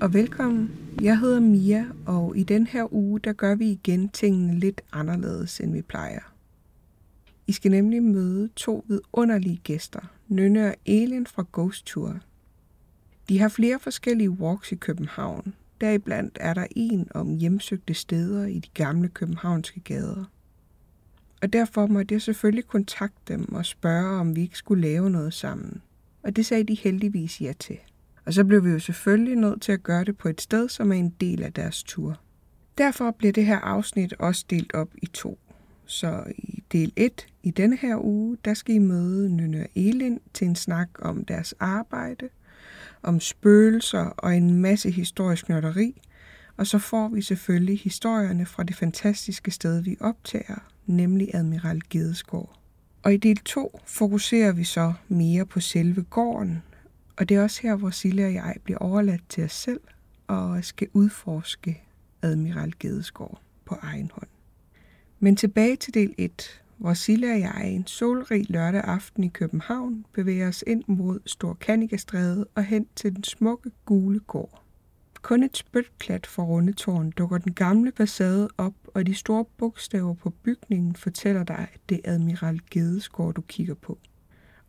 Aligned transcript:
og 0.00 0.14
velkommen. 0.14 0.70
Jeg 1.02 1.18
hedder 1.18 1.40
Mia, 1.40 1.86
og 2.06 2.36
i 2.36 2.42
den 2.42 2.66
her 2.66 2.94
uge, 2.94 3.20
der 3.20 3.32
gør 3.32 3.54
vi 3.54 3.70
igen 3.70 4.08
tingene 4.08 4.58
lidt 4.58 4.80
anderledes, 4.92 5.60
end 5.60 5.72
vi 5.72 5.82
plejer. 5.82 6.20
I 7.46 7.52
skal 7.52 7.70
nemlig 7.70 8.02
møde 8.02 8.48
to 8.56 8.84
vidunderlige 8.88 9.60
gæster, 9.64 10.00
Nynne 10.28 10.66
og 10.66 10.74
Elin 10.86 11.26
fra 11.26 11.44
Ghost 11.52 11.86
Tour. 11.86 12.20
De 13.28 13.38
har 13.38 13.48
flere 13.48 13.78
forskellige 13.78 14.30
walks 14.30 14.72
i 14.72 14.74
København. 14.74 15.54
Deriblandt 15.80 16.38
er 16.40 16.54
der 16.54 16.66
en 16.70 17.08
om 17.10 17.36
hjemsøgte 17.36 17.94
steder 17.94 18.46
i 18.46 18.58
de 18.58 18.68
gamle 18.74 19.08
københavnske 19.08 19.80
gader. 19.80 20.24
Og 21.42 21.52
derfor 21.52 21.86
måtte 21.86 22.14
jeg 22.14 22.22
selvfølgelig 22.22 22.66
kontakte 22.66 23.32
dem 23.32 23.54
og 23.54 23.66
spørge, 23.66 24.20
om 24.20 24.36
vi 24.36 24.40
ikke 24.40 24.58
skulle 24.58 24.82
lave 24.82 25.10
noget 25.10 25.34
sammen. 25.34 25.82
Og 26.22 26.36
det 26.36 26.46
sagde 26.46 26.64
de 26.64 26.74
heldigvis 26.74 27.40
ja 27.40 27.52
til. 27.58 27.78
Og 28.26 28.34
så 28.34 28.44
blev 28.44 28.64
vi 28.64 28.70
jo 28.70 28.78
selvfølgelig 28.78 29.36
nødt 29.36 29.62
til 29.62 29.72
at 29.72 29.82
gøre 29.82 30.04
det 30.04 30.16
på 30.16 30.28
et 30.28 30.40
sted, 30.40 30.68
som 30.68 30.92
er 30.92 30.96
en 30.96 31.14
del 31.20 31.42
af 31.42 31.52
deres 31.52 31.82
tur. 31.82 32.20
Derfor 32.78 33.10
bliver 33.10 33.32
det 33.32 33.46
her 33.46 33.58
afsnit 33.58 34.12
også 34.12 34.44
delt 34.50 34.74
op 34.74 34.88
i 35.02 35.06
to. 35.06 35.38
Så 35.86 36.24
i 36.38 36.62
del 36.72 36.92
1 36.96 37.26
i 37.42 37.50
denne 37.50 37.76
her 37.76 38.04
uge, 38.04 38.36
der 38.44 38.54
skal 38.54 38.74
I 38.74 38.78
møde 38.78 39.34
Nynne 39.34 39.60
og 39.60 39.68
Elin 39.74 40.20
til 40.34 40.46
en 40.46 40.56
snak 40.56 40.88
om 40.98 41.24
deres 41.24 41.54
arbejde, 41.60 42.28
om 43.02 43.20
spøgelser 43.20 44.04
og 44.04 44.36
en 44.36 44.60
masse 44.60 44.90
historisk 44.90 45.48
nørderi. 45.48 46.02
Og 46.56 46.66
så 46.66 46.78
får 46.78 47.08
vi 47.08 47.22
selvfølgelig 47.22 47.78
historierne 47.78 48.46
fra 48.46 48.62
det 48.62 48.76
fantastiske 48.76 49.50
sted, 49.50 49.82
vi 49.82 49.96
optager, 50.00 50.68
nemlig 50.86 51.34
Admiral 51.34 51.80
Gedesgård. 51.90 52.58
Og 53.02 53.14
i 53.14 53.16
del 53.16 53.36
2 53.36 53.80
fokuserer 53.86 54.52
vi 54.52 54.64
så 54.64 54.92
mere 55.08 55.46
på 55.46 55.60
selve 55.60 56.02
gården, 56.02 56.62
og 57.16 57.28
det 57.28 57.36
er 57.36 57.42
også 57.42 57.62
her, 57.62 57.76
hvor 57.76 57.90
Silje 57.90 58.26
og 58.26 58.34
jeg 58.34 58.54
bliver 58.64 58.78
overladt 58.78 59.28
til 59.28 59.44
os 59.44 59.52
selv 59.52 59.80
og 60.26 60.64
skal 60.64 60.88
udforske 60.92 61.82
Admiral 62.22 62.72
Gedesgård 62.78 63.40
på 63.64 63.76
egen 63.82 64.10
hånd. 64.14 64.28
Men 65.20 65.36
tilbage 65.36 65.76
til 65.76 65.94
del 65.94 66.14
1, 66.18 66.62
hvor 66.76 66.94
Silje 66.94 67.32
og 67.32 67.40
jeg 67.40 67.70
en 67.70 67.86
solrig 67.86 68.50
lørdag 68.50 68.80
aften 68.84 69.24
i 69.24 69.28
København 69.28 70.04
bevæger 70.12 70.48
os 70.48 70.64
ind 70.66 70.84
mod 70.86 71.20
Stor 71.26 71.58
og 72.54 72.64
hen 72.64 72.86
til 72.96 73.16
den 73.16 73.24
smukke 73.24 73.70
gule 73.84 74.20
gård. 74.20 74.62
Kun 75.22 75.42
et 75.42 75.56
spytklat 75.56 76.26
for 76.26 76.42
rundetårn 76.42 77.10
dukker 77.10 77.38
den 77.38 77.52
gamle 77.52 77.92
facade 77.96 78.48
op, 78.58 78.74
og 78.94 79.06
de 79.06 79.14
store 79.14 79.44
bogstaver 79.44 80.14
på 80.14 80.30
bygningen 80.30 80.96
fortæller 80.96 81.44
dig, 81.44 81.68
at 81.74 81.80
det 81.88 82.00
er 82.04 82.12
Admiral 82.12 82.60
Gedesgård, 82.70 83.34
du 83.34 83.40
kigger 83.40 83.74
på. 83.74 83.98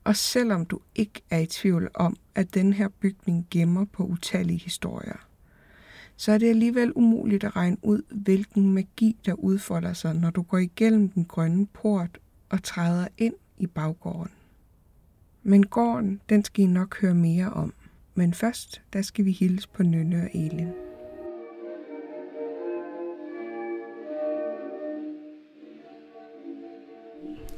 Og 0.07 0.15
selvom 0.15 0.65
du 0.65 0.79
ikke 0.95 1.21
er 1.29 1.39
i 1.39 1.45
tvivl 1.45 1.89
om, 1.93 2.15
at 2.35 2.53
den 2.53 2.73
her 2.73 2.87
bygning 2.87 3.47
gemmer 3.51 3.85
på 3.85 4.03
utallige 4.03 4.59
historier, 4.59 5.27
så 6.15 6.31
er 6.31 6.37
det 6.37 6.49
alligevel 6.49 6.91
umuligt 6.95 7.43
at 7.43 7.55
regne 7.55 7.77
ud, 7.81 8.01
hvilken 8.11 8.73
magi 8.73 9.17
der 9.25 9.33
udfolder 9.33 9.93
sig, 9.93 10.15
når 10.15 10.29
du 10.29 10.41
går 10.41 10.57
igennem 10.57 11.09
den 11.09 11.25
grønne 11.25 11.65
port 11.65 12.19
og 12.49 12.63
træder 12.63 13.07
ind 13.17 13.33
i 13.57 13.67
baggården. 13.67 14.31
Men 15.43 15.65
gården, 15.65 16.21
den 16.29 16.43
skal 16.43 16.63
I 16.63 16.67
nok 16.67 17.01
høre 17.01 17.13
mere 17.13 17.49
om. 17.49 17.73
Men 18.15 18.33
først, 18.33 18.81
der 18.93 19.01
skal 19.01 19.25
vi 19.25 19.31
hilse 19.31 19.69
på 19.69 19.83
Nynne 19.83 20.21
og 20.21 20.29
Elin. 20.33 20.69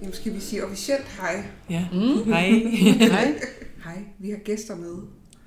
Jamen, 0.01 0.13
skal 0.13 0.33
vi 0.33 0.39
sige 0.39 0.65
officielt 0.65 1.05
hej? 1.07 1.43
Ja, 1.69 1.87
Mm. 1.93 2.23
hej. 2.33 2.49
Hej. 2.99 3.39
Hej, 3.83 4.03
vi 4.19 4.29
har 4.29 4.37
gæster 4.37 4.75
med. 4.75 4.95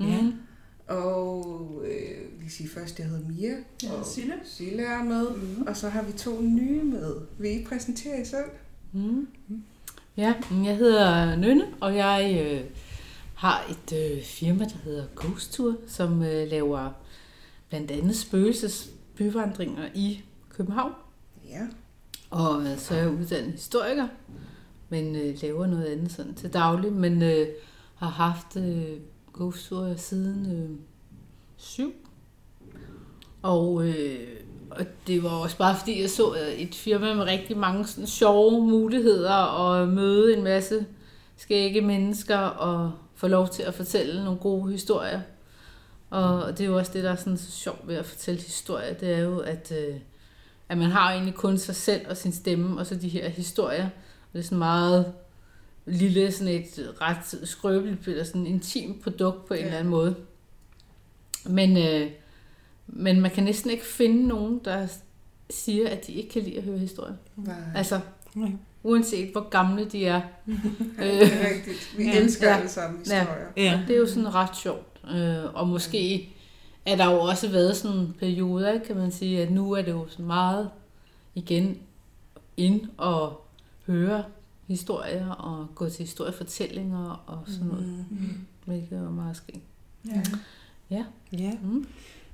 Ja. 0.01 0.19
Og 0.95 1.83
øh, 1.87 2.43
vi 2.45 2.49
siger 2.51 2.71
først, 2.71 2.93
at 2.93 2.99
jeg 2.99 3.07
hedder 3.07 3.29
Mia. 3.29 3.55
Hedder 3.83 3.97
og 3.97 4.07
Sille. 4.07 4.35
Sille 4.45 4.83
er 4.83 5.05
med. 5.05 5.27
Mm. 5.31 5.63
Og 5.67 5.77
så 5.77 5.89
har 5.89 6.03
vi 6.03 6.13
to 6.13 6.41
nye 6.43 6.83
med. 6.83 7.15
Vil 7.39 7.61
I 7.61 7.65
præsentere 7.65 8.19
jer 8.19 8.25
selv? 8.25 8.45
Mm. 8.93 9.27
Ja, 10.17 10.35
jeg 10.65 10.77
hedder 10.77 11.37
Nynne, 11.37 11.65
og 11.81 11.97
jeg 11.97 12.41
øh, 12.45 12.61
har 13.35 13.65
et 13.71 14.13
øh, 14.17 14.23
firma, 14.23 14.65
der 14.65 14.77
hedder 14.85 15.05
Ghost 15.17 15.53
Tour, 15.53 15.77
som 15.87 16.23
øh, 16.23 16.49
laver 16.51 16.91
blandt 17.69 17.91
andet 17.91 18.17
spøgelsesbyvandringer 18.17 19.89
i 19.95 20.23
København. 20.49 20.93
Ja. 21.51 21.61
Og 22.33 22.63
øh, 22.63 22.79
så 22.79 22.95
er 22.95 22.99
jeg 22.99 23.11
uddannet 23.11 23.53
historiker, 23.53 24.09
men 24.89 25.17
øh, 25.17 25.37
laver 25.43 25.67
noget 25.67 25.85
andet 25.85 26.13
sådan 26.13 26.35
til 26.35 26.53
daglig, 26.53 26.93
men 26.93 27.23
øh, 27.23 27.47
har 27.97 28.09
haft 28.09 28.57
øh, 28.57 28.97
Ghost 29.33 29.69
Tour 29.69 29.95
siden 29.97 30.53
øh, 30.53 30.77
syv. 31.57 31.93
Og, 33.43 33.89
øh, 33.89 34.29
og 34.71 34.87
det 35.07 35.23
var 35.23 35.29
også 35.29 35.59
bare 35.59 35.77
fordi, 35.77 36.01
jeg 36.01 36.11
så 36.11 36.35
øh, 36.35 36.53
et 36.53 36.75
firma 36.75 37.15
med 37.15 37.25
rigtig 37.25 37.57
mange 37.57 37.87
sådan, 37.87 38.07
sjove 38.07 38.67
muligheder 38.67 39.35
og 39.35 39.89
møde 39.89 40.37
en 40.37 40.45
masse 40.45 40.87
skægge 41.37 41.81
mennesker 41.81 42.39
og 42.39 42.93
få 43.15 43.29
lov 43.29 43.49
til 43.49 43.63
at 43.63 43.75
fortælle 43.75 44.25
nogle 44.25 44.41
gode 44.41 44.73
historier. 44.73 45.21
Og 46.11 46.59
det 46.59 46.65
er 46.65 46.69
jo 46.69 46.79
også 46.79 46.93
det, 46.95 47.05
der 47.05 47.11
er 47.11 47.17
sådan 47.17 47.37
så 47.37 47.51
sjovt 47.51 47.89
ved 47.89 47.95
at 47.95 48.07
fortælle 48.07 48.41
historier, 48.41 48.95
det 48.95 49.13
er 49.13 49.19
jo, 49.19 49.39
at, 49.39 49.73
øh, 49.79 49.97
at 50.73 50.79
man 50.79 50.91
har 50.91 51.11
jo 51.11 51.15
egentlig 51.15 51.35
kun 51.35 51.59
sig 51.59 51.77
selv 51.77 52.01
og 52.11 52.17
sin 52.17 52.33
stemme, 52.33 52.79
og 52.81 52.87
så 52.87 52.95
de 52.95 53.09
her 53.09 53.29
historier. 53.29 53.85
Og 53.85 54.33
det 54.33 54.39
er 54.39 54.43
sådan 54.43 54.59
meget 54.59 55.13
lille, 55.87 56.33
sådan 56.33 56.55
et 56.55 56.95
ret 57.01 57.49
skrøbeligt, 57.49 58.09
eller 58.09 58.25
sådan 58.25 58.47
intimt 58.47 59.03
produkt 59.03 59.45
på 59.47 59.55
en 59.55 59.61
Ja. 59.61 59.67
eller 59.67 59.79
anden 59.79 59.91
måde. 59.91 60.15
Men, 61.47 61.77
øh, 61.77 62.11
men 62.87 63.21
man 63.21 63.31
kan 63.31 63.45
næsten 63.45 63.71
ikke 63.71 63.85
finde 63.87 64.27
nogen, 64.29 64.61
der 64.65 64.87
siger, 65.51 65.89
at 65.89 66.07
de 66.07 66.13
ikke 66.13 66.29
kan 66.31 66.43
lide 66.43 66.57
at 66.59 66.63
høre 66.63 66.79
historier. 66.79 67.15
Nej. 67.37 67.55
Altså, 67.75 68.01
Nej. 68.35 68.51
uanset 68.83 69.33
hvor 69.33 69.49
gamle 69.49 69.85
de 69.85 70.07
er. 70.07 70.21
det 70.99 71.23
er 71.23 71.49
rigtigt. 71.55 71.95
Vi 71.99 72.05
Ja. 72.05 72.19
elsker 72.19 72.49
Ja. 72.49 72.57
alle 72.57 72.69
sammen 72.69 72.99
historier. 72.99 73.27
Ja. 73.57 73.81
Og 73.83 73.89
det 73.89 73.97
er 73.97 74.01
jo 74.01 74.07
sådan 74.07 74.35
ret 74.35 74.57
sjovt. 74.57 75.01
Øh, 75.15 75.55
og 75.55 75.69
måske 75.69 76.29
er 76.87 76.97
der 76.97 77.11
jo 77.11 77.21
også 77.21 77.49
været 77.51 77.77
sådan 77.77 77.97
en 77.99 78.15
periode, 78.19 78.83
kan 78.87 78.97
man 78.97 79.13
sige, 79.13 79.43
at 79.43 79.51
nu 79.51 79.73
er 79.73 79.83
det 79.83 79.91
jo 79.93 80.07
sådan 80.09 80.27
meget 80.27 80.71
igen 81.35 81.79
ind 82.57 82.81
og 82.99 83.41
høre 83.87 84.25
historier 84.67 85.29
og 85.31 85.67
gå 85.75 85.89
til 85.89 86.05
historiefortællinger 86.05 87.25
og 87.27 87.39
sådan 87.47 87.67
noget, 87.67 88.07
Mm. 88.11 88.47
hvilket 88.65 88.99
er 88.99 89.11
meget 89.11 89.37
skægt. 89.37 89.65
Ja. 90.09 90.23
Ja. 90.91 91.05
ja. 91.33 91.53
Mm. 91.63 91.87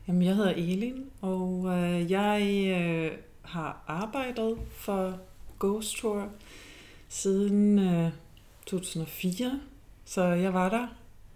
Jamen, 0.09 0.23
jeg 0.23 0.37
hedder 0.37 0.51
Elin, 0.51 1.05
og 1.21 1.67
øh, 1.69 2.11
jeg 2.11 2.43
øh, 2.81 3.11
har 3.43 3.85
arbejdet 3.87 4.57
for 4.77 5.19
Ghost 5.61 5.97
Tour 5.97 6.29
siden 7.09 7.79
øh, 7.79 8.11
2004, 8.67 9.61
så 10.05 10.23
jeg 10.25 10.55
var 10.55 10.69
der. 10.69 10.87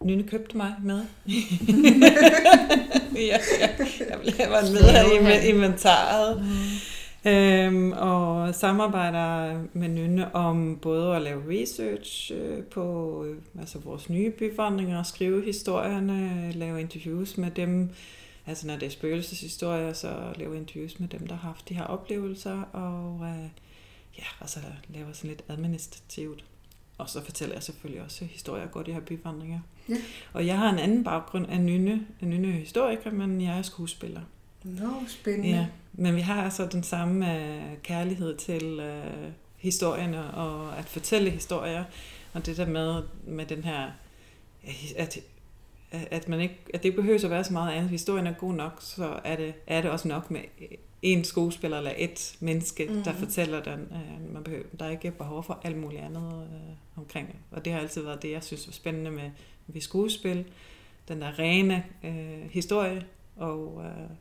Nynne 0.04 0.22
købte 0.22 0.56
mig 0.56 0.74
med. 0.82 1.04
ja, 3.14 3.38
ja, 3.60 3.68
jeg, 4.00 4.38
jeg 4.38 4.50
var 4.50 4.72
med 4.72 4.80
her 4.80 5.42
i 5.42 5.48
inventaret. 5.48 6.42
Øhm, 7.26 7.92
og 7.92 8.54
samarbejder 8.54 9.62
med 9.72 9.88
Nynne 9.88 10.34
om 10.34 10.78
både 10.82 11.16
at 11.16 11.22
lave 11.22 11.60
research 11.60 12.32
øh, 12.34 12.64
på 12.64 13.24
øh, 13.24 13.36
altså 13.60 13.78
vores 13.78 14.10
nye 14.10 14.30
byvandringer, 14.30 15.02
skrive 15.02 15.44
historierne, 15.44 16.52
lave 16.52 16.80
interviews 16.80 17.38
med 17.38 17.50
dem, 17.50 17.90
altså 18.46 18.66
når 18.66 18.76
det 18.76 18.86
er 18.86 18.90
spøgelseshistorier, 18.90 19.92
så 19.92 20.14
lave 20.36 20.56
interviews 20.56 21.00
med 21.00 21.08
dem, 21.08 21.26
der 21.26 21.34
har 21.34 21.48
haft 21.48 21.68
de 21.68 21.74
her 21.74 21.84
oplevelser, 21.84 22.62
og 22.72 23.20
øh, 23.22 23.48
ja, 24.18 24.24
og 24.40 24.48
så 24.48 24.58
laver 24.88 25.12
sådan 25.12 25.30
lidt 25.30 25.42
administrativt. 25.48 26.44
Og 26.98 27.08
så 27.08 27.24
fortæller 27.24 27.54
jeg 27.54 27.62
selvfølgelig 27.62 28.02
også 28.02 28.24
historier 28.24 28.66
går 28.66 28.82
de 28.82 28.92
her 28.92 29.00
byvandringer. 29.00 29.60
Ja. 29.88 29.96
Og 30.32 30.46
jeg 30.46 30.58
har 30.58 30.70
en 30.70 30.78
anden 30.78 31.04
baggrund 31.04 31.46
af 31.46 31.60
Nynne. 31.60 32.06
Nynne 32.20 32.48
er 32.48 32.52
historiker, 32.52 33.10
men 33.10 33.40
jeg 33.40 33.58
er 33.58 33.62
skuespiller. 33.62 34.20
Nå, 34.64 34.88
spændende. 35.08 35.48
Ja, 35.48 35.66
men 35.92 36.16
vi 36.16 36.20
har 36.20 36.44
altså 36.44 36.66
den 36.66 36.82
samme 36.82 37.38
øh, 37.38 37.62
kærlighed 37.82 38.36
til 38.36 38.80
øh, 38.80 39.32
historierne 39.56 40.34
og 40.34 40.78
at 40.78 40.84
fortælle 40.84 41.30
historier. 41.30 41.84
Og 42.32 42.46
det 42.46 42.56
der 42.56 42.66
med, 42.66 43.02
med 43.26 43.46
den 43.46 43.64
her, 43.64 43.90
at 44.96 45.18
at, 45.92 46.28
man 46.28 46.40
ikke, 46.40 46.58
at 46.74 46.82
det 46.82 46.84
ikke 46.84 46.96
behøver 46.96 47.24
at 47.24 47.30
være 47.30 47.44
så 47.44 47.52
meget 47.52 47.72
andet. 47.72 47.90
Historien 47.90 48.26
er 48.26 48.32
god 48.32 48.54
nok, 48.54 48.78
så 48.80 49.20
er 49.24 49.36
det, 49.36 49.54
er 49.66 49.80
det 49.80 49.90
også 49.90 50.08
nok 50.08 50.30
med 50.30 50.40
en 51.02 51.24
skuespiller 51.24 51.78
eller 51.78 51.92
et 51.96 52.36
menneske, 52.40 52.86
mm. 52.86 53.02
der 53.02 53.12
fortæller 53.12 53.62
den. 53.62 53.80
Øh, 53.80 54.34
man 54.34 54.44
behøver, 54.44 54.64
der 54.78 54.84
er 54.84 54.90
ikke 54.90 55.10
behov 55.10 55.44
for 55.44 55.60
alt 55.64 55.76
muligt 55.76 56.02
andet 56.02 56.48
øh, 56.52 56.76
omkring 56.96 57.28
det. 57.28 57.36
Og 57.50 57.64
det 57.64 57.72
har 57.72 57.80
altid 57.80 58.02
været 58.02 58.22
det, 58.22 58.30
jeg 58.30 58.42
synes 58.42 58.66
var 58.66 58.72
spændende 58.72 59.10
med, 59.10 59.30
med 59.66 59.80
skuespil. 59.80 60.44
Den 61.08 61.20
der 61.20 61.38
rene 61.38 61.84
øh, 62.04 62.50
historie, 62.50 63.06
og 63.36 63.82
øh, 63.84 64.16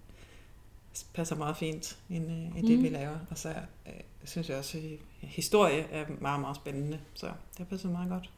passer 1.13 1.35
meget 1.35 1.57
fint 1.57 1.97
ind 2.09 2.31
øh, 2.31 2.63
i 2.63 2.67
det, 2.67 2.77
mm. 2.77 2.83
vi 2.83 2.89
laver. 2.89 3.17
Og 3.29 3.37
så 3.37 3.49
øh, 3.87 3.93
synes 4.23 4.49
jeg 4.49 4.57
også, 4.57 4.77
at 4.77 5.27
historie 5.27 5.81
er 5.91 6.05
meget, 6.21 6.41
meget 6.41 6.55
spændende. 6.55 6.99
Så 7.13 7.31
det 7.57 7.67
passer 7.67 7.89
meget 7.89 8.09
godt. 8.09 8.29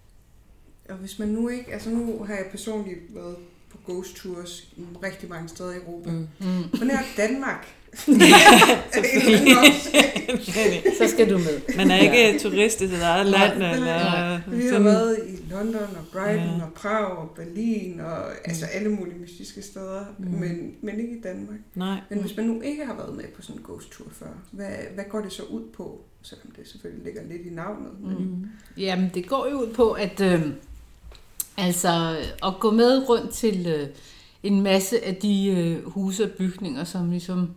Og 0.90 0.95
hvis 0.95 1.19
man 1.19 1.28
nu 1.28 1.50
ikke, 1.50 1.74
altså 1.74 1.90
nu 1.90 2.24
har 2.24 2.34
jeg 2.34 2.45
personligt 2.51 3.16
været 3.16 3.38
på 3.69 3.78
ghost 3.86 4.16
tours 4.16 4.74
rigtig 5.04 5.30
mange 5.30 5.50
steder 5.50 5.72
i 5.72 5.75
Europa. 5.75 6.12
Mm. 6.12 6.28
Mm. 6.40 6.80
Men 6.80 6.90
er 6.92 7.00
Danmark. 7.18 7.75
så 11.00 11.07
skal 11.07 11.30
du 11.30 11.38
med. 11.38 11.75
Man 11.78 11.92
er 11.92 11.98
ikke 11.98 12.31
ja. 12.31 12.38
turist 12.38 12.81
i 12.81 12.88
sit 12.88 13.01
eget 13.01 13.25
land. 13.25 13.60
Nej, 13.60 13.74
eller, 13.74 13.86
nej. 13.86 14.40
Vi 14.48 14.68
har 14.68 14.80
været 14.80 15.19
i 15.28 15.51
London 15.51 15.81
og 15.81 16.06
Brighton 16.12 16.57
ja. 16.57 16.63
og 16.63 16.74
Prag 16.75 17.06
og 17.06 17.30
Berlin 17.30 18.00
og 18.00 18.18
mm. 18.18 18.36
altså 18.45 18.66
alle 18.66 18.90
mulige 18.90 19.19
mystiske 19.19 19.62
steder, 19.62 20.06
mm. 20.18 20.28
men, 20.28 20.75
men 20.81 21.00
ikke 21.00 21.18
i 21.18 21.22
Danmark. 21.22 21.60
Nej. 21.75 22.00
Men 22.10 22.19
hvis 22.19 22.38
man 22.38 22.45
nu 22.45 22.62
ikke 22.62 22.86
har 22.86 22.95
været 22.95 23.16
med 23.16 23.25
på 23.36 23.42
sådan 23.42 23.62
en 23.62 23.66
ghost 23.66 23.92
tour 23.92 24.07
før, 24.12 24.28
hvad, 24.51 24.69
hvad 24.94 25.04
går 25.10 25.22
det 25.22 25.34
så 25.34 25.44
ud 25.44 25.63
på? 25.78 26.01
Selvom 26.22 26.51
det 26.57 26.68
selvfølgelig 26.68 27.06
ligger 27.06 27.22
lidt 27.24 27.45
i 27.45 27.50
navnet. 27.50 27.92
Men... 28.00 28.18
Mm. 28.18 28.45
Jamen 28.78 29.12
det 29.13 29.28
går 29.28 29.48
jo 29.51 29.62
ud 29.62 29.74
på, 29.74 29.92
at 29.92 30.22
øh, 30.22 30.42
Altså 31.57 32.18
at 32.45 32.54
gå 32.60 32.72
med 32.72 33.10
rundt 33.10 33.34
til 33.34 33.68
øh, 33.68 33.88
en 34.44 34.62
masse 34.62 35.06
af 35.06 35.16
de 35.16 35.48
øh, 35.48 35.86
huse 35.86 36.24
og 36.24 36.30
bygninger, 36.30 36.84
som 36.84 37.10
ligesom 37.10 37.50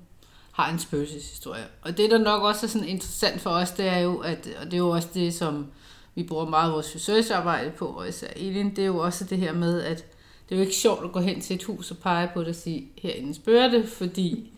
har 0.56 0.72
en 0.72 0.78
spøgelseshistorie. 0.78 1.64
Og 1.82 1.96
det, 1.96 2.10
der 2.10 2.18
nok 2.18 2.42
også 2.42 2.66
er 2.66 2.70
sådan 2.70 2.88
interessant 2.88 3.40
for 3.40 3.50
os, 3.50 3.70
det 3.70 3.86
er 3.86 3.98
jo, 3.98 4.18
at, 4.18 4.48
og 4.60 4.64
det 4.64 4.72
er 4.72 4.78
jo 4.78 4.90
også 4.90 5.08
det, 5.14 5.34
som 5.34 5.66
vi 6.14 6.22
bruger 6.22 6.46
meget 6.46 6.72
vores 6.72 6.94
researcharbejde 6.94 7.70
på, 7.70 7.86
og 7.86 8.08
især 8.08 8.26
Elin, 8.36 8.70
det 8.70 8.78
er 8.78 8.86
jo 8.86 8.98
også 8.98 9.24
det 9.24 9.38
her 9.38 9.52
med, 9.52 9.82
at 9.82 10.04
det 10.48 10.54
er 10.54 10.56
jo 10.56 10.62
ikke 10.62 10.76
sjovt 10.76 11.04
at 11.04 11.12
gå 11.12 11.20
hen 11.20 11.40
til 11.40 11.56
et 11.56 11.62
hus 11.62 11.90
og 11.90 11.96
pege 11.98 12.30
på 12.34 12.40
det 12.40 12.48
og 12.48 12.54
sige, 12.54 12.88
herinde 12.98 13.34
spørger 13.34 13.68
det, 13.68 13.88
fordi 13.88 14.50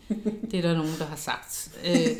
det 0.51 0.57
er 0.57 0.61
der 0.61 0.73
nogen, 0.73 0.95
der 0.99 1.05
har 1.05 1.15
sagt. 1.15 1.69
Øh, 1.85 1.95
det, 1.95 2.17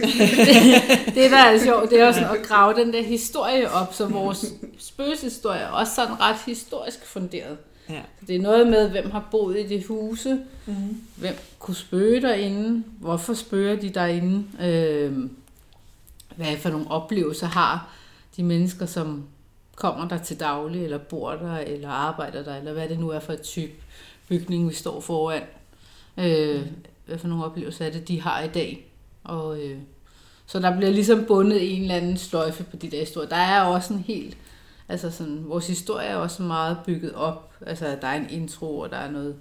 det, 1.15 1.31
der 1.31 1.37
er 1.37 1.59
sjovt, 1.63 1.89
det 1.89 2.01
er 2.01 2.07
også 2.07 2.29
at 2.29 2.43
grave 2.43 2.73
den 2.73 2.93
der 2.93 3.03
historie 3.03 3.71
op, 3.71 3.93
så 3.93 4.05
vores 4.05 4.45
spøgelseshistorie 4.79 5.59
er 5.59 5.67
også 5.67 5.95
sådan 5.95 6.19
ret 6.19 6.37
historisk 6.45 7.05
funderet. 7.05 7.57
Ja. 7.89 8.01
Det 8.27 8.35
er 8.35 8.41
noget 8.41 8.67
med, 8.67 8.89
hvem 8.89 9.11
har 9.11 9.27
boet 9.31 9.59
i 9.59 9.67
det 9.67 9.85
huse, 9.85 10.39
mm. 10.65 11.01
hvem 11.15 11.35
kunne 11.59 11.75
spøge 11.75 12.21
derinde, 12.21 12.83
hvorfor 12.99 13.33
spørger 13.33 13.75
de 13.75 13.89
derinde, 13.89 14.45
øh, 14.61 15.29
hvad 16.35 16.57
for 16.57 16.69
nogle 16.69 16.91
oplevelser 16.91 17.47
har 17.47 17.95
de 18.37 18.43
mennesker, 18.43 18.85
som 18.85 19.25
kommer 19.75 20.07
der 20.07 20.17
til 20.17 20.39
daglig, 20.39 20.83
eller 20.83 20.97
bor 20.97 21.31
der, 21.31 21.57
eller 21.57 21.89
arbejder 21.89 22.43
der, 22.43 22.55
eller 22.55 22.73
hvad 22.73 22.89
det 22.89 22.99
nu 22.99 23.09
er 23.09 23.19
for 23.19 23.33
et 23.33 23.41
type 23.41 23.73
bygning, 24.29 24.69
vi 24.69 24.73
står 24.73 24.99
foran. 24.99 25.43
Øh, 26.17 26.61
hvad 27.05 27.17
for 27.17 27.27
nogle 27.27 27.45
oplevelser 27.45 27.85
er 27.85 27.91
det, 27.91 28.07
de 28.07 28.21
har 28.21 28.41
i 28.41 28.47
dag. 28.47 28.85
Og, 29.23 29.59
øh, 29.59 29.77
så 30.45 30.59
der 30.59 30.77
bliver 30.77 30.91
ligesom 30.91 31.25
bundet 31.25 31.75
en 31.75 31.81
eller 31.81 31.95
anden 31.95 32.17
sløjfe 32.17 32.63
på 32.63 32.75
de 32.75 32.91
der 32.91 32.99
historier. 32.99 33.29
Der 33.29 33.35
er 33.35 33.61
også 33.61 33.93
en 33.93 33.99
helt, 34.07 34.37
altså 34.89 35.11
sådan, 35.11 35.43
vores 35.45 35.67
historie 35.67 36.07
er 36.07 36.15
også 36.15 36.43
meget 36.43 36.77
bygget 36.85 37.13
op. 37.13 37.53
Altså 37.65 37.97
der 38.01 38.07
er 38.07 38.15
en 38.15 38.29
intro, 38.29 38.79
og 38.79 38.89
der 38.89 38.97
er 38.97 39.11
noget, 39.11 39.35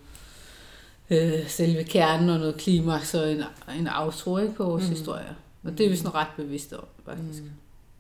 øh, 1.11 1.49
selve 1.49 1.85
kernen 1.85 2.29
og 2.29 2.39
noget 2.39 2.57
klimaks 2.57 3.15
og 3.15 3.33
en, 3.33 3.43
en 3.79 3.89
outro 3.97 4.39
ikke, 4.39 4.55
på 4.55 4.65
vores 4.65 4.85
mm. 4.85 4.91
historie. 4.91 5.37
Og 5.65 5.79
det 5.79 5.87
er 5.87 5.91
vi 5.91 5.97
sådan 5.97 6.15
ret 6.15 6.29
bevidste 6.37 6.77
om, 6.77 6.87
faktisk. 7.05 7.43
Mm. 7.43 7.51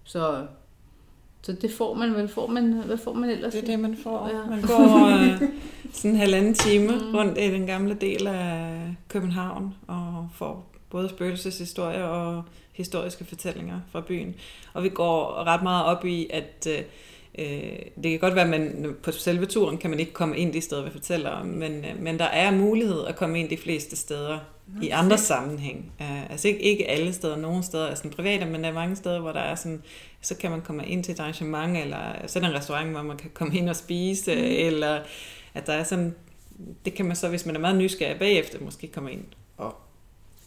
Så 0.04 0.46
så 1.42 1.52
det 1.52 1.72
får 1.72 1.94
man, 1.94 2.10
hvad 2.10 2.28
får 2.28 2.46
man, 2.46 2.72
hvad 2.72 2.98
får 2.98 3.12
man 3.12 3.30
ellers? 3.30 3.52
Det 3.52 3.62
er 3.62 3.66
det, 3.66 3.80
man 3.80 3.96
får. 4.02 4.28
Ja. 4.28 4.50
Man 4.50 4.62
går 4.62 5.08
øh, 5.08 5.42
sådan 5.92 6.10
en 6.10 6.16
halvanden 6.16 6.54
time 6.54 6.86
mm. 6.86 7.14
rundt 7.14 7.38
i 7.38 7.50
den 7.50 7.66
gamle 7.66 7.94
del 7.94 8.26
af 8.26 8.94
København 9.08 9.74
og 9.86 10.28
får 10.34 10.72
både 10.90 11.08
spøgelseshistorier 11.08 12.02
og 12.02 12.42
historiske 12.72 13.24
fortællinger 13.24 13.80
fra 13.92 14.00
byen. 14.00 14.34
Og 14.72 14.82
vi 14.82 14.88
går 14.88 15.44
ret 15.46 15.62
meget 15.62 15.84
op 15.84 16.04
i, 16.04 16.26
at 16.30 16.66
øh, 16.70 16.84
øh 17.38 17.78
det 18.02 18.10
kan 18.10 18.18
godt 18.18 18.34
være, 18.34 18.44
at 18.44 18.50
man 18.50 18.96
på 19.02 19.12
selve 19.12 19.46
turen 19.46 19.78
kan 19.78 19.90
man 19.90 20.00
ikke 20.00 20.12
komme 20.12 20.38
ind 20.38 20.52
de 20.52 20.60
steder, 20.60 20.84
vi 20.84 20.90
fortæller 20.90 21.30
om, 21.30 21.46
men, 21.46 21.72
øh, 21.84 22.02
men 22.02 22.18
der 22.18 22.24
er 22.24 22.50
mulighed 22.50 23.06
at 23.06 23.16
komme 23.16 23.40
ind 23.40 23.48
de 23.48 23.56
fleste 23.56 23.96
steder 23.96 24.38
okay. 24.76 24.86
i 24.86 24.88
andre 24.88 25.18
sammenhæng. 25.18 25.92
Uh, 26.00 26.30
altså 26.30 26.48
ikke, 26.48 26.60
ikke 26.60 26.88
alle 26.90 27.12
steder, 27.12 27.36
nogle 27.36 27.62
steder 27.62 27.86
er 27.86 27.94
sådan 27.94 28.10
private, 28.10 28.46
men 28.46 28.62
der 28.62 28.68
er 28.68 28.74
mange 28.74 28.96
steder, 28.96 29.20
hvor 29.20 29.32
der 29.32 29.40
er 29.40 29.54
sådan 29.54 29.82
så 30.20 30.34
kan 30.34 30.50
man 30.50 30.60
komme 30.60 30.86
ind 30.86 31.04
til 31.04 31.12
et 31.14 31.20
arrangement, 31.20 31.76
eller 31.76 32.26
så 32.26 32.38
er 32.38 32.42
der 32.42 32.50
en 32.50 32.56
restaurant, 32.56 32.90
hvor 32.90 33.02
man 33.02 33.16
kan 33.16 33.30
komme 33.34 33.58
ind 33.58 33.68
og 33.68 33.76
spise, 33.76 34.34
mm. 34.34 34.42
eller 34.42 35.00
at 35.54 35.66
der 35.66 35.72
er 35.72 35.84
sådan, 35.84 36.14
det 36.84 36.94
kan 36.94 37.06
man 37.06 37.16
så, 37.16 37.28
hvis 37.28 37.46
man 37.46 37.56
er 37.56 37.60
meget 37.60 37.76
nysgerrig 37.76 38.18
bagefter, 38.18 38.60
måske 38.60 38.86
komme 38.88 39.12
ind 39.12 39.24
og, 39.56 39.74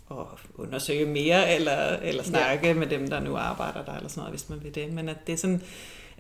og 0.08 0.28
undersøge 0.56 1.06
mere, 1.06 1.56
eller, 1.56 1.88
eller 1.88 2.24
snakke 2.24 2.68
ja. 2.68 2.74
med 2.74 2.88
dem, 2.88 3.10
der 3.10 3.20
nu 3.20 3.38
arbejder 3.38 3.86
der, 3.86 3.94
eller 3.94 4.10
sådan 4.10 4.22
noget, 4.22 4.32
hvis 4.32 4.50
man 4.50 4.64
vil 4.64 4.76
det. 4.76 4.94
Men 4.94 5.10
at 5.10 5.28
det 5.28 5.34
er 5.34 5.38
sådan, 5.38 5.62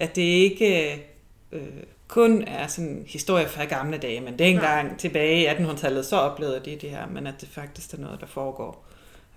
at 0.01 0.15
det 0.15 0.21
ikke 0.21 1.03
øh, 1.51 1.61
kun 2.07 2.43
er 2.47 2.67
sådan 2.67 3.03
historie 3.07 3.47
fra 3.47 3.65
gamle 3.65 3.97
dage, 3.97 4.21
men 4.21 4.39
det 4.39 4.45
er 4.47 4.51
engang 4.51 4.89
ja. 4.89 4.95
tilbage 4.97 5.43
i 5.43 5.47
1800-tallet, 5.47 6.05
så 6.05 6.15
oplevede 6.15 6.61
de 6.65 6.77
det 6.81 6.89
her, 6.89 7.07
men 7.07 7.27
at 7.27 7.33
det 7.41 7.49
faktisk 7.49 7.93
er 7.93 7.97
noget, 7.97 8.21
der 8.21 8.27
foregår 8.27 8.85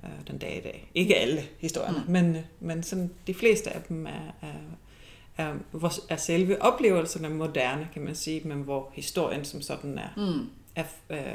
øh, 0.05 0.11
den 0.27 0.39
dag 0.39 0.57
i 0.57 0.61
dag. 0.61 0.91
Ikke 0.95 1.17
alle 1.17 1.43
historierne, 1.59 2.03
mm. 2.07 2.13
men, 2.13 2.37
øh, 2.37 2.43
men 2.61 2.83
sådan, 2.83 3.11
de 3.27 3.35
fleste 3.35 3.71
af 3.71 3.83
dem 3.83 4.07
er, 4.07 4.35
er, 4.43 5.45
er, 5.45 5.99
er 6.09 6.17
selve 6.17 6.63
oplevelserne 6.63 7.29
moderne, 7.29 7.89
kan 7.93 8.03
man 8.03 8.15
sige, 8.15 8.41
men 8.49 8.59
hvor 8.59 8.91
historien 8.95 9.45
som 9.45 9.63
sådan 9.63 9.99
er, 9.99 10.09
mm. 10.17 10.51
er, 10.77 10.85
er 11.09 11.35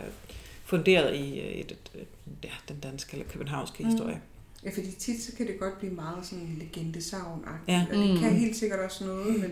funderet 0.63 1.15
i 1.15 1.39
et, 1.39 1.71
et, 1.71 1.91
et, 1.95 2.07
ja, 2.43 2.49
den 2.67 2.79
danske 2.79 3.13
eller 3.13 3.31
københavnske 3.31 3.83
mm. 3.83 3.89
historie. 3.89 4.21
Ja, 4.65 4.69
fordi 4.69 4.91
tit 4.91 5.23
så 5.23 5.35
kan 5.35 5.47
det 5.47 5.59
godt 5.59 5.79
blive 5.79 5.93
meget 5.93 6.25
sådan 6.25 6.55
legendesavn 6.59 7.45
ja. 7.67 7.85
og 7.89 7.97
det 7.97 8.19
kan 8.19 8.29
mm. 8.29 8.39
helt 8.39 8.55
sikkert 8.55 8.79
også 8.79 9.05
noget, 9.05 9.39
men, 9.39 9.51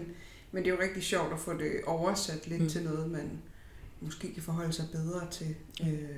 men 0.52 0.64
det 0.64 0.72
er 0.72 0.76
jo 0.76 0.82
rigtig 0.82 1.04
sjovt 1.04 1.34
at 1.34 1.40
få 1.40 1.54
det 1.54 1.72
oversat 1.86 2.48
lidt 2.48 2.62
mm. 2.62 2.70
til 2.70 2.84
noget, 2.84 3.12
man 3.12 3.32
måske 4.02 4.34
kan 4.34 4.44
forholde 4.44 4.74
sig 4.74 4.86
bedre 4.92 5.28
til. 5.32 5.56
Øh, 5.82 6.18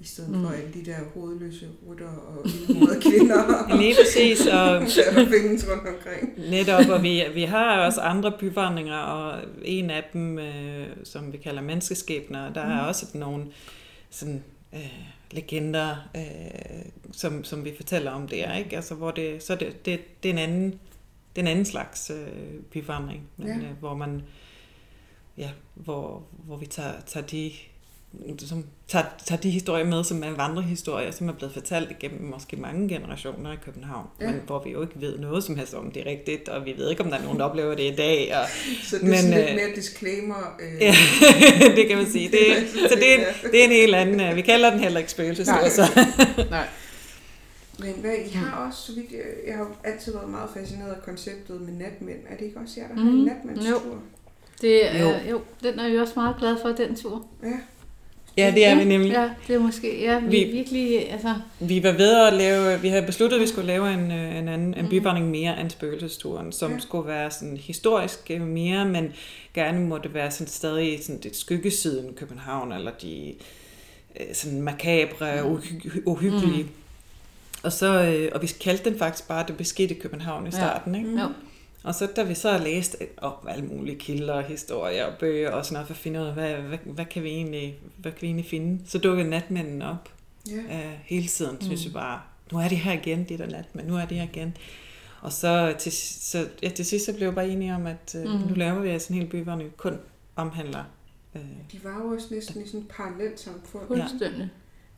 i 0.00 0.04
stedet 0.04 0.30
mm. 0.30 0.42
for 0.42 0.50
alle 0.50 0.70
de 0.74 0.84
der 0.84 0.96
hovedløse 1.14 1.68
rutter 1.86 2.08
og 2.08 2.46
indhovedede 2.46 3.00
kvinder. 3.10 3.66
Lige 3.80 3.94
præcis. 4.00 4.46
Og 4.46 4.80
der 5.16 5.28
findes 5.28 5.66
rundt 5.70 5.88
omkring. 5.88 6.50
Netop, 6.50 6.88
og 6.88 7.02
vi, 7.02 7.22
vi 7.34 7.42
har 7.42 7.86
også 7.86 8.00
andre 8.00 8.32
byvandringer, 8.40 8.96
og 8.96 9.42
en 9.62 9.90
af 9.90 10.04
dem, 10.12 10.38
øh, 10.38 10.86
som 11.04 11.32
vi 11.32 11.36
kalder 11.36 11.62
menneskeskæbner, 11.62 12.52
der 12.52 12.64
mm. 12.66 12.70
er 12.70 12.80
også 12.80 13.06
nogle 13.14 13.46
sådan, 14.10 14.44
øh, 14.72 15.04
legender, 15.30 15.96
øh, 16.16 16.84
som, 17.12 17.44
som 17.44 17.64
vi 17.64 17.76
fortæller 17.76 18.10
om 18.10 18.28
der, 18.28 18.54
ikke? 18.56 18.76
Altså, 18.76 18.94
hvor 18.94 19.10
det, 19.10 19.42
så 19.42 19.54
det, 19.54 19.86
det, 19.86 20.22
det 20.22 20.28
er 20.28 20.32
en 20.32 20.38
anden, 20.38 20.70
det 21.36 21.36
er 21.36 21.40
en 21.40 21.46
anden 21.46 21.64
slags 21.64 22.10
øh, 22.10 22.62
byvandring, 22.70 23.28
men, 23.36 23.46
ja. 23.46 23.68
øh, 23.68 23.72
hvor 23.78 23.94
man 23.94 24.22
ja, 25.38 25.50
hvor, 25.74 26.22
hvor 26.32 26.56
vi 26.56 26.66
tager, 26.66 27.00
tager 27.00 27.26
de 27.26 27.52
som 28.38 28.64
tager, 28.88 29.04
tager 29.26 29.40
de 29.40 29.50
historier 29.50 29.84
med, 29.84 30.04
som 30.04 30.22
er 30.22 30.30
vandrehistorier, 30.30 31.10
som 31.10 31.28
er 31.28 31.32
blevet 31.32 31.54
fortalt 31.54 31.90
igennem 31.90 32.30
måske 32.30 32.56
mange 32.56 32.88
generationer 32.88 33.52
i 33.52 33.56
København, 33.64 34.06
ja. 34.20 34.30
men 34.30 34.40
hvor 34.46 34.62
vi 34.64 34.70
jo 34.70 34.82
ikke 34.82 34.94
ved 35.00 35.18
noget 35.18 35.44
som 35.44 35.56
helst 35.56 35.74
om 35.74 35.90
det 35.90 36.06
er 36.06 36.10
rigtigt, 36.10 36.48
og 36.48 36.64
vi 36.64 36.74
ved 36.76 36.90
ikke, 36.90 37.02
om 37.02 37.10
der 37.10 37.18
er 37.18 37.22
nogen, 37.22 37.38
der 37.38 37.44
oplever 37.44 37.74
det 37.74 37.92
i 37.92 37.96
dag. 37.96 38.36
Og, 38.36 38.48
så 38.88 38.96
det 38.96 39.02
er 39.02 39.06
men, 39.06 39.18
sådan 39.18 39.34
lidt 39.34 39.50
øh, 39.50 39.54
mere 39.54 39.76
disclaimer? 39.76 40.56
Øh. 40.60 40.80
Ja, 40.86 40.94
det 41.76 41.88
kan 41.88 41.96
man 41.96 42.06
sige. 42.06 42.28
Det, 42.28 42.68
så 42.90 42.94
det 42.94 43.14
er, 43.14 43.48
det 43.50 43.60
er 43.60 43.64
en 43.64 43.70
helt 43.70 43.94
anden, 43.94 44.20
øh, 44.20 44.36
vi 44.36 44.42
kalder 44.42 44.70
den 44.70 44.80
heller 44.80 44.98
ikke 44.98 45.10
spøgelseshistorie. 45.10 45.70
Så. 45.70 45.82
Nej. 46.50 46.66
Men 47.78 47.94
hvad, 48.00 48.14
I 48.26 48.30
har 48.34 48.66
også, 48.66 48.82
så 48.82 48.92
vidt 48.94 49.12
jeg, 49.12 49.20
jeg 49.46 49.56
har 49.56 49.70
altid 49.84 50.12
været 50.12 50.28
meget 50.28 50.50
fascineret 50.54 50.92
af 50.92 51.02
konceptet 51.02 51.60
med 51.60 51.72
natmænd. 51.72 52.18
Er 52.28 52.36
det 52.36 52.44
ikke 52.44 52.58
også 52.58 52.80
jer, 52.80 52.88
der 52.88 52.94
mm. 52.94 53.02
har 53.02 53.10
en 53.10 53.16
mhm. 53.16 53.26
natmandstur? 53.26 53.70
Jo. 53.70 53.98
Det 54.60 54.94
er, 54.96 55.02
jo. 55.02 55.30
jo, 55.30 55.40
den 55.62 55.78
er 55.78 55.88
vi 55.88 55.98
også 55.98 56.12
meget 56.16 56.36
glad 56.38 56.56
for, 56.62 56.68
den 56.68 56.96
tur. 56.96 57.26
Ja. 57.42 57.58
Ja, 58.40 58.54
det 58.54 58.66
er 58.66 58.78
vi 58.78 58.84
nemlig. 58.84 59.12
Ja, 59.12 59.30
det 59.48 59.54
er 59.54 59.60
måske, 59.60 60.00
ja, 60.02 60.18
vi, 60.18 60.26
vi 60.26 60.50
virkelig, 60.52 61.12
altså... 61.12 61.34
Vi 61.60 61.82
var 61.82 61.92
ved 61.92 62.26
at 62.26 62.32
lave, 62.32 62.80
vi 62.80 62.88
havde 62.88 63.06
besluttet, 63.06 63.36
at 63.36 63.42
vi 63.42 63.46
skulle 63.46 63.66
lave 63.66 63.94
en, 63.94 64.10
øh, 64.10 64.38
en 64.38 64.48
anden, 64.48 64.74
en 64.74 64.84
mm. 64.84 64.90
byvandring 64.90 65.30
mere 65.30 65.60
end 65.60 65.70
spøgelsesturen, 65.70 66.52
som 66.52 66.72
ja. 66.72 66.78
skulle 66.78 67.08
være 67.08 67.30
sådan 67.30 67.56
historisk 67.56 68.30
øh, 68.30 68.40
mere, 68.40 68.84
men 68.84 69.12
gerne 69.54 69.80
måtte 69.80 70.14
være 70.14 70.30
sådan 70.30 70.46
stadig 70.46 71.04
sådan 71.04 71.20
det 71.22 71.36
skyggesiden 71.36 72.14
København, 72.14 72.72
eller 72.72 72.90
de 73.02 73.34
øh, 74.20 74.26
sådan 74.32 74.62
makabre, 74.62 75.42
mm. 75.42 75.54
uhy- 75.54 76.02
uhyggelige. 76.06 76.62
Mm. 76.62 76.68
Og, 77.62 77.72
så, 77.72 77.88
og 78.32 78.42
vi 78.42 78.46
kaldte 78.46 78.90
den 78.90 78.98
faktisk 78.98 79.28
bare 79.28 79.44
Det 79.48 79.56
beskidte 79.56 79.94
København 79.94 80.46
i 80.46 80.50
starten, 80.50 80.94
ja. 80.94 81.00
ikke? 81.00 81.20
Jo. 81.20 81.26
Og 81.82 81.94
så 81.94 82.06
da 82.16 82.22
vi 82.22 82.34
så 82.34 82.50
har 82.50 82.58
læst 82.58 82.96
om 83.16 83.32
alle 83.48 83.64
mulige 83.64 83.98
kilder 83.98 84.32
og 84.34 84.42
historier 84.44 85.04
og 85.04 85.12
bøger 85.20 85.50
og 85.50 85.64
sådan 85.64 85.72
noget, 85.74 85.86
for 85.86 85.94
at 85.94 85.98
finde 85.98 86.20
ud 86.20 86.24
af, 86.26 86.32
hvad, 86.34 86.54
hvad, 86.54 86.78
hvad, 86.84 87.04
kan 87.04 87.22
vi 87.22 87.28
egentlig, 87.28 87.78
hvad 87.96 88.12
kan 88.12 88.22
vi 88.22 88.26
egentlig 88.26 88.46
finde, 88.46 88.80
så 88.88 88.98
dukkede 88.98 89.28
natmænden 89.30 89.82
op 89.82 90.08
Ja. 90.50 90.52
øh, 90.56 90.92
hele 91.04 91.26
tiden, 91.26 91.54
mm. 91.54 91.60
synes 91.62 91.84
jeg 91.84 91.92
bare, 91.92 92.20
nu 92.52 92.58
er 92.58 92.68
det 92.68 92.78
her 92.78 92.92
igen, 92.92 93.24
det 93.28 93.38
der 93.38 93.46
natmænd, 93.46 93.88
nu 93.88 93.96
er 93.96 94.04
det 94.04 94.16
her 94.16 94.24
igen. 94.24 94.56
Og 95.20 95.32
så 95.32 95.74
til, 95.78 95.92
så, 95.92 96.48
ja, 96.62 96.68
til 96.68 96.84
sidst 96.86 97.06
så 97.06 97.12
blev 97.12 97.26
jeg 97.26 97.34
bare 97.34 97.48
enige 97.48 97.74
om, 97.74 97.86
at 97.86 98.14
øh, 98.18 98.24
Mm. 98.24 98.48
nu 98.48 98.54
laver 98.54 98.80
vi 98.80 98.88
altså 98.88 99.12
en 99.12 99.18
hel 99.18 99.28
by, 99.28 99.42
hvor 99.42 99.52
den 99.54 99.70
kun 99.76 99.96
omhandler 100.36 100.84
øh, 101.34 101.40
De 101.72 101.84
var 101.84 101.98
jo 102.04 102.08
også 102.08 102.26
næsten 102.30 102.62
i 102.62 102.66
sådan 102.66 102.80
et 102.80 102.88
parallelt 102.88 103.40
samfund. 103.40 103.86
Fuldstændig. 103.86 104.48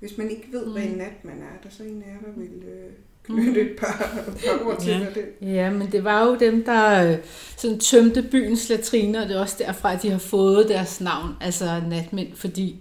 Hvis 0.01 0.19
man 0.19 0.31
ikke 0.31 0.47
ved, 0.53 0.73
hvad 0.73 0.83
Mm. 0.83 0.89
en 0.93 0.99
natmand 0.99 1.39
er, 1.43 1.47
der 1.63 1.69
er 1.69 1.73
så 1.73 1.83
en 1.83 2.03
af 2.03 2.07
jer, 2.09 2.21
der 2.21 2.41
vil 2.41 2.63
øh, 2.69 2.93
knytte 3.25 3.61
et 3.61 3.77
par, 3.81 4.11
par 4.47 4.67
ord 4.67 4.81
til, 4.81 4.91
Ja. 4.91 4.99
det 4.99 5.55
Ja, 5.55 5.71
men 5.71 5.93
det 5.93 6.05
var 6.05 6.27
jo 6.27 6.37
dem, 6.41 6.65
der 6.65 7.11
øh, 7.13 7.19
sådan 7.57 7.79
tømte 7.79 8.23
byens 8.23 8.69
latriner, 8.69 9.23
og 9.23 9.29
det 9.29 9.37
er 9.37 9.41
også 9.41 9.57
derfra, 9.59 9.93
at 9.95 10.03
de 10.03 10.11
har 10.11 10.19
fået 10.19 10.69
deres 10.69 11.01
navn, 11.01 11.37
altså 11.41 11.81
natmænd, 11.89 12.29
fordi 12.35 12.77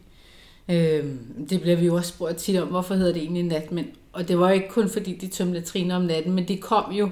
øh, 0.69 1.05
det 1.49 1.61
bliver 1.61 1.75
vi 1.75 1.85
jo 1.85 1.95
også 1.95 2.09
spurgt 2.09 2.37
tit 2.37 2.59
om, 2.61 2.67
hvorfor 2.67 2.95
hedder 2.95 3.13
det 3.13 3.21
egentlig 3.21 3.43
natmænd? 3.43 3.87
Og 4.13 4.27
det 4.27 4.39
var 4.39 4.47
jo 4.49 4.53
ikke 4.53 4.69
kun 4.69 4.89
fordi, 4.89 5.13
de 5.15 5.27
tømte 5.27 5.53
latriner 5.53 5.95
om 5.95 6.01
natten, 6.01 6.33
men 6.33 6.47
de 6.47 6.57
kom 6.57 6.91
jo 6.91 7.09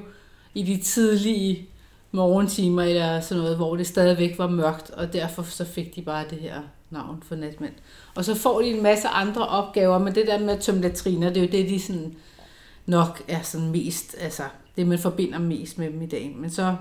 i 0.54 0.64
de 0.64 0.78
tidlige 0.78 1.70
morgentimer 2.12 2.84
eller 2.84 3.20
sådan 3.22 3.42
noget, 3.42 3.58
hvor 3.58 3.76
det 3.76 3.88
stadigvæk 3.88 4.38
var 4.38 4.48
mørkt, 4.50 4.90
og 4.92 5.14
derfor 5.14 5.44
så 5.44 5.66
fik 5.66 5.96
de 5.96 6.02
bare 6.02 6.26
det 6.30 6.38
her 6.38 6.62
navn 6.90 7.24
for 7.28 7.36
natmænd. 7.36 7.74
Og 8.16 8.26
så 8.26 8.36
får 8.36 8.62
de 8.62 8.68
en 8.68 8.84
masse 8.84 9.08
andre 9.08 9.48
opgaver, 9.48 9.98
men 10.00 10.16
det 10.16 10.28
der 10.28 10.40
med 10.40 10.54
at 10.54 10.60
tømme 10.60 10.82
latriner, 10.82 11.28
det 11.30 11.38
er 11.38 11.42
jo 11.42 11.52
det, 11.52 11.70
de 11.70 11.80
sådan 11.80 12.16
nok 12.89 13.24
er 13.27 13.41
sådan 13.41 13.72
mest, 13.72 14.15
altså 14.19 14.43
det 14.75 14.88
man 14.88 15.00
forbinder 15.00 15.39
mest 15.39 15.77
med 15.77 15.91
dem 15.91 16.01
i 16.01 16.05
dag. 16.05 16.36
Men 16.38 16.50
så 16.50 16.75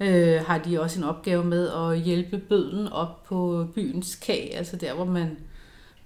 øh, 0.00 0.40
har 0.46 0.58
de 0.58 0.80
også 0.80 0.98
en 0.98 1.04
opgave 1.04 1.44
med 1.44 1.68
at 1.68 2.00
hjælpe 2.00 2.38
bøden 2.38 2.88
op 2.88 3.24
på 3.24 3.66
byens 3.74 4.14
kag, 4.16 4.52
altså 4.54 4.76
der, 4.76 4.94
hvor 4.94 5.04
man 5.04 5.36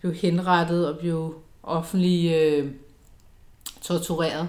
blev 0.00 0.14
henrettet 0.14 0.88
og 0.88 0.98
blev 0.98 1.34
offentlig 1.62 2.32
øh, 2.32 2.70
tortureret. 3.80 4.48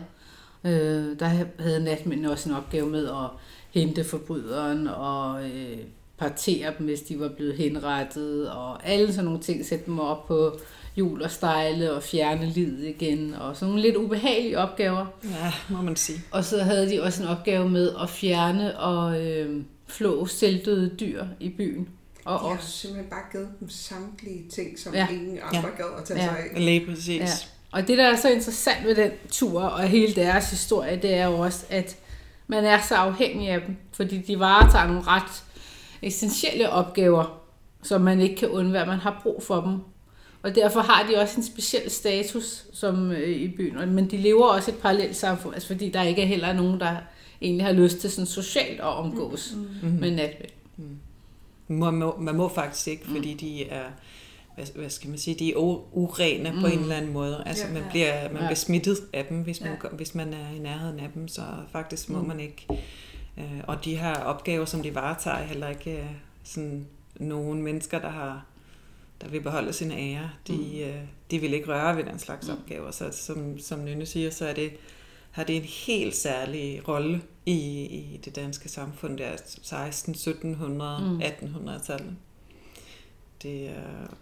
Øh, 0.64 1.20
der 1.20 1.26
havde 1.60 1.84
natmændene 1.84 2.32
også 2.32 2.50
en 2.50 2.56
opgave 2.56 2.90
med 2.90 3.08
at 3.08 3.30
hente 3.72 4.04
forbryderen 4.04 4.88
og 4.88 5.44
øh, 5.46 5.78
partere 6.18 6.74
dem, 6.78 6.86
hvis 6.86 7.02
de 7.02 7.20
var 7.20 7.30
blevet 7.30 7.56
henrettet, 7.56 8.50
og 8.50 8.88
alle 8.88 9.14
sådan 9.14 9.26
nogle 9.26 9.40
ting, 9.40 9.66
sætte 9.66 9.86
dem 9.86 10.00
op 10.00 10.28
på 10.28 10.60
hjul 10.96 11.22
og 11.22 11.32
stejle 11.32 11.94
og 11.94 12.04
fjerne 12.04 12.46
livet 12.50 12.84
igen, 12.86 13.34
og 13.34 13.56
sådan 13.56 13.68
nogle 13.68 13.82
lidt 13.82 13.96
ubehagelige 13.96 14.60
opgaver. 14.60 15.06
ja, 15.24 15.54
må 15.70 15.82
man 15.82 15.96
sige. 15.96 16.20
Og 16.32 16.44
så 16.46 16.64
havde 16.64 16.90
de 16.90 17.04
også 17.04 17.24
en 17.24 17.30
opgave 17.30 17.70
med 17.70 17.92
at 18.02 18.10
fjerne 18.10 18.80
og 18.80 19.22
øh, 19.28 19.64
flå 19.88 20.26
selvdøde 20.26 20.90
dyr 21.00 21.26
i 21.40 21.50
byen. 21.50 21.90
Og 22.26 22.40
De 22.40 22.46
har 22.48 22.56
også, 22.58 22.70
simpelthen 22.72 23.10
bare 23.10 23.22
givet 23.32 23.48
dem 23.60 23.70
samtlige 23.70 24.50
ting, 24.50 24.80
som 24.80 24.94
ja. 24.94 25.08
ingen 25.12 25.40
andre 25.44 25.70
Ja. 25.70 25.84
gad 25.84 25.86
at 26.00 26.04
tage 26.06 26.20
Ja. 26.20 26.26
sig 26.26 26.38
af. 26.54 26.62
Lige 26.66 26.86
præcis. 26.86 27.20
ja. 27.22 27.28
Og 27.72 27.88
det, 27.88 27.98
der 27.98 28.06
er 28.12 28.16
så 28.16 28.30
interessant 28.30 28.86
ved 28.88 28.96
den 28.96 29.12
tur 29.32 29.62
og 29.62 29.84
hele 29.84 30.14
deres 30.16 30.50
historie, 30.50 31.00
det 31.02 31.14
er 31.14 31.26
jo 31.26 31.40
også, 31.40 31.66
at 31.70 31.98
man 32.48 32.66
er 32.66 32.82
så 32.82 32.96
afhængig 32.96 33.50
af 33.50 33.62
dem, 33.62 33.76
fordi 33.94 34.18
de 34.18 34.40
varetager 34.40 34.88
nogle 34.88 35.02
ret 35.08 35.44
essentielle 36.02 36.70
opgaver, 36.70 37.40
som 37.84 38.02
man 38.02 38.20
ikke 38.22 38.36
kan 38.36 38.50
undvære. 38.50 38.86
Man 38.86 39.00
har 39.00 39.20
brug 39.24 39.44
for 39.44 39.62
dem. 39.62 39.78
Og 40.44 40.56
derfor 40.56 40.80
har 40.80 41.08
de 41.12 41.16
også 41.18 41.38
en 41.38 41.44
speciel 41.44 41.90
status 41.92 42.66
som 42.74 43.12
øh, 43.12 43.30
i 43.30 43.48
byen. 43.48 43.92
Men 43.96 44.12
de 44.12 44.18
lever 44.18 44.46
også 44.46 44.72
et 44.72 44.78
parallelt 44.78 45.16
samfund, 45.16 45.54
altså 45.54 45.68
fordi 45.68 45.90
der 45.90 46.02
ikke 46.04 46.22
er 46.22 46.26
heller 46.26 46.54
nogen, 46.54 46.80
der 46.80 46.96
egentlig 47.42 47.66
har 47.66 47.74
lyst 47.74 47.98
til 47.98 48.12
sådan 48.12 48.26
socialt 48.26 48.80
at 48.80 48.86
omgås 48.86 49.54
mm. 49.84 49.90
med 49.90 50.12
natmænd. 50.12 50.52
Man 51.68 51.94
må, 51.94 52.18
man 52.20 52.36
må 52.36 52.50
faktisk 52.50 52.88
ikke, 52.88 53.06
fordi 53.08 53.34
de 53.34 53.70
er, 53.70 53.84
hvad, 54.56 54.66
hvad 54.76 54.90
skal 54.90 55.10
man 55.10 55.18
sige, 55.20 55.36
de 55.40 55.52
er 55.52 55.56
urene 55.92 56.52
mm. 56.52 56.60
på 56.62 56.68
en 56.68 56.80
eller 56.80 56.96
anden 56.96 57.14
måde. 57.14 57.44
Altså 57.46 57.68
Ja. 57.68 57.74
man 57.74 57.84
bliver, 57.90 58.24
man 58.24 58.32
Ja. 58.42 58.48
bliver 58.48 58.56
smittet 58.56 58.98
af 59.14 59.26
dem, 59.26 59.38
hvis 59.38 59.62
man, 59.62 59.72
Ja. 59.84 59.90
hvis 59.90 60.16
man 60.16 60.34
er 60.34 60.56
i 60.56 60.60
nærheden 60.60 61.00
af 61.00 61.10
dem, 61.14 61.28
så 61.28 61.42
faktisk 61.72 62.10
må 62.10 62.16
Mm. 62.18 62.22
mm. 62.22 62.28
man 62.28 62.40
ikke. 62.40 62.66
Øh, 63.38 63.60
og 63.68 63.86
de 63.86 63.96
her 63.98 64.16
opgaver, 64.16 64.66
som 64.66 64.84
de 64.84 64.96
varetager, 64.96 65.38
er 65.38 65.44
heller 65.44 65.70
ikke 65.70 65.92
øh, 65.92 66.06
sådan 66.44 66.86
nogen 67.16 67.62
mennesker, 67.62 68.00
der 68.00 68.10
har 68.10 68.46
der 69.24 69.30
vil 69.30 69.42
beholde 69.42 69.74
sin 69.74 69.92
ære. 69.92 70.30
De, 70.48 70.54
mm. 70.58 70.80
øh, 70.80 71.02
de 71.32 71.40
vil 71.40 71.54
ikke 71.54 71.68
røre 71.68 71.98
ved 71.98 72.04
den 72.04 72.20
slags 72.20 72.48
Mm. 72.48 72.54
opgaver. 72.54 72.92
Så 72.92 73.10
som, 73.12 73.60
som 73.60 73.84
Nynne 73.84 74.06
siger, 74.06 74.30
så 74.30 74.46
er 74.46 74.54
det, 74.54 74.72
har 75.32 75.44
det 75.44 75.56
en 75.56 75.62
helt 75.64 76.16
særlig 76.16 76.88
rolle 76.88 77.22
i, 77.46 77.58
i 77.86 78.20
det 78.26 78.36
danske 78.36 78.70
samfund. 78.70 79.18
Det 79.18 79.26
er 79.26 79.36
16, 79.62 80.12
1700, 80.12 81.00
Mm. 81.02 81.08
mm. 81.14 81.22
1800-tallet. 81.22 82.16
Det 83.44 83.66
er 83.70 83.74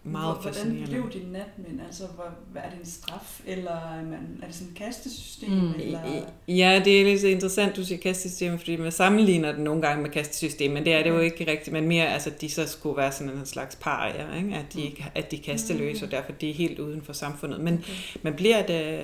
meget 0.03 0.35
Hvordan 0.35 0.53
fascinerende. 0.53 0.87
blev 0.87 1.11
de 1.11 1.31
natmænd? 1.31 1.81
Altså, 1.87 2.03
hvor, 2.15 2.25
hvad, 2.51 2.61
er 2.61 2.69
det 2.69 2.79
en 2.79 2.85
straf, 2.85 3.41
eller 3.45 3.71
er, 3.71 4.03
man, 4.03 4.39
er 4.41 4.45
det 4.45 4.55
sådan 4.55 4.71
et 4.71 4.77
kastesystem? 4.77 5.49
Mm. 5.49 5.73
Eller? 5.79 5.99
Ja, 6.47 6.81
det 6.85 7.01
er 7.01 7.05
lidt 7.05 7.23
interessant, 7.23 7.75
du 7.75 7.85
siger 7.85 7.97
kastesystem, 8.01 8.57
fordi 8.59 8.75
man 8.77 8.91
sammenligner 8.91 9.51
det 9.51 9.61
nogle 9.61 9.81
gange 9.81 10.01
med 10.03 10.09
kastesystem, 10.09 10.71
men 10.71 10.85
det 10.85 10.93
er 10.93 11.03
det 11.03 11.09
jo 11.09 11.19
ikke 11.19 11.51
rigtigt, 11.51 11.73
men 11.73 11.87
mere, 11.87 12.07
altså, 12.07 12.31
de 12.41 12.49
så 12.49 12.67
skulle 12.67 12.97
være 12.97 13.11
sådan 13.11 13.33
en 13.33 13.45
slags 13.45 13.75
parier, 13.75 14.35
ikke? 14.35 14.55
At, 14.55 14.65
de, 14.73 14.81
ikke- 14.81 15.05
at 15.15 15.31
de 15.31 15.37
er 15.37 15.41
kasteløse, 15.43 16.05
og 16.05 16.11
derfor 16.11 16.31
de 16.31 16.49
er 16.49 16.53
helt 16.53 16.79
uden 16.79 17.01
for 17.01 17.13
samfundet. 17.13 17.59
Men 17.59 17.73
Okay. 17.73 17.93
man 18.23 18.33
bliver 18.33 18.65
det 18.65 19.01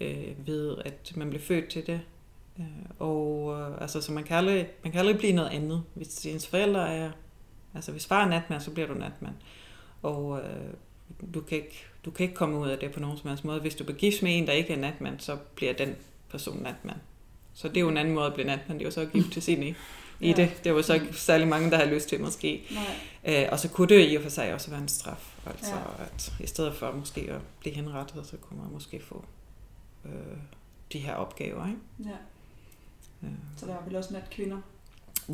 øh, 0.00 0.46
ved, 0.46 0.76
at 0.84 1.12
man 1.16 1.28
bliver 1.28 1.42
født 1.42 1.68
til 1.68 1.86
det, 1.86 2.00
øh, 2.58 2.64
og 2.98 3.56
øh, 3.60 3.80
altså, 3.82 4.00
så 4.00 4.12
man 4.12 4.24
kan, 4.24 4.36
aldrig, 4.36 4.66
man 4.84 4.92
kan 4.92 4.98
aldrig 4.98 5.18
blive 5.18 5.32
noget 5.32 5.50
andet. 5.50 5.82
Hvis 5.94 6.26
ens 6.26 6.46
forældre 6.46 6.94
er, 6.94 7.10
altså 7.74 7.92
hvis 7.92 8.06
far 8.06 8.24
er 8.24 8.28
natmand, 8.28 8.60
så 8.62 8.70
bliver 8.70 8.86
du 8.88 8.94
natmand. 8.94 9.34
Og 10.02 10.40
øh, 10.40 10.74
du, 11.34 11.40
kan 11.40 11.58
ikke, 11.58 11.84
du 12.04 12.10
kan 12.10 12.24
ikke 12.24 12.34
komme 12.36 12.58
ud 12.58 12.68
af 12.68 12.78
det 12.78 12.92
på 12.92 13.00
nogen 13.00 13.18
som 13.18 13.28
helst 13.28 13.44
måde. 13.44 13.60
Hvis 13.60 13.74
du 13.74 13.84
begifts 13.84 14.22
med 14.22 14.38
en, 14.38 14.46
der 14.46 14.52
ikke 14.52 14.72
er 14.72 14.76
natmand, 14.78 15.20
så 15.20 15.36
bliver 15.54 15.72
den 15.72 15.96
person 16.30 16.62
natmand. 16.62 16.96
Så 17.54 17.68
det 17.68 17.76
er 17.76 17.80
jo 17.80 17.88
en 17.88 17.96
anden 17.96 18.14
måde 18.14 18.26
at 18.26 18.34
blive 18.34 18.46
natmand. 18.46 18.78
Det 18.78 18.84
er 18.84 18.88
jo 18.88 18.94
så 18.94 19.00
at 19.00 19.12
gifte 19.12 19.40
sig 19.40 19.54
ind 19.54 19.64
i, 19.64 19.74
i 20.20 20.28
Ja. 20.28 20.32
det. 20.36 20.50
Det 20.64 20.70
er 20.70 20.74
jo 20.74 20.82
så 20.82 20.94
ikke 20.94 21.12
særlig 21.12 21.48
mange, 21.48 21.70
der 21.70 21.76
har 21.76 21.84
lyst 21.84 22.08
til 22.08 22.20
måske. 22.20 22.62
Nej. 23.24 23.42
Øh, 23.42 23.48
og 23.52 23.58
så 23.58 23.68
kunne 23.68 23.88
det 23.88 24.12
i 24.12 24.16
og 24.16 24.22
for 24.22 24.30
sig 24.30 24.54
også 24.54 24.70
være 24.70 24.80
en 24.80 24.88
straf. 24.88 25.34
Altså 25.46 25.74
Ja. 25.74 26.04
at 26.04 26.32
i 26.40 26.46
stedet 26.46 26.74
for 26.74 26.92
måske 26.92 27.20
at 27.30 27.40
blive 27.60 27.74
henrettet, 27.74 28.26
så 28.26 28.36
kunne 28.36 28.60
man 28.62 28.72
måske 28.72 29.00
få 29.00 29.24
øh, 30.04 30.10
de 30.92 30.98
her 30.98 31.14
opgaver. 31.14 31.66
Ikke? 31.66 31.78
Ja. 32.04 32.16
Øh. 33.26 33.32
Så 33.56 33.66
der 33.66 33.74
er 33.74 33.84
vel 33.86 33.96
også 33.96 34.12
natkvinder. 34.12 34.58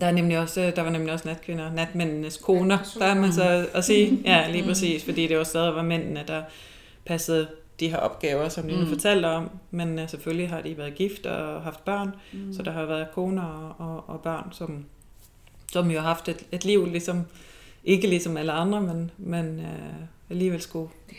Der, 0.00 0.06
er 0.06 0.12
nemlig 0.12 0.38
også, 0.38 0.72
der 0.76 0.82
var 0.82 0.90
nemlig 0.90 1.12
også 1.12 1.28
natkvinder, 1.28 1.72
natmændenes 1.72 2.36
koner, 2.36 2.78
der 2.98 3.04
er 3.04 3.14
man 3.14 3.32
så 3.32 3.66
at 3.74 3.84
sige. 3.84 4.18
Ja, 4.24 4.50
lige 4.50 4.62
Mm. 4.62 4.68
præcis, 4.68 5.04
fordi 5.04 5.26
det 5.26 5.38
var 5.38 5.44
stadig 5.44 5.74
var 5.74 5.82
mændene, 5.82 6.24
der 6.28 6.42
passede 7.04 7.48
de 7.80 7.88
her 7.88 7.96
opgaver, 7.96 8.48
som 8.48 8.66
Line 8.66 8.78
Mm. 8.80 8.84
mm. 8.84 8.90
fortalte 8.92 9.26
om. 9.26 9.50
Men 9.70 9.98
uh, 9.98 10.08
selvfølgelig 10.08 10.48
har 10.48 10.60
de 10.60 10.78
været 10.78 10.94
gift 10.94 11.26
og 11.26 11.62
haft 11.62 11.84
børn, 11.84 12.10
Mm. 12.32 12.38
mm. 12.38 12.52
så 12.54 12.62
der 12.62 12.70
har 12.70 12.84
været 12.84 13.06
koner 13.14 13.42
og, 13.42 13.86
og, 13.88 14.04
og 14.08 14.20
børn, 14.20 14.48
som, 14.52 14.84
som 15.72 15.90
jo 15.90 16.00
har 16.00 16.08
haft 16.08 16.28
et, 16.28 16.44
et 16.52 16.64
liv, 16.64 16.86
ligesom, 16.86 17.22
ikke 17.84 18.06
ligesom 18.08 18.36
alle 18.36 18.52
andre, 18.52 18.80
men, 18.80 19.10
men 19.18 19.58
uh, 19.58 20.04
alligevel 20.30 20.60
skulle 20.60 20.88
Det 21.10 21.16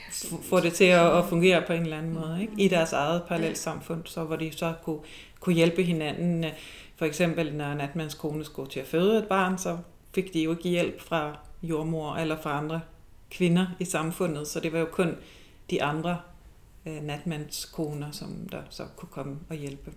få 0.50 0.60
det 0.60 0.74
til 0.74 0.84
at, 0.86 1.18
at 1.18 1.26
fungere 1.30 1.62
på 1.68 1.74
en 1.74 1.82
eller 1.82 1.98
anden 1.98 2.14
måde, 2.14 2.38
ikke? 2.42 2.54
i 2.58 2.68
deres 2.68 2.94
eget 2.94 3.24
parallelt 3.28 3.58
samfund, 3.58 4.02
så 4.06 4.24
hvor 4.24 4.36
de 4.36 4.52
så 4.58 4.74
kunne, 4.84 5.00
kunne 5.40 5.56
hjælpe 5.56 5.84
hinanden. 5.84 6.46
For 7.00 7.06
eksempel, 7.06 7.54
når 7.56 7.74
natmands 7.74 8.14
kone 8.14 8.46
skulle 8.46 8.70
til 8.70 8.80
at 8.80 8.88
føde 8.88 9.20
et 9.20 9.28
barn, 9.28 9.58
så 9.58 9.78
fik 10.16 10.34
de 10.34 10.44
jo 10.44 10.52
ikke 10.52 10.70
hjælp 10.70 11.02
fra 11.02 11.38
jordmor 11.64 12.16
eller 12.16 12.42
fra 12.42 12.58
andre 12.58 12.82
kvinder 13.32 13.68
i 13.80 13.86
samfundet, 13.86 14.48
så 14.48 14.60
det 14.60 14.74
var 14.74 14.80
jo 14.80 14.86
kun 14.92 15.16
de 15.70 15.84
andre 15.84 16.22
øh, 16.86 17.02
natmandskoner, 17.04 18.12
som 18.12 18.48
der 18.52 18.62
så 18.70 18.84
kunne 18.96 19.10
komme 19.12 19.38
og 19.50 19.56
hjælpe. 19.56 19.92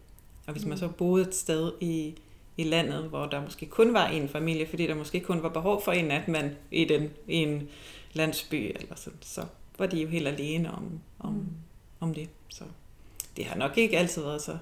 Og 0.47 0.53
hvis 0.53 0.65
man 0.65 0.79
så 0.79 0.89
boede 0.89 1.29
et 1.29 1.35
sted 1.35 1.73
i, 1.81 2.15
i 2.57 2.65
landet, 2.65 3.05
hvor 3.05 3.27
der 3.27 3.41
måske 3.45 3.67
kun 3.67 3.95
var 3.95 4.07
en 4.07 4.29
familie, 4.29 4.67
fordi 4.67 4.87
der 4.87 4.95
måske 4.95 5.21
kun 5.21 5.43
var 5.43 5.49
behov 5.49 5.83
for 5.85 5.93
en 5.93 6.05
natmand 6.05 6.51
i, 6.71 6.85
den, 6.85 7.11
i 7.29 7.37
en 7.37 7.69
landsby, 8.13 8.77
eller 8.81 8.95
sådan, 8.97 9.19
så 9.21 9.45
var 9.79 9.87
de 9.87 10.03
jo 10.03 10.09
helt 10.09 10.29
alene 10.29 10.73
om, 10.73 11.01
om, 11.19 11.33
Mm. 11.33 11.47
om 12.01 12.15
det. 12.15 12.29
Så 12.49 12.65
det 13.37 13.45
har 13.45 13.57
nok 13.57 13.79
ikke 13.79 13.99
altid 13.99 14.23
været 14.23 14.43
så 14.43 14.59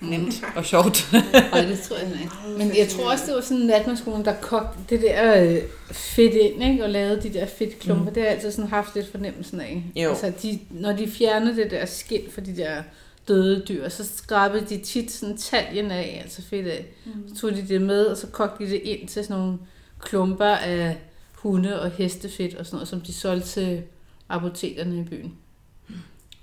nemt 0.00 0.44
og 0.56 0.64
sjovt. 0.64 1.08
Nej, 1.12 1.64
det 1.64 1.80
tror 1.80 1.96
jeg 1.96 2.10
ikke. 2.22 2.58
Men 2.58 2.76
jeg 2.76 2.88
tror 2.88 3.12
også, 3.12 3.26
det 3.26 3.34
var 3.34 3.40
sådan 3.40 3.56
en 3.56 3.66
natmandskole, 3.66 4.24
der 4.24 4.34
kogte 4.40 4.78
det 4.90 5.00
der 5.00 5.42
øh, 5.42 5.58
fedt 5.92 6.34
ind, 6.34 6.62
ikke? 6.62 6.84
og 6.84 6.90
lavede 6.90 7.22
de 7.22 7.32
der 7.32 7.46
fedtklumper. 7.46 8.04
Mm. 8.04 8.14
Det 8.14 8.22
har 8.22 8.28
jeg 8.28 8.36
altid 8.36 8.52
sådan 8.52 8.70
haft 8.70 8.94
lidt 8.94 9.10
fornemmelsen 9.10 9.60
af. 9.60 9.84
Jo. 9.96 10.08
Altså, 10.08 10.32
de, 10.42 10.58
når 10.70 10.92
de 10.92 11.08
fjernede 11.10 11.56
det 11.56 11.70
der 11.70 11.86
skind 11.86 12.30
for 12.30 12.40
de 12.40 12.56
der 12.56 12.82
døde 13.28 13.64
dyr, 13.68 13.88
så 13.88 14.04
skrabede 14.16 14.66
de 14.68 14.78
tit 14.78 15.10
sådan 15.10 15.36
taljen 15.36 15.90
af, 15.90 16.20
altså 16.22 16.42
fedt 16.42 16.66
af. 16.66 16.86
Mm. 17.04 17.12
Så 17.28 17.40
tog 17.40 17.50
de 17.50 17.68
det 17.68 17.82
med, 17.82 18.04
og 18.04 18.16
så 18.16 18.26
kogte 18.26 18.64
de 18.64 18.70
det 18.70 18.80
ind 18.84 19.08
til 19.08 19.24
sådan 19.24 19.42
nogle 19.42 19.58
klumper 20.00 20.46
af 20.46 20.96
hunde- 21.32 21.80
og 21.82 21.90
hestefedt 21.90 22.54
og 22.54 22.66
sådan 22.66 22.76
noget, 22.76 22.88
som 22.88 23.00
de 23.00 23.12
solgte 23.12 23.48
til 23.48 23.82
apotekerne 24.28 25.00
i 25.00 25.02
byen. 25.02 25.34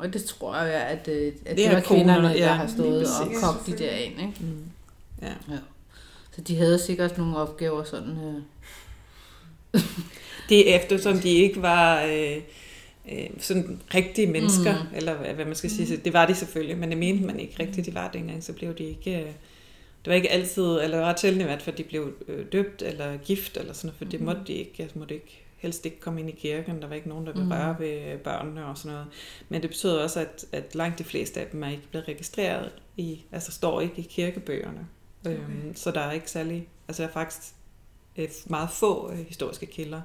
Og 0.01 0.13
det 0.13 0.23
tror 0.23 0.55
jeg, 0.55 0.81
at, 0.81 1.07
øh, 1.07 1.27
at 1.27 1.35
det, 1.35 1.45
Det 1.45 1.57
det 1.57 1.75
var 1.75 1.81
kvinderne, 1.81 2.27
der 2.27 2.33
ja, 2.33 2.53
har 2.53 2.67
stået 2.67 3.07
og 3.21 3.27
kogt 3.41 3.65
de 3.65 3.77
der 3.83 3.91
ind. 3.91 4.19
Ikke? 4.19 4.33
Mm. 4.39 4.63
Ja. 5.21 5.57
Så 6.35 6.41
de 6.41 6.57
havde 6.57 6.79
sikkert 6.79 7.17
nogle 7.17 7.37
opgaver 7.37 7.83
sådan... 7.83 8.09
Øh, 8.09 8.41
Det 10.49 10.71
er 10.71 10.79
eftersom 10.79 11.19
de 11.19 11.29
ikke 11.29 11.61
var 11.61 12.03
øh, 12.03 12.37
øh, 13.11 13.27
sådan 13.39 13.79
rigtige 13.93 14.27
mennesker, 14.27 14.73
mm. 14.73 14.95
eller 14.97 15.13
hvad, 15.13 15.33
hvad 15.33 15.45
man 15.45 15.55
skal 15.55 15.69
sige. 15.69 15.87
Så 15.87 15.97
Det 16.05 16.13
var 16.13 16.25
de 16.25 16.35
selvfølgelig, 16.35 16.77
men 16.77 16.89
det 16.89 16.97
mente 16.97 17.25
man 17.25 17.39
ikke 17.39 17.55
rigtigt, 17.59 17.85
de 17.85 17.93
var 17.93 18.11
dengang. 18.11 18.43
Så 18.43 18.53
blev 18.53 18.75
de 18.77 18.83
ikke... 18.83 19.19
Øh, 19.19 19.25
det 20.05 20.09
var 20.09 20.13
ikke 20.13 20.31
altid, 20.31 20.63
eller 20.63 21.01
ret 21.01 21.19
sjældent 21.19 21.41
i 21.41 21.45
hvert 21.45 21.61
fald, 21.61 21.75
de 21.75 21.83
blev 21.83 22.13
øh, 22.27 22.45
døbt 22.51 22.81
eller 22.81 23.17
gift 23.17 23.57
eller 23.57 23.73
sådan 23.73 23.87
noget, 23.87 23.97
for 23.97 24.05
det 24.05 24.21
måtte 24.21 24.41
de 24.47 24.53
ikke. 24.53 24.73
Jeg 24.79 24.87
måtte 24.95 25.13
ikke 25.13 25.40
helst 25.61 25.85
ikke 25.85 25.99
komme 25.99 26.19
ind 26.19 26.29
i 26.29 26.31
kirken. 26.31 26.81
Der 26.81 26.87
var 26.87 26.95
ikke 26.95 27.09
nogen, 27.09 27.25
der 27.25 27.31
ville 27.31 27.45
Mm. 27.45 27.51
røre 27.51 27.75
ved 27.79 28.17
børnene 28.17 28.65
og 28.65 28.77
sådan 28.77 28.91
noget. 28.91 29.07
Men 29.49 29.61
det 29.61 29.69
betyder 29.69 30.03
også, 30.03 30.19
at, 30.19 30.45
at 30.51 30.75
langt 30.75 30.99
de 30.99 31.03
fleste 31.03 31.39
af 31.41 31.47
dem 31.51 31.63
er 31.63 31.69
ikke 31.69 31.87
blevet 31.89 32.07
registreret 32.07 32.71
i, 32.97 33.23
altså 33.31 33.51
står 33.51 33.81
ikke 33.81 33.95
i 33.97 34.07
kirkebøgerne. 34.09 34.87
Okay. 35.25 35.37
Øhm, 35.37 35.75
så 35.75 35.91
der 35.91 35.99
er 36.01 36.11
ikke 36.11 36.31
særlig, 36.31 36.67
altså 36.87 37.03
der 37.03 37.09
er 37.09 37.13
faktisk 37.13 37.53
øh, 38.17 38.27
meget 38.45 38.69
få 38.69 39.11
øh, 39.11 39.17
historiske 39.17 39.65
kilder 39.65 40.01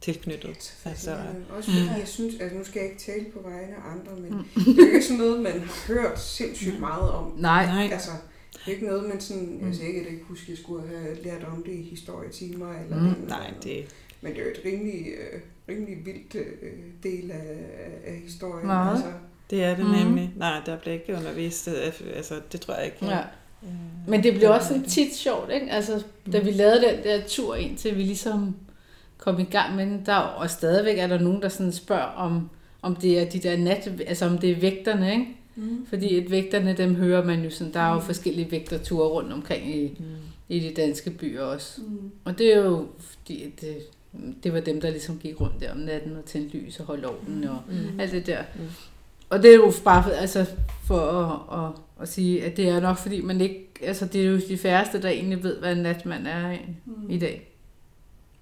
tilknyttet. 0.00 0.48
Altså, 0.48 0.72
Fascinerende. 0.82 1.44
Også 1.50 1.70
fordi 1.70 2.00
jeg 2.00 2.08
synes, 2.08 2.34
at 2.40 2.52
nu 2.54 2.64
skal 2.64 2.80
jeg 2.80 2.88
ikke 2.90 3.02
tale 3.02 3.24
på 3.24 3.40
vegne 3.48 3.74
af 3.76 3.90
andre, 3.90 4.12
men 4.16 4.32
det 4.54 4.78
er 4.78 4.86
jo 4.88 4.94
ikke 4.94 5.02
sådan 5.02 5.18
noget, 5.18 5.40
man 5.42 5.60
har 5.60 5.86
hørt 5.94 6.20
sindssygt 6.20 6.80
meget 6.80 7.10
om. 7.10 7.32
nej, 7.36 7.66
nej, 7.66 7.88
Altså, 7.92 8.10
det 8.52 8.60
er 8.66 8.70
ikke 8.74 8.86
noget, 8.86 9.08
man 9.08 9.20
sådan, 9.20 9.58
Mm. 9.60 9.66
altså 9.66 9.82
ikke, 9.82 9.98
at 10.00 10.04
jeg 10.04 10.12
ikke 10.12 10.24
huske, 10.24 10.42
at 10.44 10.48
jeg 10.48 10.58
skulle 10.58 10.88
have 10.88 11.22
lært 11.22 11.44
om 11.44 11.62
det 11.62 11.72
i 11.72 11.82
historietimer 11.82 12.72
eller 12.82 12.96
Mm. 12.96 13.02
noget. 13.02 13.28
nej, 13.28 13.54
det, 13.62 13.94
Men 14.22 14.32
det 14.32 14.40
er 14.40 14.44
jo 14.44 14.50
et 14.50 14.60
rimelig, 14.64 15.06
øh, 15.06 15.40
rimelig 15.68 15.96
vildt 16.06 16.34
øh, 16.34 16.72
del 17.02 17.30
af, 17.30 17.56
af 18.06 18.14
historien. 18.24 18.66
Meget. 18.66 18.94
Altså, 18.96 19.12
det 19.50 19.64
er 19.64 19.76
det 19.76 19.84
Mhm. 19.86 19.94
nemlig. 19.94 20.32
Nej, 20.36 20.60
der 20.66 20.78
bliver 20.78 20.94
ikke 20.94 21.12
undervist. 21.14 21.68
øh, 21.68 22.16
Altså, 22.16 22.34
det 22.52 22.60
tror 22.60 22.74
jeg 22.74 22.84
ikke. 22.84 23.06
ja. 23.06 23.18
Øh, 23.62 23.68
Men 24.08 24.22
det 24.22 24.34
blev 24.34 24.50
også 24.50 24.68
sådan 24.68 24.82
tit 24.84 25.14
sjovt, 25.16 25.50
ikke? 25.52 25.70
Altså, 25.70 26.04
da 26.32 26.38
vi 26.38 26.50
lavede 26.50 26.80
den 26.80 27.04
der 27.04 27.20
tur 27.26 27.54
ind 27.54 27.76
til, 27.76 27.96
vi 27.96 28.02
ligesom 28.02 28.56
kom 29.18 29.38
i 29.38 29.44
gang 29.44 29.76
med 29.76 29.86
den, 29.86 30.02
der 30.06 30.12
er, 30.12 30.16
og 30.18 30.50
stadigvæk 30.50 30.98
er 30.98 31.06
der 31.06 31.18
nogen, 31.18 31.42
der 31.42 31.48
sådan 31.48 31.72
spørger, 31.72 32.02
om, 32.02 32.50
om 32.82 32.96
det 32.96 33.18
er 33.18 33.24
de 33.30 33.38
der 33.38 33.56
nat, 33.56 33.90
altså 34.06 34.26
om 34.26 34.38
det 34.38 34.50
er 34.50 34.60
vægterne, 34.60 35.12
ikke? 35.12 35.26
mm. 35.56 35.86
Fordi 35.86 36.18
et 36.18 36.30
vægterne, 36.30 36.72
dem 36.76 36.94
hører 36.94 37.24
man 37.24 37.42
jo 37.44 37.50
sådan, 37.50 37.72
der 37.72 37.80
er 37.80 37.94
jo 37.94 38.00
forskellige 38.00 38.50
vægterture 38.50 39.08
rundt 39.08 39.32
omkring 39.32 39.74
i, 39.76 39.96
Mm. 39.98 40.04
i 40.48 40.60
de 40.60 40.74
danske 40.74 41.10
byer 41.10 41.42
også. 41.42 41.80
Mm. 41.80 42.10
Og 42.24 42.38
det 42.38 42.54
er 42.54 42.58
jo, 42.58 42.86
fordi 42.98 43.42
at 43.44 43.60
det, 43.60 43.76
det 44.42 44.52
var 44.52 44.60
dem, 44.60 44.80
der 44.80 44.90
ligesom 44.90 45.18
gik 45.18 45.40
rundt 45.40 45.60
der 45.60 45.72
om 45.72 45.78
natten 45.78 46.16
og 46.16 46.24
tændte 46.24 46.56
lys 46.56 46.80
og 46.80 46.86
holdt 46.86 47.06
orden 47.06 47.44
og 47.44 47.58
Mm. 47.68 48.00
alt 48.00 48.12
det 48.12 48.26
der. 48.26 48.42
Mm. 48.54 48.60
Og 49.30 49.42
det 49.42 49.50
er 49.50 49.54
jo 49.54 49.72
bare 49.84 50.02
for, 50.02 50.10
altså, 50.10 50.46
for 50.84 50.98
at, 51.00 51.64
at, 51.64 51.72
at 52.02 52.08
sige, 52.08 52.44
at 52.44 52.56
det 52.56 52.68
er 52.68 52.80
nok 52.80 52.96
fordi 52.98 53.20
man 53.20 53.40
ikke, 53.40 53.68
altså 53.82 54.06
det 54.06 54.20
er 54.22 54.26
jo 54.26 54.40
de 54.48 54.58
færreste, 54.58 55.02
der 55.02 55.08
egentlig 55.08 55.42
ved, 55.42 55.58
hvad 55.58 55.72
en 55.76 55.82
natmand 55.82 56.26
er 56.26 56.50
i, 56.52 56.58
Mm. 56.86 57.10
i 57.10 57.18
dag. 57.18 57.48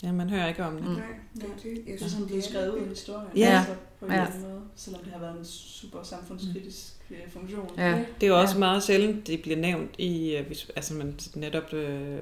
Ja, 0.02 0.12
man 0.12 0.30
hører 0.30 0.48
ikke 0.48 0.64
om 0.64 0.72
det. 0.76 0.84
Mm. 0.84 0.90
Nej, 0.90 1.02
det 1.34 1.42
er 1.44 1.46
det. 1.62 1.82
Jeg 1.88 1.98
synes, 1.98 2.12
sådan, 2.12 2.28
det 2.28 2.38
er 2.38 2.42
skrevet 2.42 2.68
ud 2.70 2.86
i 2.86 2.88
historien. 2.88 3.28
Ja. 3.36 3.58
Altså, 3.58 3.72
på 4.00 4.06
en 4.06 4.12
Ja. 4.12 4.16
eller 4.16 4.30
anden 4.34 4.48
måde. 4.48 4.60
Selvom 4.76 5.02
det 5.04 5.12
har 5.12 5.20
været 5.20 5.38
en 5.38 5.44
super 5.44 6.02
samfundskritisk 6.02 6.94
øh, 7.10 7.16
funktion. 7.32 7.70
Ja. 7.78 7.90
Det 8.20 8.22
er 8.22 8.26
jo 8.28 8.40
også 8.40 8.54
Ja. 8.54 8.58
meget 8.58 8.82
sjældent, 8.82 9.26
det 9.26 9.42
bliver 9.42 9.56
nævnt 9.58 9.90
i, 9.98 10.36
øh, 10.36 10.46
altså 10.76 10.94
man 10.94 11.14
netop 11.34 11.72
øh, 11.72 12.18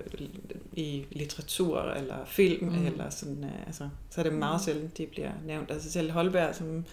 i 0.72 1.04
litteratur 1.10 1.80
eller 1.82 2.16
film, 2.26 2.66
Mm. 2.68 2.72
mm. 2.78 2.86
eller 2.86 3.10
sådan, 3.10 3.44
øh, 3.44 3.66
altså, 3.66 3.88
så 4.10 4.20
er 4.20 4.22
det 4.22 4.32
meget 4.32 4.60
sjældent, 4.64 4.98
de 4.98 5.06
bliver 5.06 5.30
nævnt. 5.46 5.70
Altså 5.70 5.92
selv 5.92 6.10
Holberg, 6.10 6.54
som 6.54 6.84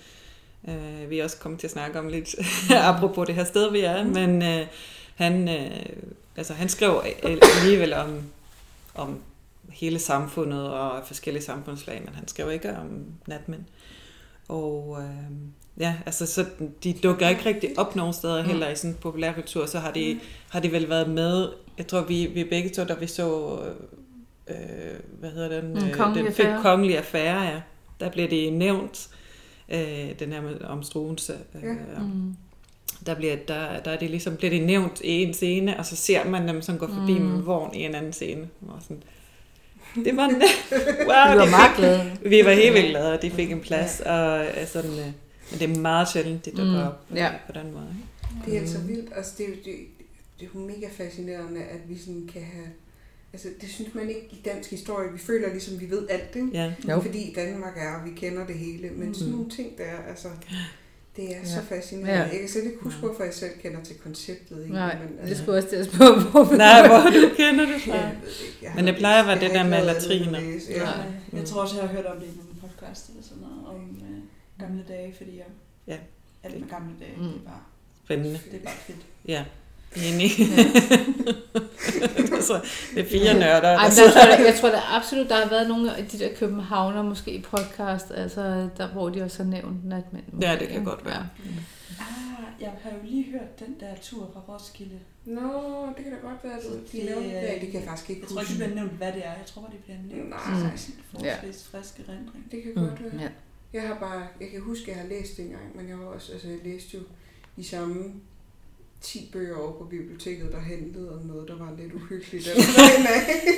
øh, 0.68 1.10
vi 1.10 1.20
også 1.20 1.38
kommer 1.38 1.58
til 1.58 1.68
at 1.68 1.72
snakke 1.72 2.00
om 2.00 2.08
lidt, 2.08 2.36
apropos 2.72 3.28
det 3.28 3.36
her 3.36 3.44
sted, 3.44 3.72
vi 3.72 3.80
er, 3.80 4.04
men 4.04 4.42
øh, 4.44 4.68
han, 5.16 5.48
øh, 5.50 5.86
altså, 6.36 6.54
han 6.54 6.70
skrev 6.70 7.04
alligevel 7.24 7.94
om, 7.94 8.22
om 8.96 9.20
hele 9.70 10.00
samfundet 10.00 10.70
og 10.74 11.08
forskellige 11.08 11.44
samfundslag, 11.44 12.02
men 12.06 12.16
han 12.16 12.28
skrev 12.28 12.52
ikke 12.52 12.78
om 12.78 13.06
natmænd. 13.28 13.64
Og 14.48 14.98
øh, 15.02 15.32
ja, 15.80 15.96
altså 16.06 16.26
så 16.26 16.46
de 16.84 16.94
dukker 16.94 17.30
ikke 17.30 17.46
rigtig 17.46 17.80
op 17.80 17.96
nogen 17.96 18.14
steder 18.14 18.42
Mm. 18.44 18.48
heller 18.50 18.70
i 18.70 18.76
sådan 18.76 18.96
populærkultur, 19.02 19.66
så 19.66 19.80
har 19.80 19.92
de, 19.92 20.20
har 20.50 20.60
de 20.60 20.72
vel 20.72 20.90
været 20.90 21.10
med, 21.10 21.50
jeg 21.78 21.88
tror 21.88 22.02
vi, 22.02 22.26
vi 22.26 22.44
begge 22.44 22.70
to, 22.70 22.84
da 22.84 22.94
vi 22.94 23.08
så, 23.08 23.58
øh, 24.48 24.56
hvad 25.20 25.30
hedder 25.32 25.62
den, 25.62 25.70
Mm, 25.74 25.78
øh, 25.88 25.94
Kongelig 25.94 26.24
den 26.26 26.34
fik 26.34 26.46
Affære. 26.46 26.62
kongelige 26.62 26.98
affære, 26.98 27.42
ja. 27.42 27.62
Der 28.00 28.10
blev 28.10 28.30
det 28.30 28.54
nævnt, 28.54 29.08
øh, 29.70 30.10
den 30.20 30.32
her 30.34 30.42
med, 30.42 30.62
om 30.62 30.84
Struense. 30.84 31.34
Øh, 31.56 31.64
Ja. 31.64 31.70
ja. 31.70 32.00
Mm. 32.00 32.36
Der, 33.06 33.16
bliver, 33.16 33.36
der, 33.48 33.80
der 33.86 33.92
er 33.92 33.98
det 33.98 34.10
ligesom, 34.10 34.36
bliver 34.36 34.50
det 34.52 34.64
nævnt 34.64 35.02
i 35.04 35.24
en 35.24 35.34
scene, 35.34 35.80
og 35.80 35.86
så 35.86 35.96
ser 35.96 36.26
man 36.30 36.48
dem, 36.48 36.62
som 36.62 36.78
går 36.78 36.88
forbi 36.88 37.14
Mm. 37.14 37.26
mm. 37.26 37.32
med 37.32 37.42
vogn 37.44 37.76
i 37.76 37.84
en 37.86 37.96
anden 37.96 38.14
scene. 38.14 38.48
Og 38.68 38.78
sådan, 38.82 39.04
det 40.06 40.18
var, 40.18 40.28
wow, 41.10 41.46
Vi 41.46 41.52
var 41.52 41.76
de 41.78 42.12
fik, 42.22 42.32
vi 42.32 42.46
var 42.46 42.52
helt 42.52 42.74
vildt 42.74 42.90
glade, 42.90 43.14
at 43.14 43.22
de 43.22 43.32
fik 43.32 43.52
en 43.52 43.60
plads. 43.62 44.00
Og, 44.06 44.46
øh, 44.46 44.68
sådan, 44.68 44.92
øh, 45.00 45.06
men 45.52 45.60
det 45.60 45.78
er 45.78 45.82
meget 45.82 46.10
sjældent, 46.10 46.46
de 46.46 46.52
dukker 46.52 46.74
Mm, 46.82 46.88
op 46.88 47.06
ja. 47.16 47.32
på 47.48 47.52
den 47.52 47.72
måde. 47.74 47.88
Ikke? 47.90 48.46
Det 48.46 48.56
er 48.58 48.62
altså 48.62 48.80
vildt. 48.80 49.10
Altså, 49.16 49.32
det, 49.38 49.46
er 49.46 49.50
jo- 49.50 49.56
det, 49.56 49.74
det 50.40 50.46
er 50.46 50.50
jo 50.56 50.60
mega 50.60 50.88
fascinerende, 50.98 51.62
at 51.64 51.90
vi 51.90 51.98
sådan 51.98 52.30
kan 52.34 52.42
have... 52.42 52.68
Altså, 53.34 53.48
det 53.62 53.70
synes 53.70 53.94
man 53.94 54.10
ikke 54.10 54.28
i 54.32 54.42
dansk 54.46 54.70
historie. 54.70 55.12
Vi 55.14 55.18
føler 55.20 55.50
ligesom, 55.52 55.80
vi 55.80 55.90
ved 55.90 56.08
alt, 56.10 56.36
ikke? 56.36 56.48
Ja. 56.54 56.74
Jo. 56.90 57.02
Fordi 57.02 57.34
Danmark 57.36 57.78
er, 57.78 57.96
og 58.00 58.06
vi 58.06 58.12
kender 58.16 58.46
det 58.48 58.56
hele. 58.56 58.90
Men 58.90 59.14
sådan 59.14 59.28
Mm. 59.32 59.36
nogle 59.38 59.52
ting, 59.52 59.78
der 59.78 59.84
er, 59.84 60.10
altså... 60.10 60.28
Det 61.16 61.26
er 61.26 61.40
Ja. 61.40 61.46
så 61.46 61.62
fascinerende. 61.70 62.14
Ja. 62.14 62.22
Jeg 62.22 62.40
kan 62.40 62.50
slet 62.50 62.64
ikke 62.64 62.78
huske, 62.82 63.00
hvorfor 63.00 63.24
jeg 63.24 63.34
selv 63.34 63.52
kender 63.62 63.84
til 63.84 63.96
konceptet. 63.96 64.62
Ikke? 64.64 64.74
Nej, 64.74 64.98
men, 65.00 65.08
det 65.08 65.20
altså, 65.30 65.44
skulle 65.44 65.58
også 65.58 65.70
til 65.70 65.76
at 65.76 65.86
spørge, 65.86 66.22
hvor 66.22 66.56
Nej, 66.68 66.88
hvor 66.88 66.98
du 66.98 67.36
kender 67.36 67.66
det 67.66 67.82
fra. 67.82 67.96
jeg 67.96 68.16
det. 68.26 68.32
Jeg 68.62 68.72
Men 68.76 68.88
det 68.88 68.96
plejer 68.96 69.22
at 69.22 69.28
være 69.28 69.40
det 69.40 69.50
der 69.58 69.64
med 69.64 69.86
latriner. 69.86 70.40
Ja. 70.40 70.76
Ja. 70.76 70.90
Jeg 71.34 71.46
tror 71.46 71.62
også, 71.62 71.76
jeg 71.80 71.88
har 71.88 71.96
hørt 71.96 72.06
om 72.06 72.18
det 72.20 72.26
i 72.28 72.38
nogle 72.38 72.54
podcast 72.62 73.10
eller 73.10 73.24
sådan 73.24 73.42
noget, 73.44 73.68
om 73.68 73.82
øh, 74.02 74.18
gamle 74.60 74.84
dage, 74.88 75.14
fordi 75.18 75.38
jeg, 75.38 75.46
Ja. 75.88 75.98
alt 76.44 76.60
med 76.60 76.70
gamle 76.70 76.94
dage, 77.00 77.14
Mm. 77.18 77.24
det, 77.24 77.36
er 77.36 77.40
bare, 77.50 77.60
Spændende. 78.06 78.40
det 78.52 78.60
er 78.60 78.64
bare 78.64 78.74
fedt. 78.74 78.98
Ja, 79.28 79.46
enig. 79.96 80.30
så 82.42 82.62
det 82.96 83.06
er 83.06 83.10
fire 83.10 83.34
nørder. 83.34 83.62
Ej, 83.62 83.62
der 83.62 83.78
der, 83.84 83.90
sidder- 83.90 84.12
tror 84.12 84.30
jeg, 84.30 84.46
jeg 84.46 84.56
tror 84.62 84.70
da 84.70 84.80
absolut, 84.92 85.30
der 85.30 85.36
har 85.36 85.50
været 85.50 85.68
nogle 85.70 85.96
af 85.98 86.06
de 86.08 86.20
der 86.20 86.30
københavner 86.36 87.02
måske 87.04 87.32
i 87.32 87.42
podcast, 87.42 88.12
altså 88.12 88.70
der, 88.78 88.88
hvor 88.88 89.10
de 89.10 89.22
også 89.24 89.44
har 89.44 89.50
nævnt 89.52 89.86
natmænd. 89.86 90.24
Ja, 90.42 90.58
det 90.60 90.68
kan 90.68 90.84
godt 90.84 91.06
være. 91.06 91.30
Ah, 92.00 92.62
jeg 92.62 92.72
har 92.84 92.90
jo 92.90 92.96
lige 93.04 93.32
hørt 93.32 93.60
den 93.60 93.76
der 93.80 93.96
tur 94.02 94.30
fra 94.34 94.54
Roskilde. 94.54 95.00
Nå, 95.26 95.42
det 95.98 96.04
kan 96.04 96.14
da 96.14 96.20
godt 96.28 96.44
være, 96.44 96.54
at 96.54 96.64
de 96.92 96.98
det- 96.98 97.06
nævnte 97.06 97.30
det. 97.30 97.62
Det 97.62 97.72
kan 97.72 97.80
jeg 97.82 97.90
faktisk 97.90 98.10
ikke 98.10 98.22
Jeg 98.22 98.30
tror 98.30 98.42
ikke, 98.42 98.50
det 98.54 98.58
huske. 98.58 98.72
bliver 98.72 98.76
nævnt, 98.84 98.98
hvad 98.98 99.08
det 99.14 99.26
er. 99.26 99.30
Jeg 99.32 99.46
tror, 99.46 99.62
det 99.72 99.80
bliver 99.84 99.98
nævnt. 100.16 100.30
Nej. 100.30 100.40
Er 100.40 100.72
en 100.72 100.80
forholdsvis 101.12 101.68
frisk 101.72 102.00
erindring. 102.00 102.48
Det 102.52 102.64
kan 102.64 102.72
Mm. 102.76 102.88
godt 102.90 103.04
være. 103.04 103.22
Ja. 103.22 103.28
Jeg 103.76 103.88
har 103.88 104.00
bare, 104.00 104.28
jeg 104.42 104.50
kan 104.50 104.62
huske, 104.62 104.92
at 104.92 104.98
jeg 104.98 105.04
har 105.04 105.10
læst 105.10 105.38
det 105.38 105.46
engang, 105.46 105.76
men 105.78 105.88
jeg 105.90 105.98
har 105.98 106.06
også, 106.06 106.34
altså 106.34 106.48
jeg 106.48 106.60
læste 106.64 106.98
jo 106.98 107.04
de 107.56 107.64
samme 107.64 108.14
10 109.06 109.30
bøger 109.34 109.56
over 109.56 109.72
på 109.72 109.84
biblioteket, 109.90 110.52
der 110.52 110.60
handlede 110.60 111.10
om 111.16 111.26
noget, 111.28 111.48
der 111.48 111.58
var 111.58 111.72
lidt 111.82 111.94
uhyggeligt. 111.94 112.48
Eller 112.48 112.64
sådan, 112.64 113.06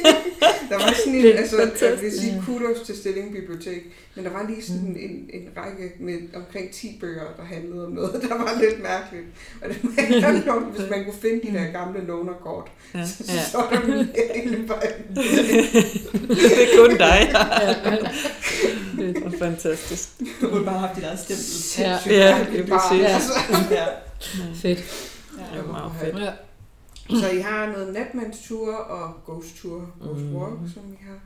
der 0.70 0.76
var 0.76 0.94
sådan 0.98 1.16
en, 1.16 1.26
er 1.26 1.38
altså, 1.38 1.58
jeg 1.82 2.02
vil 2.02 2.12
sige 2.20 2.44
kudos 2.46 2.80
til 2.86 2.98
Stilling 2.98 3.32
Bibliotek, 3.32 3.82
men 4.16 4.26
der 4.26 4.32
var 4.32 4.46
lige 4.50 4.64
sådan 4.64 4.98
en, 5.00 5.30
en 5.34 5.50
række 5.58 5.94
med 6.00 6.18
omkring 6.36 6.72
10 6.72 6.98
bøger, 7.02 7.24
der 7.38 7.44
handlede 7.44 7.86
om 7.86 7.92
noget, 7.92 8.22
der 8.30 8.38
var 8.38 8.62
lidt 8.62 8.82
mærkeligt. 8.84 9.26
Og 9.62 9.70
det 9.70 10.46
love, 10.46 10.62
hvis 10.62 10.90
man 10.90 11.04
kunne 11.04 11.20
finde 11.22 11.48
de 11.48 11.54
der 11.58 11.72
gamle 11.72 12.06
lonerkort, 12.08 12.68
Ja. 12.94 13.06
så, 13.08 13.24
Ja. 13.34 13.44
så 13.52 13.58
er 13.58 13.70
der 13.70 14.06
hele 14.36 14.68
vejen. 14.68 15.16
det 16.30 16.64
er 16.64 16.78
kun 16.78 16.98
dig. 16.98 17.20
Det 18.98 19.24
var 19.24 19.34
fantastisk. 19.40 20.10
Du 20.42 20.50
burde 20.50 20.64
bare 20.66 20.74
have 20.80 20.88
haft 20.88 20.96
dit 20.98 21.04
eget 21.04 21.20
stempel. 21.20 22.14
Ja. 22.16 22.26
Ja, 22.28 22.46
det 22.52 22.60
er 22.60 22.68
Bare, 22.68 22.80
præcis. 22.90 23.72
Ja. 23.72 23.86
Fedt. 24.62 25.14
Det 25.54 25.66
var 25.66 25.72
meget 25.72 25.92
fedt. 26.02 26.18
Ja. 26.20 26.34
Så 27.20 27.30
I 27.30 27.40
har 27.40 27.66
noget 27.66 27.94
natmandstur 27.94 28.76
og 28.76 29.14
ghost-tour, 29.26 29.90
ghost 30.02 30.22
Mhm. 30.22 30.36
walk, 30.36 30.58
som 30.74 30.84
I 30.94 31.04
har. 31.06 31.20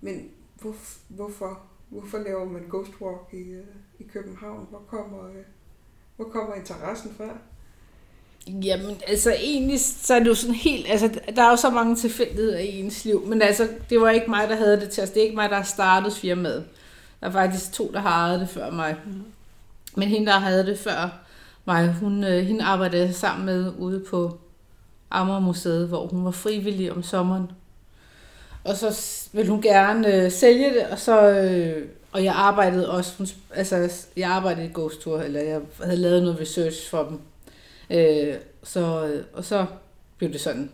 Men 0.00 0.28
hvor, 0.60 0.74
hvorfor, 1.08 1.60
hvorfor 1.88 2.18
laver 2.18 2.44
man 2.44 2.62
ghost 2.70 2.90
walk 3.00 3.28
i, 3.32 3.36
øh, 3.52 3.64
i 4.00 4.04
København? 4.12 4.66
Hvor 4.70 4.82
kommer, 4.88 5.24
øh, 5.28 5.44
hvor 6.16 6.24
kommer 6.24 6.54
interessen 6.54 7.10
fra? 7.16 7.24
Jamen, 8.46 8.96
altså 9.06 9.32
egentlig, 9.32 9.80
så 9.80 10.14
er 10.14 10.18
det 10.18 10.26
jo 10.26 10.34
sådan 10.34 10.54
helt, 10.54 10.86
altså 10.88 11.20
der 11.36 11.42
er 11.42 11.50
jo 11.50 11.56
så 11.56 11.70
mange 11.70 11.96
tilfældigheder 11.96 12.58
i 12.58 12.80
ens 12.80 13.04
liv, 13.04 13.26
men 13.26 13.42
altså, 13.42 13.68
det 13.90 14.00
var 14.00 14.10
ikke 14.10 14.30
mig, 14.30 14.48
der 14.48 14.56
havde 14.56 14.80
det 14.80 14.90
til 14.90 15.02
os. 15.02 15.10
Det 15.10 15.18
er 15.18 15.24
ikke 15.24 15.36
mig, 15.36 15.50
der 15.50 15.56
har 15.56 15.62
startet 15.64 16.12
firmaet. 16.12 16.64
Der 17.20 17.26
er 17.26 17.30
faktisk 17.32 17.72
to, 17.72 17.90
der 17.92 18.00
har 18.00 18.10
ejet 18.26 18.40
det 18.40 18.48
før 18.48 18.70
mig. 18.70 18.96
Men 19.96 20.08
hende, 20.08 20.26
der 20.26 20.38
havde 20.38 20.66
det 20.66 20.78
før 20.78 21.23
mig, 21.64 21.92
hun, 21.92 22.24
øh, 22.24 22.46
hende 22.46 22.64
arbejdede 22.64 23.06
jeg 23.06 23.14
sammen 23.14 23.46
med 23.46 23.72
ude 23.78 24.04
på 24.10 24.38
Amager 25.10 25.40
Museet, 25.40 25.88
hvor 25.88 26.06
hun 26.06 26.24
var 26.24 26.30
frivillig 26.30 26.92
om 26.92 27.02
sommeren. 27.02 27.50
Og 28.64 28.76
så 28.76 29.00
ville 29.32 29.50
hun 29.50 29.62
gerne 29.62 30.14
øh, 30.14 30.30
sælge 30.30 30.74
det, 30.74 30.86
og 30.90 30.98
så... 30.98 31.30
Øh, 31.30 31.88
og 32.12 32.24
jeg 32.24 32.34
arbejdede 32.34 32.90
også, 32.90 33.12
hun, 33.18 33.26
altså 33.54 33.90
jeg 34.16 34.30
arbejdede 34.30 34.66
i 34.66 34.70
Ghost 34.74 35.00
Tour, 35.00 35.20
eller 35.20 35.40
jeg 35.40 35.60
havde 35.82 35.96
lavet 35.96 36.22
noget 36.22 36.40
research 36.40 36.90
for 36.90 37.04
dem. 37.04 37.18
Øh, 37.98 38.34
så, 38.62 39.06
øh, 39.06 39.24
og 39.32 39.44
så 39.44 39.66
blev 40.18 40.32
det 40.32 40.40
sådan, 40.40 40.70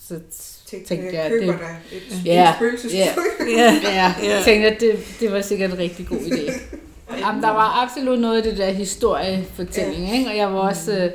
så 0.00 0.20
Tænk, 0.66 0.86
tænkte 0.86 1.06
jeg 1.06 1.14
jeg, 1.14 1.30
det, 1.30 1.40
dig 1.40 1.80
et, 1.92 2.24
Ja, 2.24 2.32
ja, 2.32 3.80
ja, 3.84 4.14
Ja. 4.24 4.34
jeg 4.34 4.42
tænkte, 4.44 4.68
at 4.70 4.80
det, 4.80 4.98
det 5.20 5.32
var 5.32 5.40
sikkert 5.40 5.70
en 5.70 5.78
rigtig 5.78 6.06
god 6.08 6.18
idé. 6.18 6.52
Jamen, 7.10 7.42
der 7.42 7.50
var 7.50 7.82
absolut 7.82 8.20
noget 8.20 8.36
af 8.36 8.42
det 8.42 8.58
der 8.58 8.70
historiefortælling, 8.70 10.14
ikke? 10.14 10.30
og 10.30 10.36
jeg 10.36 10.52
var 10.52 10.58
også 10.58 10.98
øh, 10.98 11.10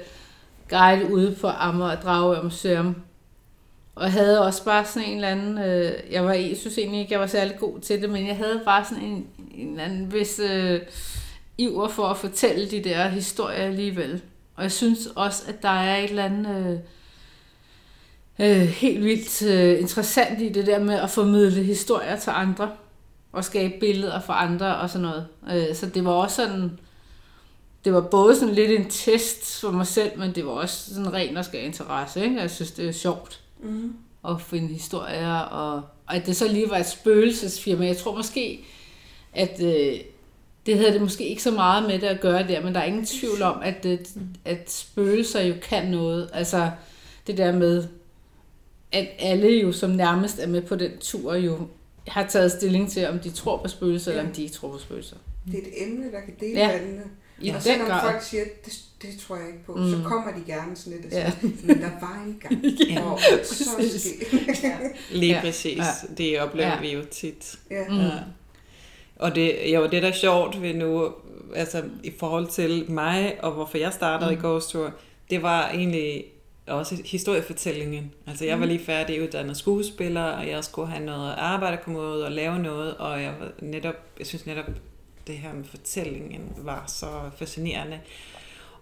guide 0.69 1.13
ude 1.13 1.35
på 1.41 1.47
Amager 1.47 1.95
Drage 1.95 2.43
Museum, 2.43 2.95
og 3.95 4.11
havde 4.11 4.45
også 4.45 4.65
bare 4.65 4.85
sådan 4.85 5.09
en 5.09 5.15
eller 5.15 5.27
anden, 5.27 5.57
øh, 5.57 5.91
jeg 6.11 6.25
var 6.25 6.33
jeg 6.33 6.57
synes 6.57 6.77
egentlig 6.77 6.99
ikke, 6.99 7.13
jeg 7.13 7.19
var 7.19 7.27
særlig 7.27 7.57
god 7.59 7.79
til 7.79 8.01
det, 8.01 8.09
men 8.09 8.27
jeg 8.27 8.35
havde 8.37 8.61
bare 8.65 8.85
sådan 8.85 9.03
en, 9.03 9.27
en 9.55 9.69
eller 9.69 9.83
anden 9.83 10.13
vis 10.13 10.39
øh, 10.39 10.81
iver 11.57 11.87
for 11.87 12.07
at 12.07 12.17
fortælle 12.17 12.71
de 12.71 12.83
der 12.83 13.07
historier 13.07 13.63
alligevel. 13.65 14.21
Og 14.55 14.63
jeg 14.63 14.71
synes 14.71 15.07
også, 15.15 15.43
at 15.47 15.61
der 15.61 15.69
er 15.69 15.97
et 15.97 16.09
eller 16.09 16.25
andet 16.25 16.81
øh, 18.39 18.61
øh, 18.61 18.67
helt 18.67 19.03
vildt 19.03 19.41
øh, 19.41 19.79
interessant 19.79 20.41
i 20.41 20.49
det 20.49 20.65
der 20.65 20.79
med 20.79 20.95
at 20.95 21.09
formidle 21.09 21.63
historier 21.63 22.15
til 22.15 22.31
andre, 22.35 22.71
og 23.31 23.43
skabe 23.45 23.73
billeder 23.79 24.19
for 24.21 24.33
andre 24.33 24.75
og 24.77 24.89
sådan 24.89 25.07
noget. 25.07 25.27
Øh, 25.69 25.75
så 25.75 25.85
det 25.85 26.05
var 26.05 26.11
også 26.11 26.35
sådan, 26.35 26.79
det 27.85 27.93
var 27.93 28.01
både 28.01 28.35
sådan 28.35 28.55
lidt 28.55 28.71
en 28.71 28.89
test 28.89 29.59
for 29.61 29.71
mig 29.71 29.87
selv, 29.87 30.19
men 30.19 30.35
det 30.35 30.45
var 30.45 30.51
også 30.51 30.93
sådan 30.93 31.13
ren 31.13 31.37
og 31.37 31.45
skær 31.45 31.61
interesse. 31.61 32.23
Ikke? 32.23 32.41
Jeg 32.41 32.51
synes, 32.51 32.71
det 32.71 32.87
er 32.87 32.91
sjovt 32.91 33.39
Mm. 33.63 33.93
at 34.27 34.41
finde 34.41 34.67
historier, 34.67 35.35
og, 35.39 35.75
og 36.07 36.15
at 36.15 36.25
det 36.25 36.35
så 36.35 36.47
lige 36.47 36.69
var 36.69 36.77
et 36.77 36.85
spøgelsesfirma. 36.85 37.85
Jeg 37.85 37.97
tror 37.97 38.15
måske, 38.15 38.65
at 39.33 39.61
øh, 39.63 39.99
det 40.65 40.77
havde 40.77 40.93
det 40.93 41.01
måske 41.01 41.27
ikke 41.27 41.43
så 41.43 41.51
meget 41.51 41.83
med 41.87 41.99
det 41.99 42.07
at 42.07 42.21
gøre 42.21 42.47
der, 42.47 42.61
men 42.61 42.73
der 42.75 42.79
er 42.79 42.85
ingen 42.85 43.05
tvivl 43.05 43.41
om, 43.41 43.59
at, 43.63 43.83
det, 43.83 44.09
at 44.45 44.71
spøgelser 44.71 45.41
jo 45.41 45.53
kan 45.61 45.87
noget. 45.87 46.29
Altså 46.33 46.71
det 47.27 47.37
der 47.37 47.51
med, 47.51 47.87
at 48.91 49.07
alle 49.19 49.47
jo 49.47 49.71
som 49.71 49.89
nærmest 49.89 50.39
er 50.39 50.47
med 50.47 50.61
på 50.61 50.75
den 50.75 50.91
tur 50.99 51.35
jo 51.35 51.67
har 52.07 52.27
taget 52.27 52.51
stilling 52.51 52.91
til, 52.91 53.07
om 53.07 53.19
de 53.19 53.29
tror 53.31 53.57
på 53.57 53.67
spøgelser, 53.67 54.11
ja. 54.11 54.17
eller 54.17 54.29
om 54.29 54.35
de 54.35 54.41
ikke 54.43 54.53
tror 54.53 54.71
på 54.71 54.77
spøgelser. 54.77 55.15
Det 55.45 55.55
er 55.55 55.59
et 55.61 55.87
emne, 55.87 56.11
der 56.11 56.19
kan 56.21 56.33
dele 56.39 56.59
Ja. 56.59 56.67
ja. 56.67 56.77
vandene. 56.79 57.03
I 57.41 57.49
og 57.49 57.61
selvom 57.61 57.87
grad. 57.87 58.11
folk 58.11 58.23
siger, 58.23 58.43
det, 58.65 58.79
det 59.01 59.09
tror 59.19 59.35
jeg 59.35 59.47
ikke 59.47 59.65
på, 59.65 59.73
Mm. 59.75 59.91
så 59.91 59.97
kommer 60.05 60.31
de 60.31 60.41
gerne 60.47 60.75
sådan 60.75 60.93
lidt 61.01 61.13
og 61.13 61.19
Ja. 61.19 61.31
siger, 61.41 61.51
men 61.67 61.81
der 61.81 61.89
var 62.01 62.23
en 62.27 62.39
gang, 62.41 62.63
Ja, 62.89 63.01
hvor 63.01 63.17
så 63.43 63.99
skete. 63.99 64.67
ja. 64.67 64.77
Lige 65.11 65.33
Ja. 65.33 65.41
præcis. 65.41 65.77
Ja. 65.77 65.83
Det 66.17 66.39
oplever 66.41 66.67
Ja. 66.69 66.79
vi 66.81 66.93
jo 66.93 67.01
tit. 67.11 67.55
ja. 67.71 67.83
Mm. 67.89 67.95
Ja. 67.97 68.09
Og 69.15 69.35
det, 69.35 69.55
jo, 69.73 69.83
det 69.87 70.01
der 70.03 70.07
er 70.09 70.13
sjovt 70.13 70.61
ved 70.61 70.73
nu, 70.73 71.11
altså 71.55 71.83
i 72.03 72.11
forhold 72.19 72.47
til 72.47 72.91
mig, 72.91 73.37
og 73.43 73.51
hvorfor 73.51 73.77
jeg 73.77 73.93
startede 73.93 74.31
mm. 74.31 74.37
i 74.37 74.39
Ghost 74.41 74.69
Tour, 74.69 74.93
det 75.29 75.41
var 75.41 75.69
egentlig 75.69 76.23
også 76.69 77.01
historiefortællingen. 77.05 78.11
Altså 78.27 78.45
jeg 78.45 78.59
var 78.59 78.65
lige 78.65 78.79
færdig 78.85 79.23
uddannet 79.23 79.57
skuespiller, 79.57 80.23
og 80.23 80.47
jeg 80.47 80.63
skulle 80.63 80.87
have 80.87 81.05
noget 81.05 81.35
arbejde 81.37 81.77
at 81.77 81.83
komme 81.83 81.99
ud 81.99 82.21
og 82.21 82.31
lave 82.31 82.59
noget, 82.59 82.97
og 82.97 83.21
jeg 83.21 83.33
var 83.39 83.51
netop, 83.61 83.95
jeg 84.19 84.27
synes 84.27 84.45
netop, 84.45 84.65
det 85.27 85.37
her 85.37 85.53
med 85.53 85.63
fortællingen 85.63 86.51
var 86.57 86.83
så 86.87 87.07
fascinerende. 87.37 87.99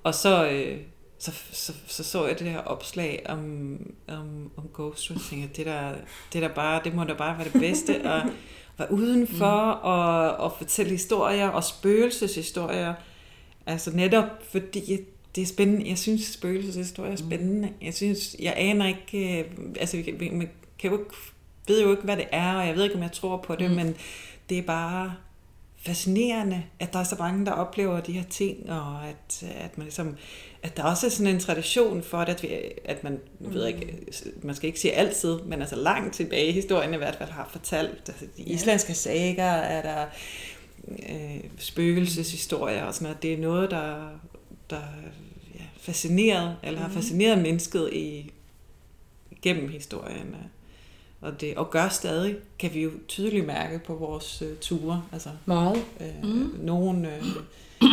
Og 0.04 0.15
så, 0.15 0.50
øh, 0.50 0.78
så, 1.19 1.32
så, 1.52 1.73
så, 1.88 2.04
så 2.04 2.28
jeg 2.28 2.39
det 2.39 2.47
her 2.47 2.60
opslag 2.60 3.26
om, 3.30 3.78
om, 4.08 4.52
om 4.58 4.69
Ghost 4.73 5.12
og 5.12 5.17
tænkte, 5.30 5.58
det 5.58 5.65
der, 5.65 5.93
det 6.34 6.41
der 6.41 6.47
bare, 6.47 6.82
det 6.84 6.95
må 6.95 7.04
da 7.04 7.13
bare 7.13 7.38
være 7.38 7.50
det 7.54 7.62
bedste, 7.62 8.02
og 8.12 8.21
være 8.78 8.91
udenfor 8.91 9.73
Mm. 9.73 9.80
og, 9.84 10.38
og 10.38 10.54
fortælle 10.58 10.91
historier 10.91 11.47
og 11.47 11.63
spøgelseshistorier. 11.63 12.93
Altså 13.65 13.91
netop 13.95 14.26
fordi 14.52 15.00
det 15.38 15.43
er 15.43 15.47
spændende. 15.47 15.89
Jeg 15.89 15.97
synes, 15.97 16.21
spøgelseshistorier 16.26 17.12
er 17.12 17.15
spændende. 17.15 17.69
Jeg 17.82 17.93
synes, 17.93 18.36
jeg 18.39 18.54
aner 18.58 18.88
ikke, 18.88 19.39
øh, 19.39 19.45
altså 19.80 19.97
vi 19.97 20.04
kan- 20.04 20.19
vi- 20.19 20.30
man 20.30 20.50
kan 20.80 20.91
jo 20.91 20.97
ikke, 20.97 21.12
ved 21.67 21.82
jo 21.84 21.91
ikke, 21.91 22.04
hvad 22.04 22.17
det 22.17 22.26
er, 22.32 22.54
og 22.54 22.67
jeg 22.67 22.76
ved 22.76 22.84
ikke, 22.84 22.95
om 22.95 23.02
jeg 23.02 23.12
tror 23.12 23.38
på 23.38 23.56
det, 23.56 23.71
Mm. 23.71 23.78
mm. 23.78 23.84
men 23.86 23.95
det 24.50 24.58
er 24.58 24.62
bare 24.62 25.13
fascinerende, 25.86 26.63
at 26.80 26.93
der 26.93 27.00
er 27.00 27.04
så 27.04 27.15
mange, 27.19 27.45
der 27.45 27.52
oplever 27.52 28.00
de 28.00 28.12
her 28.12 28.23
ting, 28.30 28.69
og 28.71 29.08
at, 29.08 29.43
at 29.60 29.78
man 29.78 29.86
ligesom, 29.86 30.15
at 30.63 30.78
der 30.78 30.84
også 30.84 31.06
er 31.06 31.10
sådan 31.10 31.34
en 31.34 31.39
tradition 31.39 32.04
for 32.04 32.19
det, 32.23 32.30
at, 32.34 32.43
vi, 32.43 32.50
at 32.86 33.04
man, 33.04 33.19
nu 33.39 33.50
ved 33.50 33.65
jeg 33.65 33.76
ikke, 33.76 33.97
man 34.43 34.56
skal 34.56 34.67
ikke 34.67 34.80
sige 34.80 34.93
altid, 34.93 35.39
men 35.45 35.60
altså 35.62 35.76
langt 35.76 36.15
tilbage 36.15 36.47
i 36.47 36.52
historien 36.52 36.93
i 36.93 36.97
hvert 36.97 37.15
fald 37.15 37.30
har 37.30 37.50
fortalt, 37.52 38.04
altså 38.08 38.26
de 38.38 38.43
Ja. 38.43 38.54
islandske 38.54 38.93
sager 38.93 39.43
er 39.43 39.82
der 39.82 40.06
øh, 41.10 41.43
spøgelseshistorier 41.58 42.84
og 42.84 42.93
sådan 42.93 43.04
noget, 43.06 43.23
det 43.23 43.34
er 43.34 43.38
noget, 43.38 43.71
der, 43.71 44.10
der 44.69 44.82
fascineret, 45.91 46.56
eller 46.63 46.80
har 46.80 46.88
Mhm. 46.88 46.95
fascineret 46.95 47.38
mennesket 47.41 47.93
i, 47.93 48.32
gennem 49.41 49.69
historien. 49.69 50.36
Og 51.21 51.41
det 51.41 51.58
og 51.58 51.69
gør 51.69 51.89
stadig, 51.89 52.36
kan 52.60 52.73
vi 52.73 52.84
jo 52.84 52.91
tydeligt 53.08 53.45
mærke 53.45 53.80
på 53.80 53.95
vores 53.95 54.41
øh, 54.41 54.58
ture. 54.58 55.04
Altså, 55.12 55.30
Meget. 55.45 55.86
øh, 56.00 56.23
Mhm. 56.23 56.32
mm. 56.34 56.60
nogen, 56.65 57.06
øh, 57.06 57.23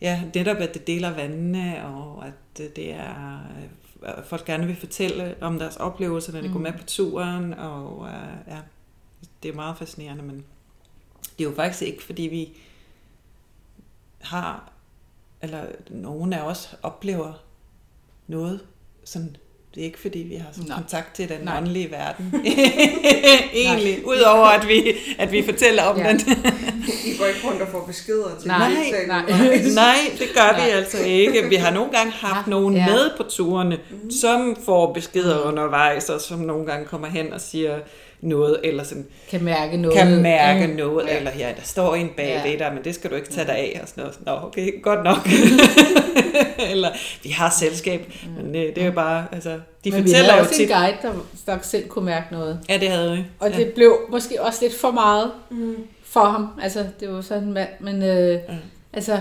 ja, 0.00 0.22
netop 0.34 0.56
at 0.56 0.74
det 0.74 0.86
deler 0.86 1.10
vandene, 1.14 1.86
og 1.86 2.26
at 2.26 2.60
øh, 2.64 2.66
det 2.76 2.92
er, 2.92 3.40
øh, 4.06 4.24
folk 4.24 4.44
gerne 4.44 4.66
vil 4.66 4.76
fortælle 4.76 5.36
om 5.40 5.58
deres 5.58 5.76
oplevelser, 5.76 6.32
når 6.32 6.40
de 6.40 6.46
Mm. 6.48 6.52
går 6.52 6.60
med 6.60 6.72
på 6.72 6.84
turen, 6.86 7.54
og 7.54 8.06
øh, 8.08 8.52
ja, 8.54 8.58
det 9.42 9.48
er 9.48 9.54
meget 9.54 9.78
fascinerende, 9.78 10.22
men 10.22 10.44
det 11.38 11.44
er 11.44 11.48
jo 11.50 11.54
faktisk 11.56 11.82
ikke, 11.82 12.02
fordi 12.02 12.22
vi 12.22 12.48
har, 14.20 14.72
eller 15.42 15.60
nogen 15.90 16.32
af 16.32 16.42
os 16.42 16.74
oplever 16.82 17.32
noget 18.26 18.60
sådan 19.04 19.36
det 19.74 19.80
er 19.80 19.84
ikke 19.84 19.98
fordi, 19.98 20.18
vi 20.18 20.34
har 20.34 20.46
sådan 20.52 20.68
Nej. 20.68 20.76
kontakt 20.78 21.14
til 21.14 21.28
den 21.28 21.40
Nej. 21.42 21.56
åndelige 21.58 21.90
verden. 21.90 22.34
Egentlig. 23.54 24.06
Udover 24.06 24.46
at 24.46 24.68
vi, 24.68 24.92
at 25.18 25.32
vi 25.32 25.42
fortæller 25.44 25.82
om 25.82 25.98
Ja. 25.98 26.10
den. 26.12 26.20
I 27.06 27.16
går 27.18 27.26
ikke 27.26 27.40
rundt 27.48 27.62
og 27.62 27.68
får 27.68 27.84
beskeder 27.86 28.28
til 28.40 28.48
Nej, 28.48 28.72
nej. 29.06 29.24
Nej, 29.74 29.94
det 30.18 30.28
gør 30.34 30.64
vi 30.64 30.70
altså 30.70 30.98
ikke. 31.04 31.48
Vi 31.48 31.54
har 31.54 31.70
nogle 31.70 31.92
gange 31.92 32.12
haft 32.12 32.46
Ja. 32.46 32.50
nogen 32.50 32.74
Ja. 32.76 32.86
med 32.86 33.10
på 33.16 33.22
turene, 33.22 33.78
som 34.20 34.56
får 34.64 34.92
beskeder 34.92 35.40
undervejs, 35.40 36.08
og 36.08 36.20
som 36.20 36.38
nogle 36.38 36.66
gange 36.66 36.86
kommer 36.86 37.08
hen 37.08 37.32
og 37.32 37.40
siger 37.40 37.78
noget, 38.20 38.56
eller 38.64 38.84
sådan, 38.84 39.06
Kan 39.30 39.44
mærke 39.44 39.76
noget. 39.76 39.98
kan 39.98 40.22
mærke 40.22 40.66
Mm. 40.66 40.72
noget, 40.76 41.06
Ja. 41.08 41.16
eller 41.16 41.30
ja, 41.38 41.48
der 41.56 41.62
står 41.62 41.94
en 41.94 42.10
bag 42.16 42.26
Ja. 42.44 42.50
ved 42.50 42.58
dig, 42.58 42.70
men 42.74 42.84
det 42.84 42.94
skal 42.94 43.10
du 43.10 43.14
ikke 43.16 43.28
tage 43.28 43.46
dig 43.46 43.56
af, 43.56 43.78
og 43.82 43.88
sådan 43.88 44.02
noget. 44.04 44.18
Nå, 44.26 44.32
okay, 44.46 44.82
godt 44.82 45.04
nok. 45.04 45.16
eller, 46.72 46.88
vi 47.22 47.28
har 47.30 47.50
selskab, 47.60 48.12
men 48.36 48.54
det, 48.54 48.74
det 48.74 48.80
er 48.82 48.86
jo 48.86 48.92
bare, 48.92 49.26
altså, 49.32 49.50
de 49.50 49.56
Mm. 49.90 49.96
Men 49.96 50.04
vi 50.04 50.08
fortæller 50.08 50.24
havde 50.30 50.36
jo 50.36 50.40
også 50.42 50.54
tit. 50.54 50.70
en 50.70 50.76
guide, 50.76 50.96
der, 51.02 51.12
der 51.46 51.58
selv 51.62 51.88
kunne 51.88 52.04
mærke 52.04 52.26
noget. 52.32 52.60
Ja, 52.68 52.78
det 52.78 52.88
havde 52.88 53.12
vi. 53.16 53.24
Og 53.40 53.50
ja. 53.50 53.56
det 53.56 53.72
blev 53.72 53.98
måske 54.10 54.42
også 54.42 54.58
lidt 54.62 54.74
for 54.80 54.90
meget 54.90 55.30
Mm. 55.50 55.74
for 56.04 56.20
ham. 56.24 56.48
Altså, 56.62 56.86
det 57.00 57.12
var 57.12 57.20
sådan 57.20 57.42
en 57.44 57.52
mand. 57.52 57.68
Men 57.80 58.02
øh, 58.02 58.28
Ja. 58.30 58.38
altså, 58.92 59.20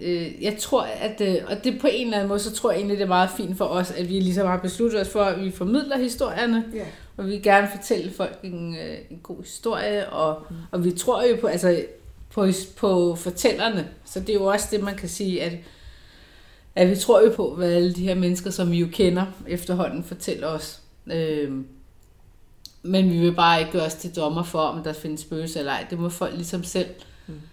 øh, 0.00 0.42
jeg 0.44 0.56
tror, 0.58 0.86
at... 1.00 1.20
Øh, 1.20 1.34
og 1.48 1.64
det 1.64 1.80
på 1.80 1.88
en 1.92 2.04
eller 2.06 2.16
anden 2.16 2.28
måde, 2.28 2.40
så 2.40 2.52
tror 2.52 2.70
jeg 2.70 2.78
egentlig, 2.78 2.98
det 2.98 3.04
er 3.04 3.08
meget 3.08 3.30
fint 3.36 3.58
for 3.58 3.64
os, 3.64 3.90
at 3.90 4.08
vi 4.08 4.20
ligesom 4.20 4.46
har 4.46 4.56
besluttet 4.56 5.00
os 5.00 5.08
for, 5.08 5.22
at 5.22 5.44
vi 5.44 5.50
formidler 5.50 5.98
historierne. 5.98 6.64
Ja. 6.74 6.80
Og 7.20 7.26
vi 7.26 7.30
vil 7.30 7.42
gerne 7.42 7.68
fortælle 7.76 8.12
folk 8.12 8.38
en, 8.42 8.76
øh, 8.76 8.98
en 9.10 9.20
god 9.22 9.42
historie. 9.42 10.08
Og, 10.08 10.46
mm. 10.50 10.56
og 10.70 10.84
vi 10.84 10.92
tror 10.92 11.24
jo 11.24 11.36
på, 11.40 11.46
altså, 11.46 11.84
på, 12.30 12.46
på 12.76 13.14
fortællerne. 13.14 13.88
Så 14.04 14.20
det 14.20 14.30
er 14.30 14.34
jo 14.34 14.44
også 14.44 14.68
det, 14.70 14.82
man 14.82 14.96
kan 14.96 15.08
sige, 15.08 15.42
at 15.42 15.52
at 16.74 16.90
vi 16.90 16.96
tror 16.96 17.20
jo 17.20 17.32
på, 17.36 17.54
hvad 17.54 17.72
alle 17.72 17.94
de 17.94 18.02
her 18.02 18.14
mennesker, 18.14 18.50
som 18.50 18.70
vi 18.70 18.78
jo 18.78 18.88
kender 18.92 19.26
efterhånden, 19.46 20.04
fortæller 20.04 20.46
os. 20.46 20.80
Øhm, 21.06 21.66
men 22.82 23.10
vi 23.10 23.18
vil 23.18 23.34
bare 23.34 23.60
ikke 23.60 23.72
gøre 23.72 23.86
os 23.86 23.94
til 23.94 24.16
dommer 24.16 24.42
for, 24.42 24.58
om 24.58 24.82
der 24.82 24.92
findes 24.92 25.20
spøgelser 25.20 25.60
eller 25.60 25.72
ej. 25.72 25.86
Det 25.90 25.98
må 25.98 26.08
folk 26.08 26.34
ligesom 26.34 26.64
selv. 26.64 26.88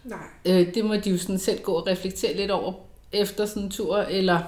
Nej. 0.03 0.19
Øh, 0.45 0.73
det 0.73 0.85
må 0.85 0.95
de 0.95 1.09
jo 1.09 1.17
sådan 1.17 1.39
selv 1.39 1.61
gå 1.61 1.71
og 1.71 1.87
reflektere 1.87 2.35
lidt 2.35 2.51
over 2.51 2.73
efter 3.11 3.45
sådan 3.45 3.63
en 3.63 3.69
tur, 3.69 3.97
eller 3.97 4.41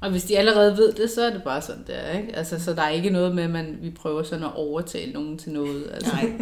og 0.00 0.10
hvis 0.10 0.24
de 0.24 0.38
allerede 0.38 0.76
ved 0.76 0.92
det, 0.92 1.10
så 1.10 1.22
er 1.26 1.30
det 1.30 1.42
bare 1.42 1.62
sådan 1.62 1.84
der, 1.86 2.18
ikke? 2.18 2.36
Altså, 2.36 2.64
så 2.64 2.74
der 2.74 2.82
er 2.82 2.90
ikke 2.90 3.10
noget 3.10 3.34
med, 3.34 3.44
at 3.44 3.50
man, 3.50 3.78
vi 3.82 3.90
prøver 3.90 4.22
sådan 4.22 4.44
at 4.44 4.50
overtale 4.54 5.12
nogen 5.12 5.38
til 5.38 5.52
noget. 5.52 5.90
Altså. 5.94 6.12
Nej, 6.12 6.32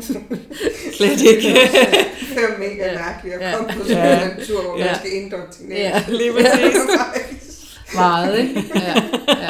slet 0.97 1.23
ikke. 1.23 1.49
Det 1.49 2.45
er 2.45 2.59
mega 2.59 2.95
mærkeligt 2.95 3.35
at 3.35 3.51
Ja. 3.51 3.57
komme 3.57 3.73
på 3.73 3.87
sådan 3.89 3.97
Ja. 3.97 4.25
en 4.31 4.47
tur, 4.47 4.63
hvor 4.63 4.79
Ja. 4.79 4.85
man 4.87 4.95
skal 4.95 5.11
indoktrinere. 5.13 5.79
Ja, 5.79 6.05
Lige 6.19 6.33
præcis. 6.33 6.77
meget, 7.95 8.39
ikke? 8.39 8.65
Ja, 8.75 8.81
ja, 9.29 9.49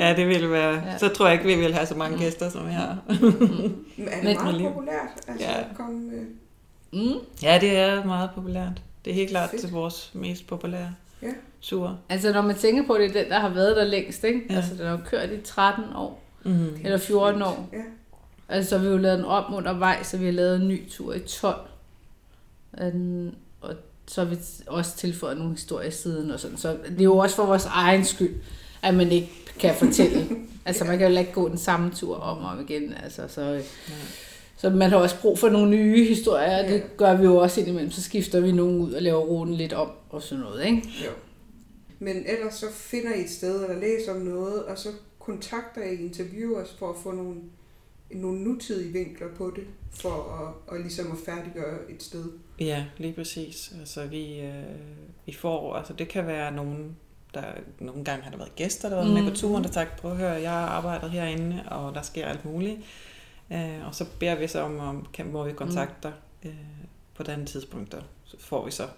ja. 0.00 0.06
Ja, 0.08 0.16
det 0.16 0.28
ville 0.28 0.50
være. 0.50 0.72
Ja. 0.74 0.98
Så 0.98 1.08
tror 1.08 1.26
jeg 1.26 1.32
ikke, 1.34 1.44
vi 1.56 1.62
vil 1.62 1.74
have 1.74 1.86
så 1.86 1.94
mange 1.94 2.18
gæster, 2.18 2.50
som 2.50 2.66
vi 2.68 2.72
har. 2.72 2.98
Men 3.08 3.18
er 3.18 4.14
det 4.14 4.24
Men- 4.24 4.34
meget 4.34 4.62
populært? 4.62 5.08
Altså 5.28 5.46
Ja. 5.46 5.58
at 5.60 5.66
komme... 5.76 6.12
øh, 6.12 6.22
Mm. 6.94 7.12
Ja, 7.42 7.58
det 7.60 7.78
er 7.78 8.04
meget 8.04 8.30
populært. 8.34 8.82
Det 9.04 9.10
er 9.10 9.14
helt 9.14 9.30
klart 9.30 9.50
Fedt. 9.50 9.60
til 9.62 9.70
vores 9.70 10.10
mest 10.14 10.46
populære 10.46 10.90
Ja. 11.22 11.26
Tur. 11.62 11.98
Altså, 12.08 12.32
når 12.32 12.42
man 12.42 12.56
tænker 12.56 12.86
på 12.86 12.94
det, 12.98 13.04
er 13.16 13.22
den, 13.22 13.30
der 13.30 13.38
har 13.38 13.48
været 13.48 13.76
der 13.76 13.84
længst, 13.84 14.24
ikke? 14.24 14.40
Ja. 14.48 14.54
Ja. 14.54 14.60
Altså, 14.60 14.74
den 14.74 14.86
har 14.86 15.00
kørt 15.06 15.30
i 15.30 15.40
13 15.44 15.84
år, 15.96 16.22
Mm. 16.44 16.68
eller 16.84 16.98
14 16.98 17.42
år. 17.42 17.68
Ja. 17.72 17.78
Altså, 18.48 18.68
så 18.70 18.78
har 18.78 18.84
vi 18.84 18.90
jo 18.90 18.96
lavet 18.96 19.18
den 19.18 19.26
om 19.26 19.54
undervejs, 19.54 20.06
så 20.06 20.16
vi 20.16 20.24
har 20.24 20.32
lavet 20.32 20.56
en 20.62 20.68
ny 20.68 20.90
tur 20.90 21.14
i 21.14 21.18
12. 21.20 21.56
Um, 22.94 23.30
og 23.60 23.74
så 24.06 24.24
har 24.24 24.30
vi 24.30 24.36
også 24.66 24.96
tilføjet 24.96 25.38
nogle 25.38 25.52
historier 25.52 25.90
siden 25.90 26.30
og 26.30 26.40
sådan. 26.40 26.56
Så 26.56 26.76
det 26.88 27.00
er 27.00 27.04
jo 27.04 27.16
også 27.16 27.36
for 27.36 27.46
vores 27.46 27.66
egen 27.66 28.04
skyld. 28.04 28.34
at 28.82 28.94
man 28.94 29.12
ikke 29.12 29.30
kan 29.58 29.74
fortælle. 29.74 30.26
altså 30.66 30.84
man 30.84 30.98
kan 30.98 31.12
jo 31.12 31.18
ikke 31.18 31.32
gå 31.32 31.48
den 31.48 31.58
samme 31.58 31.90
tur 31.90 32.16
om 32.16 32.38
og 32.38 32.50
om 32.50 32.60
igen. 32.68 32.94
Altså, 33.04 33.22
så, 33.28 33.40
øh, 33.40 33.60
så 34.56 34.70
man 34.70 34.90
har 34.90 34.96
også 34.96 35.16
brug 35.20 35.38
for 35.38 35.48
nogle 35.48 35.70
nye 35.70 36.04
historier, 36.08 36.62
og 36.64 36.68
det 36.68 36.96
gør 36.96 37.16
vi 37.16 37.24
jo 37.24 37.36
også 37.36 37.60
indimellem. 37.60 37.90
Så 37.90 38.02
skifter 38.02 38.40
vi 38.40 38.52
nogen 38.52 38.80
ud 38.80 38.92
og 38.92 39.02
laver 39.02 39.20
ruten 39.20 39.54
lidt 39.54 39.72
om 39.72 39.88
og 40.10 40.22
sådan 40.22 40.44
noget. 40.44 40.64
Ikke? 40.66 40.76
Jo. 41.04 41.10
Men 42.02 42.16
ellers 42.26 42.54
så 42.54 42.72
finder 42.72 43.14
I 43.14 43.20
et 43.20 43.30
sted, 43.30 43.62
eller 43.62 43.80
læser 43.80 44.14
om 44.14 44.20
noget, 44.20 44.64
og 44.64 44.78
så 44.78 44.88
kontakter 45.18 45.82
I 45.82 45.94
interviewers 45.94 46.72
for 46.78 46.90
at 46.90 46.96
få 47.02 47.12
nogle, 47.12 47.40
nogle 48.10 48.40
nutidige 48.40 48.92
vinkler 48.92 49.28
på 49.36 49.52
det, 49.56 49.64
for 49.90 50.10
at, 50.10 50.72
og 50.72 50.80
ligesom 50.80 51.12
at 51.12 51.18
færdiggøre 51.26 51.90
et 51.90 52.02
sted. 52.02 52.24
Ja, 52.60 52.84
lige 52.98 53.12
præcis. 53.12 53.74
Altså 53.80 54.06
vi, 54.06 54.40
øh, 54.40 54.62
vi 55.26 55.32
får, 55.32 55.74
altså 55.74 55.92
det 55.92 56.08
kan 56.08 56.26
være 56.26 56.52
nogen, 56.52 56.96
der 57.34 57.44
nogle 57.80 58.04
gange 58.04 58.22
har 58.22 58.30
der 58.30 58.38
været 58.38 58.56
gæster, 58.56 58.88
der 58.88 58.96
har 58.96 59.04
været 59.04 59.18
mm. 59.18 59.24
med 59.24 59.32
på 59.32 59.36
turen, 59.36 59.64
der 59.64 59.70
sagt, 59.70 60.00
prøv 60.00 60.10
at 60.10 60.16
høre, 60.16 60.30
jeg 60.30 60.50
har 60.50 60.66
arbejdet 60.66 61.10
herinde, 61.10 61.64
og 61.70 61.94
der 61.94 62.02
sker 62.02 62.26
alt 62.26 62.44
muligt. 62.44 62.80
Øh, 63.52 63.86
og 63.86 63.94
så 63.94 64.06
beder 64.18 64.34
vi 64.34 64.46
så 64.46 64.60
om, 64.60 64.78
om 64.78 65.06
kan, 65.12 65.32
må 65.32 65.44
vi 65.44 65.52
kontakte 65.52 66.08
dig 66.08 66.12
øh, 66.44 66.54
på 67.14 67.22
den 67.22 67.46
tidspunkt, 67.46 67.94
og 67.94 68.02
så 68.24 68.36
får 68.38 68.64
vi 68.64 68.70
så 68.70 68.88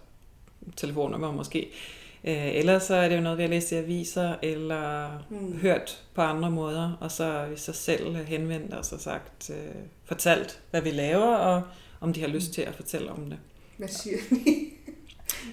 telefonnummer 0.77 1.33
måske. 1.33 1.61
Øh, 1.61 2.04
ellers 2.33 2.83
så 2.83 2.95
er 2.95 3.09
det 3.09 3.17
jo 3.17 3.21
noget, 3.21 3.39
vi 3.39 3.43
har 3.43 3.51
læst 3.51 3.73
i 3.73 3.75
aviser, 3.75 4.35
eller 4.43 5.09
mm. 5.31 5.59
hørt 5.63 6.03
på 6.15 6.21
andre 6.21 6.51
måder, 6.51 6.99
og 7.01 7.11
så 7.11 7.25
har 7.25 7.47
vi 7.47 7.57
så 7.57 7.73
selv 7.73 8.17
henvendt 8.17 8.75
os 8.75 8.93
og 8.93 9.01
sagt, 9.01 9.51
øh, 9.51 9.57
fortalt, 10.05 10.61
hvad 10.71 10.81
vi 10.81 10.91
laver, 10.91 11.35
og 11.35 11.63
om 12.01 12.13
de 12.13 12.21
har 12.21 12.29
lyst 12.29 12.53
til 12.53 12.63
at 12.63 12.75
fortælle 12.75 13.11
om 13.11 13.25
det. 13.25 13.39
Hvad 13.77 13.89
siger 13.89 14.17
de? 14.31 14.37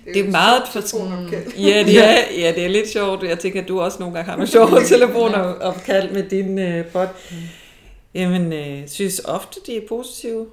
Det 0.05 0.09
er, 0.09 0.13
det 0.13 0.25
er 0.25 0.31
meget 0.31 0.63
for 0.67 0.79
ja, 1.57 1.83
det 1.83 1.97
er, 2.09 2.39
ja, 2.39 2.51
det 2.55 2.65
er 2.65 2.67
lidt 2.67 2.89
sjovt. 2.89 3.23
Jeg 3.23 3.39
tænker, 3.39 3.61
at 3.61 3.67
du 3.67 3.81
også 3.81 3.99
nogle 3.99 4.15
gange 4.15 4.29
har 4.29 4.37
nogle 4.37 4.51
sjove 4.57 4.83
telefonopkald 4.85 6.11
med 6.11 6.29
din 6.29 6.59
øh, 6.59 6.85
bot. 6.85 7.09
Mm. 7.31 7.37
Jamen, 8.13 8.53
øh, 8.53 8.87
synes 8.87 9.21
ofte, 9.25 9.59
de 9.67 9.77
er 9.77 9.81
positive, 9.89 10.47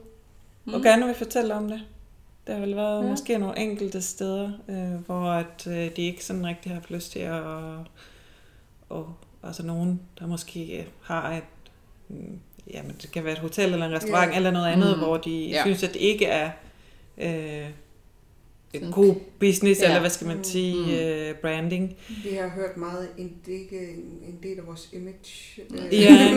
mm. 0.64 0.74
og 0.74 0.82
gerne 0.82 1.06
vil 1.06 1.14
fortælle 1.14 1.54
om 1.54 1.68
det. 1.68 1.80
Der 2.48 2.54
har 2.54 2.60
vel 2.60 2.76
været 2.76 3.04
ja. 3.04 3.10
måske 3.10 3.38
nogle 3.38 3.58
enkelte 3.58 4.02
steder, 4.02 4.52
øh, 4.68 5.06
hvor 5.06 5.30
at, 5.30 5.66
øh, 5.66 5.96
de 5.96 6.02
ikke 6.02 6.24
sådan 6.24 6.46
rigtig 6.46 6.72
har 6.72 6.82
lyst 6.88 7.12
til 7.12 7.18
at... 7.18 7.42
Og, 8.88 9.14
altså 9.42 9.66
nogen, 9.66 10.00
der 10.18 10.26
måske 10.26 10.86
har 11.02 11.32
et... 11.32 11.42
Mm, 12.08 12.38
jamen, 12.74 12.96
det 13.02 13.12
kan 13.12 13.24
være 13.24 13.32
et 13.32 13.38
hotel 13.38 13.72
eller 13.72 13.86
en 13.86 13.92
restaurant 13.92 14.30
ja. 14.30 14.36
eller 14.36 14.50
noget 14.50 14.66
andet, 14.66 14.96
mm. 14.96 15.02
hvor 15.02 15.16
de 15.16 15.46
ja. 15.46 15.62
synes, 15.62 15.82
at 15.82 15.94
det 15.94 16.00
ikke 16.00 16.26
er... 16.26 16.50
Øh, 17.18 17.70
en 18.72 18.92
god 18.92 19.14
business, 19.40 19.80
ja. 19.80 19.86
eller 19.86 20.00
hvad 20.00 20.10
skal 20.10 20.26
man 20.26 20.44
sige, 20.44 20.74
mm. 20.74 21.30
uh, 21.30 21.40
branding. 21.40 21.96
Vi 22.24 22.34
har 22.40 22.48
hørt 22.48 22.76
meget, 22.76 23.08
en, 23.18 23.32
det 23.46 23.52
ikke 23.52 23.80
en, 24.28 24.38
del 24.42 24.58
af 24.58 24.66
vores 24.66 24.88
image. 24.92 25.62
Øh, 25.70 26.00
ja, 26.00 26.34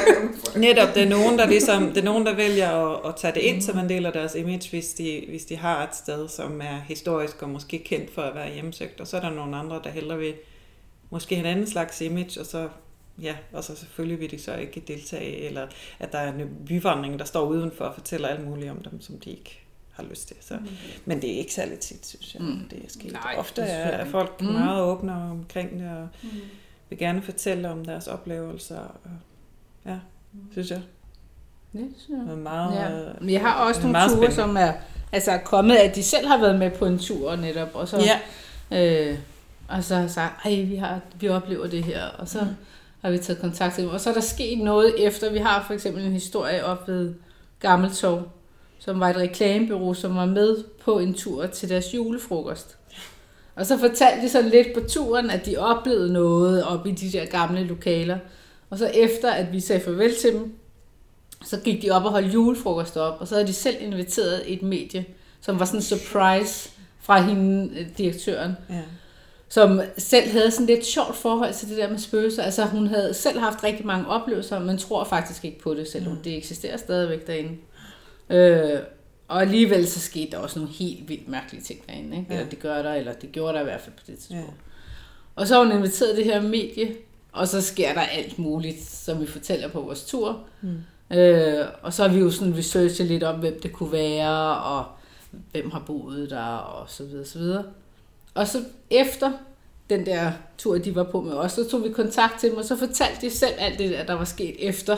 netop, 0.66 0.94
det 0.94 1.02
er 1.02 1.08
nogen, 1.08 1.38
der, 1.38 1.46
ligesom, 1.46 1.88
det 1.88 1.96
er 1.96 2.04
nogen, 2.04 2.26
der 2.26 2.34
vælger 2.34 2.70
at, 2.70 3.08
at 3.08 3.16
tage 3.16 3.34
det 3.34 3.40
ind 3.40 3.56
mm. 3.56 3.60
som 3.60 3.78
en 3.78 3.88
del 3.88 4.06
af 4.06 4.12
deres 4.12 4.34
image, 4.34 4.70
hvis 4.70 4.94
de, 4.94 5.24
hvis 5.28 5.44
de 5.44 5.56
har 5.56 5.84
et 5.84 5.96
sted, 5.96 6.28
som 6.28 6.60
er 6.60 6.80
historisk 6.88 7.42
og 7.42 7.48
måske 7.48 7.78
kendt 7.78 8.10
for 8.10 8.22
at 8.22 8.34
være 8.34 8.52
hjemsøgt, 8.54 9.00
og 9.00 9.06
så 9.06 9.16
er 9.16 9.20
der 9.20 9.30
nogle 9.30 9.56
andre, 9.56 9.80
der 9.84 9.90
hellere 9.90 10.18
vil 10.18 10.34
måske 11.10 11.34
en 11.34 11.46
anden 11.46 11.66
slags 11.66 12.00
image, 12.00 12.40
og 12.40 12.46
så 12.46 12.68
Ja, 13.22 13.36
og 13.52 13.64
så 13.64 13.76
selvfølgelig 13.76 14.20
vil 14.20 14.30
de 14.30 14.38
så 14.38 14.56
ikke 14.56 14.80
deltage, 14.80 15.36
eller 15.36 15.66
at 15.98 16.12
der 16.12 16.18
er 16.18 16.32
en 16.32 16.48
byvandring, 16.66 17.18
der 17.18 17.24
står 17.24 17.46
udenfor 17.46 17.84
og 17.84 17.94
fortæller 17.94 18.28
alt 18.28 18.48
muligt 18.48 18.70
om 18.70 18.82
dem, 18.82 19.00
som 19.00 19.20
de 19.20 19.30
ikke 19.30 19.60
har 19.98 20.04
lyst 20.10 20.28
til. 20.28 20.36
Så. 20.40 20.54
Mm. 20.56 20.68
Men 21.04 21.22
det 21.22 21.34
er 21.34 21.38
ikke 21.38 21.54
særlig 21.54 21.78
tit, 21.78 22.06
synes 22.06 22.34
jeg, 22.34 22.42
mm. 22.42 22.68
det 22.70 22.84
er 22.84 22.88
sket. 22.88 23.12
Nej, 23.12 23.34
Ofte 23.38 23.62
er, 23.62 23.88
er 23.88 24.04
folk 24.04 24.40
mm. 24.40 24.46
meget 24.46 24.82
åbne 24.82 25.12
omkring 25.12 25.80
det, 25.80 25.90
og 25.90 26.08
mm. 26.22 26.28
vil 26.88 26.98
gerne 26.98 27.22
fortælle 27.22 27.70
om 27.70 27.84
deres 27.84 28.06
oplevelser. 28.06 28.78
Og, 28.78 29.10
ja, 29.86 29.98
mm. 30.32 30.40
synes 30.52 30.70
jeg. 30.70 30.80
Det 31.72 31.94
synes 31.96 32.28
jeg. 32.28 32.38
Meget, 32.38 32.74
ja. 32.74 33.12
Men 33.20 33.30
jeg 33.30 33.40
har 33.40 33.68
også 33.68 33.82
nogle 33.82 33.98
ture, 33.98 34.08
spændende. 34.10 34.34
som 34.34 34.56
er 34.56 34.72
altså, 35.12 35.38
kommet, 35.44 35.76
at 35.76 35.96
de 35.96 36.02
selv 36.02 36.26
har 36.26 36.38
været 36.38 36.58
med 36.58 36.70
på 36.70 36.86
en 36.86 36.98
tur 36.98 37.36
netop, 37.36 37.68
og 37.74 37.88
så, 37.88 38.18
ja. 38.70 39.10
øh, 39.10 39.18
og 39.68 39.84
så 39.84 39.96
har 39.96 40.08
sagt, 40.08 40.46
ej, 40.46 40.62
vi, 40.62 40.76
har, 40.76 41.00
vi 41.20 41.28
oplever 41.28 41.66
det 41.66 41.84
her, 41.84 42.04
og 42.04 42.28
så 42.28 42.40
mm. 42.40 42.56
har 43.02 43.10
vi 43.10 43.18
taget 43.18 43.40
kontakt 43.40 43.74
til 43.74 43.84
dem. 43.84 43.92
Og 43.92 44.00
så 44.00 44.10
er 44.10 44.14
der 44.14 44.20
sket 44.20 44.58
noget 44.58 45.06
efter, 45.06 45.32
vi 45.32 45.38
har 45.38 45.64
for 45.66 45.74
eksempel 45.74 46.04
en 46.04 46.12
historie 46.12 46.64
op 46.64 46.88
ved 46.88 47.14
Gammeltov, 47.60 48.32
som 48.78 49.00
var 49.00 49.10
et 49.10 49.16
reklamebureau, 49.16 49.94
som 49.94 50.16
var 50.16 50.26
med 50.26 50.64
på 50.84 50.98
en 50.98 51.14
tur 51.14 51.46
til 51.46 51.68
deres 51.68 51.94
julefrokost. 51.94 52.76
Og 53.54 53.66
så 53.66 53.78
fortalte 53.78 54.22
de 54.22 54.28
sådan 54.28 54.50
lidt 54.50 54.68
på 54.74 54.80
turen, 54.88 55.30
at 55.30 55.46
de 55.46 55.56
oplevede 55.56 56.12
noget 56.12 56.64
op 56.64 56.86
i 56.86 56.90
de 56.90 57.12
der 57.12 57.26
gamle 57.26 57.64
lokaler. 57.64 58.18
Og 58.70 58.78
så 58.78 58.86
efter, 58.86 59.30
at 59.30 59.52
vi 59.52 59.60
sagde 59.60 59.84
farvel 59.84 60.14
til 60.16 60.32
dem, 60.32 60.52
så 61.44 61.60
gik 61.60 61.82
de 61.82 61.90
op 61.90 62.04
og 62.04 62.10
holdt 62.10 62.34
julefrokost 62.34 62.96
op, 62.96 63.20
og 63.20 63.28
så 63.28 63.34
havde 63.34 63.46
de 63.46 63.52
selv 63.52 63.76
inviteret 63.80 64.52
et 64.52 64.62
medie, 64.62 65.04
som 65.40 65.58
var 65.58 65.64
sådan 65.64 65.78
en 65.78 65.82
surprise 65.82 66.70
fra 67.00 67.20
hende, 67.20 67.78
øh, 67.78 67.86
direktøren. 67.98 68.52
Ja. 68.70 68.82
Som 69.48 69.80
selv 69.98 70.30
havde 70.30 70.50
sådan 70.50 70.66
lidt 70.66 70.86
sjovt 70.86 71.16
forhold 71.16 71.54
til 71.54 71.68
det 71.68 71.76
der 71.76 71.90
med 71.90 71.98
spøgelser. 71.98 72.42
Altså 72.42 72.64
hun 72.64 72.86
havde 72.86 73.14
selv 73.14 73.38
haft 73.38 73.64
rigtig 73.64 73.86
mange 73.86 74.08
oplevelser, 74.08 74.58
men 74.58 74.78
tror 74.78 75.04
faktisk 75.04 75.44
ikke 75.44 75.58
på 75.58 75.74
det, 75.74 75.88
selvom 75.88 76.12
mm. 76.12 76.22
det 76.22 76.36
eksisterer 76.36 76.76
stadigvæk 76.76 77.26
derinde. 77.26 77.56
Øh, 78.30 78.80
og 79.28 79.40
alligevel 79.40 79.88
så 79.88 80.00
skete 80.00 80.30
der 80.30 80.38
også 80.38 80.58
nogle 80.58 80.74
helt 80.74 81.08
vildt 81.08 81.28
mærkelige 81.28 81.62
ting 81.62 81.86
derinde. 81.86 82.16
Ikke? 82.16 82.26
Ja. 82.30 82.34
Eller 82.34 82.50
det 82.50 82.60
gør 82.60 82.82
der, 82.82 82.92
eller 82.92 83.12
det 83.12 83.32
gjorde 83.32 83.54
der 83.54 83.60
i 83.60 83.64
hvert 83.64 83.80
fald 83.80 83.94
på 83.94 84.02
det 84.06 84.18
tidspunkt. 84.18 84.42
Ja. 84.42 84.52
Og 85.34 85.46
så 85.46 85.54
har 85.54 85.64
hun 85.64 85.76
inviteret 85.76 86.16
det 86.16 86.24
her 86.24 86.42
medie, 86.42 86.94
og 87.32 87.48
så 87.48 87.62
sker 87.62 87.94
der 87.94 88.00
alt 88.00 88.38
muligt, 88.38 88.84
som 88.84 89.20
vi 89.20 89.26
fortæller 89.26 89.68
på 89.68 89.80
vores 89.80 90.04
tur. 90.04 90.40
Mm. 90.60 91.16
Øh, 91.16 91.66
og 91.82 91.92
så 91.92 92.02
har 92.02 92.14
vi 92.14 92.20
jo 92.20 92.30
sådan 92.30 92.56
researchet 92.56 93.06
lidt 93.06 93.22
om, 93.22 93.40
hvem 93.40 93.60
det 93.60 93.72
kunne 93.72 93.92
være, 93.92 94.56
og 94.58 94.84
hvem 95.52 95.70
har 95.70 95.82
boet 95.86 96.30
der, 96.30 96.44
og 96.44 96.90
så 96.90 97.04
videre, 97.04 97.24
så 97.24 97.38
videre. 97.38 97.64
Og 98.34 98.48
så 98.48 98.64
efter 98.90 99.32
den 99.90 100.06
der 100.06 100.32
tur, 100.58 100.78
de 100.78 100.94
var 100.94 101.04
på 101.04 101.20
med 101.20 101.32
os, 101.32 101.52
så 101.52 101.68
tog 101.70 101.84
vi 101.84 101.88
kontakt 101.88 102.40
til 102.40 102.50
dem, 102.50 102.58
og 102.58 102.64
så 102.64 102.76
fortalte 102.76 103.20
de 103.20 103.30
selv 103.30 103.54
alt 103.58 103.78
det, 103.78 103.90
der, 103.90 104.04
der 104.04 104.14
var 104.14 104.24
sket 104.24 104.56
efter, 104.58 104.96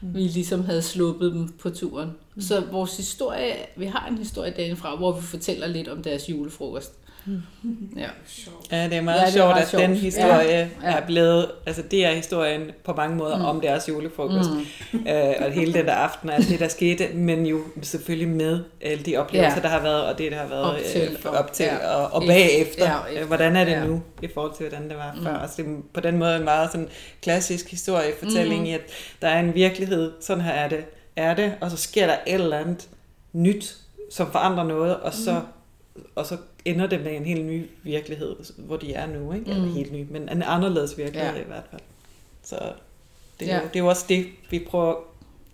mm. 0.00 0.14
vi 0.14 0.20
ligesom 0.20 0.64
havde 0.64 0.82
sluppet 0.82 1.32
dem 1.32 1.48
på 1.48 1.70
turen. 1.70 2.10
Mm. 2.36 2.42
Så 2.42 2.62
vores 2.70 2.96
historie, 2.96 3.52
vi 3.76 3.86
har 3.86 4.08
en 4.10 4.18
historie 4.18 4.50
dagen 4.56 4.76
fra, 4.76 4.96
hvor 4.96 5.12
vi 5.12 5.22
fortæller 5.22 5.66
lidt 5.66 5.88
om 5.88 6.02
deres 6.02 6.30
julefrokost. 6.30 6.92
Mm. 7.26 7.42
Ja. 7.96 8.08
ja, 8.72 8.84
det 8.84 8.94
er 8.94 9.00
meget 9.00 9.20
ja, 9.20 9.24
det 9.24 9.32
sjovt, 9.32 9.56
at 9.56 9.68
sjovt. 9.68 9.82
den 9.82 9.94
historie 9.94 10.70
ja. 10.82 10.90
Ja. 10.90 10.96
er 10.96 11.06
blevet, 11.06 11.50
altså 11.66 11.82
det 11.90 12.06
er 12.06 12.14
historien 12.14 12.70
på 12.84 12.92
mange 12.92 13.16
måder 13.16 13.36
mm. 13.36 13.44
om 13.44 13.60
deres 13.60 13.88
julefrokost, 13.88 14.50
mm. 14.92 15.06
øh, 15.08 15.34
og 15.40 15.52
hele 15.52 15.72
den 15.72 15.86
der 15.86 15.92
aften, 15.92 16.30
alt 16.30 16.48
det 16.48 16.60
der 16.60 16.68
skete, 16.68 17.08
men 17.14 17.46
jo 17.46 17.60
selvfølgelig 17.82 18.28
med 18.28 18.64
alle 18.80 19.04
de 19.04 19.16
oplevelser, 19.16 19.56
ja. 19.56 19.62
der 19.62 19.68
har 19.68 19.82
været, 19.82 20.04
og 20.04 20.18
det 20.18 20.32
der 20.32 20.38
har 20.38 20.46
været 20.46 20.64
op 20.64 20.78
til, 20.92 21.18
øh, 21.24 21.32
op 21.32 21.52
til 21.52 21.64
ja. 21.64 21.94
og, 21.94 22.12
og 22.12 22.22
bagefter. 22.26 22.84
Ja, 22.84 22.96
og 22.96 23.12
efter. 23.12 23.26
Hvordan 23.26 23.56
er 23.56 23.64
det 23.64 23.72
ja. 23.72 23.84
nu, 23.84 24.02
i 24.22 24.28
forhold 24.34 24.56
til 24.56 24.68
hvordan 24.68 24.88
det 24.88 24.96
var 24.96 25.12
mm. 25.16 25.22
før. 25.22 25.38
Altså 25.38 25.62
det 25.62 25.70
er 25.70 25.76
på 25.94 26.00
den 26.00 26.18
måde 26.18 26.36
en 26.36 26.44
meget 26.44 26.72
sådan 26.72 26.88
klassisk 27.22 27.70
historiefortælling 27.70 28.60
mm. 28.60 28.66
i, 28.66 28.72
at 28.72 28.80
der 29.22 29.28
er 29.28 29.40
en 29.40 29.54
virkelighed, 29.54 30.12
sådan 30.20 30.42
her 30.42 30.52
er 30.52 30.68
det, 30.68 30.84
er 31.16 31.34
det, 31.34 31.54
og 31.60 31.70
så 31.70 31.76
sker 31.76 32.06
der 32.06 32.16
et 32.26 32.34
eller 32.34 32.58
andet 32.58 32.88
nyt, 33.32 33.76
som 34.10 34.32
forandrer 34.32 34.64
noget, 34.64 34.96
og 34.96 35.14
så, 35.14 35.40
mm. 35.96 36.02
og 36.14 36.26
så 36.26 36.36
ender 36.64 36.86
det 36.86 37.00
med 37.00 37.16
en 37.16 37.24
helt 37.24 37.44
ny 37.44 37.66
virkelighed, 37.82 38.36
hvor 38.58 38.76
de 38.76 38.94
er 38.94 39.06
nu. 39.06 39.32
Ikke? 39.32 39.44
Mm. 39.44 39.50
Eller 39.50 39.72
helt 39.72 39.92
ny, 39.92 40.06
men 40.10 40.22
en 40.28 40.42
anderledes 40.42 40.98
virkelighed 40.98 41.34
ja. 41.34 41.40
i 41.40 41.46
hvert 41.46 41.64
fald. 41.70 41.82
Så 42.42 42.72
det 43.40 43.50
er, 43.50 43.54
ja. 43.54 43.60
jo, 43.60 43.68
det 43.68 43.76
er 43.76 43.80
jo 43.80 43.86
også 43.86 44.04
det, 44.08 44.26
vi 44.50 44.66
prøver. 44.70 44.94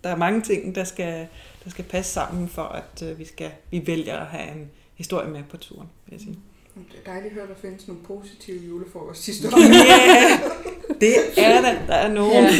Der 0.03 0.09
er 0.09 0.15
mange 0.15 0.41
ting, 0.41 0.75
der 0.75 0.83
skal, 0.83 1.27
der 1.63 1.69
skal 1.69 1.85
passe 1.85 2.11
sammen, 2.13 2.49
for 2.49 2.63
at 2.63 3.01
uh, 3.01 3.19
vi, 3.19 3.25
skal, 3.25 3.51
vi 3.71 3.87
vælger 3.87 4.17
at 4.17 4.27
have 4.27 4.51
en 4.51 4.71
historie 4.95 5.29
med 5.29 5.43
på 5.49 5.57
turen, 5.57 5.87
vil 6.05 6.13
jeg 6.13 6.21
sige. 6.21 6.39
Mm. 6.75 6.83
Det 6.83 6.99
er 7.05 7.11
dejligt 7.11 7.27
at 7.27 7.33
høre, 7.33 7.43
at 7.43 7.49
der 7.49 7.55
findes 7.61 7.87
nogle 7.87 8.03
positive 8.03 8.65
julefrokosthistorier. 8.65 9.67
Ja, 9.67 10.39
det 11.01 11.15
er 11.37 11.61
der. 11.61 11.85
Der 11.87 11.93
er 11.93 12.13
nogen. 12.13 12.45
Ja. 12.45 12.57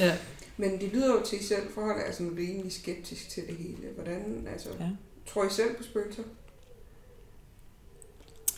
ja. 0.06 0.12
Men 0.56 0.80
det 0.80 0.92
lyder 0.92 1.14
jo 1.14 1.24
til, 1.24 1.36
at 1.36 1.42
I 1.42 1.44
selv 1.46 1.72
forholder 1.74 2.04
jer 2.04 2.12
sådan 2.12 2.36
rimelig 2.36 2.72
skeptisk 2.72 3.28
til 3.28 3.46
det 3.46 3.56
hele. 3.56 3.88
Hvordan, 3.94 4.48
altså, 4.52 4.68
ja. 4.80 4.88
tror 5.26 5.44
I 5.44 5.50
selv 5.50 5.76
på 5.76 5.82
spøgelser? 5.82 6.22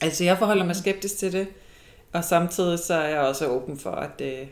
Altså, 0.00 0.24
jeg 0.24 0.38
forholder 0.38 0.64
mig 0.64 0.76
skeptisk 0.76 1.16
til 1.16 1.32
det, 1.32 1.48
og 2.12 2.24
samtidig 2.24 2.78
så 2.78 2.94
er 2.94 3.08
jeg 3.08 3.20
også 3.20 3.46
åben 3.46 3.78
for, 3.78 3.90
at 3.90 4.18
det, 4.18 4.48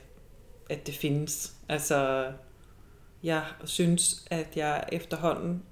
at 0.70 0.86
det 0.86 0.94
findes. 0.94 1.52
Altså, 1.68 2.32
jeg 3.22 3.44
synes, 3.64 4.24
at 4.30 4.56
jeg 4.56 4.84
efterhånden 4.92 5.62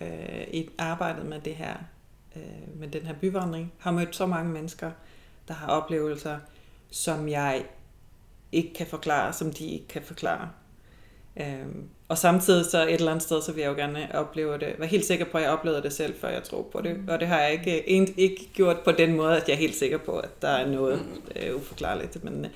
øh, 0.00 0.46
i 0.52 0.68
arbejdet 0.78 1.26
med 1.26 1.40
det 1.40 1.54
her, 1.54 1.76
øh, 2.36 2.80
med 2.80 2.88
den 2.88 3.02
her 3.02 3.14
byvandring, 3.14 3.72
har 3.78 3.90
mødt 3.90 4.16
så 4.16 4.26
mange 4.26 4.52
mennesker, 4.52 4.90
der 5.48 5.54
har 5.54 5.66
oplevelser, 5.66 6.38
som 6.90 7.28
jeg 7.28 7.64
ikke 8.52 8.74
kan 8.74 8.86
forklare, 8.86 9.32
som 9.32 9.52
de 9.52 9.66
ikke 9.66 9.88
kan 9.88 10.02
forklare. 10.02 10.50
Øh, 11.40 11.44
og 12.08 12.18
samtidig 12.18 12.66
så 12.70 12.82
et 12.82 12.94
eller 12.94 13.10
andet 13.10 13.22
sted, 13.22 13.42
så 13.42 13.52
vil 13.52 13.60
jeg 13.62 13.68
jo 13.70 13.74
gerne 13.76 14.08
opleve 14.14 14.58
det, 14.58 14.74
være 14.78 14.88
helt 14.88 15.04
sikker 15.04 15.24
på, 15.24 15.38
at 15.38 15.44
jeg 15.44 15.50
oplevede 15.52 15.82
det 15.82 15.92
selv, 15.92 16.14
før 16.20 16.28
jeg 16.28 16.42
tror 16.42 16.62
på 16.72 16.80
det. 16.80 16.96
Og 17.08 17.20
det 17.20 17.28
har 17.28 17.40
jeg 17.40 17.52
ikke, 17.52 17.88
ikke, 17.88 18.14
ikke 18.16 18.48
gjort 18.54 18.78
på 18.80 18.92
den 18.92 19.16
måde, 19.16 19.36
at 19.36 19.48
jeg 19.48 19.54
er 19.54 19.58
helt 19.58 19.76
sikker 19.76 19.98
på, 19.98 20.18
at 20.18 20.42
der 20.42 20.48
er 20.48 20.66
noget 20.70 21.02
øh, 21.36 21.56
uforklarligt. 21.56 22.24
Men 22.24 22.44
øh, 22.44 22.50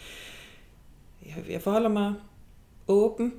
jeg, 1.26 1.52
jeg 1.52 1.60
forholder 1.62 1.88
mig 1.88 2.14
åben, 2.88 3.32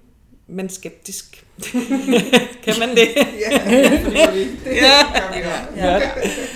men 0.47 0.69
skeptisk. 0.69 1.45
kan 2.63 2.73
man 2.79 2.89
det? 2.89 3.07
Ja, 3.51 3.79
det 3.95 4.13
gør 4.15 4.31
vi. 4.33 4.39
Det 4.39 4.75
Ja. 4.75 5.03
gør 5.13 5.33
vi 5.35 5.41
også. 5.43 5.75
Ja. 5.75 5.93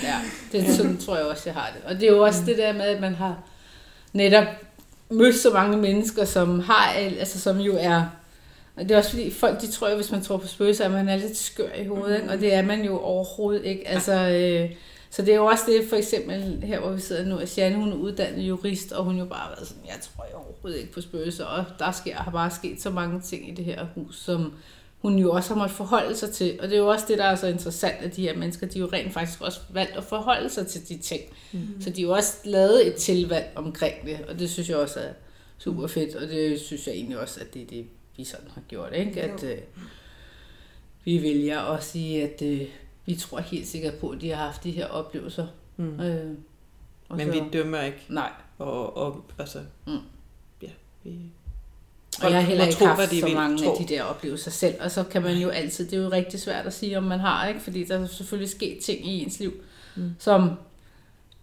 Ja, 0.04 0.22
det 0.52 0.76
sådan 0.76 0.98
tror 0.98 1.16
jeg 1.18 1.26
også, 1.26 1.44
jeg 1.46 1.54
har 1.54 1.72
det. 1.76 1.82
Og 1.92 1.96
det 2.00 2.04
er 2.04 2.12
jo 2.12 2.24
også 2.24 2.42
det 2.46 2.58
der 2.58 2.74
med, 2.74 2.82
at 2.82 3.02
man 3.02 3.16
har 3.16 3.38
netop 4.14 4.46
mødt 5.10 5.36
så 5.36 5.50
mange 5.54 5.78
mennesker, 5.78 6.26
som 6.26 6.60
har, 6.60 6.94
al- 6.94 7.18
altså 7.20 7.40
som 7.40 7.58
jo 7.60 7.76
er, 7.80 8.04
og 8.76 8.84
det 8.84 8.92
er 8.92 8.98
også 8.98 9.10
fordi, 9.10 9.32
folk 9.32 9.62
de 9.62 9.72
tror 9.72 9.90
jo, 9.90 9.96
hvis 9.96 10.12
man 10.12 10.22
tror 10.22 10.38
på 10.38 10.48
spøgelser, 10.48 10.86
at 10.86 10.92
man 10.92 11.10
er 11.10 11.18
lidt 11.18 11.38
skør 11.38 11.74
i 11.74 11.86
hovedet, 11.86 12.18
ikke? 12.18 12.30
og 12.30 12.40
det 12.40 12.54
er 12.54 12.62
man 12.62 12.86
jo 12.86 13.00
overhovedet 13.00 13.66
ikke. 13.66 13.88
Altså, 13.88 14.14
øh, 14.14 14.76
så 15.10 15.22
det 15.22 15.32
er 15.32 15.36
jo 15.36 15.46
også 15.46 15.64
det, 15.68 15.90
for 15.90 15.96
eksempel 15.96 16.64
her, 16.64 16.80
hvor 16.80 16.92
vi 16.92 17.02
sidder 17.02 17.26
nu, 17.26 17.38
at 17.38 17.58
Janne, 17.58 17.78
hun 17.78 17.92
er 17.92 17.96
uddannet 17.96 18.42
jurist, 18.42 18.92
og 18.92 19.04
hun 19.04 19.18
jo 19.18 19.26
bare 19.26 19.40
har 19.40 19.50
været 19.50 19.68
sådan, 19.68 19.84
jeg 19.86 19.96
tror 20.02 20.26
jo 20.32 20.38
overhovedet 20.38 20.80
ikke 20.80 20.92
på 20.92 21.02
spøgelser, 21.02 21.46
og 21.46 21.66
der 21.80 21.92
sker, 21.92 22.16
har 22.16 22.32
bare 22.32 22.52
sket 22.52 22.82
så 22.82 22.90
mange 22.90 23.22
ting 23.22 23.50
i 23.50 23.52
det 23.52 23.66
her 23.66 23.86
hus, 23.96 24.20
som 24.20 24.54
hun 25.02 25.20
jo 25.20 25.32
også 25.32 25.54
har 25.54 25.58
måttet 25.58 25.78
forholde 25.78 26.16
sig 26.16 26.32
til. 26.32 26.60
Og 26.62 26.68
det 26.68 26.74
er 26.76 26.80
jo 26.80 26.88
også 26.88 27.06
det, 27.08 27.18
der 27.18 27.24
er 27.24 27.36
så 27.36 27.48
interessant, 27.48 27.96
at 28.02 28.16
de 28.16 28.22
her 28.22 28.38
mennesker, 28.38 28.68
de 28.68 28.80
jo 28.80 28.90
rent 28.94 29.14
faktisk 29.14 29.42
også 29.42 29.60
valgt 29.70 29.98
at 29.98 30.04
forholde 30.04 30.50
sig 30.50 30.68
til 30.68 30.90
de 30.90 30.98
ting. 30.98 31.22
Mm. 31.52 31.82
Så 31.82 31.90
de 31.90 32.02
har 32.02 32.08
jo 32.08 32.14
også 32.14 32.38
lavet 32.44 32.88
et 32.88 32.96
tilvalg 32.96 33.52
omkring 33.56 33.96
det, 34.06 34.20
og 34.30 34.40
det 34.40 34.50
synes 34.50 34.70
jeg 34.70 34.78
også 34.78 35.00
er 35.00 35.14
super 35.58 35.88
fedt, 35.88 36.16
og 36.16 36.28
det 36.28 36.60
synes 36.60 36.88
jeg 36.88 36.96
egentlig 36.96 37.20
også, 37.20 37.40
at 37.40 37.54
det 37.54 37.62
er 37.62 37.66
det, 37.66 37.86
vi 38.22 38.26
sådan 38.26 38.48
har 38.54 38.62
gjort, 38.68 38.94
ikke? 38.94 39.22
At 39.22 39.44
øh, 39.44 39.58
vi 41.06 41.22
vælger 41.22 41.60
at 41.60 41.84
sige, 41.84 42.24
at 42.24 42.42
øh, 42.42 42.62
vi 43.06 43.16
tror 43.16 43.40
helt 43.40 43.68
sikkert 43.68 43.94
på, 43.94 44.10
at 44.10 44.22
de 44.22 44.30
har 44.30 44.46
haft 44.46 44.64
de 44.64 44.72
her 44.72 44.86
oplevelser. 44.88 45.48
Mm. 45.78 46.00
Øh, 46.00 46.32
og 47.10 47.18
Men 47.18 47.28
så- 47.28 47.34
vi 47.34 47.50
dømmer 47.54 47.82
ikke. 47.82 47.98
Nej, 48.10 48.32
Og, 48.58 48.98
og 48.98 49.26
altså, 49.40 49.60
Mm. 49.88 49.98
ja, 50.62 50.68
vi... 51.04 51.20
Og 52.24 52.32
jeg 52.32 52.40
har 52.40 52.48
heller 52.48 52.64
ikke 52.66 52.76
tro, 52.78 52.86
haft 52.86 53.10
så 53.20 53.28
mange 53.36 53.58
tro. 53.58 53.72
af 53.72 53.78
de 53.86 53.94
der 53.94 54.04
oplevelser 54.04 54.52
selv. 54.52 54.76
Og 54.82 54.92
så 54.92 55.04
kan 55.04 55.22
man 55.22 55.38
jo 55.38 55.50
altid, 55.50 55.86
det 55.90 56.00
er 56.00 56.04
jo 56.04 56.10
rigtig 56.12 56.40
svært 56.40 56.66
at 56.66 56.74
sige, 56.74 56.98
om 56.98 57.04
man 57.04 57.20
har, 57.20 57.48
ikke? 57.48 57.60
Fordi 57.60 57.84
der 57.84 58.00
er 58.00 58.08
selvfølgelig 58.08 58.50
sket 58.50 58.80
ting 58.84 59.08
i 59.08 59.24
ens 59.24 59.40
liv, 59.40 59.54
Mm. 59.96 60.16
som 60.20 60.50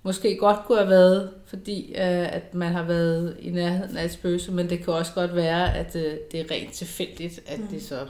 måske 0.08 0.36
godt 0.36 0.56
kunne 0.66 0.78
have 0.78 0.90
været, 0.90 1.30
fordi 1.46 1.88
øh, 1.88 2.34
at 2.34 2.54
man 2.54 2.72
har 2.72 2.82
været 2.82 3.36
i 3.40 3.50
nærheden 3.50 3.96
af 3.96 4.04
et 4.04 4.12
spøgelse, 4.12 4.52
men 4.52 4.70
det 4.70 4.84
kan 4.84 4.94
også 4.94 5.12
godt 5.14 5.34
være, 5.34 5.74
at 5.76 5.96
øh, 5.96 6.16
det 6.32 6.40
er 6.40 6.44
rent 6.50 6.72
tilfældigt, 6.72 7.40
at 7.46 7.60
det 7.70 7.82
så... 7.82 8.06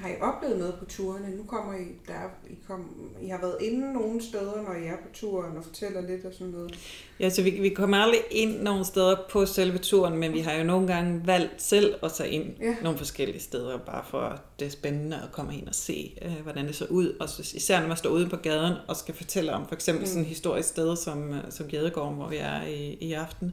Har 0.00 0.08
I 0.08 0.12
oplevet 0.20 0.58
noget 0.58 0.74
på 0.78 0.84
turene? 0.84 1.36
Nu 1.36 1.42
kommer 1.42 1.74
I, 1.74 1.84
der, 2.08 2.14
I, 2.50 2.54
kom, 2.66 2.90
I 3.22 3.28
har 3.28 3.38
været 3.40 3.56
inde 3.60 3.92
nogle 3.92 4.22
steder, 4.22 4.62
når 4.62 4.74
I 4.74 4.86
er 4.86 4.96
på 4.96 5.08
turen 5.14 5.56
og 5.56 5.64
fortæller 5.64 6.00
lidt 6.00 6.24
og 6.24 6.32
sådan 6.32 6.46
noget. 6.52 6.78
Ja, 7.20 7.30
så 7.30 7.42
vi, 7.42 7.50
vi 7.50 7.68
kommer 7.68 7.96
aldrig 7.96 8.20
ind 8.30 8.60
nogle 8.62 8.84
steder 8.84 9.16
på 9.30 9.46
selve 9.46 9.78
turen, 9.78 10.16
men 10.18 10.32
vi 10.32 10.40
har 10.40 10.52
jo 10.52 10.64
nogle 10.64 10.86
gange 10.86 11.22
valgt 11.26 11.62
selv 11.62 11.94
at 12.02 12.12
tage 12.12 12.30
ind 12.30 12.44
Ja. 12.60 12.74
nogle 12.82 12.98
forskellige 12.98 13.40
steder, 13.40 13.78
bare 13.78 14.04
for 14.10 14.20
at 14.20 14.38
det 14.58 14.66
er 14.66 14.70
spændende 14.70 15.16
at 15.16 15.32
komme 15.32 15.54
ind 15.58 15.68
og 15.68 15.74
se, 15.74 16.18
øh, 16.22 16.32
hvordan 16.42 16.66
det 16.66 16.74
ser 16.76 16.86
ud. 16.86 17.16
Og 17.20 17.28
så, 17.28 17.42
især 17.56 17.80
når 17.80 17.88
man 17.88 17.96
står 17.96 18.10
ude 18.10 18.28
på 18.28 18.36
gaden 18.36 18.74
og 18.88 18.96
skal 18.96 19.14
fortælle 19.14 19.52
om 19.52 19.66
for 19.68 19.74
eksempel 19.74 20.02
Mm. 20.02 20.06
sådan 20.06 20.22
et 20.22 20.28
historisk 20.28 20.68
sted 20.68 20.96
som, 20.96 21.32
øh, 21.34 21.40
som 21.50 21.66
Gædegården, 21.66 22.16
hvor 22.16 22.28
vi 22.28 22.36
er 22.36 22.62
i, 22.66 22.96
i 23.00 23.12
aften, 23.12 23.52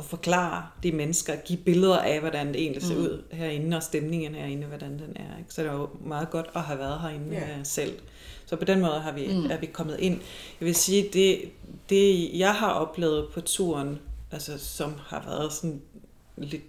og 0.00 0.06
forklare 0.06 0.66
de 0.82 0.92
mennesker, 0.92 1.36
give 1.36 1.58
billeder 1.58 1.98
af, 1.98 2.20
hvordan 2.20 2.46
det 2.48 2.56
egentlig 2.62 2.82
ser 2.82 2.94
Mm. 2.94 3.00
ud 3.00 3.22
herinde, 3.32 3.76
og 3.76 3.82
stemningen 3.82 4.34
herinde, 4.34 4.66
hvordan 4.66 4.90
den 4.92 5.12
er. 5.16 5.38
Ikke? 5.38 5.54
Så 5.54 5.62
det 5.62 5.68
er 5.70 5.74
jo 5.74 5.88
meget 6.06 6.30
godt 6.30 6.46
at 6.54 6.60
have 6.62 6.78
været 6.78 7.00
herinde 7.00 7.26
Ja. 7.32 7.40
ja. 7.40 7.64
selv. 7.64 7.92
Så 8.46 8.56
på 8.56 8.64
den 8.64 8.80
måde 8.80 8.92
har 9.00 9.12
vi, 9.12 9.26
Mm. 9.26 9.50
er 9.50 9.58
vi 9.58 9.66
kommet 9.66 9.96
ind. 10.00 10.20
Jeg 10.60 10.66
vil 10.66 10.74
sige, 10.74 11.08
det, 11.12 11.38
det 11.90 12.30
jeg 12.38 12.54
har 12.54 12.72
oplevet 12.72 13.28
på 13.34 13.40
turen, 13.40 13.98
altså 14.32 14.58
som 14.58 14.92
har 15.06 15.22
været 15.26 15.52
sådan 15.52 15.80
lidt, 16.36 16.62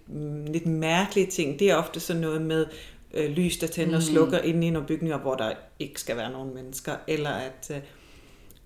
lidt 0.52 0.66
mærkelige 0.66 1.28
ting, 1.28 1.60
det 1.60 1.70
er 1.72 1.76
ofte 1.76 2.00
sådan 2.00 2.22
noget 2.22 2.42
med 2.42 2.66
øh, 3.14 3.30
lys, 3.30 3.58
der 3.58 3.68
tænder 3.68 3.96
og 3.96 4.04
Mm. 4.08 4.14
slukker 4.14 4.40
inde 4.40 4.68
i 4.68 4.70
nogle 4.70 4.88
bygninger, 4.88 5.18
hvor 5.18 5.36
der 5.36 5.52
ikke 5.80 6.00
skal 6.02 6.18
være 6.18 6.32
nogen 6.32 6.54
mennesker, 6.56 6.96
eller 7.08 7.30
at 7.30 7.72
øh, 7.72 7.78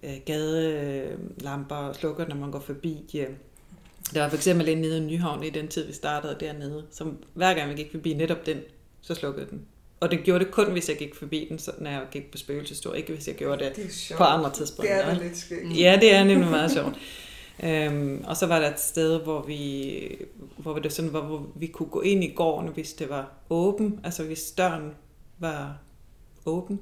øh, 0.03 0.17
gadelamper 0.25 1.93
slukker, 1.93 2.27
når 2.27 2.35
man 2.35 2.51
går 2.51 2.59
forbi. 2.59 3.15
Øh. 3.19 3.27
Der 4.13 4.21
var 4.21 4.29
for 4.29 4.35
eksempel 4.35 4.69
en 4.69 4.77
nede 4.77 4.97
i 4.97 5.01
Nyhavn 5.01 5.43
i 5.43 5.49
den 5.49 5.67
tid, 5.67 5.85
vi 5.87 5.93
startede 5.93 6.37
dernede, 6.39 6.83
som 6.91 7.17
hver 7.33 7.53
gang 7.53 7.69
vi 7.69 7.75
gik 7.75 7.91
forbi 7.91 8.13
netop 8.13 8.45
den, 8.45 8.57
så 9.01 9.15
slukkede 9.15 9.47
den. 9.49 9.61
Og 9.99 10.11
det 10.11 10.23
gjorde 10.23 10.45
det 10.45 10.51
kun, 10.53 10.71
hvis 10.71 10.89
jeg 10.89 10.97
gik 10.97 11.15
forbi 11.15 11.47
den, 11.49 11.59
så, 11.59 11.71
når 11.77 11.89
jeg 11.89 12.01
gik 12.11 12.31
på 12.31 12.37
spøgelsestur, 12.37 12.93
ikke 12.93 13.13
hvis 13.13 13.27
jeg 13.27 13.35
gjorde 13.35 13.65
det 13.65 13.75
Det 13.75 14.11
på 14.17 14.23
andre 14.23 14.49
Det 14.49 14.53
tidspunkter. 14.57 14.95
er 14.95 15.15
da 15.15 15.23
lidt 15.23 15.37
skægt. 15.37 15.79
Ja, 15.79 15.97
det 16.01 16.13
er 16.15 16.23
nemlig 16.23 16.49
meget 16.49 16.71
sjovt. 16.71 16.95
Øhm, 17.63 18.23
og 18.27 18.37
så 18.37 18.45
var 18.45 18.59
der 18.59 18.71
et 18.73 18.79
sted, 18.79 19.19
hvor 19.19 19.41
vi, 19.41 20.07
hvor 20.57 20.79
det 20.79 20.93
sådan, 20.93 21.13
var, 21.13 21.21
hvor 21.21 21.47
vi 21.55 21.67
kunne 21.67 21.89
gå 21.89 22.01
ind 22.01 22.23
i 22.23 22.33
gården, 22.35 22.69
hvis 22.73 22.93
det 22.93 23.09
var 23.09 23.31
åben, 23.49 23.99
altså 24.03 24.23
hvis 24.23 24.51
døren 24.51 24.91
var 25.39 25.77
åben, 26.45 26.79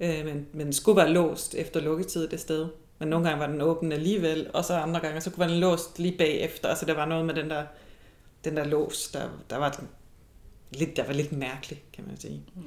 øh, 0.00 0.24
men, 0.24 0.46
men 0.52 0.72
skulle 0.72 0.96
være 0.96 1.10
låst 1.10 1.54
efter 1.54 1.80
lukketid 1.80 2.28
det 2.28 2.40
sted. 2.40 2.66
Men 3.02 3.08
nogle 3.08 3.28
gange 3.28 3.40
var 3.40 3.46
den 3.46 3.60
åben 3.60 3.92
alligevel, 3.92 4.50
og 4.54 4.64
så 4.64 4.74
andre 4.74 5.00
gange, 5.00 5.20
så 5.20 5.30
kunne 5.30 5.48
den 5.48 5.60
låst 5.60 5.98
lige 5.98 6.18
bagefter. 6.18 6.68
Altså 6.68 6.86
der 6.86 6.94
var 6.94 7.06
noget 7.06 7.26
med 7.26 7.34
den 7.34 7.50
der, 7.50 7.64
den 8.44 8.56
der 8.56 8.64
lås, 8.64 9.10
der, 9.12 9.28
der 9.50 9.56
var 9.56 9.70
den 9.70 9.88
lidt, 10.70 10.96
der 10.96 11.06
var 11.06 11.12
lidt 11.12 11.32
mærkelig, 11.32 11.82
kan 11.92 12.04
man 12.06 12.20
sige. 12.20 12.42
Mm. 12.54 12.62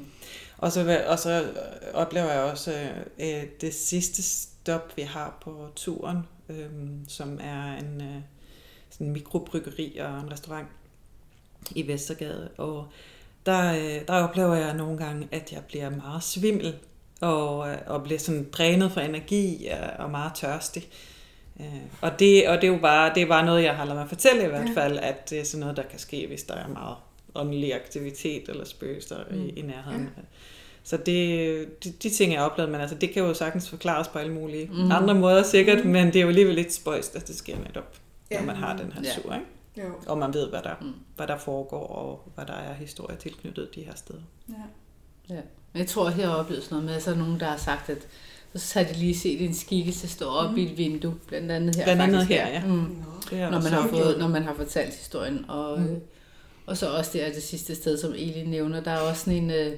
Og, 0.57 0.71
så, 0.71 1.03
og 1.07 1.19
så 1.19 1.41
øh, 1.41 1.93
oplever 1.93 2.31
jeg 2.31 2.43
også 2.43 2.89
øh, 3.19 3.43
det 3.61 3.73
sidste 3.73 4.23
stop, 4.23 4.97
vi 4.97 5.01
har 5.01 5.37
på 5.41 5.67
turen, 5.75 6.17
øh, 6.49 6.69
som 7.07 7.39
er 7.41 7.75
en 7.75 8.01
øh, 8.01 8.21
sådan 8.89 9.11
mikrobryggeri 9.11 9.97
og 9.97 10.19
en 10.19 10.31
restaurant 10.31 10.67
i 11.71 11.87
Vestergade. 11.87 12.49
Og 12.57 12.87
der, 13.45 13.73
øh, 13.73 14.07
der 14.07 14.13
oplever 14.13 14.55
jeg 14.55 14.73
nogle 14.73 14.97
gange, 14.97 15.27
at 15.31 15.53
jeg 15.53 15.63
bliver 15.67 15.89
meget 15.89 16.23
svimmel 16.23 16.75
og, 17.21 17.69
øh, 17.69 17.77
og 17.87 18.03
bliver 18.03 18.19
sådan 18.19 18.47
drænet 18.51 18.91
for 18.91 19.01
energi 19.01 19.67
øh, 19.67 19.73
og 19.99 20.11
meget 20.11 20.31
tørstig. 20.35 20.89
Øh, 21.59 21.65
og, 22.01 22.19
det, 22.19 22.47
og 22.49 22.55
det 22.61 22.63
er 22.67 22.71
jo 22.73 22.79
bare, 22.81 23.11
det 23.15 23.23
er 23.23 23.27
bare 23.27 23.45
noget, 23.45 23.63
jeg 23.63 23.75
har 23.75 23.85
ladet 23.85 23.99
mig 23.99 24.07
fortælle 24.09 24.43
i 24.45 24.47
hvert 24.47 24.69
Ja. 24.75 24.81
fald, 24.81 24.99
at 24.99 25.29
det 25.29 25.39
er 25.39 25.43
sådan 25.43 25.59
noget, 25.59 25.77
der 25.77 25.83
kan 25.83 25.99
ske, 25.99 26.27
hvis 26.27 26.43
der 26.43 26.53
er 26.53 26.67
meget 26.67 26.95
åndelig 27.35 27.75
aktivitet 27.75 28.49
eller 28.49 28.65
spøgelser 28.65 29.17
mm. 29.31 29.41
i, 29.45 29.49
i 29.49 29.61
nærheden. 29.61 30.01
Ja. 30.17 30.21
Så 30.83 30.97
det, 30.97 31.83
de, 31.83 31.91
de 31.91 32.09
ting, 32.09 32.31
jeg 32.33 32.39
har 32.41 32.49
oplevet, 32.49 32.71
men 32.71 32.81
altså, 32.81 32.95
det 32.95 33.11
kan 33.11 33.23
jo 33.23 33.33
sagtens 33.33 33.69
forklares 33.69 34.07
på 34.07 34.19
alle 34.19 34.33
mulige 34.33 34.69
Mm. 34.73 34.91
andre 34.91 35.13
måder 35.13 35.43
sikkert, 35.43 35.85
mm. 35.85 35.91
men 35.91 36.07
det 36.07 36.15
er 36.15 36.21
jo 36.21 36.27
alligevel 36.27 36.55
lidt 36.55 36.73
spøjst, 36.73 37.15
at 37.15 37.27
det 37.27 37.35
sker 37.35 37.57
netop, 37.67 37.97
Ja. 38.31 38.39
når 38.39 38.45
man 38.45 38.55
har 38.55 38.77
den 38.77 38.91
her 38.91 39.01
Ja. 39.03 39.21
tur, 39.21 39.33
ikke? 39.33 39.45
Jo. 39.77 39.93
og 40.07 40.17
man 40.17 40.33
ved, 40.33 40.49
hvad 40.49 40.61
der, 40.61 40.75
mm. 40.81 40.93
hvad 41.15 41.27
der 41.27 41.37
foregår, 41.37 41.87
og 41.87 42.31
hvad 42.35 42.45
der 42.45 42.53
er 42.53 42.73
historie 42.73 43.17
tilknyttet 43.17 43.75
de 43.75 43.81
her 43.83 43.95
steder. 43.95 44.21
Ja. 44.49 44.53
Ja. 45.29 45.35
Men 45.73 45.79
jeg 45.79 45.87
tror, 45.87 46.07
at 46.09 46.17
jeg 46.17 46.27
har 46.27 46.35
oplevet 46.35 46.63
sådan 46.63 46.75
noget 46.75 46.85
med, 46.85 46.93
at 46.95 47.03
så 47.03 47.11
er 47.11 47.15
nogen, 47.15 47.39
der 47.39 47.45
har 47.45 47.57
sagt, 47.57 47.89
at 47.89 47.97
så 48.55 48.79
har 48.79 48.85
de 48.85 48.93
lige 48.93 49.17
set 49.17 49.41
en 49.45 49.53
skikkelse 49.53 50.07
stå 50.07 50.25
op 50.25 50.51
mm. 50.51 50.57
i 50.57 50.63
et 50.71 50.77
vindue, 50.77 51.15
blandt 51.27 51.51
andet 51.51 51.75
her. 51.75 51.83
Blandt 51.83 52.01
andet 52.01 52.15
faktisk, 52.21 52.39
her, 52.41 52.47
ja. 52.47 52.65
Mm. 52.65 52.71
Nå. 53.31 53.37
Når, 53.37 53.61
man 53.61 53.71
har 53.71 53.87
fået, 53.87 54.19
når 54.19 54.27
man 54.27 54.43
har 54.43 54.53
fortalt 54.53 54.93
historien. 54.93 55.45
Og, 55.47 55.79
Mm. 55.79 55.85
mm. 55.87 55.99
og 56.65 56.77
så 56.77 56.89
også 56.97 57.11
der 57.13 57.31
det 57.33 57.43
sidste 57.43 57.75
sted, 57.75 57.97
som 57.97 58.11
Eli 58.11 58.43
nævner, 58.45 58.79
der 58.83 58.91
er 58.91 58.97
også 58.99 59.23
sådan 59.25 59.43
en, 59.43 59.51
øh, 59.51 59.71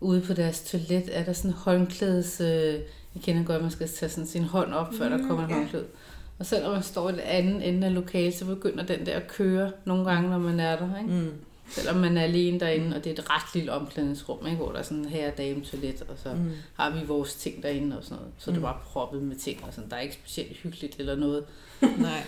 ude 0.00 0.20
på 0.20 0.32
deres 0.34 0.60
toilet, 0.60 1.10
er 1.12 1.24
der 1.24 1.32
sådan 1.32 1.50
en 1.50 1.56
håndklædes, 1.56 2.40
øh, 2.40 2.74
jeg 3.14 3.22
kender 3.22 3.44
godt, 3.44 3.56
at 3.56 3.62
man 3.62 3.70
skal 3.70 3.88
tage 3.88 4.10
sådan 4.10 4.26
sin 4.26 4.44
hånd 4.44 4.72
op, 4.74 4.94
før 4.98 5.08
der 5.08 5.16
Mm, 5.16 5.28
kommer 5.28 5.44
et 5.44 5.50
ja. 5.50 5.54
håndklæde. 5.54 5.84
Og 6.38 6.46
selvom 6.46 6.72
man 6.72 6.82
står 6.82 7.08
i 7.08 7.12
det 7.12 7.20
andet 7.20 7.68
ende 7.68 7.86
af 7.86 7.94
lokalet, 7.94 8.34
så 8.34 8.44
begynder 8.44 8.84
den 8.84 9.06
der 9.06 9.16
at 9.16 9.28
køre 9.28 9.70
nogle 9.84 10.04
gange, 10.10 10.30
når 10.30 10.38
man 10.38 10.60
er 10.60 10.76
der. 10.76 10.98
Ikke? 10.98 11.10
Mm. 11.14 11.30
Selvom 11.70 11.96
man 11.96 12.16
er 12.16 12.22
alene 12.22 12.60
derinde, 12.60 12.96
og 12.96 13.04
det 13.04 13.10
er 13.18 13.22
et 13.22 13.30
ret 13.30 13.54
lille 13.54 13.72
omklædningsrum, 13.72 14.46
ikke? 14.46 14.56
hvor 14.56 14.72
der 14.72 14.78
er 14.78 14.82
sådan 14.82 15.04
herre 15.04 15.30
dame 15.38 15.60
toilet, 15.64 16.02
og 16.08 16.14
så 16.22 16.34
Mm. 16.34 16.50
har 16.74 16.90
vi 16.90 17.06
vores 17.06 17.34
ting 17.34 17.62
derinde 17.62 17.98
og 17.98 18.04
sådan 18.04 18.16
noget. 18.16 18.32
Så 18.38 18.50
mm. 18.50 18.54
det 18.54 18.62
bare 18.62 18.76
proppet 18.84 19.22
med 19.22 19.36
ting, 19.36 19.64
og 19.64 19.74
sådan. 19.74 19.90
der 19.90 19.96
er 19.96 20.00
ikke 20.00 20.14
specielt 20.14 20.56
hyggeligt 20.56 20.96
eller 20.98 21.16
noget. 21.16 21.44
Nej. 21.98 22.22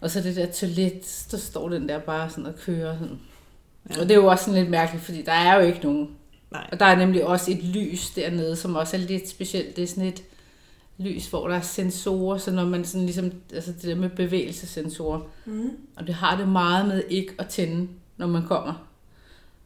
Og 0.00 0.10
så 0.10 0.20
det 0.20 0.36
der 0.36 0.52
toilet, 0.52 1.26
der 1.30 1.36
står 1.36 1.68
den 1.68 1.88
der 1.88 1.98
bare 1.98 2.30
sådan 2.30 2.46
og 2.46 2.56
kører. 2.56 2.98
Sådan. 2.98 3.20
Ja. 3.90 4.00
Og 4.00 4.08
det 4.08 4.10
er 4.10 4.14
jo 4.20 4.26
også 4.26 4.44
sådan 4.44 4.60
lidt 4.60 4.70
mærkeligt, 4.70 5.04
fordi 5.04 5.22
der 5.22 5.32
er 5.32 5.54
jo 5.60 5.66
ikke 5.66 5.80
nogen. 5.82 6.10
Nej. 6.50 6.68
Og 6.72 6.80
der 6.80 6.86
er 6.86 6.96
nemlig 6.96 7.24
også 7.26 7.50
et 7.50 7.62
lys 7.64 8.10
dernede, 8.10 8.56
som 8.56 8.76
også 8.76 8.96
er 8.96 9.00
lidt 9.00 9.28
specielt. 9.28 9.76
Det 9.76 9.82
er 9.84 9.88
sådan 9.88 10.04
et 10.08 10.22
lys, 10.98 11.26
hvor 11.26 11.48
der 11.48 11.56
er 11.56 11.60
sensorer, 11.60 12.38
så 12.38 12.50
når 12.50 12.64
man 12.64 12.84
sådan 12.84 13.04
ligesom, 13.04 13.32
altså 13.54 13.72
det 13.72 13.82
der 13.82 13.94
med 13.94 14.08
bevægelsesensorer, 14.10 15.20
Mm. 15.44 15.70
og 15.96 16.06
det 16.06 16.14
har 16.14 16.36
det 16.36 16.48
meget 16.48 16.88
med 16.88 17.02
ikke 17.08 17.34
at 17.38 17.48
tænde, 17.48 17.88
når 18.18 18.26
man 18.26 18.42
kommer. 18.46 18.72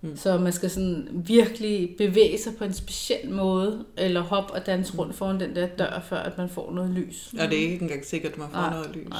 Mm. 0.00 0.08
Mm. 0.10 0.16
Så 0.16 0.38
man 0.38 0.52
skal 0.52 0.70
sådan 0.70 1.08
virkelig 1.12 1.94
bevæge 1.98 2.38
sig 2.38 2.56
på 2.56 2.64
en 2.64 2.72
speciel 2.72 3.30
måde, 3.30 3.84
eller 3.96 4.20
hoppe 4.20 4.52
og 4.52 4.66
danse 4.66 4.98
rundt 4.98 5.14
foran 5.14 5.40
den 5.40 5.56
der 5.56 5.66
dør, 5.66 6.02
før 6.08 6.16
at 6.18 6.38
man 6.38 6.48
får 6.48 6.72
noget 6.72 6.90
lys. 6.90 7.34
Og 7.40 7.48
det 7.50 7.58
er 7.58 7.62
ikke 7.62 7.82
engang 7.82 8.04
sikkert, 8.04 8.32
at 8.32 8.38
man 8.38 8.48
får 8.52 8.60
Nej, 8.60 8.70
noget 8.70 8.90
lys. 8.96 9.08
Nej, 9.08 9.18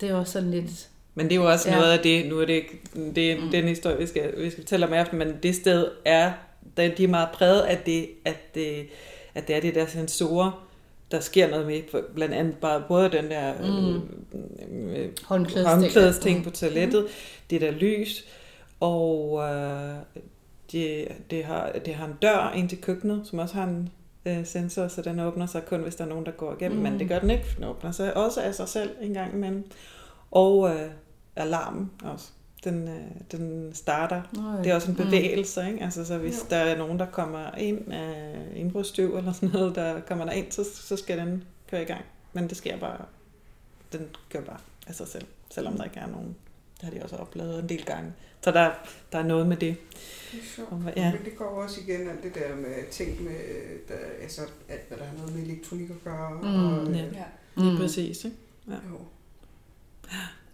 det 0.00 0.08
er 0.10 0.14
også 0.14 0.32
sådan 0.32 0.50
lidt... 0.50 0.88
Men 1.14 1.26
det 1.26 1.32
er 1.32 1.36
jo 1.40 1.50
også 1.50 1.68
Ja. 1.70 1.76
noget 1.76 1.92
af 1.92 1.98
det, 1.98 2.28
nu 2.28 2.38
er 2.40 2.44
det 2.44 2.52
ikke 2.52 2.80
det, 3.14 3.42
Mm. 3.42 3.50
den 3.50 3.64
historie, 3.68 3.98
vi 3.98 4.06
skal, 4.06 4.34
vi 4.44 4.50
skal 4.50 4.62
fortælle 4.62 4.86
om 4.86 4.92
i 4.92 4.96
aften, 4.96 5.18
men 5.18 5.34
det 5.42 5.54
sted 5.54 5.88
er, 6.04 6.32
der- 6.76 6.94
de 6.94 7.04
er 7.04 7.08
meget 7.08 7.28
præget 7.34 7.60
af 7.60 7.78
det, 7.86 8.08
at 8.24 8.54
det, 8.54 8.86
at 9.34 9.48
det 9.48 9.56
er 9.56 9.60
de 9.60 9.72
der 9.74 9.86
sensorer, 9.86 10.64
der 11.10 11.20
sker 11.20 11.50
noget 11.50 11.66
med, 11.66 11.80
blandt 12.14 12.34
andet 12.34 12.54
bare 12.56 12.82
både 12.88 13.10
den 13.10 13.30
der 13.30 13.52
Mm. 13.60 13.94
øh, 13.94 15.00
øh, 15.02 15.08
Håndklædesting. 15.24 15.66
håndklædesting 15.82 16.44
på 16.44 16.50
toilettet, 16.50 17.06
det 17.50 17.60
der 17.60 17.70
lys, 17.70 18.24
og 18.80 19.42
øh, 19.48 19.96
det, 20.72 21.08
det, 21.30 21.44
har, 21.44 21.72
det 21.84 21.94
har 21.94 22.06
en 22.06 22.16
dør 22.22 22.52
ind 22.56 22.68
til 22.68 22.80
køkkenet, 22.80 23.26
som 23.26 23.38
også 23.38 23.54
har 23.54 23.64
en 23.64 23.88
øh, 24.26 24.46
sensor, 24.46 24.88
så 24.88 25.02
den 25.02 25.20
åbner 25.20 25.46
sig 25.46 25.64
kun, 25.64 25.80
hvis 25.80 25.94
der 25.94 26.04
er 26.04 26.08
nogen, 26.08 26.26
der 26.26 26.32
går 26.32 26.52
igennem, 26.52 26.78
mm. 26.78 26.82
men 26.82 26.98
det 26.98 27.08
gør 27.08 27.18
den 27.18 27.30
ikke, 27.30 27.44
den 27.56 27.64
åbner 27.64 27.92
sig 27.92 28.16
også 28.16 28.40
af 28.40 28.54
sig 28.54 28.68
selv 28.68 28.90
en 29.00 29.14
gang 29.14 29.34
imellem. 29.34 29.70
Og 30.30 30.70
øh, 30.70 30.90
alarmen 31.36 31.90
også. 32.04 32.28
Den, 32.64 32.88
øh, 32.88 33.04
den 33.32 33.74
starter. 33.74 34.22
Nå, 34.32 34.62
Det 34.62 34.70
er 34.70 34.74
også 34.74 34.90
en 34.90 34.96
mm. 34.98 35.04
bevægelse, 35.04 35.66
ikke? 35.66 35.84
Altså, 35.84 36.04
så 36.04 36.18
hvis 36.18 36.38
Jo. 36.38 36.46
der 36.50 36.56
er 36.56 36.78
nogen, 36.78 36.98
der 36.98 37.06
kommer 37.06 37.54
ind 37.54 37.92
af 37.92 38.34
indbrudstøv 38.54 39.16
eller 39.16 39.32
sådan 39.32 39.48
noget, 39.48 39.74
der 39.74 40.00
kommer 40.00 40.24
der 40.24 40.32
ind, 40.32 40.52
så, 40.52 40.64
så 40.74 40.96
skal 40.96 41.18
den 41.18 41.44
køre 41.70 41.82
i 41.82 41.84
gang. 41.84 42.04
Men 42.32 42.48
det 42.48 42.56
sker 42.56 42.78
bare, 42.78 43.04
den 43.92 44.08
kører 44.30 44.44
bare 44.44 44.58
af 44.86 44.94
sig 44.94 45.08
selv, 45.08 45.26
selvom 45.50 45.76
der 45.76 45.84
ikke 45.84 46.00
er 46.00 46.06
nogen. 46.06 46.36
Det 46.80 46.82
har 46.82 46.90
de 46.90 47.02
også 47.02 47.16
oplevet 47.16 47.58
en 47.62 47.68
del 47.68 47.84
gange. 47.84 48.12
Så 48.40 48.50
der, 48.50 48.70
der 49.12 49.18
er 49.18 49.22
noget 49.26 49.46
med 49.46 49.56
det. 49.56 49.76
Det 50.32 50.40
er 50.40 50.44
sjovt. 50.44 50.72
Og, 50.72 50.82
Ja. 50.96 51.02
ja. 51.02 51.12
Men 51.12 51.24
det 51.24 51.36
går 51.36 51.44
også 51.44 51.80
igen 51.80 52.08
alt 52.08 52.22
det 52.22 52.34
der 52.34 52.56
med 52.56 52.90
ting 52.90 53.22
med, 53.24 53.34
der, 53.88 53.94
altså 54.22 54.40
alt 54.68 54.88
hvad 54.88 54.98
der 54.98 55.04
har 55.04 55.16
noget 55.16 55.34
med 55.34 55.42
elektronik 55.42 55.90
at 55.90 56.04
gøre. 56.04 56.30
Mm, 56.30 56.38
og, 56.78 56.88
øh, 56.88 56.96
ja. 56.96 57.04
Ja. 57.04 57.24
Lige 57.56 57.72
Mm. 57.72 57.76
præcis, 57.78 58.24
ikke? 58.24 58.36
Jo. 58.68 58.98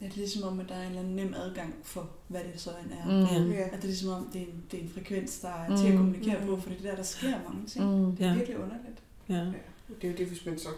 Det 0.00 0.06
er 0.12 0.16
ligesom 0.16 0.42
om, 0.42 0.60
at 0.60 0.68
der 0.68 0.74
er 0.74 0.80
en 0.82 0.86
eller 0.88 1.00
anden 1.00 1.16
nem 1.16 1.34
adgang 1.34 1.74
for, 1.82 2.10
hvad 2.28 2.40
det 2.52 2.60
så 2.60 2.70
end 2.70 2.92
er. 2.92 3.04
Mm. 3.44 3.50
Ja. 3.52 3.60
At 3.64 3.72
det 3.72 3.78
er 3.82 3.86
ligesom 3.86 4.08
om, 4.10 4.28
det 4.32 4.40
er 4.42 4.46
en, 4.46 4.64
det 4.70 4.78
er 4.78 4.82
en 4.82 4.90
frekvens, 4.94 5.38
der 5.38 5.48
er 5.48 5.68
Mm. 5.70 5.76
til 5.76 5.86
at 5.86 5.96
kommunikere 5.96 6.40
Mm. 6.40 6.46
på, 6.46 6.60
for 6.60 6.68
det 6.70 6.78
er 6.78 6.88
der, 6.90 6.96
der 6.96 7.02
sker 7.02 7.30
mange 7.48 7.66
ting. 7.66 7.84
Mm. 8.06 8.16
Det 8.16 8.24
er 8.26 8.30
Ja. 8.30 8.34
virkelig 8.36 8.58
underligt. 8.58 8.98
Ja. 9.28 9.34
Det 10.00 10.04
er 10.08 10.08
jo 10.10 10.16
det, 10.16 10.26
hvis 10.26 10.46
man 10.46 10.58
så 10.58 10.68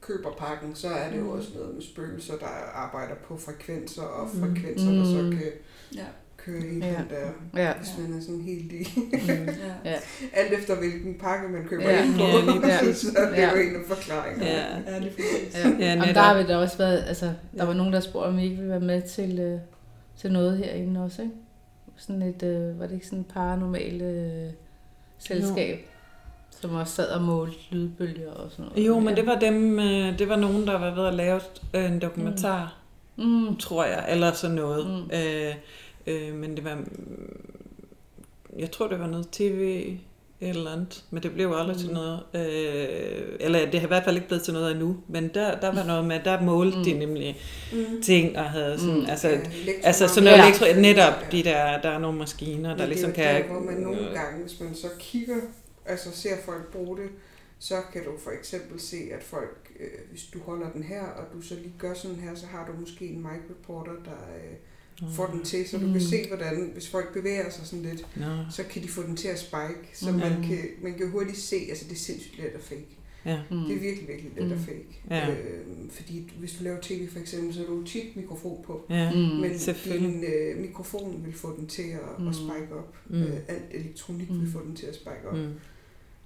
køber 0.00 0.32
pakken, 0.32 0.74
så 0.74 0.88
er 0.88 1.10
det 1.10 1.18
jo 1.18 1.22
Mm. 1.24 1.28
også 1.30 1.48
noget 1.54 1.74
med 1.74 1.82
spøgelser, 1.82 2.36
der 2.38 2.46
arbejder 2.74 3.14
på 3.14 3.36
frekvenser, 3.36 4.02
og 4.02 4.30
Mm. 4.34 4.40
frekvenser, 4.40 4.90
der 4.92 5.04
så 5.04 5.22
Mm. 5.22 5.30
kan 5.30 5.52
Ja. 5.94 6.04
Køre 6.46 6.56
ind 6.66 6.82
Ja. 6.84 6.88
ja. 6.88 6.94
den 6.98 7.06
der, 7.54 7.62
Ja. 7.62 7.72
hvis 7.74 7.94
man 7.98 8.18
er 8.18 8.22
sådan 8.22 8.40
helt 8.40 8.72
i, 8.72 9.00
Mm. 9.12 9.48
Ja. 9.84 9.94
Alt 10.40 10.52
efter 10.58 10.76
hvilken 10.78 11.14
pakke 11.18 11.48
man 11.48 11.64
køber 11.68 11.90
Ja. 11.90 12.04
ind 12.04 12.14
på, 12.14 12.20
Ja, 12.22 12.40
lige 12.52 12.60
præcis. 12.60 12.98
så 13.12 13.18
er 13.18 13.30
det 13.30 13.36
Ja. 13.36 13.50
jo 13.50 13.56
en 13.56 13.74
af 13.76 13.80
forklaringerne. 13.96 14.44
Ja. 14.50 14.92
Ja, 14.92 14.98
lige 14.98 15.10
præcis. 15.10 15.64
Ja. 15.64 15.68
Ja, 15.68 15.86
Jamen, 15.92 16.14
der 16.14 16.20
har 16.20 16.42
vi 16.42 16.46
da 16.46 16.56
også 16.56 16.78
været, 16.78 17.04
altså, 17.08 17.26
der 17.26 17.32
Ja. 17.56 17.64
var 17.64 17.72
nogen, 17.74 17.92
der 17.92 18.00
spurgte, 18.00 18.26
om 18.26 18.36
vi 18.36 18.42
ikke 18.42 18.56
ville 18.56 18.70
være 18.70 18.80
med 18.80 19.02
til, 19.02 19.38
øh, 19.38 19.58
til 20.16 20.32
noget 20.32 20.58
herinde 20.58 21.02
også, 21.04 21.22
ikke? 21.22 21.34
Sådan 21.96 22.22
et, 22.22 22.42
øh, 22.42 22.80
var 22.80 22.86
det 22.86 22.94
ikke 22.94 23.06
sådan 23.06 23.20
et 23.20 23.26
paranormalt 23.26 24.02
øh, 24.02 24.50
selskab, 25.18 25.78
som 26.60 26.74
også 26.74 26.94
sad 26.94 27.08
og 27.08 27.22
målte 27.22 27.54
lydbølger 27.70 28.30
og 28.32 28.50
sådan 28.50 28.64
noget? 28.64 28.86
Jo, 28.86 28.98
men 29.00 29.16
det 29.16 29.26
var 29.26 29.38
dem, 29.38 29.78
øh, 29.78 30.18
det 30.18 30.28
var 30.28 30.36
nogen, 30.36 30.66
der 30.66 30.78
var 30.78 30.94
ved 30.94 31.06
at 31.06 31.14
lave 31.14 31.40
en 31.74 31.98
dokumentar, 32.00 32.74
Mm. 33.18 33.56
tror 33.56 33.84
jeg, 33.84 34.04
eller 34.08 34.32
sådan 34.32 34.56
noget. 34.56 34.86
Mm. 34.86 35.10
Øh, 35.16 35.54
øh, 36.06 36.34
men 36.34 36.56
det 36.56 36.64
var, 36.64 36.84
jeg 38.58 38.70
tror, 38.70 38.88
det 38.88 39.00
var 39.00 39.06
noget 39.06 39.28
tv 39.32 39.84
eller 40.40 40.70
andet, 40.72 41.04
men 41.10 41.22
det 41.22 41.32
blev 41.32 41.52
aldrig 41.56 41.76
mm. 41.76 41.80
til 41.80 41.88
Mm. 41.88 41.94
noget. 41.94 42.20
Øh, 42.34 43.36
eller 43.40 43.70
det 43.70 43.80
har 43.80 43.86
i 43.86 43.88
hvert 43.88 44.04
fald 44.04 44.16
ikke 44.16 44.28
blevet 44.28 44.44
til 44.44 44.52
noget 44.54 44.70
endnu, 44.72 44.96
men 45.08 45.30
der, 45.34 45.60
der 45.60 45.74
var 45.74 45.84
noget 45.84 46.04
med, 46.04 46.20
der 46.24 46.40
målte 46.42 46.78
mm. 46.78 46.84
de 46.84 46.92
Mm. 46.92 46.98
nemlig 46.98 47.36
Mm. 47.72 48.02
ting 48.02 48.38
og 48.38 48.44
havde 48.44 48.78
sådan, 48.78 48.94
Mm. 48.94 49.00
mm. 49.00 49.06
altså, 49.10 49.28
Ja, 49.28 49.38
altså 49.82 50.08
sådan 50.08 50.24
noget 50.24 50.44
elektro, 50.44 50.80
netop 50.80 51.12
Ja. 51.22 51.36
de 51.36 51.42
der, 51.44 51.80
der 51.80 51.88
er 51.88 51.98
nogle 51.98 52.18
maskiner, 52.18 52.68
der 52.70 52.76
Men 52.78 52.88
ligesom 52.88 53.12
det 53.12 53.24
er 53.24 53.32
jo 53.32 53.38
kan... 53.42 53.48
der, 53.48 53.54
hvor 53.54 53.70
man 53.72 53.80
nogle 53.80 54.08
øh, 54.08 54.14
gange, 54.14 54.42
hvis 54.42 54.60
man 54.60 54.74
så 54.74 54.88
kigger, 54.98 55.36
altså 55.86 56.10
ser 56.12 56.36
folk 56.44 56.72
bruge 56.72 56.96
det, 56.96 57.08
så 57.58 57.74
kan 57.92 58.04
du 58.04 58.10
for 58.24 58.30
eksempel 58.30 58.80
se, 58.80 58.96
at 59.12 59.22
folk, 59.22 59.72
øh, 59.80 59.86
hvis 60.10 60.22
du 60.34 60.38
holder 60.40 60.70
den 60.70 60.82
her, 60.82 61.02
og 61.02 61.24
du 61.34 61.40
så 61.42 61.54
lige 61.54 61.74
gør 61.78 61.94
sådan 61.94 62.16
her, 62.16 62.34
så 62.34 62.46
har 62.46 62.66
du 62.66 62.80
måske 62.80 63.06
en 63.06 63.18
mic 63.22 63.40
reporter, 63.50 63.92
der 63.92 64.20
øh, 64.36 64.54
får 65.12 65.26
den 65.26 65.42
til, 65.42 65.68
så 65.68 65.78
du 65.78 65.86
Mm. 65.86 65.92
kan 65.92 66.00
se, 66.02 66.28
hvordan, 66.28 66.70
hvis 66.72 66.88
folk 66.88 67.12
bevæger 67.12 67.50
sig 67.50 67.66
sådan 67.66 67.82
lidt, 67.84 68.06
Nå, 68.16 68.26
så 68.50 68.62
kan 68.70 68.82
de 68.82 68.88
få 68.88 69.02
den 69.02 69.16
til 69.16 69.28
at 69.28 69.38
spike, 69.38 69.88
så 69.94 70.10
Mm. 70.12 70.18
man, 70.18 70.42
kan, 70.42 70.58
man 70.82 70.94
kan 70.94 71.10
hurtigt 71.10 71.38
se, 71.38 71.56
altså 71.68 71.84
det 71.84 71.92
er 71.92 71.96
sindssygt 71.96 72.36
let 72.38 72.44
at 72.46 72.62
fake. 72.62 72.86
ja. 73.24 73.38
Mm. 73.50 73.56
Det 73.60 73.76
er 73.76 73.80
virkelig, 73.80 74.08
virkelig 74.08 74.32
let 74.36 74.52
at 74.52 74.58
Mm. 74.58 74.64
fake. 74.64 75.00
Ja. 75.10 75.30
Øh, 75.30 75.36
fordi 75.90 76.32
hvis 76.38 76.52
du 76.52 76.64
laver 76.64 76.78
tv 76.82 77.08
for 77.12 77.18
eksempel, 77.18 77.54
så 77.54 77.60
har 77.60 77.66
du 77.66 77.82
tit 77.84 78.16
mikrofon 78.16 78.64
på. 78.66 78.86
Ja. 78.90 79.12
Mm. 79.12 79.18
Men 79.18 79.58
selvfølgelig. 79.58 80.12
din 80.12 80.24
øh, 80.24 80.60
mikrofon 80.60 81.22
vil 81.24 81.34
få 81.34 81.56
den 81.58 81.66
til 81.66 81.82
at, 81.82 82.18
Mm. 82.22 82.28
at 82.28 82.34
spike 82.34 82.74
op. 82.78 82.94
Mm. 83.06 83.22
Øh, 83.22 83.36
alt 83.48 83.62
elektronik 83.70 84.30
Mm. 84.30 84.40
vil 84.40 84.52
få 84.52 84.60
den 84.64 84.76
til 84.76 84.86
at 84.86 84.94
spike 84.94 85.28
op. 85.30 85.36
Mm. 85.36 85.52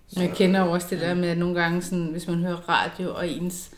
Så- 0.08 0.20
Jeg 0.20 0.32
kender 0.36 0.64
jo 0.64 0.70
også 0.72 0.86
det 0.90 1.00
der 1.00 1.08
Ja. 1.08 1.14
med, 1.14 1.28
at 1.28 1.38
nogle 1.38 1.60
gange, 1.62 1.82
sådan, 1.82 2.06
hvis 2.06 2.26
man 2.26 2.36
hører 2.38 2.68
radio, 2.68 3.14
og 3.14 3.28
ens 3.28 3.70